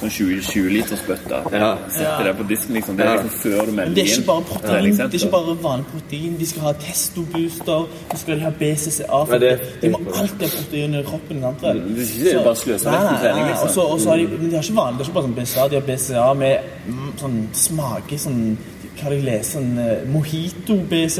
sånn 0.06 0.14
20, 0.14 0.42
20 0.46 0.70
liters 0.74 1.02
bøtte. 1.08 1.40
Ja. 1.54 1.70
Sette 1.92 2.26
det 2.28 2.34
på 2.38 2.46
disken, 2.50 2.78
liksom. 2.78 2.98
Det 2.98 3.06
er 3.06 3.18
liksom 3.20 3.34
før 3.42 3.66
du 3.66 3.72
melder 3.72 3.90
inn. 3.90 3.96
det 3.96 4.04
er 4.04 4.12
ikke 4.14 4.28
bare 4.30 4.46
protein, 4.52 4.90
det 4.92 5.06
er 5.06 5.18
ikke 5.20 5.32
bare 5.36 5.56
vanlig 5.66 5.88
protein. 5.94 6.36
De 6.40 6.50
skal 6.52 6.68
ha 6.68 6.74
testobooster, 6.86 7.88
så 8.12 8.20
skal 8.22 8.36
de 8.36 8.46
ha 8.46 8.52
BCCA. 8.60 9.22
For 9.32 9.44
det 9.46 9.54
de 9.82 9.92
må 9.94 10.02
alltid 10.06 10.46
ha 10.46 10.52
protein 10.58 10.96
i 11.00 11.04
kroppen. 11.10 11.42
Sant? 11.46 11.62
det 11.62 11.70
er 11.70 11.82
ikke 12.06 12.32
Så- 12.32 12.44
bare 12.46 12.56
sløse 12.56 12.86
vekk 12.92 13.10
med 13.12 13.20
trening, 13.24 13.48
liksom. 13.50 13.68
Også, 13.68 13.82
også 13.82 14.10
har 14.10 14.18
de, 14.18 14.28
men 14.28 14.50
de 14.50 14.56
har 14.56 14.64
ikke 14.64 14.80
vanlig, 14.82 14.98
det 14.98 15.06
er 15.06 15.10
ikke 15.10 15.18
bare 15.20 15.28
sånn 15.28 15.36
BCA, 15.40 15.68
de 15.70 15.76
har 15.76 15.86
BCA 15.90 16.34
med 16.34 16.58
mm, 16.88 17.12
sånn 17.20 17.38
smake 17.54 18.20
sånn 18.20 18.58
hva 18.96 19.10
de 19.12 19.18
leser, 19.22 19.60
sånn 19.60 19.78
uh, 19.78 20.06
Mojito 20.08 20.78
BC. 20.90 21.18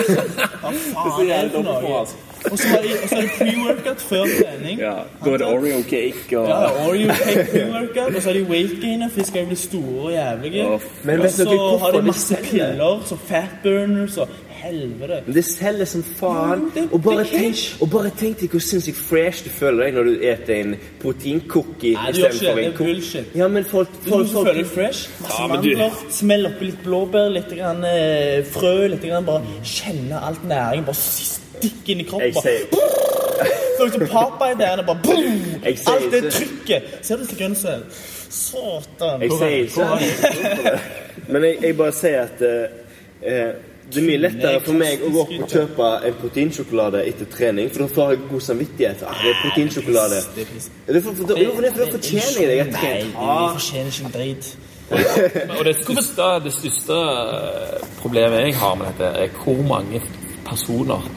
Hva 0.60 0.72
faen 1.16 1.30
er 1.30 1.48
det 1.48 1.52
for 1.54 1.64
noe? 1.64 2.04
Og 2.50 2.58
så 2.58 2.68
har 2.68 2.82
de, 2.82 2.88
og 3.02 3.08
så 3.08 3.14
har 3.14 3.22
de 3.22 3.28
pre-workout 3.38 4.00
før 4.10 4.24
trening. 4.38 4.78
Ja, 4.80 4.92
Da 5.24 5.30
er 5.30 5.36
det 5.36 5.46
Oreo 5.46 5.82
cake 5.82 6.38
og 6.38 6.48
Ja, 6.48 6.60
Oreo 6.88 7.08
cake 7.14 7.46
pre-workout, 7.52 8.16
og 8.16 8.22
så 8.22 8.28
har 8.32 8.38
de 8.38 8.44
weight 8.50 8.80
gainer, 8.82 9.08
for 9.08 9.20
de 9.20 9.26
skal 9.26 9.40
jo 9.40 9.46
bli 9.46 9.56
store 9.56 10.04
og 10.04 10.12
jævlige. 10.12 10.64
Oh. 10.66 10.72
Og 11.24 11.30
så 11.30 11.78
har 11.80 11.90
de 11.98 12.02
masse 12.02 12.36
piller, 12.50 13.02
så 13.06 13.16
fat 13.26 13.58
burners 13.62 14.16
og 14.16 14.28
helvete. 14.60 15.22
Men 15.26 15.34
Det 15.34 15.44
selger 15.44 15.84
som 15.84 16.02
faen. 16.02 16.70
Ja, 16.74 16.80
det- 16.80 16.88
Og 16.92 17.02
bare 17.02 17.20
er 17.20 17.24
tenk, 17.24 17.76
og 17.80 17.90
bare 17.90 18.10
tenk 18.18 18.40
deg 18.40 18.50
hvor 18.50 18.60
sinnssykt 18.60 18.96
fresh 18.96 19.44
du 19.44 19.50
føler 19.50 19.84
deg 19.84 19.94
når 19.94 20.04
du 20.04 20.18
eter 20.22 20.54
en 20.60 20.76
proteincookie 21.00 21.96
det 22.06 22.16
istedenfor 22.16 22.50
en 22.50 22.56
det. 22.56 22.64
Det 22.64 22.80
er 22.80 22.84
bullshit. 22.84 23.24
Ja, 23.36 23.48
men 23.48 23.64
folk, 23.64 23.88
folk, 24.08 24.26
du 24.28 24.32
føler 24.32 24.54
deg 24.54 24.66
fresh. 24.66 25.08
Masse 25.20 25.36
Ja, 25.42 25.46
men 25.46 25.62
du- 25.62 25.68
mandler. 25.68 25.90
Smell 26.10 26.46
oppi 26.46 26.64
litt 26.64 26.82
blåbær, 26.84 27.28
litt 27.32 27.48
grann, 27.58 27.84
eh, 27.84 28.42
frø, 28.44 28.86
litt 28.88 29.02
grann, 29.02 29.24
bare 29.24 29.42
kjenne 29.64 30.20
alt 30.26 30.44
næringen. 30.48 30.84
Bare 30.84 30.94
stikk 31.60 31.92
inn 31.94 32.00
i 32.00 32.08
kroppen. 32.08 32.26
Jeg 32.26 32.34
bare- 32.34 32.42
sier 32.42 32.88
Så 33.80 33.88
som 33.92 34.00
Popeye 34.00 34.56
der, 34.58 34.76
det 34.76 34.86
bare 34.86 35.00
boom! 35.02 35.40
Alt 35.64 36.12
det 36.12 36.32
trykket. 36.32 36.82
Ser 37.02 37.16
du 37.16 37.24
til 37.26 37.38
grønnsel? 37.38 37.84
Satan. 38.30 39.22
Jeg 39.22 39.30
sier 39.32 39.48
ikke 39.64 40.80
Men 41.32 41.44
jeg, 41.44 41.56
jeg 41.62 41.76
bare 41.76 41.92
sier 41.96 42.20
at 42.26 42.42
eh, 42.42 42.66
eh, 43.22 43.52
det 43.90 44.02
er 44.02 44.06
mye 44.06 44.20
lettere 44.22 44.60
for 44.62 44.76
meg 44.78 45.00
å 45.02 45.08
gå 45.10 45.22
opp 45.24 45.32
og 45.34 45.48
kjøpe 45.50 45.86
en 46.06 46.18
proteinsjokolade 46.20 47.00
etter 47.10 47.26
trening, 47.32 47.70
for 47.74 47.82
da 47.82 47.88
får 47.94 48.12
jeg 48.12 48.20
god 48.30 48.44
samvittighet. 48.46 49.02
Ah, 49.02 49.16
det 49.22 49.32
er 49.32 49.40
proteinsjokolade. 49.40 50.20
Det 50.36 50.44
er 50.44 51.00
for, 51.00 51.16
for, 51.18 51.40
jo, 51.42 51.54
for 51.56 51.66
det, 51.66 51.72
for 51.78 51.96
fortjener 51.96 52.36
jeg 52.36 52.50
det. 52.50 52.58
Jeg 52.60 52.66
har 52.66 52.70
Nei, 52.70 52.82
trent 52.84 53.56
fortjener 53.56 53.90
ikke 53.90 54.06
en 54.06 54.14
drit. 54.18 54.52
Og 55.58 55.64
det 55.66 55.74
største, 55.80 56.28
det 56.44 56.52
største 56.54 57.00
eh, 57.00 57.88
problemet 58.02 58.44
jeg 58.46 58.54
har 58.62 58.78
med 58.78 58.92
dette, 58.92 59.10
er 59.24 59.34
hvor 59.42 59.60
mange 59.72 60.02
personer 60.46 61.10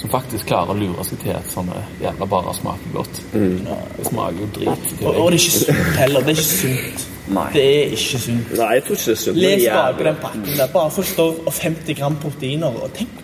som 0.00 0.10
faktisk 0.12 0.48
klarer 0.48 0.72
å 0.72 0.78
lure 0.78 1.04
seg 1.04 1.20
til 1.20 1.34
at 1.36 1.48
sånne 1.52 1.76
jævla 2.00 2.28
barer 2.32 2.56
smaker 2.56 2.92
godt. 2.94 3.20
Det 3.34 4.06
smaker 4.08 4.40
jo 4.40 4.48
drit. 4.56 4.92
Og, 5.02 5.08
og 5.10 5.32
det 5.32 5.40
er 5.40 5.40
ikke 5.40 5.56
sunt 5.56 5.98
heller. 6.00 6.24
Det 6.24 6.32
er 6.32 6.38
ikke 6.38 6.50
sunt. 6.50 7.06
Nei. 7.30 7.46
Det 7.54 7.64
er 7.64 7.92
ikke 7.96 8.20
sunt. 8.24 8.54
Nei, 8.58 8.70
jeg 8.78 8.84
tror 8.86 8.96
ikke 8.96 9.10
det 9.10 9.16
er 9.16 9.22
sunt. 9.24 9.40
Les 9.44 9.66
bare 9.68 9.98
på 9.98 10.06
den 10.08 10.22
pakken 10.22 10.46
der. 10.56 10.72
Bare 10.72 10.94
for 10.96 11.10
det 11.18 11.28
og 11.46 11.52
50 11.60 11.98
gram 12.00 12.16
proteiner. 12.24 12.80
Og 12.80 12.94
tenk 12.96 13.20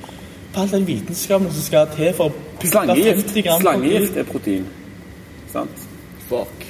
på 0.53 0.61
all 0.61 0.70
den 0.74 0.86
vitenskapen 0.89 1.53
som 1.53 1.65
skal 1.65 1.89
til 1.97 2.12
for 2.16 2.28
å 2.31 2.61
putte 2.61 2.85
50 2.85 3.43
gram 3.48 3.61
Slangegift 3.65 4.12
protein. 4.12 4.27
er 4.27 4.31
protein. 4.32 4.69
Sant? 5.53 5.86
Fuck. 6.28 6.65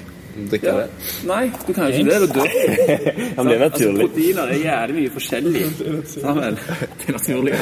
Drikker 0.51 0.69
Ja. 0.69 0.75
det. 0.77 0.89
Nei, 1.29 1.45
du 1.67 1.73
kan 1.73 1.87
jo 1.87 1.91
ikke 1.99 2.11
det. 2.11 2.21
Du 2.21 2.27
dør. 2.35 2.49
Ja, 3.37 3.43
men 3.43 3.49
det 3.53 3.57
er 3.57 3.65
Altså, 3.67 3.93
proteiner 4.01 4.43
er 4.43 4.59
jævlig 4.63 4.95
mye 5.03 5.11
forskjellig. 5.17 5.63
Sammen. 6.13 6.59
Det 6.99 7.09
er 7.09 7.13
naturlig. 7.13 7.53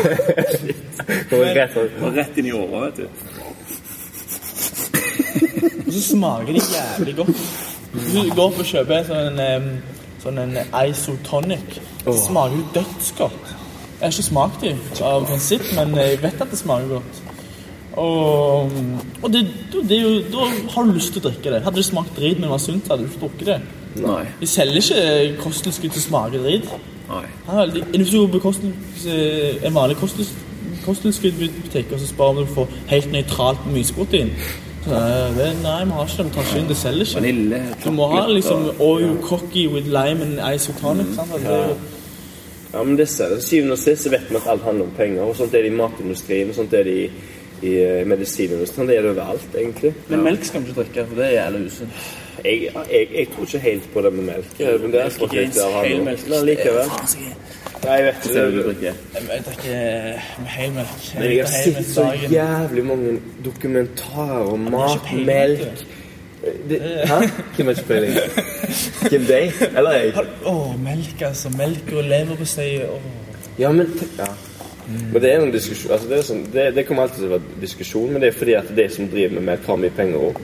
Kommer 1.30 1.54
rett 1.60 1.72
fra- 1.74 2.06
Og 2.06 2.16
rett 2.16 2.38
inn 2.42 2.46
i 2.46 2.52
åra, 2.52 2.84
vet 2.86 2.96
du. 2.96 3.06
Og 5.86 5.92
så 5.92 6.02
smaker 6.10 6.52
de 6.52 6.60
jævlig 6.74 7.16
godt. 7.16 7.42
Hvis 7.94 8.12
du 8.14 8.34
går 8.34 8.44
opp 8.48 8.58
og 8.58 8.66
kjøper 8.66 8.96
en 8.98 9.06
sånn, 9.10 9.68
sånn 10.24 10.38
en 10.42 10.56
isotonic, 10.88 11.76
så 12.04 12.14
smaker 12.26 12.56
det 12.56 12.72
dødsgodt. 12.80 13.52
Jeg 13.94 14.08
har 14.08 14.10
ikke 14.16 14.26
smakt 14.26 14.64
dem 14.64 14.80
av 15.06 15.26
prinsipp, 15.28 15.68
men 15.78 15.94
jeg 16.00 16.18
vet 16.24 16.40
at 16.42 16.50
det 16.50 16.58
smaker 16.58 16.88
godt. 16.96 17.20
Og, 18.00 18.72
og 19.22 19.32
det, 19.32 19.44
det 19.88 19.98
jo, 20.02 20.14
da 20.32 20.48
har 20.74 20.86
du 20.88 20.92
lyst 20.96 21.12
til 21.14 21.22
å 21.22 21.28
drikke 21.28 21.52
det. 21.54 21.60
Hadde 21.66 21.76
det 21.78 21.84
smakt 21.86 22.16
drit, 22.18 22.40
men 22.40 22.50
var 22.50 22.58
sunt, 22.62 22.88
hadde 22.90 23.04
du 23.04 23.10
ikke 23.12 23.20
drukket 23.26 23.46
det. 23.52 23.60
Nei. 24.02 24.24
De 24.40 24.46
selger 24.50 24.80
ikke 24.82 25.36
kosttilskudd 25.44 25.94
til 25.94 26.02
å 26.02 26.06
smake 26.08 26.40
drit. 26.42 26.66
Nei. 27.10 27.22
Ja, 27.46 27.66
Hvis 27.94 28.10
du 28.10 28.18
går 28.26 28.40
på 28.40 28.54
eh, 28.56 29.66
en 29.68 29.74
vanlig 29.76 29.96
kosttilskudd- 30.00 30.50
kosttilskuddbutikk 30.84 31.92
og 31.94 32.00
så 32.00 32.06
spør 32.10 32.32
om 32.34 32.36
du 32.42 32.50
får 32.54 32.72
helt 32.90 33.12
nøytralt 33.12 33.66
myseprotein 33.72 34.32
det, 34.84 35.46
Nei, 35.62 35.78
vi 35.88 35.94
har 35.96 36.04
ikke 36.04 36.18
det. 36.18 36.24
Vi 36.26 36.32
tar 36.34 36.42
ikke 36.44 36.58
inn. 36.60 36.66
Det 36.68 36.76
selger 36.76 37.06
ikke. 37.06 37.20
Vanille, 37.22 37.60
Du 37.84 37.90
må 37.96 38.08
ha 38.12 38.26
liksom 38.28 38.66
Oyo 38.84 39.14
Cocky 39.22 39.62
with 39.72 39.86
lime 39.88 40.20
and 40.26 40.40
isotonic. 40.54 41.06
sant? 41.16 41.32
Altså, 41.32 41.48
er 41.48 41.76
Ja, 42.74 42.82
men 42.82 42.96
det 42.98 43.08
syvende 43.08 43.72
og 43.72 43.78
sist 43.78 44.10
vet 44.10 44.26
vi 44.28 44.36
at 44.36 44.42
alt 44.50 44.62
handler 44.66 44.84
om 44.84 44.90
penger. 44.96 45.22
Og 45.22 45.36
sånt 45.36 45.54
er 45.54 45.62
det 45.62 45.72
i 45.72 45.76
matindustrien, 45.76 46.50
og 46.50 46.54
sånt 46.58 46.72
er 46.74 46.82
det 46.84 46.96
i, 46.96 47.10
i 47.62 47.72
eh, 47.82 48.02
medisinindustrien. 48.06 48.88
Det 48.88 48.98
gjelder 48.98 49.14
overalt, 49.14 49.56
egentlig. 49.58 49.94
Men 50.08 50.22
melk 50.26 50.44
skal 50.44 50.62
vi 50.62 50.70
ikke 50.70 50.80
drikke, 50.82 51.06
for 51.08 51.20
det 51.20 51.26
er 51.26 51.34
jævlig 51.38 51.66
usunt. 51.66 52.04
Jeg, 52.44 52.68
jeg, 52.90 53.08
jeg 53.14 53.28
tror 53.32 53.44
ikke 53.46 53.58
helt 53.58 53.88
på 53.94 54.02
det 54.04 54.12
med 54.12 54.24
melk. 54.24 54.54
Men 54.58 54.92
det 54.92 55.00
er 55.00 55.12
smått 55.14 55.36
litt 55.38 55.58
av. 55.64 55.80
Men 56.04 56.46
likevel. 56.50 56.94
Nei, 57.84 57.96
jeg 58.00 58.04
vet 58.06 58.28
ikke. 58.28 58.92
Jeg 59.14 59.42
drikker 59.48 59.74
med 60.40 60.52
helmelk. 60.56 61.10
Men 61.18 61.26
jeg 61.30 61.42
har 61.44 61.52
sett 61.52 61.92
så 61.94 62.06
jævlig 62.30 62.84
mange 62.84 63.18
dokumentarer 63.44 64.54
om 64.54 64.72
mat, 64.74 65.12
melk 65.26 65.84
det, 66.68 66.80
Hæ? 67.04 67.14
Hvem 67.56 67.66
har 67.66 67.70
ikke 67.70 67.84
peiling? 67.88 68.14
Hvem 69.08 69.22
deg? 69.28 69.52
Eller 69.76 69.92
jeg? 69.92 70.24
Å, 70.44 70.54
melk, 70.78 71.22
altså. 71.24 71.52
Melk 71.56 71.92
og 71.96 72.04
leverpostei. 72.04 72.68
Åh. 72.84 73.06
Ja, 73.58 73.70
men 73.72 73.88
ja. 74.18 74.28
Men 74.88 75.22
det 75.22 75.30
er 75.32 75.40
en 75.40 75.52
diskusjon 75.54 75.92
altså 75.96 76.08
det, 76.10 76.18
er 76.18 76.26
sånn, 76.28 76.42
det, 76.52 76.64
det 76.76 76.82
kommer 76.86 77.02
alltid 77.06 77.22
til 77.22 77.30
å 77.30 77.36
være 77.38 77.60
diskusjon, 77.62 78.10
men 78.12 78.20
det 78.20 78.28
er 78.28 78.36
fordi 78.38 78.54
at 78.58 78.68
de 78.76 78.88
som 78.92 79.08
driver 79.08 79.38
med 79.38 79.42
melk, 79.52 79.64
har 79.70 79.76
mye 79.80 79.94
penger 79.96 80.26
òg. 80.28 80.42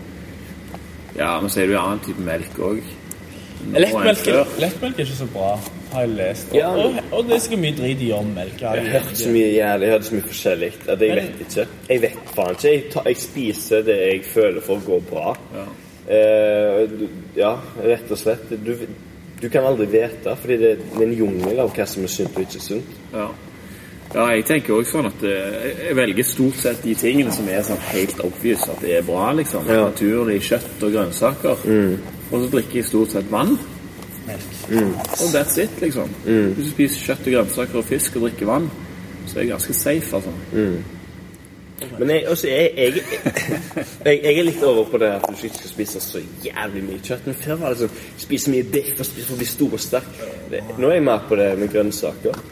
Ja, 1.18 1.34
men 1.42 1.50
så 1.52 1.60
er 1.60 1.66
det 1.68 1.74
jo 1.74 1.82
annen 1.82 2.00
type 2.06 2.24
melk 2.24 2.58
òg. 2.70 2.80
Lettmelk 3.74 4.22
lettmelk 4.62 4.96
er 4.96 5.04
ikke 5.04 5.16
så 5.18 5.26
bra, 5.34 5.50
har 5.92 6.06
jeg 6.06 6.12
lest. 6.16 6.48
Og, 6.54 6.56
Ja. 6.56 6.70
og, 6.72 6.94
og 7.12 7.26
det 7.28 7.34
er 7.36 7.42
sikkert 7.44 7.60
mye 7.66 7.76
drit 7.76 8.00
i 8.06 8.08
om 8.16 8.30
melk. 8.34 8.62
Jeg 8.62 8.68
har 8.70 8.88
hørt 8.94 9.18
så 9.20 9.28
mye 9.34 9.50
jævlig, 9.52 9.84
jeg 9.84 9.90
har 9.92 9.98
hørt 9.98 10.06
så 10.08 10.14
mye 10.16 10.26
forskjellig. 10.30 10.70
At 10.88 11.00
jeg 11.04 11.08
Men- 11.14 11.20
vet 11.20 11.44
ikke. 11.44 11.66
Jeg 11.90 12.02
vet 12.06 12.32
faen 12.34 12.50
ikke. 12.56 12.70
Jeg, 12.72 12.84
tar, 12.94 13.02
jeg 13.10 13.16
spiser 13.16 13.82
det 13.90 13.98
jeg 14.00 14.24
føler 14.32 14.60
for 14.64 14.76
å 14.80 14.86
gå 14.86 15.00
bra. 15.10 15.36
Ja. 15.58 15.66
Eh, 16.16 16.96
ja, 17.36 17.52
rett 17.84 18.10
og 18.10 18.18
slett. 18.18 18.48
Du, 18.64 18.72
du 19.42 19.48
kan 19.52 19.64
aldri 19.68 19.86
vite, 19.92 20.36
fordi 20.40 20.56
det 20.56 20.70
er 20.78 21.04
en 21.04 21.12
jungel 21.20 21.60
av 21.60 21.70
hva 21.76 21.86
som 21.86 22.02
er 22.08 22.08
sunt 22.16 22.34
og 22.40 22.42
ikke 22.48 22.64
sunt. 22.64 22.96
Ja. 23.12 23.28
Ja, 24.14 24.24
jeg 24.34 24.44
tenker 24.48 24.74
også 24.74 24.96
sånn 24.96 25.08
at 25.10 25.24
eh, 25.28 25.66
jeg 25.86 25.96
velger 25.98 26.26
stort 26.26 26.56
sett 26.58 26.80
de 26.82 26.94
tingene 26.98 27.30
som 27.34 27.48
er 27.48 27.62
sånn 27.66 27.82
helt 27.92 28.18
obvious 28.26 28.64
at 28.72 28.80
det 28.82 28.96
er 28.98 29.04
bra, 29.06 29.28
liksom. 29.38 29.68
Ja. 29.70 29.84
Naturlig 29.86 30.40
kjøtt 30.48 30.82
og 30.82 30.94
grønnsaker. 30.96 31.66
Og 32.30 32.36
så 32.36 32.48
drikker 32.56 32.80
jeg 32.80 32.88
stort 32.88 33.14
sett 33.14 33.30
vann. 33.30 33.54
Og 34.30 35.34
that's 35.34 35.58
it, 35.62 35.76
liksom. 35.82 36.10
Hvis 36.26 36.64
du 36.64 36.70
spiser 36.72 37.04
kjøtt 37.10 37.28
og 37.28 37.36
grønnsaker 37.36 37.82
og 37.82 37.86
fisk 37.86 38.18
og 38.18 38.26
drikker 38.28 38.50
vann, 38.50 38.70
så 39.26 39.38
er 39.38 39.46
jeg 39.46 39.52
ganske 39.54 39.78
safe, 39.78 40.16
altså. 40.18 40.34
Men 41.98 42.10
jeg, 42.10 42.24
også, 42.28 42.48
jeg, 42.48 42.72
jeg, 42.76 42.92
jeg, 44.04 44.20
jeg 44.22 44.38
er 44.38 44.44
litt 44.44 44.62
over 44.68 44.84
på 44.90 44.98
det 45.00 45.14
at 45.16 45.22
du 45.24 45.32
ikke 45.32 45.56
skal 45.56 45.70
spise 45.70 46.00
så 46.04 46.20
jævlig 46.44 46.82
mye 46.84 47.00
kjøtt. 47.00 47.26
Men 47.30 47.38
før 47.40 47.60
var 47.62 47.72
det 47.72 47.86
sånn 47.86 47.94
spise 48.20 48.52
mye 48.52 48.66
biff 48.74 48.98
og 48.98 49.08
spise 49.08 49.28
for 49.30 49.38
å 49.38 49.40
bli 49.40 49.48
stor 49.48 49.76
og 49.78 49.80
sterk. 49.80 50.10
Nå 50.76 50.90
er 50.90 50.98
jeg 50.98 51.06
mer 51.06 51.24
på 51.30 51.38
det 51.40 51.48
med 51.62 51.72
grønnsaker. 51.72 52.42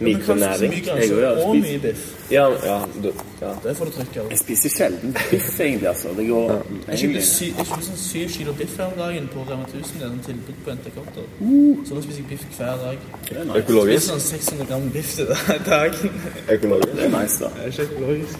Ja. 0.00 0.04
Mikronæring. 0.04 0.72
Jeg 0.86 1.10
òg 1.12 1.20
ja, 1.20 1.30
og 1.46 1.56
mye 1.56 1.78
biff. 1.78 2.00
Ja, 2.30 2.44
ja, 2.64 2.78
du, 3.02 3.12
ja. 3.40 3.52
Det 3.64 3.76
får 3.76 3.84
du 3.84 3.90
trykke 3.90 4.20
av. 4.20 4.26
Jeg 4.30 4.38
spiser 4.38 4.68
sjelden 4.68 5.16
biff, 5.30 5.60
egentlig, 5.60 5.88
altså. 5.88 6.08
Det 6.18 6.26
går 6.28 6.50
Jeg 6.50 6.60
kjøpte 6.60 6.92
egentlig 6.92 7.22
sy- 7.24 7.54
jeg 7.58 7.66
sånn 7.66 7.96
syv 8.02 8.28
kilo 8.28 8.52
biff 8.52 8.76
her 8.76 8.84
om 8.84 8.98
dagen 8.98 9.28
på 9.32 9.44
Rema 9.50 9.64
1000. 9.64 10.00
Det 10.00 10.06
er 10.08 10.12
en 10.12 10.20
tilbud 10.26 10.58
på 10.64 10.70
NTK. 10.70 10.98
Uh. 11.40 11.86
Så 11.86 11.94
nå 11.94 12.02
spiser 12.02 12.20
jeg 12.20 12.28
biff 12.28 12.44
hver 12.58 12.76
dag. 12.84 12.98
Det 13.28 13.36
er 13.38 13.44
nice. 13.44 13.58
Økologisk. 13.58 14.02
Spiser 14.02 14.12
sånn 14.12 14.20
600 14.20 14.66
gram 14.68 14.90
biff 14.90 15.14
til 15.16 15.26
dagen. 15.72 16.20
Økologisk. 16.50 16.96
Det 16.96 17.04
er 17.08 17.14
nice, 17.22 17.44
da. 17.44 17.48
Det 17.56 17.64
er 17.64 17.68
ikke 17.72 17.88
økologisk. 17.92 18.38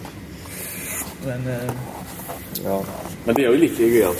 Men 1.25 1.39
uh... 1.57 1.97
Ja. 2.63 2.77
Men 3.25 3.35
det 3.35 3.43
er 3.43 3.49
jo 3.51 3.57
like 3.65 3.91
gøy 3.91 4.05
å 4.07 4.13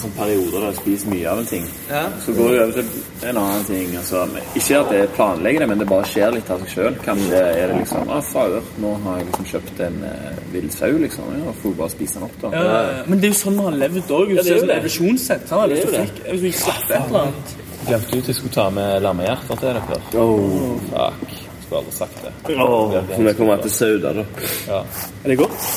sånn 0.00 0.12
har 0.12 0.24
sånne 0.24 0.40
perioder 0.40 0.62
der 0.62 0.70
jeg 0.70 0.78
spiser 0.78 1.10
mye 1.12 1.28
av 1.28 1.40
en 1.40 1.48
ting. 1.48 1.64
Ja. 1.90 2.02
Så 2.24 2.34
går 2.36 2.52
jeg 2.52 2.62
over 2.62 2.72
til 2.78 3.28
en 3.28 3.40
annen 3.42 3.64
ting. 3.68 3.96
Altså, 4.00 4.22
ikke 4.56 4.78
at 4.78 4.92
jeg 4.96 5.10
planlegger 5.16 5.64
det, 5.64 5.68
men 5.68 5.82
det 5.82 5.88
bare 5.90 6.08
skjer 6.08 6.32
litt 6.36 6.52
av 6.52 6.62
seg 6.62 6.72
sjøl. 6.72 6.96
Kanskje 7.04 7.42
er 7.42 7.72
det 7.72 7.80
liksom 7.82 8.12
ah, 8.12 8.22
Fader, 8.32 8.70
nå 8.82 8.94
har 9.04 9.18
jeg 9.20 9.28
liksom 9.28 9.48
kjøpt 9.52 9.82
en 9.88 9.98
uh, 10.06 10.40
villsau, 10.54 10.92
liksom. 11.04 11.34
Ja, 11.42 11.54
får 11.62 11.76
bare 11.82 11.94
spise 11.96 12.18
den 12.18 12.28
opp, 12.28 12.38
da. 12.40 12.54
Ja, 12.56 12.64
ja, 12.64 12.80
ja. 12.96 13.04
Men 13.10 13.22
det 13.22 13.28
er 13.28 13.34
jo 13.34 13.40
sånn 13.42 13.58
vi 13.58 13.68
har 13.68 13.78
levd 13.84 14.16
òg. 14.18 14.32
Ja, 14.32 14.46
det 14.46 14.54
er 14.54 14.58
jo 14.58 14.64
sånn 14.64 14.72
det. 14.72 14.80
evolusjonssett. 14.80 15.46
Hvis 15.52 15.52
Det 15.52 15.60
er 15.60 15.68
du 15.68 15.76
jo 15.82 15.92
fikk 16.00 16.24
hvis 16.32 16.42
du 16.42 16.64
slapp 16.64 16.88
et 16.88 16.98
eller 17.02 17.26
annet 17.26 17.58
Glemte 17.82 18.18
ut 18.18 18.28
jeg 18.30 18.36
skulle 18.38 18.54
ta 18.54 18.68
med 18.70 19.02
lammehjerter 19.02 19.58
til 19.58 19.72
dere. 19.74 20.02
Oh. 20.22 20.76
Fuck. 20.92 21.32
Skulle 21.64 21.80
aldri 21.80 21.94
sagt 21.96 22.20
det. 22.22 22.34
Oh, 22.62 22.94
vi 23.26 23.34
kommer 23.34 23.64
til 23.64 23.74
Sauda, 23.74 24.12
da. 24.20 24.26
Ja. 24.68 24.84
Er 25.24 25.34
det 25.34 25.40
godt? 25.42 25.72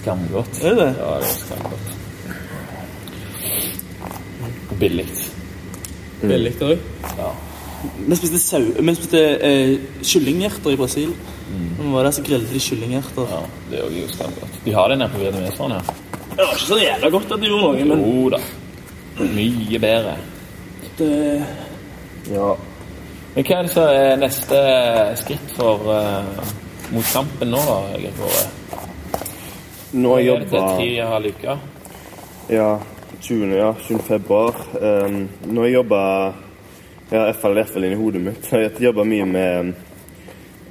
Skamgodt. 0.00 0.64
Er 0.66 0.80
det? 0.82 0.90
Ja, 0.98 1.12
det 1.22 1.30
er 1.30 1.38
skamgodt. 1.44 1.95
Og 4.76 4.80
billig. 4.80 5.06
Veldig 6.20 6.52
òg. 6.64 6.78
Ja. 7.16 7.30
Vi 7.96 8.16
spiste, 8.18 8.38
sau, 8.40 8.60
vi 8.76 8.94
spiste 8.96 9.20
eh, 9.46 9.76
kyllinghjerter 10.04 10.74
i 10.74 10.76
Brasil. 10.76 11.12
Vi 11.78 11.92
var 11.92 12.04
der 12.04 12.10
så 12.16 12.24
grillet 12.26 12.52
de 12.52 12.60
kyllinghjerter. 12.60 13.30
ja. 13.30 13.40
Det 13.70 13.78
er 13.80 13.96
jo 14.00 14.08
skamgodt. 14.12 14.58
De 14.64 14.72
har 14.72 14.88
det 14.88 14.98
nede 14.98 15.10
på 15.14 15.22
Vietnameseren 15.22 15.72
her. 15.72 15.92
Det 16.30 16.44
var 16.44 16.52
ikke 16.52 16.68
så 16.68 16.78
jævla 16.80 17.10
godt 17.10 17.32
at 17.32 17.40
de 17.40 17.46
gjorde 17.46 17.62
noe, 17.64 17.84
men 17.88 18.04
Jo 18.04 18.28
da. 18.30 18.40
Mye 19.20 19.78
bedre. 19.78 20.16
det, 20.98 21.46
Ja. 22.32 22.54
Men 23.34 23.44
hva 23.44 23.56
er 23.56 23.62
det 23.62 23.72
som 23.72 23.82
er 23.84 24.16
neste 24.16 24.60
skritt 25.20 25.56
for 25.56 25.88
uh, 25.88 26.44
mot 26.92 27.08
kampen 27.12 27.50
nå, 27.52 27.60
da? 27.68 27.80
Nå 29.92 30.18
jeg 30.18 30.28
Er 30.28 30.38
det 30.38 30.48
til 30.50 30.60
tre 30.60 30.88
og 30.90 31.06
en 31.06 31.12
halv 31.12 31.26
uke? 31.32 31.58
Ja, 32.50 32.70
20. 33.20 33.56
Ja, 33.56 33.74
20. 33.88 33.98
februar. 33.98 34.54
Um, 34.80 35.28
nå 35.42 35.66
jobber 35.66 35.66
jeg 35.66 35.74
jobba 35.74 36.00
ja, 37.10 37.20
i 37.20 37.32
hvert 37.32 37.70
fall, 37.70 37.84
i 37.84 37.94
hodet 37.94 38.20
mitt. 38.22 38.48
Jeg 38.52 38.82
jobber 38.82 39.06
mye 39.06 39.26
med 39.30 39.72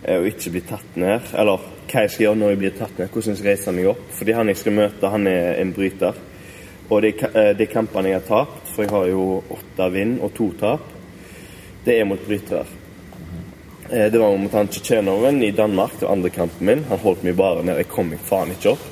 eh, 0.03 0.19
å 0.19 0.25
ikke 0.27 0.51
bli 0.51 0.61
tatt 0.67 0.97
ned. 0.99 1.29
Eller 1.33 1.61
hva 1.85 2.03
jeg 2.03 2.11
skal 2.11 2.25
gjøre 2.25 2.39
når 2.41 2.51
jeg 2.51 2.59
blir 2.61 2.73
tatt 2.75 2.97
ned. 2.99 3.11
Hvordan 3.11 3.31
jeg 3.31 3.39
skal 3.39 3.51
reise 3.53 3.75
meg 3.75 3.91
opp. 3.93 4.07
Fordi 4.17 4.35
han 4.35 4.51
jeg 4.51 4.59
skal 4.59 4.75
møte, 4.75 5.11
han 5.13 5.29
er 5.31 5.61
en 5.61 5.71
bryter. 5.75 6.17
Og 6.89 7.05
de, 7.05 7.13
eh, 7.15 7.51
de 7.57 7.69
kampene 7.71 8.11
jeg 8.11 8.19
har 8.19 8.27
tapt, 8.27 8.73
for 8.73 8.83
jeg 8.83 8.93
har 8.93 9.07
jo 9.09 9.27
åtte 9.55 9.91
vinn 9.93 10.17
og 10.19 10.33
to 10.35 10.49
tap, 10.59 10.91
det 11.85 11.99
er 11.99 12.09
mot 12.09 12.27
brytere. 12.27 12.65
Eh, 13.89 14.09
Det 14.11 14.19
var 14.19 14.37
mot 14.37 14.53
han 14.59 14.67
tsjetsjeneren 14.67 15.41
i 15.43 15.51
Danmark, 15.51 15.99
det 15.99 16.05
var 16.05 16.17
andre 16.17 16.29
kampen 16.29 16.67
min. 16.67 16.83
Han 16.89 16.99
holdt 16.99 17.23
meg 17.23 17.35
bare 17.35 17.63
ned. 17.63 17.77
Jeg 17.77 17.89
kom 17.89 18.09
meg 18.09 18.19
faen 18.19 18.51
ikke 18.51 18.75
opp. 18.75 18.91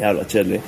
Jævla 0.00 0.24
kjedelig. 0.26 0.60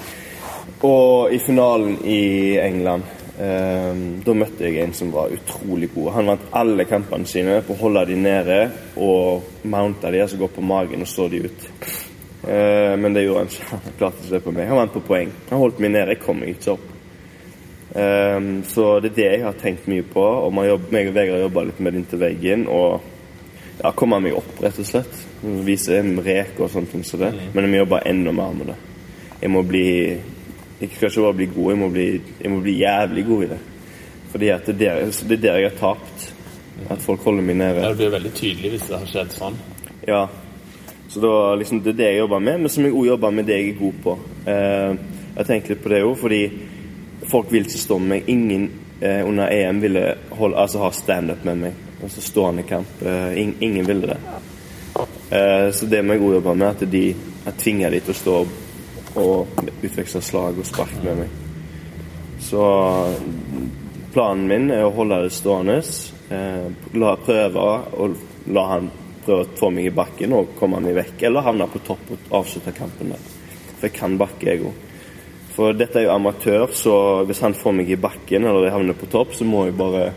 Og 0.85 1.33
i 1.33 1.39
finalen 1.39 1.97
i 2.05 2.57
England 2.61 3.07
um, 3.41 4.03
Da 4.25 4.35
møtte 4.37 4.67
jeg 4.67 4.83
en 4.83 4.93
som 4.97 5.13
var 5.15 5.33
utrolig 5.33 5.89
god. 5.95 6.11
Han 6.19 6.33
vant 6.33 6.51
alle 6.61 6.85
kampene 6.89 7.29
sine 7.29 7.63
på 7.65 7.77
å 7.77 7.81
holde 7.87 8.05
de 8.11 8.19
nede 8.21 8.59
og 9.01 9.65
mounte 9.65 10.13
de, 10.13 10.21
altså 10.25 10.41
gå 10.41 10.51
på 10.53 10.65
magen 10.65 11.05
og 11.05 11.09
slå 11.09 11.31
de 11.33 11.47
ut. 11.47 11.71
Uh, 12.45 12.93
men 13.01 13.17
det 13.17 13.25
gjorde 13.25 13.47
han 13.47 13.51
ikke. 13.51 13.71
Han 13.87 13.97
klarte 13.99 14.23
ikke 14.23 14.35
det 14.37 14.43
på 14.45 14.53
meg. 14.59 14.69
Han 14.69 14.83
vant 14.83 14.95
på 14.95 15.07
poeng. 15.09 15.33
Han 15.49 15.65
holdt 15.65 15.81
meg 15.83 15.95
nede. 15.97 16.13
Jeg 16.13 16.23
kom 16.23 16.39
meg 16.43 16.53
ikke 16.55 16.77
opp. 16.77 16.93
Um, 17.97 18.51
så 18.69 18.99
det 19.01 19.15
er 19.15 19.17
det 19.17 19.29
jeg 19.31 19.45
har 19.47 19.61
tenkt 19.61 19.89
mye 19.91 20.05
på. 20.07 20.23
Og 20.23 20.53
man 20.55 20.69
jobb, 20.69 20.91
meg 20.95 21.11
og 21.11 21.17
Vegard 21.17 21.47
jobba 21.47 21.65
litt 21.71 21.81
med 21.81 21.97
det 21.97 22.03
inntil 22.05 22.23
veggen. 22.23 22.69
Og 22.69 23.01
ja, 23.81 23.93
komme 23.97 24.21
meg 24.23 24.37
opp, 24.37 24.53
rett 24.63 24.79
og 24.85 24.89
slett. 24.89 25.25
Vise 25.67 25.99
en 25.99 26.21
rek 26.25 26.61
og 26.61 26.71
sånne 26.73 26.93
ting 26.93 27.05
som 27.09 27.25
det. 27.25 27.33
Men 27.55 27.65
jeg 27.65 27.73
må 27.73 27.83
jobbe 27.83 28.05
enda 28.13 28.37
mer 28.37 28.55
med 28.61 28.73
det. 28.75 28.79
Jeg 29.41 29.53
må 29.53 29.65
bli 29.67 29.87
Jeg 30.81 30.91
skal 30.93 31.09
ikke 31.09 31.25
bare 31.25 31.39
bli 31.39 31.47
god, 31.55 31.69
jeg 31.73 31.81
må 31.81 31.89
bli, 31.89 32.07
jeg 32.43 32.51
må 32.53 32.61
bli 32.61 32.79
jævlig 32.83 33.27
god 33.27 33.45
i 33.45 33.51
det. 33.53 33.59
Fordi 34.33 34.49
at 34.53 34.67
det 34.67 34.75
er 34.75 34.81
der, 34.81 35.13
det 35.29 35.39
er 35.39 35.43
der 35.47 35.61
jeg 35.63 35.71
har 35.71 35.79
tapt. 35.81 36.33
At 36.91 37.01
folk 37.01 37.23
holder 37.25 37.43
meg 37.43 37.57
nede. 37.57 37.81
Ja, 37.81 37.89
det 37.89 37.97
blir 37.97 38.11
veldig 38.13 38.33
tydelig 38.37 38.75
hvis 38.75 38.89
det 38.91 38.99
har 38.99 39.09
skjedd 39.09 39.33
sånn. 39.33 39.55
Ja. 40.07 40.27
Så 41.09 41.23
da, 41.23 41.55
liksom, 41.57 41.81
det 41.81 41.95
er 41.95 42.01
det 42.01 42.09
jeg 42.11 42.19
jobber 42.19 42.43
med, 42.45 42.59
men 42.61 42.73
som 42.73 42.85
jeg 42.85 42.93
også 42.93 43.07
jobber 43.15 43.33
med 43.33 43.49
det 43.49 43.57
jeg 43.57 43.71
er 43.71 43.79
god 43.79 44.03
på. 44.05 44.17
Eh, 44.53 44.99
jeg 45.39 45.49
tenker 45.49 45.73
litt 45.73 45.85
på 45.85 45.93
det 45.93 46.03
òg, 46.05 46.13
fordi 46.21 46.41
folk 47.31 47.55
vil 47.55 47.65
ikke 47.65 47.81
stå 47.81 47.99
med 48.03 48.13
meg. 48.13 48.29
Ingen 48.35 48.69
eh, 49.01 49.23
under 49.25 49.53
EM 49.55 49.81
ville 49.81 50.05
holde, 50.37 50.61
altså 50.61 50.85
ha 50.85 50.93
standup 50.93 51.49
med 51.49 51.63
meg. 51.63 51.81
Altså 52.03 52.21
stående 52.21 52.67
kamp. 52.69 53.01
Eh, 53.01 53.41
ing, 53.41 53.57
ingen 53.65 53.89
ville 53.89 54.13
det. 54.13 54.21
Eh, 55.31 55.71
så 55.73 55.89
det 55.89 56.05
må 56.05 56.17
jeg 56.17 56.27
òg 56.27 56.37
jobbe 56.39 56.55
med, 56.61 56.69
at 56.69 56.93
de, 56.93 57.05
jeg 57.47 57.59
tvinger 57.63 57.97
de 57.97 58.05
til 58.05 58.13
å 58.13 58.21
stå 58.21 58.39
og, 58.43 58.55
og 59.21 59.61
utveksle 59.83 60.23
slag 60.25 60.59
og 60.61 60.69
spark 60.69 60.95
med 61.05 61.23
meg. 61.23 61.35
Så 62.43 62.63
planen 64.15 64.47
min 64.49 64.71
er 64.71 64.85
å 64.87 64.95
holde 64.95 65.23
det 65.25 65.35
stående. 65.35 65.81
Eh, 66.31 66.67
la 66.99 67.17
prøve 67.23 67.67
og 67.97 68.17
la 68.53 68.67
han 68.75 68.91
prøve 69.25 69.45
å 69.45 69.57
få 69.59 69.71
meg 69.75 69.89
i 69.89 69.95
bakken 69.95 70.35
og 70.37 70.55
komme 70.59 70.81
meg 70.83 70.97
vekk, 71.01 71.27
eller 71.29 71.47
havne 71.47 71.69
på 71.71 71.83
topp 71.87 72.13
og 72.15 72.29
avslutte 72.41 72.75
kampen 72.77 73.15
der. 73.15 73.33
For 73.77 73.89
jeg 73.89 73.97
kan 73.99 74.19
bakke, 74.21 74.47
jeg 74.49 74.67
òg. 74.69 74.85
For 75.57 75.73
dette 75.73 76.03
er 76.03 76.07
jo 76.07 76.15
amatør, 76.15 76.69
så 76.77 76.95
hvis 77.27 77.41
han 77.41 77.57
får 77.57 77.77
meg 77.79 77.91
i 77.91 78.01
bakken 78.01 78.45
eller 78.45 78.67
jeg 78.67 78.75
havner 78.75 78.97
på 78.99 79.09
topp, 79.09 79.33
så 79.33 79.47
må 79.49 79.65
jeg 79.65 79.79
bare 79.79 80.11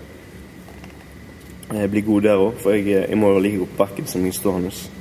eh, 1.71 1.85
bli 1.87 2.03
god 2.05 2.27
der 2.27 2.43
òg. 2.43 2.57
For 2.59 2.75
jeg, 2.75 3.05
jeg 3.07 3.19
må 3.19 3.31
jo 3.33 3.43
like 3.45 3.61
god 3.61 3.75
på 3.75 3.83
bakken 3.85 4.09
som 4.11 4.25
jeg 4.27 4.35
står 4.35 4.59
stående. 4.59 4.98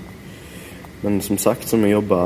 Men 1.02 1.20
som 1.22 1.38
sagt 1.38 1.68
så 1.68 1.78
må 1.78 1.86
jeg 1.88 1.98
jobbe, 1.98 2.18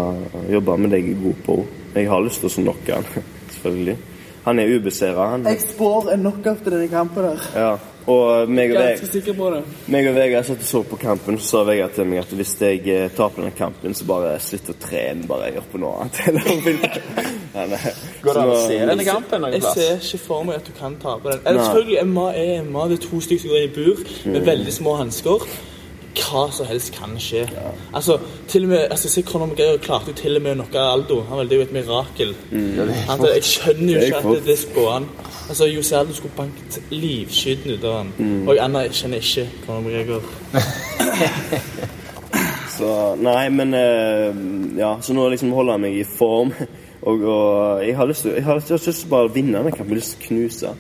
jobbe 0.53 0.79
med 0.81 0.95
det 0.95 1.03
jeg 1.03 1.15
er 1.15 1.23
god 1.27 1.45
på. 1.47 1.59
Jeg 1.95 2.09
har 2.09 2.25
lyst 2.25 2.41
til 2.41 2.49
å 2.49 2.63
knocke 2.63 2.99
han, 2.99 3.25
selvfølgelig. 3.57 3.99
Han 4.43 4.59
er 4.59 4.75
ubeseira, 4.75 5.31
han. 5.37 5.47
Jeg 5.47 5.61
spår 5.63 6.15
en 6.17 6.25
knockout 6.25 6.65
til 6.65 6.75
denne 6.75 6.91
kampen 6.91 7.29
der. 7.29 7.49
Ja. 7.55 7.73
Og 8.11 8.51
meg 8.51 8.73
og, 8.75 8.81
Veg, 8.83 9.03
sikker 9.07 9.37
på 9.39 9.49
det. 9.55 9.61
meg 9.95 10.09
og 10.11 10.17
Vegard 10.17 10.47
satt 10.49 10.65
og 10.65 10.67
så 10.67 10.81
på 10.91 10.97
kampen, 10.99 11.37
så 11.39 11.47
sa 11.47 11.61
Vegard 11.69 11.93
til 11.95 12.09
meg 12.11 12.25
at 12.25 12.33
hvis 12.35 12.57
jeg 12.59 12.81
eh, 12.91 13.05
taper 13.15 13.45
denne 13.45 13.55
kampen, 13.55 13.95
så 13.95 14.07
bare 14.09 14.33
slutt 14.43 14.73
å 14.73 14.75
trene, 14.83 15.29
bare 15.31 15.53
gjør 15.55 15.69
på 15.71 15.83
noe 15.85 16.03
annet. 16.03 16.19
Går 17.53 18.33
det 18.33 18.43
an 18.43 18.51
å 18.51 18.59
se 18.65 18.81
denne 18.81 19.07
kampen 19.07 19.45
noen 19.45 19.55
Jeg 19.55 19.75
ser 19.77 20.01
ikke 20.01 20.23
for 20.25 20.49
meg 20.49 20.59
at 20.59 20.67
du 20.67 20.75
kan 20.75 20.97
tape 21.03 21.31
den. 21.31 21.45
Eller 21.47 21.69
selvfølgelig, 21.69 22.07
MA 22.11 22.27
er 22.43 22.67
MA. 22.67 22.89
Det 22.91 22.99
er 22.99 23.05
to 23.07 23.21
stykker 23.23 23.45
som 23.45 23.55
går 23.55 23.61
inn 23.61 23.69
i 23.69 23.77
bur 23.77 24.33
med 24.35 24.49
veldig 24.51 24.75
små 24.75 24.97
hansker. 24.99 25.47
Hva 26.19 26.45
som 26.53 26.67
helst 26.69 26.93
kan 26.97 27.15
skje. 27.21 27.47
Altså, 27.95 28.19
til 28.49 28.67
og 28.67 28.69
med, 28.75 28.79
altså, 28.91 29.09
se 29.09 29.23
Conor 29.23 29.47
McGregor 29.47 29.79
klarte 29.85 30.13
jo 30.13 30.19
til 30.19 30.37
og 30.37 30.43
med 30.43 30.53
å 30.53 30.59
knocke 30.61 30.83
Aldo. 30.93 31.21
Han 31.29 31.47
Det 31.47 31.53
er 31.57 31.63
jo 31.63 31.69
et 31.69 31.73
mirakel. 31.73 32.35
Han, 33.09 33.25
jeg 33.35 33.45
skjønner 33.49 33.93
jo 33.95 34.05
ikke 34.07 34.23
at 34.37 34.47
det, 34.47 34.59
går 34.75 34.93
han 34.93 35.09
Altså, 35.49 35.67
Jose 35.67 35.97
Aldo 35.97 36.15
skulle 36.15 36.37
banket 36.37 36.79
livskyten 36.91 37.75
ut 37.75 37.85
av 37.85 37.99
han. 38.03 38.13
Og 38.47 38.55
jeg 38.55 38.65
anerkjenner 38.65 39.25
ikke 39.25 39.49
Conor 39.67 39.81
McGregor. 39.81 40.23
Så 42.73 42.93
nei, 43.21 43.49
men 43.53 43.75
eh, 43.77 44.31
Ja, 44.79 44.97
så 45.05 45.15
nå 45.15 45.29
liksom 45.33 45.53
holder 45.53 45.77
jeg 45.77 45.85
meg 45.85 45.99
i 46.01 46.07
form. 46.09 46.55
Og, 47.03 47.25
og 47.27 47.81
jeg 47.83 47.97
har 47.99 48.07
lyst 48.07 48.23
til 48.23 48.37
Jeg 48.37 48.45
har 48.47 48.55
lyst 48.55 48.69
til 48.69 48.77
jeg 48.77 48.81
har 48.85 48.93
lyst 48.93 49.01
til 49.03 49.09
bare 49.11 49.31
vinne 49.35 49.59
denne 49.59 49.73
kampen. 49.75 49.89
Jeg 49.91 49.97
har 49.97 49.99
lyst 49.99 50.13
til 50.15 50.23
å 50.23 50.29
knuse. 50.29 50.75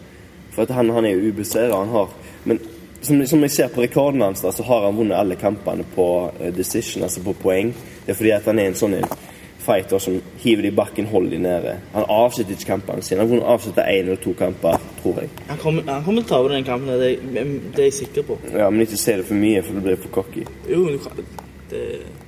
For 0.54 0.74
han, 0.76 0.92
han 0.94 1.06
er 1.08 1.16
jo 1.16 1.32
ubeseiret. 1.32 1.74
Han 1.74 1.90
har 1.90 2.12
Men 2.44 2.60
som, 3.02 3.26
som 3.26 3.42
jeg 3.42 3.50
ser 3.50 3.68
på 3.74 3.82
rekorden 3.82 4.22
hans, 4.24 4.42
da, 4.44 4.52
så 4.54 4.64
har 4.66 4.86
han 4.86 4.96
vunnet 4.96 5.18
alle 5.18 5.36
kampene 5.40 5.84
på 5.94 6.08
eh, 6.40 6.54
decision, 6.54 7.02
altså 7.06 7.22
på 7.24 7.34
poeng. 7.42 7.74
Det 8.06 8.14
er 8.14 8.18
fordi 8.18 8.34
at 8.36 8.48
han 8.50 8.62
er 8.62 8.70
en 8.70 8.78
sånn 8.78 8.98
en 9.00 9.08
fighter 9.62 9.98
som 10.02 10.16
hiver 10.42 10.66
de 10.66 10.72
i 10.72 10.74
bakken, 10.74 11.06
holder 11.06 11.36
de 11.36 11.38
nede. 11.42 11.76
Han 11.92 12.08
avslutter 12.10 12.56
ikke 12.56 12.70
kampene 12.72 13.04
sine. 13.06 13.22
Han 13.22 13.30
kunne 13.30 13.52
avslutte 13.54 13.84
én 13.86 14.08
eller 14.08 14.18
to 14.22 14.34
kamper, 14.38 14.80
tror 15.02 15.20
jeg. 15.22 15.30
Han 15.52 15.60
kommer, 15.62 15.86
han 15.86 16.02
kommer 16.06 16.24
til 16.24 16.34
å 16.34 16.40
tape 16.40 16.54
den 16.54 16.66
kampen, 16.66 16.98
det, 16.98 17.12
det 17.76 17.84
er 17.84 17.88
jeg 17.90 17.98
sikker 18.00 18.26
på. 18.32 18.38
Ja, 18.50 18.70
Men 18.70 18.86
ikke 18.86 18.98
si 18.98 19.14
det 19.20 19.28
for 19.28 19.38
mye, 19.38 19.62
for 19.62 19.78
det 19.78 19.86
blir 19.86 20.02
for 20.02 20.16
cocky. 20.18 20.46
Jo, 20.70 20.88
du 20.90 21.22
det, 21.72 21.86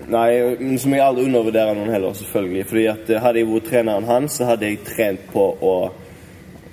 Nei, 0.09 0.57
men 0.61 0.79
som 0.81 0.93
jeg 0.93 1.03
aldri 1.05 1.27
undervurderer 1.29 1.77
noen 1.77 1.93
heller, 1.93 2.15
selvfølgelig. 2.17 2.65
Fordi 2.71 2.87
at 2.93 3.11
eh, 3.11 3.21
Hadde 3.25 3.41
jeg 3.41 3.51
vært 3.51 3.69
treneren 3.71 4.09
hans, 4.09 4.39
så 4.39 4.49
hadde 4.49 4.71
jeg 4.71 4.83
trent 4.87 5.27
på 5.33 5.47
å 5.65 5.75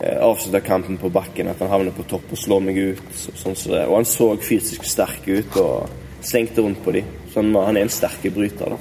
eh, 0.02 0.18
avslutte 0.26 0.64
kampen 0.66 0.98
på 0.98 1.10
bakken. 1.14 1.52
At 1.52 1.62
han 1.64 1.72
havner 1.72 1.96
på 1.96 2.06
topp 2.10 2.34
og 2.34 2.40
slår 2.40 2.64
meg 2.68 2.80
ut. 2.82 3.04
Så, 3.16 3.34
sånn 3.40 3.58
det. 3.72 3.86
Og 3.88 4.00
han 4.00 4.10
så 4.10 4.32
fysisk 4.42 4.88
sterk 4.90 5.28
ut 5.30 5.60
og 5.62 6.26
slengte 6.26 6.66
rundt 6.66 6.82
på 6.84 6.96
dem. 6.98 7.10
Så 7.32 7.42
han, 7.42 7.54
han 7.56 7.78
er 7.78 7.88
en 7.88 7.94
sterk 7.94 8.26
bryter, 8.36 8.76
da. 8.76 8.80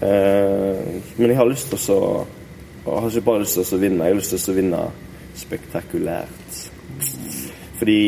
Eh, 0.00 1.02
men 1.16 1.30
jeg 1.30 1.38
har 1.38 1.48
lyst 1.48 1.70
til 1.70 1.78
å 1.78 1.84
så 1.84 1.98
Jeg 2.84 3.00
har 3.00 3.12
ikke 3.14 3.24
bare 3.24 3.40
lyst 3.40 3.56
til 3.56 3.78
å 3.78 3.80
vinne, 3.80 4.04
jeg 4.04 4.12
har 4.12 4.18
lyst 4.18 4.34
til 4.34 4.52
å 4.52 4.56
vinne 4.58 4.80
spektakulært. 5.40 6.58
Fordi 7.78 8.00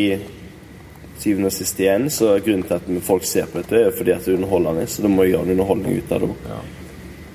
syvende 1.16 1.48
og 1.48 1.54
sist 1.56 1.80
igjen, 1.80 2.10
så 2.12 2.34
grunnen 2.44 2.66
til 2.68 2.76
at 2.76 2.90
folk 3.06 3.24
ser 3.24 3.48
på 3.48 3.62
dette, 3.62 3.86
er 3.86 3.96
fordi 3.96 4.12
at 4.12 4.26
det 4.26 4.34
er 4.34 4.36
underholdende. 4.36 4.84
Så 4.84 5.06
da 5.06 5.08
må 5.08 5.24
jeg 5.24 5.32
gjøre 5.32 5.48
en 5.48 5.54
underholdning 5.56 5.96
ut 5.96 6.12
av 6.12 6.26
det. 6.26 6.28
Ja. 6.50 6.58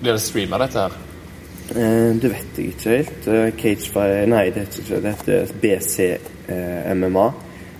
Blir 0.04 0.14
det 0.14 0.22
streama, 0.22 0.62
dette 0.62 0.86
her? 0.86 1.00
Eh, 1.76 2.16
det 2.22 2.30
vet 2.32 2.58
jeg 2.58 2.74
ikke 2.74 2.90
helt. 2.98 3.28
Eh, 3.28 3.52
Cage 3.62 3.92
Fight 3.94 4.28
Nei, 4.30 4.50
det 4.52 4.66
heter 4.66 4.82
ikke 4.84 5.02
det. 5.02 5.14
heter 5.16 5.54
BC 5.62 6.00
eh, 6.50 6.92
MMA. 6.96 7.30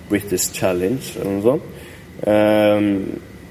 British 0.08 0.52
Challenge, 0.56 1.02
eller 1.20 1.30
noe 1.30 1.42
sånt. 1.42 1.62
Eh, 2.26 2.80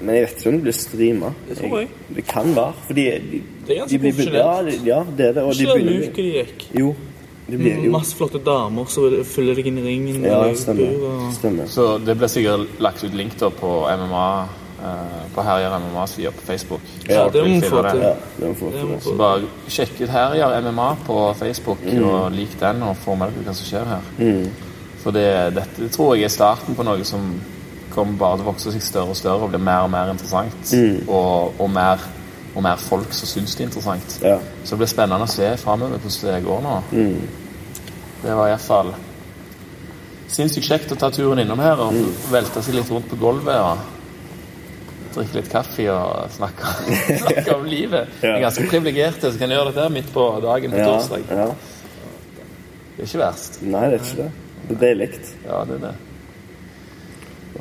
men 0.02 0.14
jeg 0.16 0.24
vet 0.26 0.36
ikke 0.40 0.48
om 0.50 0.56
det 0.58 0.62
blir 0.66 0.74
streama. 0.78 1.30
Det 1.48 1.56
tror 1.60 1.78
jeg. 1.80 1.88
Det 2.16 2.24
kan 2.26 2.54
være. 2.56 2.72
Fordi 2.88 3.04
de, 3.30 3.42
Det 3.66 3.76
er 3.76 3.80
ganske 3.80 3.92
de 3.92 3.98
blir- 3.98 4.12
profesjonelt. 4.12 4.86
Ja, 4.86 5.00
det 5.16 5.26
er 5.28 5.32
det. 5.32 5.42
Og 5.42 5.54
de 5.54 5.62
Ikke 5.62 5.78
den 5.78 5.86
begynner- 5.86 6.08
uka 6.08 6.22
de 6.22 6.32
gikk. 6.32 6.68
Jo, 6.80 6.94
Det 7.48 7.58
blir 7.58 7.84
jo 7.84 7.90
Masse 7.90 8.16
flotte 8.16 8.38
damer 8.44 8.84
som 8.88 9.24
følger 9.24 9.54
deg 9.54 9.66
inn 9.66 9.78
i 9.78 9.82
ringen. 9.82 10.22
Ja, 10.24 10.42
eller 10.44 10.54
stemmer. 10.54 11.02
og- 11.04 11.32
Stemmer. 11.34 11.66
Så 11.66 11.98
det 12.04 12.16
blir 12.18 12.28
sikkert 12.28 12.80
lagt 12.80 13.04
ut 13.04 13.14
link 13.14 13.36
da 13.38 13.48
på 13.50 13.86
MMA 13.90 14.48
På 15.34 15.42
Herjer 15.46 15.78
MMA-sida 15.78 16.30
på 16.34 16.42
Facebook. 16.46 16.80
Ja, 17.08 17.28
det 17.30 17.42
må 17.46 17.60
få 17.68 17.82
til. 17.90 18.00
Ja, 18.02 18.12
det 18.38 18.48
må 18.48 18.54
få 18.58 18.70
til. 18.74 18.92
Så 19.04 19.14
bare 19.16 19.42
sjekk 19.70 20.00
ut 20.02 20.10
Herjer 20.10 20.60
MMA 20.66 20.88
på 21.06 21.16
Facebook, 21.38 21.78
Mm. 21.86 22.04
og 22.08 22.32
lik 22.32 22.56
den, 22.60 22.82
og 22.82 22.96
få 22.96 23.14
med 23.14 23.30
dere 23.32 23.44
hva 23.46 23.54
som 23.54 23.66
skjer 23.66 23.84
her. 23.84 24.48
For 25.02 25.10
det, 25.10 25.54
dette 25.54 25.88
tror 25.94 26.14
jeg 26.16 26.24
er 26.24 26.28
starten 26.34 26.74
på 26.74 26.82
noe 26.86 27.04
som 27.04 27.40
kommer 27.94 28.18
bare 28.18 28.36
til 28.38 28.46
å 28.46 28.50
vokse 28.52 28.72
seg 28.72 28.82
større 28.82 29.10
og 29.10 29.16
større 29.16 29.42
og 29.46 29.50
bli 29.50 29.58
mer 29.58 29.82
og 29.86 29.90
mer 29.90 30.10
interessant. 30.10 30.72
Mm. 30.72 31.08
Og, 31.08 31.54
og, 31.60 31.70
mer, 31.70 31.98
og 32.54 32.62
mer 32.62 32.76
folk 32.76 33.12
som 33.12 33.28
syns 33.28 33.54
det 33.56 33.64
er 33.64 33.68
interessant. 33.70 34.18
Ja. 34.22 34.38
Så 34.64 34.70
det 34.74 34.78
blir 34.82 34.92
spennende 34.92 35.24
å 35.26 35.30
se 35.30 35.56
framover 35.56 35.98
hvordan 35.98 36.34
det 36.34 36.44
går 36.44 36.62
nå. 36.62 36.76
Mm. 36.92 37.28
Det 38.22 38.36
var 38.38 38.48
iallfall 38.52 38.92
sinnssykt 40.32 40.66
kjekt 40.68 40.92
å 40.94 40.96
ta 40.96 41.10
turen 41.12 41.42
innom 41.42 41.60
her 41.60 41.80
og 41.84 41.92
velte 42.32 42.62
seg 42.64 42.74
litt 42.78 42.90
rundt 42.90 43.08
på 43.10 43.18
gulvet. 43.20 43.56
og 43.56 43.78
Drikke 45.12 45.34
litt 45.40 45.48
kaffe 45.52 45.84
og 45.92 46.30
snakke, 46.32 46.70
snakke 47.24 47.54
om 47.58 47.66
livet. 47.68 48.08
Jeg 48.22 48.30
er 48.38 48.44
ganske 48.46 48.64
privilegerte 48.70 49.28
som 49.32 49.38
kan 49.42 49.52
gjøre 49.52 49.72
dette 49.74 49.88
midt 49.92 50.08
på 50.14 50.24
dagen 50.44 50.72
på 50.72 50.80
Ja, 50.80 50.86
torsdag. 50.88 51.26
ja. 51.28 51.48
Det 52.96 53.04
er 53.04 53.10
ikke 53.10 53.20
verst. 53.24 53.58
Nei, 53.66 53.82
det 53.92 53.98
er 53.98 54.06
ikke 54.06 54.16
det. 54.22 54.30
Det 54.68 54.74
er 54.76 54.80
deilig. 54.86 55.08
Ja, 55.44 55.60
det 55.68 55.76
er 55.76 55.84
det. 55.88 55.92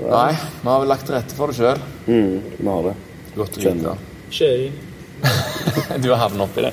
Nei, 0.02 0.32
vi 0.62 0.70
har 0.70 0.80
vel 0.86 0.88
lagt 0.94 1.06
til 1.10 1.16
rette 1.18 1.36
for 1.36 1.52
det 1.52 1.58
sjøl. 1.60 1.82
Mm, 2.08 2.36
vi 2.60 2.68
har 2.72 2.88
det. 2.88 2.96
Godt 3.36 3.58
å 3.60 3.64
vite. 3.66 3.96
Skjei. 4.32 4.72
Du 6.02 6.08
har 6.10 6.18
havnet 6.24 6.46
oppi 6.48 6.64
det. 6.66 6.72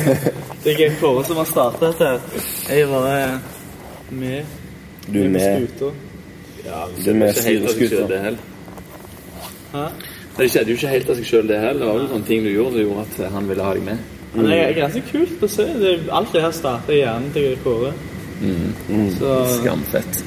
Det 0.62 0.76
er 0.78 0.92
Kåre 1.00 1.24
som 1.26 1.40
har 1.40 1.48
startet 1.48 1.96
dette. 1.98 2.42
Jeg 2.68 2.84
er 2.84 2.90
bare 2.92 3.40
med. 4.14 4.52
Du 5.08 5.16
er 5.24 5.32
med. 5.34 5.64
skuta. 5.64 5.88
Du 7.02 7.08
er 7.10 7.16
med 7.18 7.40
sideskuta. 7.40 8.34
Det 9.72 9.84
heller. 9.84 10.10
Det 10.36 10.48
skjedde 10.48 10.72
jo 10.72 10.78
ikke 10.78 10.92
helt 10.94 11.10
av 11.12 11.18
seg 11.18 11.28
sjøl, 11.28 11.48
det 11.48 11.60
heller. 11.60 11.80
Det 11.82 11.88
var 11.90 11.98
vel 12.00 12.10
sånne 12.12 12.28
ting 12.30 12.44
du 12.46 12.50
gjorde 12.52 12.72
som 12.76 12.84
gjorde 12.86 13.04
at 13.04 13.34
han 13.34 13.48
ville 13.50 13.66
ha 13.66 13.74
deg 13.76 13.86
med. 13.90 14.08
Men 14.32 14.48
det 14.48 14.58
er 14.62 14.72
ganske 14.78 15.02
kult 15.10 15.44
å 15.44 15.50
se. 15.52 15.66
Det, 15.82 15.92
alt 16.18 16.32
det 16.32 16.44
her 16.46 16.54
starter 16.56 16.96
i 16.96 17.02
hjernen 17.02 17.34
til 17.34 17.58
Kåre. 17.64 17.92
Så, 19.18 19.34
Skamfett. 19.58 20.22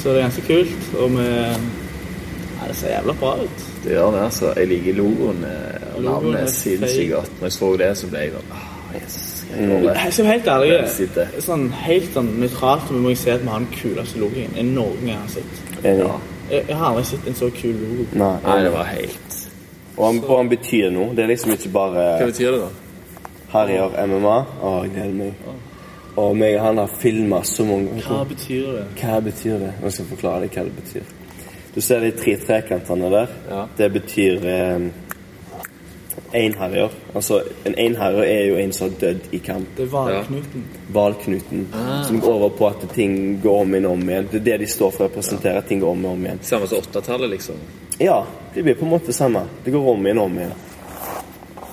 så 0.00 0.10
det 0.10 0.18
er 0.18 0.26
ganske 0.26 0.46
kult. 0.48 0.90
Og 0.98 1.14
vi 1.14 1.28
ja, 1.28 2.66
Det 2.68 2.76
ser 2.76 2.94
jævla 2.96 3.14
bra 3.20 3.36
ut. 3.42 3.64
Det 3.84 3.92
gjør 3.92 4.10
det, 4.16 4.24
altså. 4.24 4.52
Jeg 4.56 4.70
liker 4.72 4.98
logoen 4.98 5.46
eh, 5.46 5.88
og 5.94 6.04
navnet 6.08 6.40
er 6.40 6.52
sinnssykt 6.52 7.12
godt. 7.12 7.40
Når 7.40 7.50
jeg 7.50 7.56
så 7.58 7.70
det, 7.80 7.90
så 8.00 8.10
ble 8.10 8.24
jeg 8.24 8.34
sånn 8.34 8.52
ah, 8.58 8.68
yes, 8.98 9.18
jeg 9.54 10.12
skal 10.12 10.24
være 10.24 10.32
helt 10.32 10.48
ærlig. 10.50 10.78
Sånn 11.44 11.66
helt 11.84 12.14
sånn 12.16 12.30
nøytralt 12.40 12.88
så 12.88 12.98
må 12.98 13.12
jeg 13.12 13.20
si 13.20 13.34
at 13.34 13.44
vi 13.44 13.52
har 13.52 13.62
den 13.62 13.74
kuleste 13.74 14.22
logoen 14.22 14.56
jeg 14.58 14.70
noen 14.70 15.04
gang 15.04 15.20
har 15.20 15.34
sett. 15.36 15.60
Enig. 15.84 16.08
Jeg, 16.50 16.64
jeg 16.68 16.76
har 16.76 16.90
aldri 16.90 17.04
sett 17.08 17.28
en 17.28 17.36
så 17.38 17.50
kul 17.54 17.74
logo. 17.80 18.06
Nei. 18.12 18.32
Nei, 18.44 18.56
det 18.66 18.72
var 18.74 18.88
helt 18.90 19.36
Og 19.96 20.06
han, 20.06 20.18
og 20.24 20.32
han 20.38 20.50
betyr 20.50 20.90
noe. 20.92 21.14
Det 21.14 21.24
er 21.24 21.30
liksom 21.30 21.54
ikke 21.54 21.70
bare 21.74 22.06
Hva 22.20 22.30
betyr 22.30 22.56
det, 22.56 22.64
da? 22.64 23.28
Harry 23.54 23.76
har 23.78 23.94
MMA. 24.10 24.38
Å, 24.60 24.72
jeg 24.84 24.94
gleder 24.96 25.14
meg. 25.20 25.44
Og 26.20 26.36
meg 26.38 26.56
og 26.58 26.64
han 26.64 26.80
har 26.82 26.96
filma 27.00 27.40
så 27.46 27.66
mange 27.66 28.02
Hva 28.04 28.22
betyr 28.28 28.66
det? 28.78 28.86
Hva 29.00 29.20
betyr 29.24 29.60
det? 29.62 29.72
Jeg 29.82 29.96
skal 29.96 30.10
forklare 30.12 30.44
deg 30.44 30.58
hva 30.58 30.66
det 30.68 30.74
betyr. 30.82 31.12
Du 31.74 31.80
ser 31.82 32.04
de 32.04 32.12
tre 32.14 32.36
trekantene 32.38 33.08
der. 33.10 33.32
Ja. 33.50 33.64
Det 33.78 33.88
betyr 33.96 34.44
eh, 34.46 34.84
einherjer. 36.34 36.90
Altså, 37.14 37.42
en 37.64 37.74
einherjer 37.78 38.24
er 38.24 38.42
jo 38.48 38.56
en 38.58 38.72
som 38.72 38.88
har 38.88 38.96
dødd 39.00 39.28
i 39.30 39.38
kamp. 39.38 39.68
Det 39.76 39.86
er 39.86 39.90
hvalknuten. 39.92 40.64
Hvalknuten. 40.92 41.66
Som 42.08 42.20
går 42.20 42.34
over 42.34 42.54
på 42.58 42.68
at 42.68 42.84
ting 42.94 43.40
går 43.42 43.60
om 43.60 43.74
igjen 43.74 43.88
og 43.88 43.96
om 43.98 44.04
igjen. 44.10 44.28
Det 44.32 44.40
er 44.40 44.46
det 44.50 44.58
de 44.64 44.70
står 44.74 44.94
for 44.94 45.06
å 45.06 45.08
representere. 45.08 45.60
Ja. 45.60 45.66
ting 45.68 45.82
går 45.84 45.96
om 45.96 46.04
og 46.04 46.18
om 46.18 46.26
igjen. 46.26 46.42
Samme 46.42 46.70
som 46.70 46.78
åttetallet, 46.78 47.30
liksom. 47.36 47.62
Ja, 47.98 48.24
det 48.54 48.62
blir 48.62 48.74
på 48.74 48.86
en 48.88 48.94
måte 48.96 49.12
samme. 49.12 49.46
Det 49.64 49.74
går 49.74 49.90
om 49.94 50.06
igjen 50.06 50.22
og 50.22 50.30
om 50.30 50.38
igjen. 50.38 50.56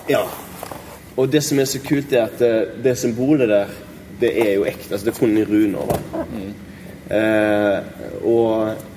Ja. 0.09 0.25
Og 1.15 1.29
det 1.29 1.43
som 1.45 1.59
er 1.59 1.69
så 1.69 1.81
kult, 1.83 2.13
er 2.13 2.27
at 2.29 2.37
det, 2.39 2.53
det 2.83 2.97
symbolet 2.97 3.49
der, 3.49 3.73
det 4.21 4.35
er 4.41 4.53
jo 4.55 4.67
ekte. 4.69 4.93
Altså, 4.93 5.05
det 5.05 5.15
er 5.15 5.19
funnet 5.19 5.41
i 5.41 5.49
runer. 5.49 5.89
da. 5.89 6.25
Eh, 7.11 7.79
og 8.23 8.90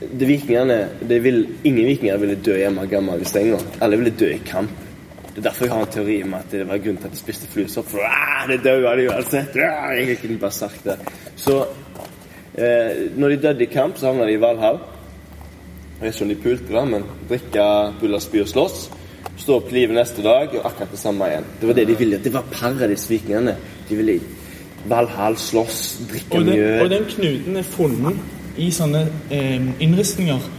det 0.00 0.28
vikingene 0.28 0.78
de 1.08 1.18
vil, 1.20 1.42
Ingen 1.64 1.86
vikinger 1.86 2.20
ville 2.20 2.38
dø 2.40 2.54
hjemme 2.56 2.86
gammel 2.88 3.20
i 3.20 3.28
stenga. 3.28 3.58
Alle 3.84 3.98
ville 4.00 4.12
dø 4.16 4.30
i 4.32 4.40
kamp. 4.46 4.70
Det 5.30 5.38
er 5.38 5.46
derfor 5.46 5.66
jeg 5.66 5.74
har 5.74 5.84
en 5.86 5.92
teori 5.94 6.16
om 6.24 6.32
at 6.34 6.48
det 6.50 6.64
var 6.68 6.80
grunnen 6.82 7.02
til 7.02 7.10
at 7.10 7.12
de 7.14 7.20
spiste 7.20 7.50
fluesopp. 7.52 7.90
For 7.92 8.06
ah, 8.06 8.46
det 8.50 8.62
døde 8.64 8.94
de 8.98 9.10
uansett. 9.12 9.58
Ah, 9.62 9.92
jeg 9.94 10.18
kunne 10.22 10.40
bare 10.40 10.56
sagt 10.56 10.88
det. 10.88 10.96
Så 11.36 11.58
eh, 12.58 13.12
når 13.16 13.28
de 13.28 13.42
døde 13.44 13.62
i 13.64 13.70
kamp, 13.70 13.98
så 13.98 14.10
havna 14.10 14.26
de 14.26 14.34
i 14.34 14.40
Valhall. 14.40 14.80
Jeg 16.00 16.06
vet 16.06 16.14
ikke 16.14 16.24
om 16.24 16.32
de 16.32 16.40
pulte, 16.42 16.72
da, 16.72 16.84
men 16.88 17.06
drikke, 17.28 17.68
bulla, 18.00 18.20
spy 18.24 18.42
og 18.42 18.50
slåss. 18.50 18.82
Stå 19.40 19.60
opp 19.60 19.70
livet 19.72 19.94
neste 19.96 20.24
dag 20.24 20.50
og 20.56 20.64
akkurat 20.64 20.96
det 20.96 21.00
samme 21.00 21.28
igjen. 21.28 21.48
Det 21.60 21.68
var 21.68 21.78
det 21.78 21.86
de 21.92 21.98
ville. 22.00 22.20
Det 22.24 22.32
var 22.34 22.50
paradis, 22.50 23.06
vikingene. 23.10 23.56
De 23.88 24.00
ville 24.00 24.16
i 24.16 24.20
Valhall, 24.88 25.36
slåss, 25.36 25.80
drikke 26.08 26.44
mjød. 26.48 26.76
og 26.80 26.90
den 26.90 27.08
knuten 27.14 27.56
er 27.60 27.72
funnet 27.76 28.39
i 28.60 28.70
sånne 28.74 29.04
eh, 29.32 29.70
innristninger 29.82 30.50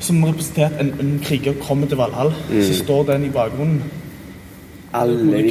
som 0.00 0.24
representerer 0.24 0.80
en, 0.80 0.92
ung 1.00 1.14
kriger 1.24 1.56
kommer 1.62 1.88
til 1.88 2.00
Valhall. 2.00 2.32
Så 2.50 2.74
står 2.82 3.06
den 3.12 3.24
i 3.28 3.30
bakgrunnen. 3.32 3.82
Alle 4.92 5.42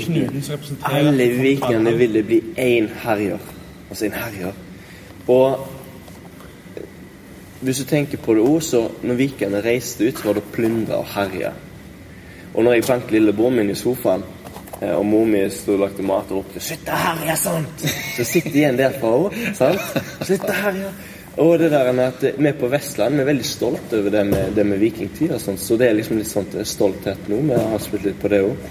Alle 0.84 1.30
vikingene 1.41 1.98
ville 1.98 2.23
bli 2.23 2.41
én 2.57 2.90
herjer. 3.03 3.41
Altså 3.90 4.06
en 4.06 4.11
herjer. 4.11 4.53
Og 5.27 5.68
hvis 7.61 7.77
du 7.77 7.86
tenker 7.90 8.18
på 8.18 8.34
det 8.34 8.41
òg, 8.45 8.61
så 8.61 8.88
når 9.03 9.15
vikingene 9.15 9.61
reiste 9.65 10.06
ut, 10.06 10.19
så 10.19 10.27
var 10.27 10.38
det 10.38 10.44
å 10.45 10.53
plyndre 10.53 11.02
og 11.02 11.07
herje. 11.15 11.52
Og 12.53 12.64
når 12.64 12.77
jeg 12.77 12.88
banket 12.88 13.15
lillebror 13.15 13.49
min 13.56 13.69
i 13.69 13.76
sofaen, 13.76 14.23
eh, 14.82 14.94
og 14.94 15.06
mor 15.06 15.26
mi 15.26 15.41
sto 15.49 15.73
og 15.73 15.80
lagde 15.80 16.03
mat 16.03 16.32
og 16.32 16.38
ropte 16.38 16.60
'Slutt 16.60 16.88
å 16.88 16.95
herje 16.95 17.36
sånt!' 17.38 17.86
Så 18.18 18.23
sitter 18.23 18.49
jeg 18.49 18.61
igjen 18.61 18.77
derfra 18.77 19.07
òg. 19.07 19.34
Sant? 19.56 19.82
Slutt 20.22 20.49
å 20.49 20.53
herje. 20.53 20.91
Og 21.38 21.60
det 21.60 21.70
der 21.72 21.91
med 21.91 22.14
at 22.14 22.40
vi 22.40 22.52
på 22.56 22.70
Vestland 22.72 23.18
vi 23.18 23.24
er 23.26 23.28
veldig 23.28 23.48
stolte 23.48 23.99
over 23.99 24.14
det 24.14 24.24
med, 24.30 24.53
det 24.56 24.64
med 24.68 24.80
vikingtid 24.80 25.34
og 25.36 25.41
sånn, 25.44 25.57
så 25.60 25.76
det 25.80 25.90
er 25.90 25.98
liksom 25.98 26.20
litt 26.22 26.32
sånn 26.32 26.48
stolthet 26.64 27.28
nå. 27.32 27.41
Vi 27.49 27.60
har 27.60 27.82
spilt 27.84 28.07
litt 28.07 28.22
på 28.22 28.32
det 28.32 28.41
òg. 28.45 28.70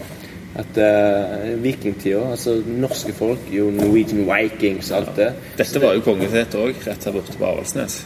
At 0.54 0.76
uh, 0.78 1.48
vikingtida, 1.58 2.20
altså 2.30 2.60
norske 2.62 3.12
folk, 3.16 3.48
jo 3.50 3.72
Norwegian 3.74 4.22
Vikings, 4.28 4.92
alt 4.94 5.16
det. 5.18 5.32
Dette 5.58 5.82
var 5.82 5.96
jo 5.96 6.04
kongetet 6.06 6.54
òg, 6.54 6.78
rett 6.86 7.08
her 7.08 7.16
borte 7.16 7.34
på 7.34 7.48
Avaldsnes. 7.48 8.04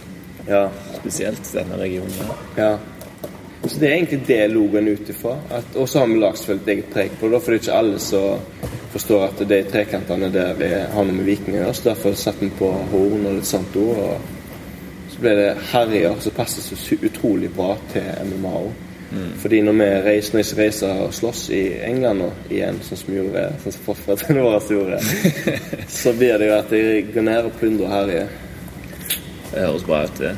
Ja, 0.49 0.63
Spesielt 0.97 1.53
denne 1.53 1.77
regionen. 1.77 2.33
ja. 2.57 2.79
Så 3.67 3.81
det 3.83 3.89
er 3.89 3.97
egentlig 3.97 4.21
det 4.29 4.51
logoen 4.53 4.89
ut 4.89 5.09
ifra. 5.11 5.35
Og 5.75 5.89
så 5.91 5.99
har 5.99 6.07
vi 6.09 6.53
et 6.55 6.69
eget 6.73 6.91
preg 6.93 7.17
på 7.21 7.29
det, 7.29 7.41
for 7.43 7.53
det 7.53 7.59
er 7.59 7.63
ikke 7.65 7.79
alle 7.79 7.99
som 8.01 8.39
forstår 8.93 9.25
at 9.27 9.43
de 9.51 9.59
trekantene 9.69 10.31
der 10.33 10.55
vi 10.57 10.69
har 10.71 11.05
noe 11.05 11.17
med 11.17 11.27
vikinger 11.27 11.59
å 11.59 11.65
gjøre. 11.65 11.75
Så 11.75 11.89
derfor 11.91 12.15
satte 12.17 12.47
vi 12.47 12.53
på 12.59 12.71
horn 12.93 13.27
og 13.27 13.35
litt 13.41 13.51
sånt 13.51 13.77
òg. 13.77 13.99
Og 13.99 14.38
så 15.19 15.25
ble 15.25 15.35
det 15.35 15.47
herjer, 15.73 16.13
som 16.23 16.35
passet 16.37 16.65
så 16.65 16.97
utrolig 17.03 17.49
bra 17.51 17.73
til 17.91 18.05
MMA 18.29 18.53
òg. 18.55 18.85
Fordi 19.43 19.61
når 19.65 19.73
vi 19.73 19.87
reiser, 20.05 20.35
når 20.35 20.45
jeg 20.45 20.59
reiser 20.59 21.01
og 21.03 21.15
slåss 21.17 21.41
i 21.57 21.63
England 21.89 22.23
nå, 22.23 22.29
igjen, 22.53 22.79
sånn 22.85 23.01
som 23.01 23.11
vi 23.11 23.17
gjorde, 23.17 23.45
sånn 23.65 23.75
som 23.75 23.87
forfedrene 23.87 24.45
våre 24.45 24.61
gjorde, 24.71 24.99
så 26.01 26.13
blir 26.15 26.39
det 26.39 26.51
jo 26.51 26.57
at 26.59 26.75
jeg 26.77 27.07
går 27.15 27.25
ned 27.27 27.49
og 27.49 27.57
plyndrer 27.59 27.89
og 27.89 27.95
herjer. 27.97 28.29
Det 29.49 29.65
høres 29.65 29.87
bra 29.89 30.03
ut, 30.05 30.21
det. 30.23 30.35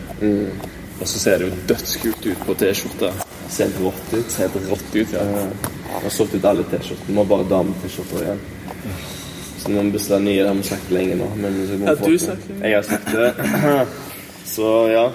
Og 1.00 1.08
så 1.08 1.22
ser 1.26 1.42
det 1.42 1.48
jo 1.50 1.62
dødskult 1.72 2.28
ut 2.30 2.44
på 2.46 2.56
T-skjorta. 2.62 3.10
Ser 3.50 3.74
rått 3.82 4.14
ut. 4.14 4.30
Ser 4.30 4.46
helt 4.46 4.70
rått 4.70 4.94
ut, 4.94 5.16
ja. 5.16 5.24
Jeg 5.26 6.04
har 6.04 6.14
solgt 6.14 6.36
ut 6.38 6.46
alle 6.52 6.64
T-skjortene. 6.70 7.16
Må 7.16 7.26
har 7.26 7.32
bare 7.34 7.48
dame-T-skjorter 7.50 8.22
igjen. 8.22 8.44
Så 9.60 9.72
nå 9.72 9.80
må 9.80 9.90
vi 9.90 9.96
bestille 9.98 10.22
nye. 10.24 10.38
Det 10.40 10.48
har 10.52 10.60
vi 10.60 10.68
sagt 10.70 10.94
lenge 10.94 11.18
nå. 11.20 11.32
Men 11.42 11.58
så 11.66 11.80
må 11.80 11.90
Har 11.90 12.00
du 12.06 12.22
sagt 12.22 12.46
det? 12.48 12.60
Jeg 12.62 12.78
har 12.78 12.86
sagt 12.86 13.12
det. 13.18 13.34
Så 14.50 14.88
ja. 14.90 15.08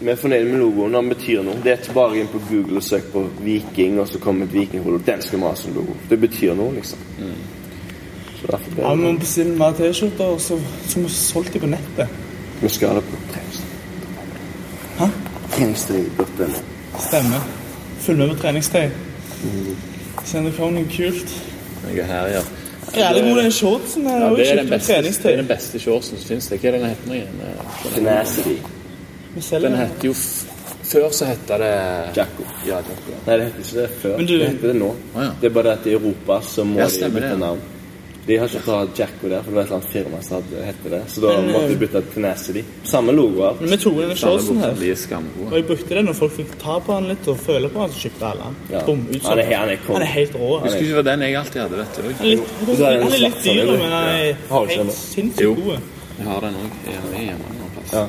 Vi 0.00 0.10
er 0.10 0.16
fornøyd 0.16 0.44
med 0.46 0.60
logoen. 0.62 0.94
Den 0.94 1.08
betyr 1.10 1.42
noe. 1.42 1.58
Det 1.62 1.72
er 1.72 1.80
ikke 1.80 1.94
bare 1.96 2.18
inn 2.20 2.28
på 2.30 2.38
Google 2.48 2.78
og 2.78 2.84
søk 2.86 3.08
på 3.12 3.24
Viking, 3.42 3.98
og 3.98 4.06
så 4.08 4.20
kommer 4.22 4.46
et 4.46 4.54
vikinghode. 4.54 5.00
Den 5.06 5.22
skal 5.22 5.40
vi 5.40 5.48
ha 5.48 5.54
som 5.58 5.74
logo. 5.74 5.96
Det 6.10 6.20
betyr 6.22 6.54
noe, 6.54 6.74
liksom. 6.76 7.02
Så 8.38 8.46
derfor 8.52 8.76
ble 8.76 8.84
Ja, 8.84 8.92
vi 8.94 9.02
det 9.02 9.12
må 9.12 9.18
bestille 9.18 9.56
mer 9.58 9.74
T-skjorter, 9.74 10.24
og 10.24 10.40
så 10.40 10.60
så 10.86 11.00
må 11.00 11.10
vi 11.10 11.14
solgt 11.14 11.52
dem 11.52 11.64
på 11.66 11.72
nettet. 11.72 12.14
Vi 12.62 12.68
skal 12.68 12.88
ha 12.88 13.00
det 13.00 13.04
på 13.08 13.18
treningstøy. 13.32 13.66
Hæ? 14.98 15.10
Treningstid.no. 15.56 16.62
Stemmer. 17.08 17.50
Følg 17.98 18.18
med 18.18 18.28
på 18.28 18.40
treningstøy. 18.42 18.88
Send 20.24 20.46
dere 20.46 20.70
noe 20.70 20.86
kult. 20.94 21.34
Jeg 21.88 21.98
er 21.98 22.06
her, 22.06 22.30
ja. 22.38 22.46
Jævlig 22.96 23.22
god 23.22 23.42
den 23.42 23.52
shortsen. 23.52 24.02
ja 24.08 24.30
det, 24.36 24.50
er 24.50 24.56
den 24.62 24.68
beste, 24.70 24.92
det 25.02 25.32
er 25.32 25.36
den 25.36 25.46
beste 25.46 25.78
shortsen 25.78 26.18
som 26.18 26.26
finnes. 26.28 26.46
Det. 26.48 26.60
Hva 26.60 26.68
er 26.68 26.72
den 26.78 26.86
heter 26.88 27.12
igjen? 27.14 27.40
Den- 27.42 27.94
Tenacity. 27.94 28.56
Den 29.50 29.76
heter 29.76 30.04
jo 30.08 30.14
Før 30.88 31.10
så 31.12 31.24
hette 31.28 31.52
det 31.60 31.72
Jacko. 32.16 32.44
Ja, 32.66 32.76
Jacko. 32.76 33.12
Nei, 33.26 33.34
det 33.36 33.44
heter 33.44 33.58
ikke 33.58 33.80
det 33.82 33.90
før. 34.02 34.16
Du- 34.18 34.38
det 34.38 34.48
heter 34.48 34.66
det 34.72 34.76
nå. 34.76 34.94
Ah, 35.16 35.22
ja. 35.24 35.30
Det 35.40 35.46
er 35.50 35.54
bare 35.54 35.64
det 35.64 35.72
at 35.80 35.86
i 35.86 35.92
Europa 35.92 36.40
så 36.48 36.64
må 36.64 36.78
Ja, 36.80 36.86
de 36.86 37.10
bytte 37.12 37.28
ja. 37.28 37.36
navn. 37.36 37.60
De 38.28 38.36
har 38.36 38.50
ikke 38.52 38.60
hatt 38.76 38.98
Jacko 38.98 39.28
der, 39.32 39.40
for 39.42 39.48
det 39.50 39.56
var 39.56 39.62
et 39.62 39.70
eller 39.70 39.76
annet 39.78 39.92
firma 39.92 40.18
som 40.22 40.34
hadde 40.42 40.64
hette 40.66 40.90
det. 40.92 40.98
Så 41.08 41.20
da 41.22 41.28
Men, 41.38 41.46
måtte 41.54 41.68
vi 41.70 41.74
de 41.74 41.80
bytte 41.80 42.00
til 42.04 42.12
Tenacity. 42.18 42.62
Samme 42.84 43.12
logo 43.16 43.46
alt. 43.48 43.60
Men 43.64 43.70
vi 43.72 43.78
tok 43.80 43.94
inn 44.02 44.10
den 44.12 44.18
shortsen 44.20 44.58
her. 44.60 44.74
De 44.76 44.90
er 44.92 45.22
Og 45.46 45.54
jeg 45.56 45.64
brukte 45.70 45.94
den 45.96 46.04
når 46.10 46.16
folk 46.18 46.34
fikk 46.36 46.52
ta 46.60 46.74
på 46.84 46.92
den 46.98 47.08
litt 47.08 47.28
og 47.32 47.38
føle 47.40 47.70
på 47.72 47.80
den, 47.86 47.94
så 47.94 48.02
kjøpte 48.04 48.28
alle 48.28 48.42
den. 48.50 48.56
Ja. 48.74 48.82
Bom, 48.84 49.00
Han 49.06 49.14
utsolgt. 49.16 49.38
er- 49.38 49.56
han 49.56 49.68
er. 49.72 49.78
Han 49.88 50.02
er 50.02 50.12
helt 50.12 50.34
rå. 50.36 50.50
Husker 50.60 50.78
ikke 50.78 50.88
det 50.92 50.94
var 51.00 51.02
den 51.08 51.20
jeg 51.24 51.36
alltid 51.40 51.60
hadde, 51.62 51.76
vet 51.76 51.96
du. 51.96 52.02
Han 52.02 52.12
er 52.20 52.28
litt, 52.28 52.48
han 52.78 53.12
er 53.12 53.18
litt 53.18 53.34
sånn, 53.34 53.54
dyr, 53.56 53.72
men 53.72 53.80
han 53.80 54.08
er 54.08 54.36
Har 54.50 54.66
du 54.66 54.72
helt 54.74 54.92
sinnssykt 54.92 55.40
Jo. 55.40 55.54
god. 55.54 55.78
Jeg 56.18 56.26
har 56.26 56.40
den 56.40 56.54
òg. 56.54 56.70
Jeg 56.84 56.94
har 57.00 57.08
den 57.16 57.24
hjemme 57.24 57.48
en 57.48 57.70
plass. 57.78 57.92
Ja. 57.92 58.06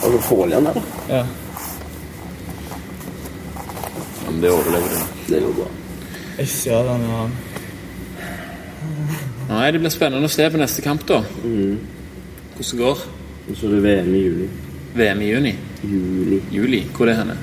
Har 0.00 0.10
du 0.10 0.18
folien 0.18 0.64
der? 0.64 0.82
Ja. 1.08 1.24
Ja, 4.24 4.30
Men 4.30 4.40
det 4.40 4.50
overlever 4.50 4.88
du. 4.88 5.32
Det 5.34 5.42
går 5.42 5.52
bra. 5.58 5.66
Jeg 6.38 6.48
ser 6.48 6.82
den, 6.84 7.02
ja. 7.10 7.28
Nei, 9.48 9.70
det 9.72 9.80
blir 9.82 9.92
spennende 9.92 10.26
å 10.28 10.32
se 10.32 10.46
på 10.50 10.60
neste 10.60 10.82
kamp, 10.84 11.04
da. 11.06 11.20
Hvordan 11.22 11.78
det 12.56 12.78
går. 12.78 13.02
Og 13.50 13.56
så 13.58 13.66
er 13.68 13.74
det 13.74 13.82
VM 13.84 14.14
i 14.14 14.22
juli. 14.22 14.46
VM 14.96 15.20
i 15.22 15.28
juni. 15.28 15.54
Juli. 15.84 16.38
Juli. 16.54 16.80
Hvor 16.94 17.04
er 17.08 17.12
det 17.12 17.16
henne? 17.18 17.36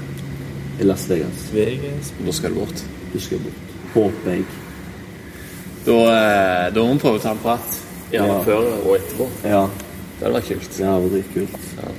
I 0.82 0.88
Las 0.88 1.06
Vegas. 1.10 1.44
Vegas. 1.54 2.14
Da 2.26 2.32
skal 2.34 2.56
du 2.56 2.60
bort. 2.62 2.84
Du 3.14 3.20
skal 3.22 3.40
bort. 3.44 3.68
Håper 3.94 4.32
jeg. 4.32 4.46
Da, 5.86 5.98
eh, 6.16 6.72
da 6.74 6.86
må 6.86 6.94
vi 6.96 7.00
prøve 7.04 7.20
å 7.20 7.22
ta 7.22 7.32
en 7.36 7.44
prat. 7.44 7.78
Ja, 8.12 8.26
Ja. 8.26 8.40
Før 8.44 8.66
og 8.86 8.96
etterpå. 8.98 9.28
Ja. 9.46 9.68
Det 10.20 10.26
hadde 10.28 10.42
vært 10.42 10.48
kult. 10.50 10.80
Ja, 10.80 10.98
Det 11.00 11.12
hadde 11.12 11.24
vært 11.24 11.78
Ja. 11.78 11.92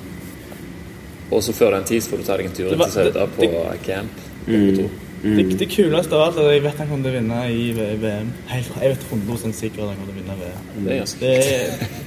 Og 1.32 1.42
så 1.42 1.52
før 1.52 1.70
den 1.70 1.84
tid 1.84 2.02
får 2.02 2.16
du 2.18 2.22
ta 2.24 2.36
deg 2.36 2.46
en 2.46 2.52
tur 2.52 2.72
inn 2.72 2.78
til 2.78 2.90
Sauda 2.90 3.26
på 3.26 3.40
det- 3.40 3.82
camp. 3.82 4.10
Mm. 4.46 4.88
Det, 5.22 5.58
det 5.58 5.68
kuleste 5.70 6.16
av 6.18 6.22
alt 6.24 6.38
er 6.40 6.48
at 6.48 6.54
jeg 6.56 6.62
vet 6.64 6.80
han 6.82 6.88
kommer 6.90 7.04
til 7.06 7.12
å 7.12 7.18
vinne 7.20 7.40
i 7.54 7.66
VM. 8.02 8.30
Helt, 8.50 8.70
jeg 8.82 8.90
vet 8.90 9.04
100 9.06 9.52
sikkert 9.54 9.84
at 9.84 9.92
han 9.92 10.00
kommer 10.00 10.08
til 10.08 10.14
å 10.14 10.18
vinne 10.18 10.36
VM. 10.40 10.64
Det 10.74 10.94
er 10.94 11.02
ganske 11.02 11.28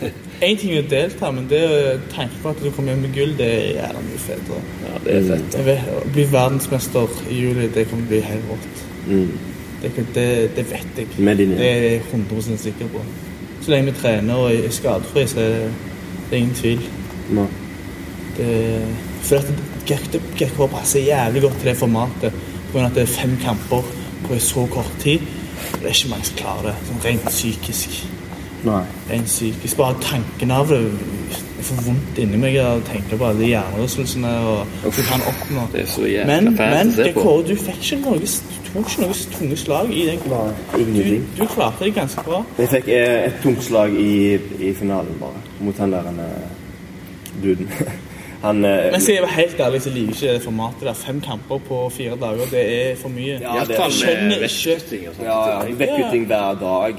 Det 0.01 0.09
Én 0.43 0.57
ting 0.59 0.73
er 0.75 0.81
å 0.83 0.87
delta, 0.91 1.29
men 1.31 1.45
det 1.47 1.61
å 1.63 1.77
tanken 2.11 2.41
på 2.43 2.51
at 2.51 2.59
du 2.59 2.67
kommer 2.75 2.91
hjem 2.91 3.05
med 3.05 3.13
gull, 3.15 3.31
det 3.39 3.45
er 3.47 3.69
jævla 3.77 4.01
mye 4.03 4.19
fetere. 4.19 4.57
Ja, 4.83 4.97
det 5.05 5.13
er 5.15 5.29
fett. 5.29 5.55
Å 5.95 6.01
bli 6.11 6.25
verdensmester 6.33 7.13
i 7.31 7.37
juli, 7.39 7.69
det 7.71 7.85
kommer 7.87 8.03
til 8.03 8.09
å 8.09 8.11
bli 8.11 8.19
helt 8.25 8.49
rått. 8.51 8.81
Mm. 9.05 9.29
Det, 9.81 9.91
det, 10.17 10.25
det 10.57 10.65
vet 10.73 10.99
jeg. 10.99 11.07
Med 11.23 11.39
din 11.39 11.53
Det 11.55 11.69
er 11.69 11.85
jeg 11.85 12.01
100 12.09 12.57
sikker 12.65 12.91
på. 12.91 13.03
Så 13.61 13.71
lenge 13.71 13.93
vi 13.93 13.99
trener 14.01 14.41
og 14.43 14.51
er 14.51 14.75
skadefri, 14.75 15.23
så 15.31 15.39
er 15.39 15.55
det, 15.55 15.71
det 16.31 16.41
ingen 16.41 16.59
tvil. 16.59 16.83
No. 17.37 17.47
Det, 18.35 18.51
for 19.23 19.39
at 19.39 20.19
GK 20.35 20.59
passer 20.67 21.07
jævlig 21.07 21.45
godt 21.47 21.57
til 21.61 21.71
det 21.71 21.77
formatet. 21.79 22.43
Av 22.75 22.89
at 22.89 22.95
det 22.97 23.05
er 23.05 23.07
fem 23.07 23.37
kamper 23.39 23.85
på 24.25 24.37
så 24.43 24.65
kort 24.67 24.91
tid. 24.99 25.19
Det 25.79 25.87
er 25.87 25.93
ikke 25.93 26.09
mange 26.11 26.27
som 26.27 26.39
klarer 26.41 26.65
det, 26.67 26.73
sånn 26.89 27.03
rent 27.05 27.27
psykisk. 27.29 28.01
Nei. 28.65 28.81
Rent 29.07 29.29
psykisk. 29.29 29.77
Bare 29.79 29.95
tanken 30.03 30.51
av 30.51 30.73
det 30.73 30.81
Jeg 31.55 31.65
får 31.69 31.79
vondt 31.85 32.17
inni 32.21 32.37
meg 32.37 32.57
av 32.61 32.81
å 32.81 32.83
tenke 32.85 33.17
på 33.17 33.25
alle 33.25 33.39
de 33.39 33.47
hjernerystelsene 33.47 34.31
og 34.51 34.73
du 34.83 34.99
kan 35.07 35.23
oppnå. 35.31 35.63
Det 35.71 35.85
er 35.85 35.87
så 35.89 36.03
Men, 36.27 36.51
men 36.59 36.91
å 36.91 36.97
se 36.97 37.07
du 37.47 37.53
fikk 37.55 37.79
ikke 37.79 37.99
noe 38.03 38.19
Du 38.19 38.27
tok 38.67 38.91
ikke 38.91 39.05
noe 39.05 39.17
tunge 39.37 39.57
slag 39.63 39.93
i 39.95 40.03
den. 40.11 40.19
Du, 40.27 40.81
Ingenting. 40.83 41.25
du 41.39 41.45
klarte 41.47 41.87
det 41.87 41.93
ganske 41.95 42.25
bra. 42.27 42.43
Jeg 42.59 42.73
fikk 42.75 42.91
eh, 42.91 43.29
et 43.29 43.39
tungt 43.41 43.63
slag 43.63 43.95
i, 43.97 44.35
i 44.59 44.73
finalen, 44.77 45.15
bare. 45.21 45.41
Mot 45.63 45.79
han 45.79 45.95
der 45.95 46.11
eh, 46.11 46.49
duden. 47.41 47.71
Han 48.45 48.63
eh, 48.65 48.91
Men 48.93 49.01
jeg 49.01 49.23
være 49.25 49.31
helt 49.39 49.59
ærlig, 49.65 49.81
så 49.85 49.89
liker 49.95 50.13
ikke 50.13 50.33
det 50.37 50.43
formatet 50.45 50.85
der. 50.89 50.93
Fem 51.01 51.19
kamper 51.25 51.59
på 51.67 51.81
fire 51.95 52.15
dager, 52.21 52.45
det 52.53 52.63
er 52.77 52.95
for 53.01 53.09
mye. 53.09 53.39
Ja, 53.41 53.59
det- 53.65 53.77
jeg 53.79 53.91
skjønner 53.99 54.37
ikke 54.37 54.45
vekkutting 54.47 55.07
og 55.09 55.15
sånt. 55.15 55.27
Ja, 55.27 55.37
ja. 55.51 55.75
Vekkutting 55.83 56.25
hver 56.31 56.59
dag. 56.61 56.95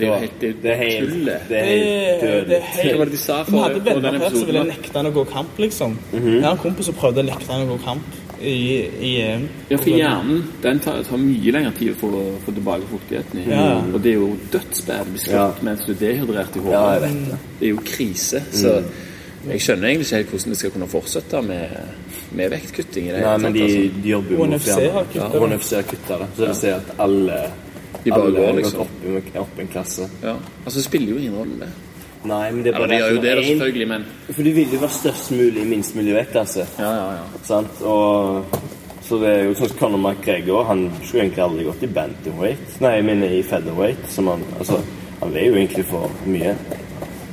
Det 0.00 0.06
er 0.08 0.18
helt- 0.22 0.40
det 0.40 0.48
er 0.50 0.54
det 0.62 0.70
er 0.70 0.76
helt, 0.76 1.08
tullet. 1.10 1.40
det 1.48 1.56
er 1.58 1.64
Det, 1.64 2.20
helt 2.22 2.48
det 2.48 2.56
er 2.56 2.60
helt 2.60 2.92
Hva 2.94 2.98
var 2.98 3.04
det 3.04 3.12
de 3.12 3.18
sa 3.18 3.42
Vi 3.42 3.50
for- 3.50 3.62
hadde 3.62 3.80
for 3.80 3.90
den 3.90 4.02
venner 4.02 4.18
her 4.20 4.30
som 4.36 4.46
ville 4.46 4.64
nekte 4.64 4.92
han 4.96 5.06
å 5.06 5.12
gå 5.16 5.24
kamp, 5.32 5.58
liksom. 5.58 5.98
Mhm. 6.12 6.34
Jeg 6.34 6.42
har 6.44 6.52
en 6.52 6.58
kompis 6.58 6.84
som 6.86 6.94
prøvde 6.94 7.18
å 7.18 7.26
nekte 7.26 7.50
han 7.52 7.66
å 7.66 7.70
gå 7.72 7.78
kamp 7.84 8.02
i, 8.40 8.54
i 9.02 9.10
EM. 9.20 9.48
Ja, 9.70 9.76
for 9.76 9.90
hjernen 9.90 10.44
den 10.62 10.78
tar, 10.80 11.02
tar 11.02 11.16
mye 11.18 11.52
lengre 11.52 11.72
tid 11.78 11.96
for 11.96 12.08
å 12.08 12.22
få, 12.46 12.54
tilbake 12.54 12.86
fuktigheten 12.92 13.42
i. 13.42 13.50
Ja. 13.50 13.82
Og 13.92 14.00
det 14.02 14.12
er 14.12 14.14
jo 14.20 14.36
dødsbad 14.52 15.00
å 15.00 15.10
bli 15.10 15.18
slått 15.18 15.34
Ja. 15.34 15.52
mens 15.62 15.84
du 15.84 15.92
er 15.92 15.96
dehydrert 16.06 16.56
i 16.56 16.58
hodet. 16.60 16.72
Ja, 16.72 16.98
det. 17.00 17.10
Det 17.60 17.66
er 17.68 17.70
jo 17.74 17.80
krise. 17.84 18.42
Så 18.52 18.82
jeg 19.48 19.60
skjønner 19.64 19.88
egentlig 19.88 20.06
ikke 20.06 20.16
helt 20.20 20.30
hvordan 20.34 20.52
de 20.52 20.58
skal 20.60 20.70
kunne 20.74 20.88
fortsette 20.92 21.42
med, 21.42 21.76
med 22.36 22.50
vektkutting 22.52 23.06
i 23.08 23.12
det. 23.14 23.20
Nei, 23.24 23.36
men 23.40 23.52
de, 23.56 23.62
altså. 23.62 24.00
de 24.04 24.08
jobber 24.10 24.34
jo 24.36 24.44
HNFC 24.44 24.74
har 24.92 25.04
kutta 25.12 25.28
det. 25.32 25.40
HNFC 25.44 25.70
har 25.78 25.82
kutta 25.92 26.18
det. 26.22 26.26
Så 26.34 26.40
det 26.42 26.48
vil 26.48 26.58
si 26.60 26.72
at 26.74 26.90
alle 26.98 27.38
De 28.04 28.10
bare 28.10 28.24
alle 28.26 28.40
går, 28.40 28.52
liksom. 28.58 28.80
opp, 28.80 29.06
i- 29.34 29.38
opp 29.38 29.58
en 29.58 29.68
klasse. 29.68 30.08
Ja. 30.22 30.34
Altså, 30.64 30.76
det 30.78 30.84
spiller 30.84 31.12
jo 31.14 31.18
ingen 31.18 31.34
rolle, 31.40 31.58
det. 31.64 31.70
Nei, 32.28 32.50
men 32.52 32.62
det 32.64 32.74
er 32.74 32.78
bare 32.78 32.88
bare 32.88 32.92
de 32.92 33.00
gjør 33.00 33.14
jo 33.16 33.20
det, 33.24 33.34
da, 33.36 33.42
selvfølgelig, 33.48 33.88
men 33.88 34.04
For 34.36 34.42
de 34.42 34.52
vil 34.52 34.72
jo 34.74 34.78
være 34.82 34.96
størst 34.98 35.30
mulig 35.32 35.62
i 35.62 35.64
minst 35.64 35.94
mulig 35.96 36.14
vektklasse. 36.14 36.66
Ja, 36.78 36.90
ja, 36.92 37.10
ja. 37.16 37.42
Sant? 37.48 37.80
Og 37.80 38.44
så 39.08 39.18
det 39.24 39.28
er 39.38 39.44
jo 39.48 39.54
sånn 39.56 39.68
som 39.72 39.78
Conor 39.80 39.98
McGregor, 40.04 40.64
han 40.68 40.84
skulle 41.02 41.24
egentlig 41.24 41.42
aldri 41.48 41.64
gått 41.64 41.82
i 41.82 41.86
bantamweight. 41.96 42.76
Nei, 42.84 42.92
jeg 42.98 43.04
mener 43.08 43.32
i 43.38 43.42
featherweight. 43.42 44.04
Som 44.12 44.28
han, 44.28 44.44
altså, 44.58 44.78
han 45.22 45.32
veier 45.32 45.48
jo 45.48 45.56
egentlig 45.62 45.84
for 45.88 46.10
mye. 46.26 46.52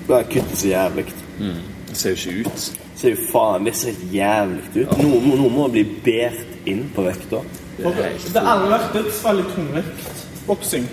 Bare 0.08 0.24
kutter 0.32 0.56
så 0.56 0.72
jævlig. 0.72 1.06
Det 1.38 1.54
ser 1.98 2.16
jo 2.16 2.16
ikke 2.32 2.48
ut. 2.48 2.66
Ser 2.98 3.10
jo 3.14 3.20
faen, 3.32 3.66
det 3.68 3.76
ser 3.76 3.94
jævlig 4.14 4.64
ut. 4.76 4.78
Ja. 4.82 5.04
må- 5.04 5.36
noe 5.38 5.50
må 5.50 5.68
bli 5.72 5.84
båret 6.06 6.46
inn 6.66 6.90
på 6.96 7.04
vekta. 7.06 7.42
Det 7.78 7.86
er 7.86 8.16
Det 8.34 8.42
har 8.42 8.56
aldri 8.56 8.70
vært 8.74 8.94
dødsfall 8.94 9.40
i 9.40 9.44
tungvektboksing. 9.56 10.88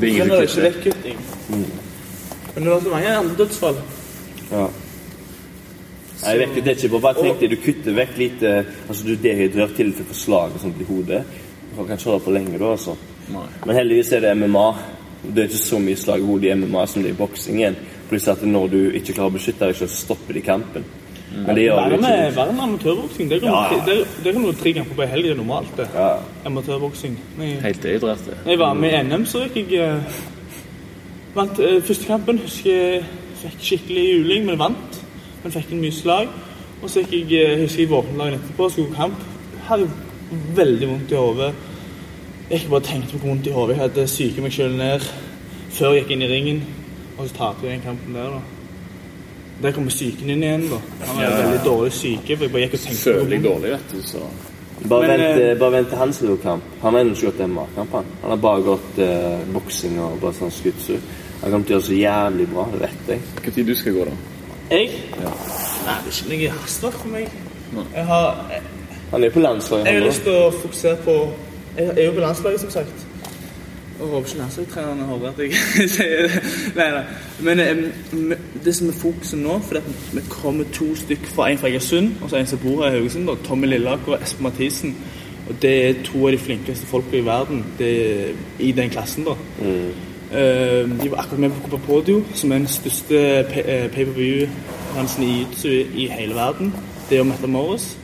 Det 0.00 0.08
er 0.08 0.12
ingen 0.12 0.30
er 0.30 0.46
som 0.46 0.64
ikke 0.64 0.82
kutter. 0.82 0.90
vekkutting. 0.92 1.18
Men 2.54 2.64
det 2.64 2.72
har 2.72 2.80
vært 2.80 2.90
mange 2.92 3.16
andre 3.16 3.36
dødsfall. 3.44 3.76
Ja. 4.52 4.66
Nei, 6.24 6.30
jeg 6.30 6.38
vet 6.38 6.48
ikke, 6.56 6.64
det 6.64 6.70
er 6.70 6.78
ikke 6.84 6.88
bare, 6.88 7.00
bare 7.14 7.22
tenk 7.26 7.40
deg, 7.40 7.50
du 7.50 7.56
kutter 7.56 7.96
vekk 7.98 8.18
litt 8.18 8.42
eh, 8.42 8.64
Altså, 8.88 9.04
du 9.04 9.16
dehydrerer 9.16 9.74
til 9.76 9.92
for 9.92 10.14
slag 10.16 10.54
og 10.54 10.60
sånt 10.62 10.80
i 10.80 10.84
hodet. 10.88 11.24
Du 11.76 11.82
kan 11.84 11.96
ikke 11.98 12.04
holde 12.10 12.24
på 12.24 12.30
lenge 12.32 12.58
da, 12.58 12.70
altså. 12.76 12.94
Nei. 13.34 13.46
Men 13.66 13.76
heldigvis 13.76 14.12
er 14.12 14.20
det 14.20 14.36
MMA. 14.36 14.66
Det 15.24 15.38
er 15.42 15.48
ikke 15.48 15.58
så 15.64 15.78
mye 15.80 15.96
slag 15.96 16.20
i 16.22 16.26
hodet 16.28 16.44
i 16.50 16.54
MMA 16.54 16.86
som 16.86 17.02
det 17.02 17.10
er 17.10 17.14
i 17.14 17.18
boksing 17.18 17.58
igjen. 17.60 17.76
Pluss 18.08 18.28
at 18.28 18.42
når 18.44 18.68
du 18.72 18.78
ikke 18.90 19.14
klarer 19.16 19.32
å 19.32 19.36
beskytte 19.38 19.66
deg 19.68 19.78
så 19.78 19.88
stopper 19.90 20.36
de 20.36 20.44
kampen. 20.44 20.84
Men 21.34 21.56
det 21.56 21.64
gjør 21.64 21.88
jo 21.90 21.96
ikke. 21.96 22.12
verre 22.36 22.52
med 22.52 22.62
amatørboksing. 22.62 23.30
Det 23.30 23.40
kan 24.32 24.44
du 24.44 24.52
tre 24.52 24.72
kamper 24.72 24.94
på 24.94 25.02
en 25.02 25.08
helg. 25.08 25.30
Er 25.30 25.34
normalt, 25.40 25.72
det. 25.76 25.88
Ja. 25.94 26.12
Amatørboksing. 26.46 27.18
Helt 27.38 27.82
dehydrert. 27.82 28.24
det. 28.26 28.36
jeg 28.46 28.58
var 28.58 28.74
med 28.78 28.94
i 28.94 29.02
NM, 29.02 29.26
så 29.26 29.44
gikk 29.48 29.72
jeg 29.74 29.88
eh, 29.88 30.22
Vant 31.34 31.58
eh, 31.58 31.80
første 31.82 32.06
kampen. 32.06 32.38
Husker 32.38 32.70
jeg 32.70 33.02
fikk 33.42 33.64
skikkelig 33.68 34.04
juling, 34.12 34.46
men 34.46 34.58
vant. 34.58 35.00
Men 35.42 35.52
fikk 35.52 35.72
en 35.74 35.82
mye 35.82 35.94
slag. 35.94 36.30
Og 36.82 36.90
så 36.90 37.02
gikk 37.02 37.32
jeg, 37.34 37.50
eh, 37.50 37.60
husker 37.64 37.82
jeg 37.82 37.90
våknet 37.90 38.20
dagen 38.20 38.38
etterpå 38.38 38.68
og 38.68 38.70
skulle 38.70 38.92
på 38.92 39.00
kamp. 39.00 39.26
Hadde 39.66 39.90
veldig 40.54 40.88
vondt 40.88 41.12
i 41.12 41.18
hodet. 41.18 41.52
Jeg 42.50 42.60
ikke 42.60 42.70
bare 42.70 42.86
tenkte 42.86 43.12
på 43.12 43.18
hvor 43.18 43.34
vondt 43.34 43.46
i 43.46 43.56
hodet. 43.56 43.76
Jeg 43.76 43.82
hadde 43.82 44.08
syket 44.08 44.42
meg 44.44 44.54
sjøl 44.54 44.78
ned 44.78 45.10
før 45.74 45.94
jeg 45.96 46.04
gikk 46.04 46.14
inn 46.14 46.22
i 46.22 46.30
ringen. 46.30 46.64
Og 47.18 47.28
så 47.28 47.34
taper 47.34 47.68
jeg 47.68 47.76
den 47.78 47.84
kampen 47.86 48.14
der, 48.14 48.30
da. 48.34 48.40
Der 49.62 49.72
kommer 49.72 49.90
psyken 49.90 50.30
inn 50.30 50.42
igjen, 50.42 50.64
da. 50.70 50.78
Han 51.06 51.16
var 51.16 51.22
Ja. 51.22 51.36
veldig 51.46 51.60
dårlig 51.64 51.92
syke. 51.92 52.36
For 52.36 52.44
jeg 52.44 52.52
bare 52.52 52.62
gikk 52.62 52.74
og 52.74 52.80
tenkte 52.80 53.04
på 53.04 53.20
Føler 53.20 53.30
deg 53.30 53.44
dårlig, 53.44 53.70
vet 53.70 53.92
du, 53.92 54.02
så 54.02 54.18
Bare, 54.88 55.00
Men, 55.06 55.10
vent, 55.20 55.22
eh, 55.40 55.50
eh, 55.50 55.58
bare 55.58 55.72
vent 55.72 55.88
til 55.88 55.98
hans 55.98 56.20
lille 56.20 56.36
kamp. 56.42 56.62
Han 56.82 56.92
har 56.94 57.00
ennå 57.00 57.14
ikke 57.14 57.24
gått 57.30 57.40
en 57.40 57.50
matkamp. 57.54 57.92
Han 57.92 58.04
Han 58.22 58.30
har 58.30 58.36
bare 58.36 58.62
gått 58.62 58.98
eh, 58.98 59.38
boksing 59.54 59.98
og 60.00 60.20
bare 60.20 60.32
sånn 60.32 60.50
skutsu 60.50 60.98
Han 61.42 61.50
kommer 61.50 61.66
til 61.66 61.76
å 61.76 61.78
gjøre 61.78 61.86
så 61.86 61.98
jævlig 62.00 62.48
bra, 62.52 62.66
det 62.72 62.80
vet 62.80 63.08
jeg. 63.08 63.20
Når 63.56 63.66
du 63.66 63.74
skal 63.74 63.92
gå, 63.92 64.04
da? 64.04 64.10
Jeg? 64.70 64.88
Nei, 65.20 65.96
det 66.04 66.12
er 66.12 66.34
ikke 66.34 66.48
noe 66.48 66.60
hastverk 66.60 66.92
for 66.94 67.08
meg. 67.08 67.28
Jeg 67.94 68.04
har, 68.04 68.46
jeg, 68.50 68.62
Han 69.10 69.24
er 69.24 69.30
på 69.30 69.40
landslaget, 69.40 69.86
jeg 69.86 69.94
har 70.00 70.06
lyst 70.08 70.22
til 70.22 70.32
å 70.32 70.50
fokusere 70.50 70.96
på 71.04 71.16
Jeg 71.76 71.88
er 71.98 72.04
jo 72.04 72.12
på 72.12 72.20
landslaget, 72.20 72.60
som 72.60 72.70
sagt. 72.70 73.03
Og 74.00 74.08
håper 74.08 74.28
ikke 74.28 74.38
landslagstrenerne 74.38 75.04
hører 75.06 75.28
at 75.28 75.38
jeg 75.38 75.88
sier 75.96 76.22
det. 76.26 76.40
Nei, 76.76 76.88
nei. 76.90 77.04
Men 77.46 78.32
det 78.64 78.74
som 78.74 78.88
er 78.90 78.96
fokuset 78.98 79.38
nå, 79.38 79.58
for 79.62 79.78
det 79.78 79.84
at 79.86 80.16
vi 80.16 80.24
kommer 80.30 80.64
to 80.74 80.94
stykker 80.98 81.30
fra 81.36 81.50
en 81.50 81.60
fra 81.60 81.70
Egersund 81.70 82.16
og 82.20 82.30
så 82.30 82.40
en 82.40 82.50
som 82.50 82.62
bor 82.62 82.82
her 82.82 82.90
i 82.90 82.98
Haugesund, 82.98 83.28
da, 83.30 83.36
Tommy 83.46 83.70
Lillaker 83.70 84.16
og 84.16 84.22
Espen 84.22 84.48
Mathisen. 84.48 84.96
Og 85.48 85.54
det 85.62 85.74
er 85.88 86.02
to 86.04 86.26
av 86.26 86.32
de 86.32 86.40
flinkeste 86.40 86.86
folka 86.88 87.18
i 87.18 87.24
verden 87.24 87.64
det, 87.78 87.94
i 88.58 88.72
den 88.72 88.90
klassen. 88.90 89.28
da. 89.28 89.36
Eh, 90.34 90.88
de 91.02 91.10
var 91.10 91.18
akkurat 91.18 91.40
med 91.40 91.50
på 91.50 91.68
Copa 91.68 91.82
Podio, 91.86 92.22
som 92.34 92.52
er 92.52 92.58
den 92.58 92.66
største 92.66 93.18
eh, 93.38 93.90
pay-per-view-dansen 93.92 95.22
i 95.22 95.26
jiu-jitsu 95.26 95.68
i, 95.94 96.08
hele 96.08 96.34
verden. 96.34 96.74
Det 97.10 97.18
er 97.18 97.28
Mette 97.28 97.46
Morris. 97.46 97.98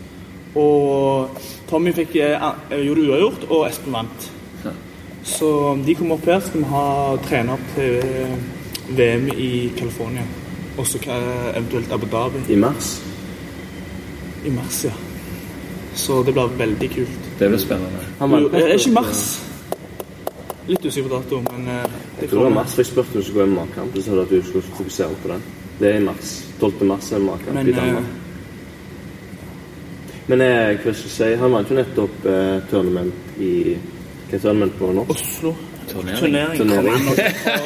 Og 0.54 1.40
Tommy 1.70 1.94
fikk, 1.96 2.16
eh, 2.16 2.36
eh, 2.70 2.84
gjorde 2.86 3.08
uavgjort, 3.08 3.48
og 3.50 3.66
Espen 3.70 3.92
vant. 3.92 4.30
Så 5.31 5.51
de 5.86 5.94
kommer 5.94 6.19
opp 6.19 6.27
her, 6.27 6.40
skal 6.43 6.62
vi 6.65 6.70
ha 6.73 6.86
trene 7.27 7.55
opp 7.55 7.69
til 7.77 7.98
eh, 8.02 8.32
VM 8.98 9.28
i 9.36 9.51
California. 9.78 10.24
Og 10.78 10.86
så 10.89 10.98
eventuelt 11.07 11.93
Abu 11.93 12.07
Dhabi 12.11 12.43
I 12.52 12.57
mars. 12.57 12.97
i 14.47 14.51
mars, 14.51 14.85
ja. 14.85 14.93
Så 15.94 16.23
det 16.23 16.32
blir 16.32 16.57
veldig 16.59 16.89
kult. 16.94 17.31
Det 17.39 17.48
blir 17.48 17.59
spennende. 17.61 18.02
Han 18.19 18.31
Jo, 18.31 18.48
vant 18.48 18.55
eh, 18.62 18.74
ikke 18.74 18.90
i 18.90 18.94
mars. 18.94 19.23
Litt 20.70 20.85
usikker 20.86 21.09
på 21.09 21.15
dato, 21.16 21.40
men 21.51 21.69
eh, 21.69 21.82
det 21.85 22.23
Jeg 22.23 22.31
tror 22.31 22.39
det 22.39 22.48
var 22.48 22.57
mars, 22.62 22.74
for 22.74 22.82
jeg 22.82 22.86
spurte 22.86 23.15
om 23.15 23.20
du 23.20 23.27
skulle 23.27 23.44
gå 23.44 23.52
i 23.52 23.55
matkamp. 23.55 23.94
så 23.97 24.02
sa 24.02 24.15
du 24.15 24.20
at 24.23 24.31
du 24.31 24.43
skulle 24.43 24.62
fokusere 24.78 25.20
på 25.23 25.28
den. 25.28 25.43
Det 25.81 25.89
er 25.94 26.01
i 26.01 26.05
mars. 26.05 26.35
12. 26.61 26.85
mars 26.86 27.12
er 27.12 27.19
matkamp 27.19 27.55
Men, 27.55 27.69
i 27.69 27.73
Danmark. 27.73 28.05
Men 30.27 30.40
eh, 30.40 30.77
hva 30.78 30.93
skal 30.94 31.09
jeg 31.09 31.16
si, 31.16 31.31
han 31.40 31.52
vant 31.52 31.70
jo 31.70 31.78
nettopp 31.78 32.27
eh, 32.27 32.59
tournament 32.70 33.40
i 33.40 33.55
Hva 34.31 34.36
er 34.39 34.43
tournament 34.44 34.77
på 34.78 34.89
nå? 34.94 35.02
Oslo. 35.11 35.51
Turnering. 35.90 36.20
Turnering. 36.20 36.59
Turnering. 36.61 37.09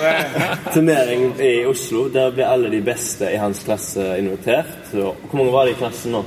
Turnering 0.74 1.24
i 1.44 1.50
Oslo. 1.68 2.06
Der 2.14 2.30
ble 2.32 2.46
alle 2.48 2.70
de 2.72 2.80
beste 2.86 3.28
i 3.28 3.36
hans 3.36 3.60
klasse 3.66 4.06
invitert. 4.18 4.70
Så, 4.88 5.10
hvor 5.28 5.36
mange 5.42 5.52
var 5.52 5.68
det 5.68 5.74
i 5.74 5.78
klassen 5.82 6.14
nå? 6.16 6.22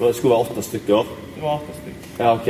Det 0.00 0.10
skulle 0.18 0.34
være 0.34 0.48
åtte 0.48 0.64
stykker. 0.66 1.12
Det 1.36 1.44
var 1.44 1.60
åtte 1.60 1.76
stykker. 1.78 2.08
Ja, 2.18 2.32
ok. 2.34 2.48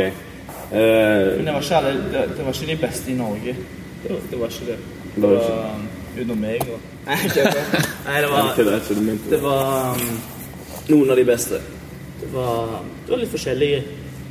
Uh, 0.67 0.73
Men 0.73 1.45
det 1.47 1.53
var 1.53 1.61
ikke, 1.61 1.77
alle, 1.83 1.93
det, 2.15 2.23
det 2.39 2.47
var 2.47 2.57
ikke 2.57 2.71
de 2.73 2.79
beste 2.87 3.13
i 3.13 3.19
Norge. 3.21 3.57
Det 4.03 4.15
var, 4.15 4.25
det 4.31 4.41
var 4.41 4.57
ikke 4.57 4.71
det. 4.71 4.79
Det 4.79 5.21
Det 5.21 5.23
var 5.23 5.37
var 5.37 5.77
um, 5.77 5.85
utenom 6.17 6.41
meg 6.47 6.65
og 6.73 6.81
Nei. 7.07 7.17
Nei, 8.07 8.17
det 8.25 8.31
var, 8.33 8.81
du 8.89 9.01
mente? 9.05 9.31
det 9.31 9.39
var 9.45 10.01
um, 10.01 10.17
Noen 10.89 11.13
av 11.13 11.21
de 11.21 11.25
beste. 11.29 11.61
Det 12.21 12.33
var, 12.33 12.81
det 13.05 13.13
var 13.13 13.21
litt 13.21 13.31
forskjellige. 13.37 13.85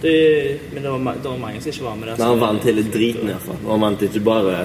Det, 0.05 0.59
men 0.73 0.83
det 0.83 0.91
var, 0.91 1.17
det 1.23 1.29
var 1.29 1.37
mange 1.41 1.61
som 1.61 1.71
ikke 1.71 1.83
var 1.87 1.95
med 1.97 2.07
der. 2.11 2.17
Men 2.19 2.27
han 2.27 2.41
vant 2.43 2.65
hele 2.69 2.85
driten, 2.93 3.29
iallfall. 3.31 3.59
Og 3.63 3.71
han 3.73 3.85
vant 3.87 4.03
ikke 4.05 4.21
bare 4.25 4.55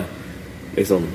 liksom 0.77 1.07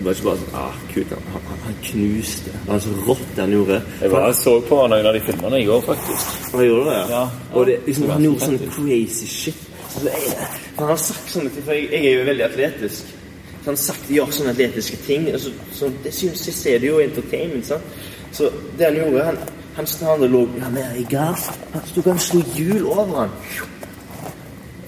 Det 0.00 0.06
var 0.06 0.16
ikke 0.16 0.24
bare 0.26 0.40
sånn 0.40 0.54
ah, 0.56 0.76
kult. 0.90 1.10
Han, 1.12 1.42
han, 1.46 1.58
han 1.66 1.74
knuste. 1.84 2.52
Det 2.54 2.70
var 2.70 2.78
så 2.80 2.94
rått 3.04 3.24
det 3.36 3.42
han 3.44 3.50
gjorde. 3.52 3.80
Jeg 4.00 4.12
bare 4.14 4.30
så 4.38 4.54
på 4.64 4.78
noen 4.80 5.08
av 5.10 5.16
de 5.16 5.20
filmene 5.26 5.60
i 5.60 5.66
går, 5.68 5.82
faktisk. 5.84 6.38
Han 6.54 6.64
gjorde 6.64 6.86
det, 6.86 6.94
ja. 6.96 7.08
Ja. 7.12 7.24
Og 7.52 7.68
det, 7.68 7.74
liksom, 7.84 8.06
Det 8.06 8.14
han 8.16 8.26
gjorde 8.26 8.48
sånn 8.48 8.72
crazy 8.78 9.28
shit. 9.28 9.60
Så 9.90 10.06
det 10.06 10.14
er, 10.16 10.56
han 10.78 10.88
har 10.88 11.02
sagt 11.04 11.34
sånne 11.34 11.52
ting, 11.52 11.66
for 11.66 11.76
jeg, 11.76 11.90
jeg 11.92 12.08
er 12.08 12.16
jo 12.16 12.26
veldig 12.30 12.46
atletisk. 12.46 13.12
Så 13.60 13.66
han 13.66 13.76
har 13.76 13.82
sagt 13.84 14.10
gjør 14.16 14.34
sånne 14.38 14.56
atletiske 14.56 15.02
ting. 15.04 15.28
Og 15.34 15.40
så, 15.44 15.52
så 15.76 15.92
det 16.06 16.14
synes 16.16 16.46
jeg 16.48 16.56
ser 16.56 16.80
det 16.80 16.88
jo 16.90 17.02
entertainment. 17.04 17.68
sant? 17.68 18.02
Så 18.32 18.48
det 18.78 18.88
han 18.88 18.96
gjorde 19.02 19.28
Han, 19.28 19.42
han, 19.76 19.86
han 20.06 20.24
lå 20.32 20.42
ja, 20.58 20.86
i 20.98 21.04
gass. 21.10 21.48
Han 21.74 21.84
sto 21.88 22.02
og 22.10 22.20
slo 22.20 22.42
hjul 22.56 22.86
over 22.90 23.14
han. 23.24 23.34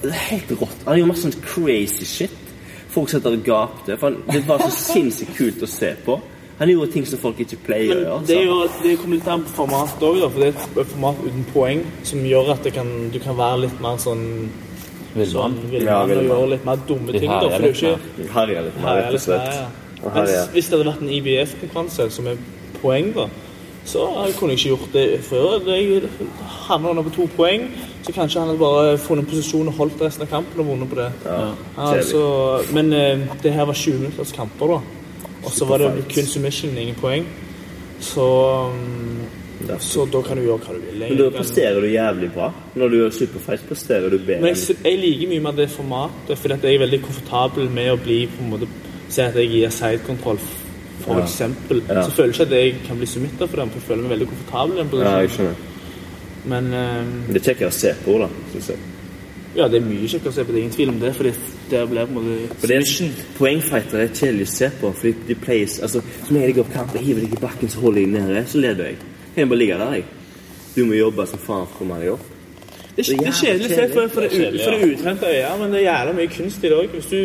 Det 0.03 0.11
er 0.11 0.23
helt 0.33 0.51
rått. 0.59 0.83
Han 0.85 0.97
gjør 0.99 1.09
masse 1.13 1.29
sånn 1.29 1.43
crazy 1.47 2.05
shit. 2.07 2.39
Folk 2.93 3.09
satt 3.09 3.23
der 3.25 3.37
og 3.37 3.45
gapte. 3.47 3.95
For 3.97 4.09
han, 4.11 4.19
det 4.29 4.43
var 4.47 4.61
så 4.65 4.71
sinnssykt 4.93 5.35
kult 5.37 5.63
å 5.63 5.69
se 5.71 5.93
på. 6.05 6.19
Han 6.59 6.69
gjorde 6.69 6.91
ting 6.93 7.05
som 7.09 7.17
folk 7.19 7.39
ikke 7.41 7.57
pleier 7.65 7.95
å 7.95 8.01
gjøre. 8.03 8.17
det, 8.29 8.35
er 8.37 8.43
jo, 8.45 8.57
det 8.83 8.91
kommer 9.01 9.17
litt 9.17 9.29
an 9.33 9.41
på 9.47 9.55
formatet 9.57 10.03
òg, 10.05 10.19
for 10.27 10.43
det 10.43 10.51
er 10.51 10.83
et 10.83 10.91
format 10.91 11.23
uten 11.25 11.47
poeng 11.49 11.81
som 12.05 12.21
gjør 12.29 12.51
at 12.53 12.67
det 12.67 12.75
kan, 12.75 12.91
du 13.11 13.17
kan 13.23 13.39
være 13.39 13.63
litt 13.65 13.79
mer 13.83 13.97
sånn 14.03 14.21
Villmann. 15.13 15.29
sånn 15.31 15.55
villmann 15.71 15.87
Ja, 15.89 15.97
og 16.03 16.13
gjøre 16.29 16.51
litt 16.53 16.67
mer 16.67 16.83
dumme 16.89 17.15
ting. 17.17 17.29
da, 17.31 17.39
for 17.41 17.49
det 17.49 17.57
er 17.57 17.65
litt 17.65 17.81
jo 17.81 17.95
ikke 18.27 18.43
er 18.43 18.67
litt 18.67 18.77
mer, 18.83 18.99
rett 19.01 19.17
og 19.17 19.23
slett. 19.25 19.49
ja. 19.57 19.65
Og 20.03 20.07
Mens 20.13 20.29
herjer. 20.29 20.47
hvis 20.53 20.69
det 20.69 20.77
hadde 20.77 20.87
vært 20.91 21.01
en 21.03 21.11
IBF-konkurranse 21.17 22.07
som 22.11 22.29
er 22.31 22.39
poeng, 22.81 23.11
da, 23.17 23.27
så 23.85 24.07
kunne 24.39 24.53
jeg 24.53 24.59
ikke 24.59 24.69
gjort 24.69 24.93
det 24.93 25.07
før. 25.27 25.67
Jeg 25.67 26.01
handler 26.69 26.89
under 26.89 27.03
på 27.03 27.15
to 27.17 27.27
poeng, 27.35 27.67
så 28.03 28.13
kanskje 28.15 28.39
han 28.39 28.49
hadde 28.49 28.59
bare 28.59 28.97
funnet 28.97 29.27
posisjon 29.27 29.67
og 29.67 29.73
holdt 29.73 30.01
resten 30.01 30.23
av 30.23 30.31
kampen 30.31 30.63
og 30.63 30.69
vunnet 30.71 30.89
på 30.89 30.99
det. 31.01 31.09
Ja, 31.25 31.51
altså, 31.77 32.23
men 32.73 32.93
eh, 32.93 33.25
det 33.43 33.53
her 33.53 33.67
var 33.67 33.73
20 33.73 33.99
minutters 33.99 34.31
kamper, 34.31 34.77
da. 34.77 35.03
Og 35.43 35.51
så 35.51 35.65
var 35.67 35.83
det 35.83 36.05
kun 36.13 36.25
submission, 36.25 36.77
ingen 36.77 36.95
poeng. 36.95 37.27
Så, 37.99 38.23
um, 38.71 39.77
så 39.79 40.05
da 40.11 40.21
kan 40.23 40.39
du 40.39 40.43
gjøre 40.43 40.63
hva 40.63 40.75
du 40.75 40.87
vil. 40.87 41.03
Men 41.03 41.19
da 41.19 41.29
presterer 41.35 41.81
du 41.83 41.87
jævlig 41.91 42.31
bra. 42.35 42.49
Når 42.75 42.89
du 42.89 42.97
gjør 43.01 43.13
superfights, 43.19 43.67
presterer 43.67 44.09
du 44.09 44.17
bedre. 44.17 44.41
Men 44.41 44.55
jeg, 44.55 44.77
jeg 44.83 44.99
liker 44.99 45.31
mye 45.31 45.43
mer 45.43 45.59
det 45.59 45.69
formatet, 45.71 46.37
fordi 46.39 46.59
jeg 46.63 46.79
er 46.79 46.83
veldig 46.85 47.01
komfortabel 47.03 47.69
med 47.71 47.91
å 47.93 47.99
bli 47.99 48.23
på 48.31 48.43
en 48.45 48.55
måte 48.55 48.71
Si 49.13 49.21
at 49.21 49.35
jeg 49.37 49.49
gir 49.51 49.69
sidekontroll, 49.69 50.39
for 50.99 51.19
Ja. 51.19 51.23
eksempel. 51.23 51.83
Så 51.87 52.11
føler 52.11 52.27
jeg 52.27 52.33
ikke 52.33 52.43
at 52.43 52.51
jeg 52.51 52.75
kan 52.87 52.97
bli 52.97 53.05
submitter 53.05 53.47
for 53.47 53.57
dem, 53.57 53.69
for 53.69 53.79
jeg 53.79 53.87
føler 53.87 54.01
meg 54.01 54.11
veldig 54.11 54.27
komfortabel 54.27 54.73
i 54.73 54.79
den 54.79 54.89
posisjonen. 54.89 55.55
Men 56.45 56.65
uh, 56.65 57.33
det 57.33 57.39
er 57.39 57.45
kjekkere 57.49 57.71
å 57.71 57.75
se 57.75 57.93
på, 58.05 58.17
da. 58.19 58.27
Synes 58.51 58.69
jeg. 58.73 58.77
ja, 59.55 59.67
det 59.67 59.79
er 59.79 59.85
mye 59.85 60.07
kjekkere 60.07 60.33
å 60.33 60.35
se 60.35 60.43
på, 60.43 60.51
det 60.51 60.59
er 60.59 60.63
ingen 60.65 60.75
tvil 60.75 60.89
om 60.89 60.99
det, 60.99 61.13
fordi 61.15 61.31
det 61.69 61.83
blir 61.89 62.05
på 62.05 62.11
en 62.11 62.17
måte 62.17 62.57
For 62.59 62.67
det 62.67 62.77
er 62.77 63.13
Poengfightere 63.37 64.03
er 64.03 64.11
kjedelig 64.13 64.47
å 64.49 64.51
se 64.51 64.69
på. 64.81 64.91
Fordi 64.99 65.13
de 65.27 65.35
plays 65.35 65.79
altså, 65.79 66.01
Som 66.27 66.37
jeg 66.37 66.55
går 66.57 66.67
på 66.67 66.75
kamp 66.75 66.95
og 66.95 67.05
hiver 67.05 67.23
deg 67.23 67.37
i 67.37 67.41
bakken, 67.41 67.69
så 67.69 67.79
holder 67.79 68.01
jeg 68.01 68.11
nede, 68.11 68.43
så 68.47 68.61
leder 68.61 68.91
jeg. 68.91 68.99
Kan 69.33 69.41
jeg 69.45 69.49
bare 69.49 69.59
ligge 69.59 69.79
der, 69.79 69.93
jeg. 69.93 70.05
Du 70.75 70.85
må 70.85 70.93
jobbe 70.97 71.25
som 71.29 71.39
faen 71.39 71.67
for 71.67 71.75
å 71.75 71.77
komme 71.79 71.99
deg 72.01 72.13
opp. 72.13 72.29
Det 72.93 73.07
det 73.07 73.25
er 73.25 73.33
kjedelig 73.33 73.65
å 73.65 73.73
se 73.73 73.85
for, 73.89 74.09
for, 74.13 74.21
det, 74.21 74.29
det, 74.37 74.65
det 74.69 74.91
utrente 74.93 75.25
øyet, 75.25 75.53
men 75.59 75.71
det 75.73 75.79
er 75.79 75.85
jævla 75.87 76.11
mye 76.13 76.29
kunst 76.29 76.61
i 76.61 76.69
det 76.69 76.77
òg. 76.77 76.91
Hvis 76.93 77.07
du 77.09 77.21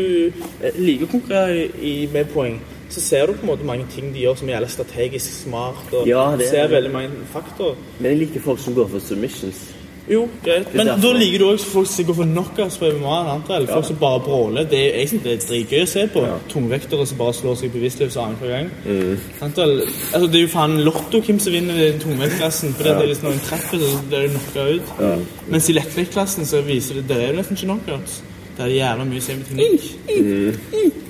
eh, 0.64 0.78
liker 0.78 1.04
å 1.04 1.10
konkurrere 1.12 1.66
med 2.14 2.30
poeng, 2.32 2.56
så 2.88 3.00
ser 3.00 3.26
du 3.26 3.32
på 3.32 3.44
en 3.44 3.50
måte 3.52 3.66
mange 3.68 3.86
ting 3.94 4.12
de 4.14 4.22
gjør 4.24 4.38
som 4.40 4.48
gjelder 4.48 4.68
strategisk 4.72 5.42
smart. 5.42 5.92
Og 5.92 6.08
Ja, 6.08 6.30
det 6.38 6.46
er 6.46 6.50
ser 6.50 6.70
veldig 6.72 6.92
mange 6.92 7.26
faktorer. 7.32 7.76
Men 7.98 8.12
jeg 8.12 8.18
liker 8.18 8.40
folk 8.40 8.60
som 8.64 8.74
går 8.74 8.88
for 8.88 8.98
submissions. 8.98 9.66
Jo, 10.08 10.22
greit. 10.44 10.70
Men 10.74 10.88
da 11.02 11.10
liker 11.12 11.42
du 11.42 11.44
òg 11.50 11.60
folk 11.60 11.88
som 11.90 12.06
går 12.08 12.16
for 12.16 12.28
knockouts 12.30 12.78
på 12.80 12.88
MMA. 12.96 13.16
Eller 13.56 13.66
folk 13.68 13.84
som 13.84 13.98
bare 14.00 14.20
bråler. 14.24 14.64
Det 14.70 14.78
er, 14.78 14.98
jeg 15.02 15.08
synes 15.10 15.22
det 15.26 15.32
er 15.32 15.42
dritgøy 15.48 15.82
å 15.82 15.90
se 15.90 16.04
på. 16.14 16.22
Tungvektere 16.48 17.06
som 17.10 17.20
bare 17.20 17.34
slår 17.36 17.58
seg 17.60 17.74
bevisstløse 17.74 18.22
annenhver 18.22 18.54
gang. 18.54 18.70
Mm. 18.86 19.18
Altså, 19.42 20.24
det 20.24 20.40
er 20.40 20.46
jo 20.46 20.52
faen 20.54 20.78
lotto 20.86 21.20
hvem 21.26 21.42
som 21.44 21.52
vinner 21.52 21.76
den 21.82 22.00
tungvektklassen. 22.00 22.72
For 22.78 22.88
det 22.88 22.96
er 22.96 23.12
liksom 23.12 23.28
noen 23.28 23.44
treffer, 23.50 23.84
så 23.84 24.00
blir 24.08 24.24
du 24.24 24.38
knocka 24.38 24.66
ut. 24.78 25.28
Mens 25.52 25.68
i 25.68 25.76
lettvektklassen 25.76 26.48
så 26.48 26.64
viser 26.64 27.02
det 27.02 27.08
det 27.12 27.20
er 27.20 27.30
jo 27.34 27.40
nesten 27.42 27.60
ikke 27.60 27.68
knockouts. 27.74 28.22
Der 28.58 28.64
er 28.64 28.74
jævla 28.74 29.04
mye 29.06 29.20
semiteknikk. 29.22 29.84
Mm. 30.08 30.54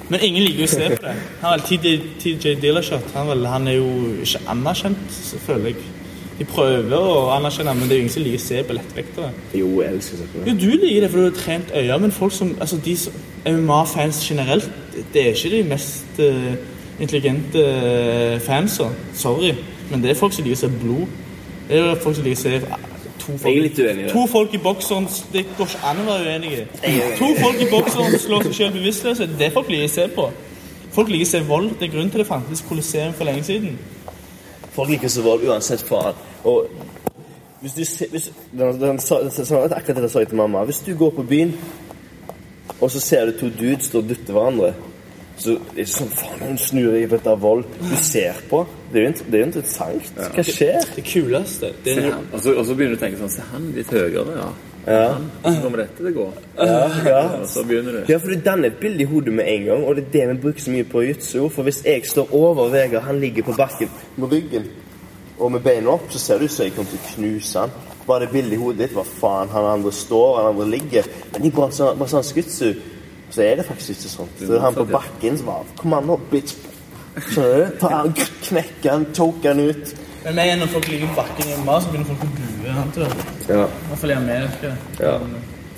Men 0.09 0.25
ingen 0.25 0.45
liker 0.45 0.65
å 0.65 0.73
se 0.73 0.89
på 0.95 1.03
det. 1.05 1.15
Han 1.43 1.61
er 1.61 2.03
TJ 2.21 2.55
Dillershot. 2.63 3.13
Han, 3.15 3.47
han 3.47 3.69
er 3.69 3.79
jo 3.79 3.89
ikke 4.25 4.41
anerkjent, 4.53 5.17
føler 5.45 5.73
jeg. 5.73 5.87
De 6.39 6.47
prøver 6.47 6.95
å 6.95 7.31
anerkjenne 7.35 7.73
men 7.75 7.89
det 7.89 7.97
er 7.97 7.99
jo 7.99 8.05
ingen 8.05 8.15
som 8.15 8.23
liker 8.23 8.39
å 8.39 8.45
se 8.45 8.61
på 8.69 8.77
lettvektere. 8.77 9.31
Jo, 9.59 9.71
jeg 9.83 9.97
elsker 9.97 10.21
å 10.23 10.45
Jo, 10.47 10.55
du 10.55 10.69
liker 10.71 11.05
det, 11.05 11.11
for 11.11 11.19
du 11.19 11.27
har 11.27 11.39
trent 11.41 11.73
øyne, 11.75 11.99
men 12.05 12.15
folk 12.15 12.37
som, 12.37 12.53
altså 12.61 12.79
de 12.85 12.95
som 12.97 13.17
MMA-fans 13.49 14.21
generelt, 14.29 14.69
det 15.15 15.25
er 15.25 15.35
ikke 15.35 15.51
de 15.57 15.63
mest 15.73 16.21
uh, 16.23 16.53
intelligente 17.01 17.65
eh, 17.65 18.37
fansa. 18.43 18.89
Sorry. 19.15 19.55
Men 19.91 20.03
det 20.03 20.13
er 20.13 20.19
folk 20.19 20.35
som 20.35 20.47
liker 20.47 20.59
å 20.59 20.63
se 20.67 20.71
blod. 20.83 21.19
Det 21.69 21.77
er 21.79 21.85
jo 21.85 21.99
folk 22.03 22.19
som 22.19 22.27
liker 22.27 22.39
å 22.39 22.43
se 22.45 22.98
to 23.29 23.37
folk, 23.37 23.55
Jeg 23.55 23.59
er 23.59 23.63
litt 23.63 23.79
uenig 23.79 24.03
i 24.03 24.05
det. 24.07 24.13
To 24.13 24.27
folk 24.27 24.55
i 24.55 24.59
bokseren 24.65 25.09
Det 25.33 25.43
går 25.57 25.67
ikke 25.69 25.81
an 25.85 25.99
å 26.01 26.05
være 26.09 26.31
uenige. 26.33 26.63
To 27.19 27.29
folk 27.37 27.61
i 27.61 27.67
bokseren 27.69 28.19
slår 28.23 28.47
seg 28.49 28.55
selv 28.59 28.79
bevisstløse. 28.79 29.27
Det 29.39 29.51
folk 29.53 29.69
liker 29.69 29.91
å 29.91 29.93
se 29.93 30.07
på. 30.15 30.29
Folk 30.97 31.13
liker 31.13 31.29
å 31.29 31.31
se 31.35 31.43
vold. 31.51 31.75
Det 31.77 31.89
er 31.89 31.93
grunnen 31.93 32.13
til 32.15 32.23
det 32.25 32.27
fantes 32.31 32.65
Colosseum 32.69 33.13
for 33.19 33.29
lenge 33.29 33.45
siden. 33.45 33.77
Folk 34.73 34.95
liker 34.95 35.11
å 35.11 35.13
se 35.13 35.27
vold 35.27 35.45
uansett 35.45 35.85
faen. 35.85 36.17
Og 36.49 36.71
hvis 37.61 37.77
du 37.77 37.85
ser 37.85 38.09
hvis, 38.15 38.31
den, 38.53 38.81
den, 38.81 38.97
Akkurat 38.97 39.97
det 39.99 40.07
jeg 40.07 40.15
sa 40.15 40.25
til 40.25 40.41
mamma. 40.41 40.65
Hvis 40.65 40.81
du 40.87 40.95
går 40.97 41.13
på 41.19 41.27
byen, 41.29 41.53
og 42.81 42.91
så 42.91 43.01
ser 43.03 43.29
du 43.29 43.37
to 43.37 43.53
dudes 43.53 43.91
stå 43.91 44.01
og 44.01 44.09
dytte 44.09 44.33
hverandre 44.33 44.73
så 45.39 45.55
det 45.55 45.59
er 45.71 45.85
det 45.85 45.91
sånn 45.93 46.09
Faen, 46.19 46.41
hun 46.43 46.57
snur 46.59 46.97
i 46.99 47.05
et 47.07 47.29
av 47.31 47.39
vold. 47.43 47.67
Du 47.79 47.95
ser 48.03 48.41
på. 48.51 48.65
Det 48.93 49.03
er 49.03 49.05
jo, 49.07 49.13
det 49.29 49.37
er 49.37 49.45
jo 49.45 49.49
interessant. 49.53 50.09
Hva 50.19 50.45
skjer? 50.47 50.89
Det 50.97 51.05
kuleste 51.07 51.71
det 51.85 51.95
er. 52.03 52.17
Og 52.33 52.41
så, 52.43 52.57
og 52.57 52.65
så 52.67 52.75
begynner 52.75 52.97
du 52.97 52.99
å 52.99 53.05
tenke 53.05 53.21
sånn 53.21 53.37
Se 53.37 53.47
han 53.53 53.71
litt 53.77 53.93
høyere, 53.95 54.35
ja. 54.41 54.49
Ja. 54.89 55.09
Kommer 55.45 55.83
dette 55.83 55.99
til 55.99 56.09
å 56.09 56.13
gå? 56.17 56.27
Ja, 56.57 56.77
ja. 57.05 57.23
Og 57.43 57.47
så 57.51 57.63
begynner 57.69 57.99
du. 57.99 58.13
Ja, 58.13 58.17
for 58.23 58.33
du 58.33 58.43
danner 58.45 58.73
et 58.73 58.79
bilde 58.81 59.05
i 59.05 59.09
hodet 59.11 59.35
med 59.37 59.51
en 59.53 59.67
gang, 59.67 59.85
og 59.85 59.99
det 59.99 60.07
er 60.07 60.13
det 60.15 60.27
vi 60.31 60.37
bruker 60.47 60.65
så 60.65 60.73
mye 60.73 60.87
på 60.89 61.05
jutsu. 61.05 61.39
For 61.53 61.69
hvis 61.69 61.83
jeg 61.85 62.07
står 62.09 62.33
over 62.35 62.73
Vegard, 62.73 63.05
han 63.05 63.21
ligger 63.21 63.47
på 63.51 63.57
bakken 63.59 63.93
med 64.17 64.33
ryggen 64.33 64.71
og 65.39 65.53
med 65.55 65.63
beina 65.63 65.93
opp, 65.93 66.09
så 66.11 66.19
ser 66.19 66.41
du 66.41 66.49
ut 66.49 66.53
som 66.53 66.67
jeg 66.67 66.75
kommer 66.75 66.91
til 66.91 66.99
å 66.99 67.11
knuse 67.13 67.63
han. 67.63 67.75
Bare 68.09 68.25
det 68.25 68.33
bildet 68.33 68.57
i 68.57 68.61
hodet 68.63 68.81
ditt, 68.87 68.95
hva 68.97 69.05
faen, 69.07 69.51
han 69.53 69.69
andre 69.75 69.93
står, 69.95 70.39
han 70.41 70.51
andre 70.55 70.67
ligger. 70.73 71.11
Men 71.35 71.47
i 71.47 71.53
sånn, 71.53 71.99
bare 72.01 72.11
sånn 72.11 72.27
skutsu, 72.27 72.73
så 73.31 73.43
er 73.45 73.61
det 73.61 73.67
faktisk 73.69 73.95
ikke 73.95 74.11
sånn. 74.15 74.35
Så 74.41 74.59
han 74.63 74.75
på 74.77 74.85
bakken 74.89 75.39
som 75.39 75.47
bare 75.51 75.77
Kom 75.77 75.95
an 75.99 76.07
nå, 76.09 76.17
bitch. 76.31 76.55
Skjønner 77.19 77.65
du? 77.65 77.79
Ta 77.81 77.91
han, 77.93 78.13
knekke 78.47 78.91
han, 78.93 79.07
choke 79.17 79.49
han 79.51 79.61
ut. 79.61 79.95
Men 80.25 80.35
med 80.35 80.59
når 80.63 80.73
folk 80.73 80.89
ligger 80.91 81.11
på 81.13 81.21
bakken 81.23 81.51
i 81.51 81.57
MMA, 81.63 81.79
så 81.81 81.93
begynner 81.93 82.09
folk 82.09 82.25
å 82.25 82.33
bue. 82.37 82.75
sant 82.75 82.99
du? 82.99 83.05
Ja. 83.53 83.65
I 83.65 83.89
hvert 83.91 84.03
fall 84.03 84.11
i 84.11 84.19
Amerika. 84.19 84.75
ja. 85.01 85.15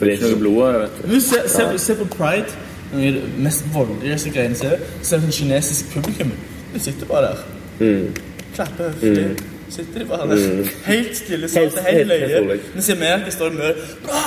For 0.00 0.06
det 0.08 0.12
er 0.14 0.16
ikke 0.16 0.28
Ikke 0.32 0.40
blodet, 0.40 0.80
vet 0.80 1.00
du. 1.12 1.20
Se, 1.20 1.40
se, 1.52 1.64
se 1.78 1.94
på 1.98 2.06
Pride. 2.14 2.54
Noen 2.92 3.06
av 3.06 3.18
det 3.20 3.42
mest 3.44 3.66
voldelige 3.74 4.32
greiene 4.32 4.56
jeg 4.56 4.62
ser. 4.62 4.84
Se 5.06 5.18
på 5.20 5.32
kinesisk 5.36 5.92
publikum. 5.94 6.32
De 6.72 6.80
sitter 6.80 7.06
bare 7.06 7.28
der. 7.28 7.42
Mm. 7.80 8.14
Klapper 8.54 8.94
høflig. 8.94 9.26
Sitter 9.70 10.02
de 10.02 10.06
bare 10.10 10.26
mm. 10.26 10.68
Helt 10.84 11.16
stille. 11.16 11.48
Så 11.48 11.60
Helt- 11.60 11.74
det 11.76 11.82
helt 11.82 11.96
helt- 11.98 12.10
helt 12.10 12.30
løye. 12.30 12.40
rolig. 12.40 12.60
Mens 12.74 12.88
i 12.88 12.92
Amerika 12.92 13.30
står 13.30 13.50
det 13.50 13.58
mye 13.60 13.74
Bra! 14.04 14.20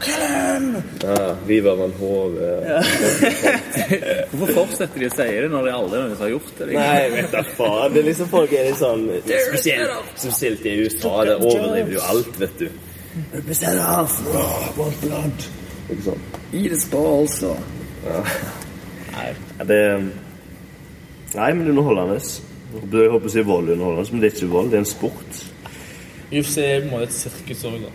Kill 0.00 0.22
him! 0.26 0.68
ja. 1.02 1.36
Viva 1.46 1.74
van 1.74 1.92
Hove. 1.98 2.48
Hvorfor 4.30 4.52
fortsetter 4.54 5.02
de 5.02 5.08
å 5.10 5.14
si 5.14 5.26
det 5.36 5.50
når 5.52 5.68
det 5.68 5.74
aldri 5.76 6.00
noen 6.02 6.16
har 6.22 6.32
gjort 6.32 6.52
det? 6.58 6.70
liksom? 6.70 6.86
Nei, 6.86 7.10
vet 7.16 7.32
da 7.34 7.42
faen. 7.58 7.92
Det 7.94 8.02
er 8.02 8.08
liksom 8.08 8.30
folk 8.32 8.54
er 8.56 8.68
litt 8.70 8.80
sånn 8.80 9.06
Spesielt, 9.26 10.14
spesielt 10.16 10.66
i 10.66 10.76
USA. 10.84 11.14
Der 11.28 11.44
overdriver 11.44 11.96
jo 11.98 12.04
alt, 12.14 12.40
vet 12.40 12.58
du. 12.64 12.68
Represent 13.34 13.80
us! 13.84 14.18
Want 14.78 15.00
blood. 15.04 15.48
Ikke 15.90 16.04
sånn. 16.08 16.26
Eat 16.52 16.72
his 16.74 16.84
balls, 16.90 17.40
Nei, 19.10 19.30
Ja, 19.58 19.64
det 19.66 19.80
Nei, 21.34 21.52
men 21.54 21.68
underholdende. 21.70 22.16
Jeg 22.70 23.10
håper 23.10 23.26
å 23.26 23.30
si 23.32 23.42
vold 23.42 23.68
er 23.68 23.72
underholdende, 23.78 24.12
men 24.12 24.20
det 24.20 24.30
er 24.32 24.36
ikke 24.36 24.52
vold, 24.52 24.70
det 24.70 24.78
er 24.78 24.84
en 24.84 24.92
sport. 24.92 25.40
UFC 26.30 26.58
er 26.62 26.80
på 26.80 26.86
en 26.86 26.90
måte 26.94 27.08
et 27.08 27.16
sirkus 27.16 27.64
òg, 27.66 27.80
da. 27.82 27.90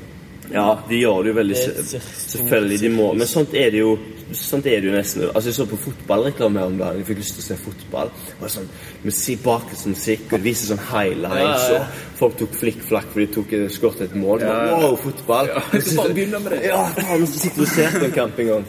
Ja, 0.53 0.65
de 0.89 0.97
gjør 0.99 1.23
det 1.25 1.31
jo 1.31 1.35
veldig 1.39 1.55
Det 1.55 1.85
se- 1.87 1.97
et 1.97 2.03
Selvfølgelig, 2.05 2.79
de 2.83 2.89
må 2.93 3.05
Men 3.17 3.25
sånt 3.25 3.53
er 3.57 3.71
det 3.73 3.79
jo 3.79 3.95
Sånt 4.31 4.67
er 4.69 4.79
det 4.79 4.91
jo 4.91 4.91
nesten 4.93 5.23
Altså, 5.33 5.47
jeg 5.49 5.55
så 5.55 5.65
på 5.65 5.77
fotballreklame 5.81 6.59
her 6.59 6.65
om 6.69 6.77
dagen. 6.77 6.97
Jeg 6.99 7.05
fikk 7.07 7.17
lyst 7.17 7.33
til 7.33 7.41
å 7.41 7.47
se 7.47 7.57
fotball. 7.63 8.11
Og 8.41 8.49
sånn 8.53 8.67
musikk, 9.03 9.41
bakgrunnsmusikk, 9.41 10.25
og 10.29 10.31
det 10.37 10.43
viser 10.43 10.69
sånn 10.75 10.83
highlights, 10.91 11.65
Ja, 11.65 11.73
ja, 11.73 11.73
ja. 11.73 11.81
og 11.81 12.17
folk 12.21 12.37
tok 12.37 12.53
flikkflakk 12.61 13.09
fordi 13.13 13.25
de 13.25 13.33
tok 13.39 13.55
skåret 13.73 14.01
et 14.01 14.15
mål. 14.15 14.39
Så 14.45 14.81
Wow, 14.81 14.95
fotball! 14.97 15.49
du 15.71 15.81
skal 15.81 15.97
bare 16.03 16.13
begynne 16.13 16.39
med 16.45 16.51
det. 16.51 16.61
Ja, 16.69 16.83
faen, 16.93 17.25
så 17.27 17.39
sitter 17.39 17.61
og 17.61 17.67
ser 17.73 17.99
på 17.99 18.05
en 18.05 18.11
kamp 18.11 18.39
en 18.39 18.47
gang. 18.53 18.65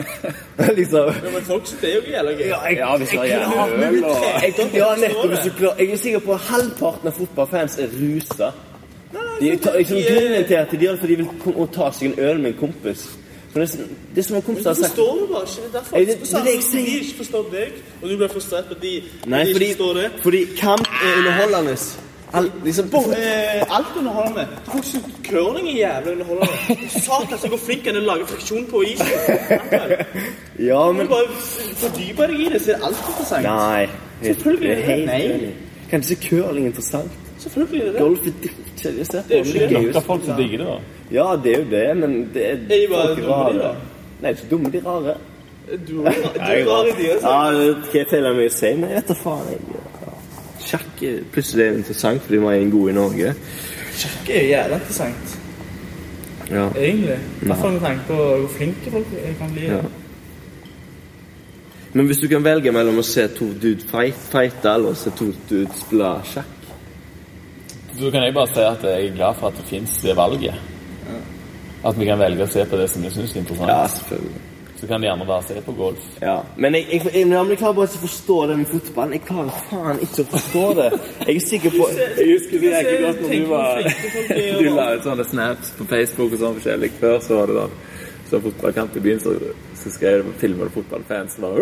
liksom 0.80 0.98
Ja, 1.24 1.30
men 1.34 1.42
folk 1.42 1.64
det 1.80 1.88
er 1.90 1.94
jo 1.94 2.00
ikke 2.00 2.10
jævla 2.16 2.32
gøy. 2.32 2.46
ja, 2.48 2.60
jeg, 2.68 2.76
Ja, 2.76 2.96
hvis 2.96 3.08
det 3.08 3.18
er 3.18 3.24
jeg, 3.24 3.40
jævla 3.40 3.88
øl 3.88 4.04
og- 4.04 4.24
jeg, 4.42 4.54
ja, 4.74 4.88
nettopp. 5.02 5.28
Hvis 5.30 5.44
du 5.44 5.50
klarer 5.58 5.74
Jeg 5.78 5.92
er 5.92 5.96
sikker 5.96 6.18
på 6.18 6.32
at 6.32 6.40
halvparten 6.40 7.08
av 7.08 7.12
fotballfans 7.12 7.78
er 7.78 7.88
rusa. 8.00 8.50
De 9.40 9.56
tar, 9.56 9.72
liksom, 9.78 9.96
grunnen 10.08 10.44
til 10.46 10.54
at 10.54 10.70
de 10.70 10.76
gjør 10.76 10.90
det 10.90 11.00
fordi 11.00 11.14
de 11.16 11.26
vil 11.44 11.68
ta 11.74 11.90
seg 11.92 12.06
en 12.10 12.14
øl 12.18 12.38
med 12.40 12.50
en 12.52 12.58
kompis. 12.60 13.08
Men 13.54 13.62
det, 13.66 13.70
er- 13.74 13.86
det 14.14 14.24
som 14.24 14.36
en 14.36 14.42
kompis 14.42 14.64
har 14.64 14.74
sagt 14.74 14.94
Forstår 14.94 15.14
det 15.20 15.28
bare 15.32 15.42
ikke? 15.42 15.56
Det 15.56 15.68
er 15.74 15.78
derfor. 15.78 15.96
jeg, 15.98 16.06
det- 16.06 16.20
det 16.20 16.34
er 16.34 16.44
det 16.44 16.54
jeg 16.54 16.62
sier. 16.62 16.84
De 16.86 16.98
ikke 17.00 17.16
forstår 17.16 17.44
deg, 17.52 17.72
og 18.02 18.08
du 18.10 18.16
blir 18.16 18.28
frustrert 18.28 18.64
på 18.68 18.74
de, 18.82 18.92
Nei, 19.26 19.44
de 19.44 19.52
fordi, 19.54 19.64
ikke 19.64 19.76
forstår 19.76 19.94
det. 20.00 20.10
fordi 20.22 20.44
kamp 20.56 20.86
er 21.06 21.18
underholdende. 21.18 21.76
All, 22.32 22.50
liksom, 22.64 22.90
Bo, 22.90 23.00
eh, 23.10 23.76
alt 23.76 23.96
underholdende. 23.98 24.46
får 24.66 24.84
ikke 24.98 25.22
curling 25.30 25.68
er 25.68 25.76
jævlig 25.76 26.12
underholdende. 26.12 26.90
Satan, 26.90 27.38
så 27.38 27.48
går 27.48 27.58
flink 27.58 27.88
han 27.88 27.96
er 27.96 28.00
til 28.00 28.06
å 28.08 28.12
lage 28.12 28.26
friksjon 28.30 28.66
på 28.70 28.82
isen. 28.86 29.06
ja, 30.70 30.92
men 30.92 31.06
du 31.06 31.10
bare 31.10 31.40
fordyper 31.80 32.30
deg 32.30 32.44
i 32.44 32.52
det, 32.52 32.60
så 32.62 32.76
er 32.76 32.86
alt 32.86 33.02
interessant. 33.08 33.48
Nei. 33.48 33.88
Selvfølgelig 34.22 34.70
er 34.70 34.76
det 34.76 34.84
helt 34.84 35.10
Nei. 35.10 35.20
enig. 35.32 35.50
Kan 35.90 36.04
ikke 36.04 36.08
se 36.12 36.18
curling 36.28 36.70
interessant? 36.70 37.18
Selvfølgelig 37.40 37.80
er 37.80 37.84
det 37.84 37.94
det. 37.94 38.00
Golf 38.04 38.26
er 38.26 38.38
dritkjedelig 38.46 39.02
å 39.02 39.10
se 39.10 39.22
på. 39.22 39.28
Det 39.28 39.36
er 39.36 39.44
jo 39.44 39.66
ikke 39.66 39.92
det. 39.98 40.04
folk 40.06 40.24
som 40.28 40.40
digger 40.42 40.62
det, 40.62 40.66
da. 40.70 40.78
Ja, 41.10 41.28
det 41.42 41.54
er 41.54 41.58
jo 41.64 41.68
det, 41.70 41.84
men 41.96 42.16
det 42.34 42.46
er, 42.46 42.50
Er 42.54 42.66
de 42.68 42.88
bare 42.92 43.06
folk 43.08 43.18
er 43.18 43.26
dumme, 43.26 43.52
de, 43.52 43.58
da? 43.58 43.74
Nei, 44.22 44.34
ikke 44.36 44.50
dumme, 44.50 44.70
de 44.70 44.78
er 44.78 44.90
rare. 44.90 45.14
Du 45.70 45.72
er 46.04 46.18
du 46.20 46.40
er 46.40 46.66
rar 46.68 46.90
i 46.90 46.94
de, 46.98 47.12
altså. 47.12 47.30
Ja, 47.30 47.52
det 47.58 47.88
kan 47.90 47.98
jeg 48.04 48.10
telle 48.12 48.34
meg 48.36 48.50
å 48.50 48.54
si, 48.54 48.74
Nei, 48.78 48.92
vet 48.94 49.10
da 49.10 49.16
faen. 49.18 49.48
Jeg. 49.54 49.89
Sjakk 50.64 51.02
er 51.02 51.22
plutselig 51.32 51.64
er 51.66 51.78
interessant 51.78 52.22
fordi 52.22 52.40
vi 52.42 52.46
er 52.46 52.60
en 52.64 52.70
god 52.70 52.90
i 52.90 52.92
Norge. 52.96 53.34
Sjakk 53.96 54.28
er 54.30 54.42
jo 54.44 54.50
jævlig 54.50 54.76
interessant, 54.80 55.38
Ja. 56.50 56.68
egentlig. 56.76 57.18
I 57.42 57.46
hvert 57.46 57.58
fall 57.58 57.72
med 57.72 57.80
tanke 57.80 58.06
på 58.06 58.14
hvor 58.14 58.48
flinke 58.56 58.90
folk 58.90 59.06
kan 59.38 59.52
bli. 59.54 59.66
Ja. 59.66 59.80
Men 61.92 62.06
hvis 62.06 62.18
du 62.18 62.28
kan 62.28 62.44
velge 62.44 62.72
mellom 62.72 62.98
å 62.98 63.02
se 63.02 63.26
to 63.34 63.48
dude 63.62 63.82
fight, 63.90 64.14
fighte 64.30 64.74
eller 64.74 64.92
å 64.94 64.98
se 64.98 65.10
to 65.10 65.32
dude 65.50 65.74
spille 65.74 66.10
sjakk 66.24 66.56
Så 67.98 68.10
kan 68.10 68.22
jeg 68.22 68.34
bare 68.34 68.46
si 68.54 68.60
at 68.60 68.84
jeg 68.86 69.08
er 69.08 69.16
glad 69.16 69.34
for 69.36 69.48
at 69.48 69.56
det 69.58 69.64
fins 69.66 69.96
det 70.02 70.14
valget. 70.16 70.54
At 71.84 71.98
vi 71.98 72.06
kan 72.06 72.18
velge 72.18 72.44
å 72.44 72.48
se 72.48 72.64
på 72.64 72.76
det 72.76 72.86
som 72.90 73.02
vi 73.02 73.10
syns 73.10 73.34
er 73.34 73.40
interessant. 73.40 73.68
Ja, 73.68 73.86
selvfølgelig. 73.86 74.49
Så 74.80 74.86
kan 74.88 75.00
de 75.02 75.06
gjerne 75.10 75.26
bare 75.28 75.42
se 75.44 75.60
på 75.60 75.72
golf. 75.76 76.04
Ja. 76.22 76.38
Men 76.56 76.74
jeg, 76.74 76.86
jeg, 76.88 77.02
jeg, 77.12 77.28
jeg 77.28 77.58
klarer 77.60 77.74
bare 77.76 77.86
ikke 77.90 78.00
å 78.00 78.04
forstå 78.06 78.36
det 78.48 78.56
med 78.62 78.68
fotballen. 78.70 79.12
Jeg 79.12 79.24
klarer 79.28 79.58
faen 79.70 79.98
ikke 80.06 80.24
å 80.24 80.28
forstå 80.34 80.62
det. 80.78 80.86
Jeg 81.26 81.36
er 81.36 81.44
sikker 81.50 81.70
på 81.76 81.88
Jeg 81.92 82.28
husker 82.30 82.62
det 82.64 82.70
jæklig 82.74 83.00
godt 83.04 83.20
når 83.20 83.34
du 83.34 83.46
var 83.50 83.82
Du 84.60 84.68
og- 84.70 84.76
la 84.78 84.86
ut 84.96 85.04
sånne 85.04 85.26
snaps 85.28 85.74
på 85.78 85.84
Facebook 85.90 86.32
og 86.32 86.40
sånn 86.44 86.56
forskjellig. 86.60 86.90
Før 87.00 87.18
så 87.26 87.40
var 87.42 87.52
det 87.52 87.58
sånn 87.60 87.76
Så 88.30 88.38
fotballkamp 88.44 88.96
i 88.96 89.00
byen, 89.02 89.18
så, 89.20 89.32
så 89.74 89.90
skrev 89.90 90.20
du 90.22 90.32
filmer 90.38 90.68
du 90.70 90.74
fotballfans 90.78 91.32
som 91.34 91.56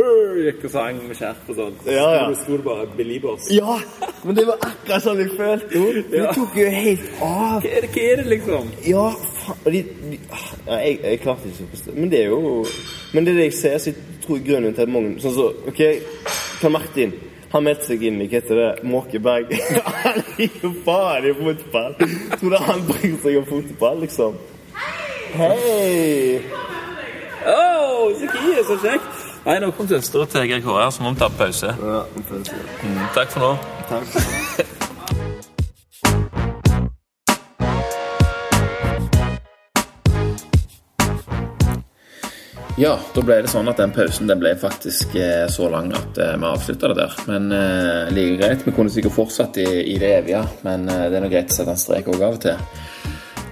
gikk 0.45 0.66
og 0.69 0.73
sang 0.74 0.99
med 1.09 1.16
skjerf 1.16 1.47
og 1.49 1.57
sånn. 1.57 1.77
Ja, 1.89 2.09
ja. 2.12 2.24
Så 2.28 2.43
sto 2.45 2.59
det 2.59 2.65
bare 2.66 2.85
'Beliebers'. 2.93 3.47
Ja! 3.57 3.78
Men 4.24 4.36
det 4.36 4.45
var 4.51 4.59
akkurat 4.66 5.03
sånn 5.07 5.23
jeg 5.23 5.31
følte 5.39 5.78
henne. 5.81 6.03
Det 6.12 6.20
Ja. 6.20 6.32
tok 6.36 6.55
jo 6.61 6.66
helt 6.69 7.07
av. 7.24 7.62
Hva 7.65 7.70
er 7.73 7.81
det, 7.86 7.90
hva 7.95 8.03
er 8.12 8.16
det 8.23 8.27
liksom? 8.35 8.69
Ja, 8.85 9.07
og 9.55 9.73
de, 9.73 9.83
de, 9.83 10.19
ja, 10.66 10.77
jeg, 10.83 10.99
jeg 11.03 11.20
klarte 11.23 11.49
ikke 11.49 11.66
å 11.66 11.70
forstå 11.73 11.95
Men 11.97 12.12
det 12.12 12.20
er 12.25 12.33
jo 12.33 12.65
Men 13.15 13.27
det 13.27 13.33
er 13.33 13.41
det 13.41 13.49
jeg 13.49 13.57
ser, 13.59 13.79
så 13.79 13.91
jeg 13.93 14.20
tror 14.25 14.45
grunnen 14.45 14.77
til 14.77 14.85
at 14.85 14.93
mange 14.93 15.16
Sånn 15.23 15.37
så, 15.37 15.49
OK, 15.70 15.83
Karl 16.61 16.75
Martin 16.75 17.16
han 17.49 17.65
meldte 17.65 17.87
seg 17.89 18.03
inn 18.05 18.19
i 18.20 18.27
hva 18.29 18.43
heter 18.43 18.59
det, 18.61 18.66
Måkeberg. 18.85 19.55
han 20.05 20.19
liker 20.37 20.75
faen 20.85 21.29
i 21.31 21.33
fotball! 21.39 21.95
Tror 22.35 22.53
du 22.53 22.59
han 22.61 22.83
bryr 22.91 23.15
seg 23.23 23.39
om 23.41 23.47
fotball, 23.49 24.03
liksom? 24.05 24.37
Hei! 25.33 26.43
Oh, 27.49 28.12
så 28.20 28.29
kie, 28.35 28.65
så 28.69 28.77
kjekt! 28.85 29.25
Nei, 29.47 29.61
nå 29.65 29.70
kom 29.73 29.89
søstera 29.89 30.29
til 30.29 30.45
her, 30.45 30.91
så 30.93 31.07
må 31.07 31.15
vi 31.15 31.23
ta 31.23 31.33
pause. 31.33 31.73
Ja, 31.73 32.03
pause. 32.29 32.65
Mm, 32.83 33.07
takk 33.16 33.33
for 33.33 33.47
nå. 33.47 33.55
Takk. 33.89 34.75
Ja, 42.79 42.93
da 43.11 43.23
ble 43.27 43.41
det 43.43 43.49
sånn 43.51 43.67
at 43.67 43.81
den 43.81 43.91
pausen 43.91 44.29
den 44.31 44.39
ble 44.39 44.53
faktisk 44.55 45.17
eh, 45.19 45.49
så 45.51 45.67
lang 45.73 45.89
at 45.99 46.19
eh, 46.23 46.37
vi 46.39 46.47
avslutta 46.47 46.93
det 46.93 47.01
der. 47.01 47.17
Men 47.27 47.49
eh, 47.51 48.13
like 48.15 48.37
greit. 48.39 48.63
Vi 48.63 48.75
kunne 48.77 48.93
sikkert 48.95 49.17
fortsatt 49.17 49.59
i, 49.59 49.67
i 49.83 49.97
det 49.99 50.13
evige, 50.21 50.45
men 50.63 50.87
eh, 50.87 51.09
det 51.11 51.19
er 51.19 51.25
nå 51.25 51.31
greit 51.33 51.51
å 51.51 51.57
sette 51.57 51.75
en 51.75 51.81
strek 51.83 52.07
òg 52.13 52.23
av 52.23 52.37
og 52.37 52.45
til. 52.45 52.61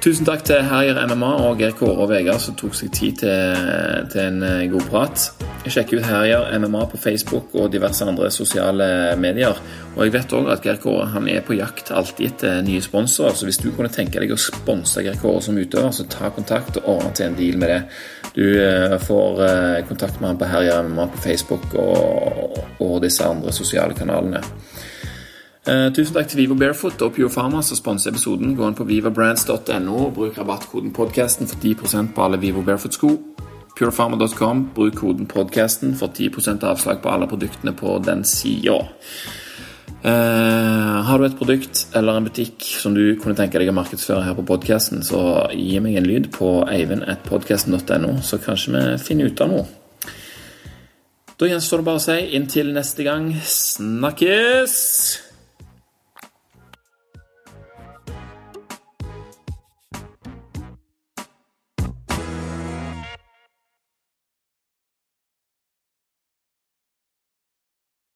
Tusen 0.06 0.22
takk 0.22 0.44
til 0.46 0.60
Herjer 0.62 1.00
MMA 1.10 1.28
og 1.48 1.56
Geir 1.58 1.72
Kåre 1.74 2.04
og 2.04 2.12
Vegard 2.12 2.38
som 2.38 2.54
tok 2.54 2.76
seg 2.78 2.92
tid 2.94 3.16
til, 3.24 3.56
til 4.12 4.20
en 4.22 4.36
eh, 4.46 4.68
god 4.70 4.84
prat. 4.86 5.24
Sjekk 5.66 5.96
ut 5.96 6.06
Herjer 6.06 6.52
MMA 6.62 6.84
på 6.92 7.00
Facebook 7.02 7.56
og 7.58 7.72
diverse 7.72 8.06
andre 8.06 8.28
sosiale 8.30 8.86
medier. 9.18 9.58
Og 9.96 10.04
jeg 10.04 10.14
vet 10.14 10.36
òg 10.38 10.52
at 10.54 10.62
Geir 10.62 10.78
Kåre 10.78 11.08
han 11.10 11.26
er 11.26 11.42
på 11.42 11.58
jakt 11.58 11.90
alltid 11.90 12.28
etter 12.28 12.62
nye 12.62 12.84
sponsorer, 12.86 13.34
så 13.34 13.50
hvis 13.50 13.58
du 13.64 13.72
kunne 13.74 13.90
tenke 13.90 14.22
deg 14.22 14.30
å 14.30 14.38
sponse 14.38 15.02
Geir 15.02 15.18
Kåre 15.18 15.42
som 15.42 15.58
utøver, 15.58 15.90
så 15.90 16.06
ta 16.06 16.30
kontakt 16.30 16.78
og 16.84 16.86
ordne 17.00 17.10
til 17.10 17.26
en 17.26 17.38
deal 17.42 17.58
med 17.58 17.74
det. 17.74 17.82
Du 18.38 18.46
eh, 18.62 18.98
får 19.10 19.46
eh, 19.50 19.84
kontakt 19.90 20.22
med 20.22 20.36
han 20.36 20.38
på 20.38 20.54
Herjer 20.54 20.86
MMA 20.86 21.10
på 21.16 21.24
Facebook 21.26 21.74
og, 21.82 22.62
og 22.78 23.00
disse 23.02 23.26
andre 23.26 23.58
sosiale 23.58 23.98
kanalene. 23.98 24.46
Eh, 25.66 25.88
tusen 25.90 26.14
takk 26.14 26.28
til 26.30 26.44
Vivo 26.44 26.54
Barefoot 26.54 27.00
og 27.02 27.16
Pure 27.16 27.30
Pharma 27.32 27.58
som 27.66 27.74
sponser 27.74 28.12
episoden. 28.12 28.52
Gå 28.54 28.68
inn 28.68 28.76
på 28.78 28.84
vivabrands.no 28.86 29.96
og 30.04 30.12
bruk 30.14 30.36
rabattkoden 30.38 30.92
podcasten 30.94 31.50
for 31.50 31.58
10% 31.58 32.12
på 32.14 32.22
alle 32.22 32.38
Vivo 32.38 32.62
Barefoot-sko. 32.62 33.10
Purepharma.com, 33.76 34.70
bruk 34.76 34.94
koden 34.96 35.26
podcasten 35.26 35.96
for 35.98 36.14
10% 36.14 36.62
avslag 36.64 37.02
på 37.02 37.10
alle 37.10 37.26
produktene 37.26 37.74
på 37.76 37.98
den 38.06 38.22
sida. 38.24 38.78
Eh, 40.06 41.02
har 41.08 41.18
du 41.18 41.26
et 41.26 41.36
produkt 41.36 41.88
eller 41.98 42.14
en 42.14 42.30
butikk 42.30 42.62
som 42.62 42.94
du 42.94 43.18
kunne 43.18 43.34
tenke 43.34 43.58
deg 43.58 43.68
å 43.72 43.74
markedsføre 43.74 44.22
her 44.22 44.38
på 44.38 44.46
podcasten, 44.46 45.02
så 45.02 45.50
gi 45.50 45.82
meg 45.82 45.98
en 45.98 46.06
lyd 46.06 46.30
på 46.30 46.60
eivind.podkasten.no, 46.70 48.20
så 48.22 48.38
kanskje 48.38 48.78
vi 48.78 48.86
finner 49.02 49.34
ut 49.34 49.42
av 49.42 49.50
noe. 49.50 49.66
Da 51.36 51.50
gjenstår 51.50 51.82
det 51.82 51.90
bare 51.90 52.00
å 52.00 52.06
si 52.06 52.20
inntil 52.38 52.70
neste 52.72 53.04
gang 53.04 53.32
snakkes! 53.42 55.25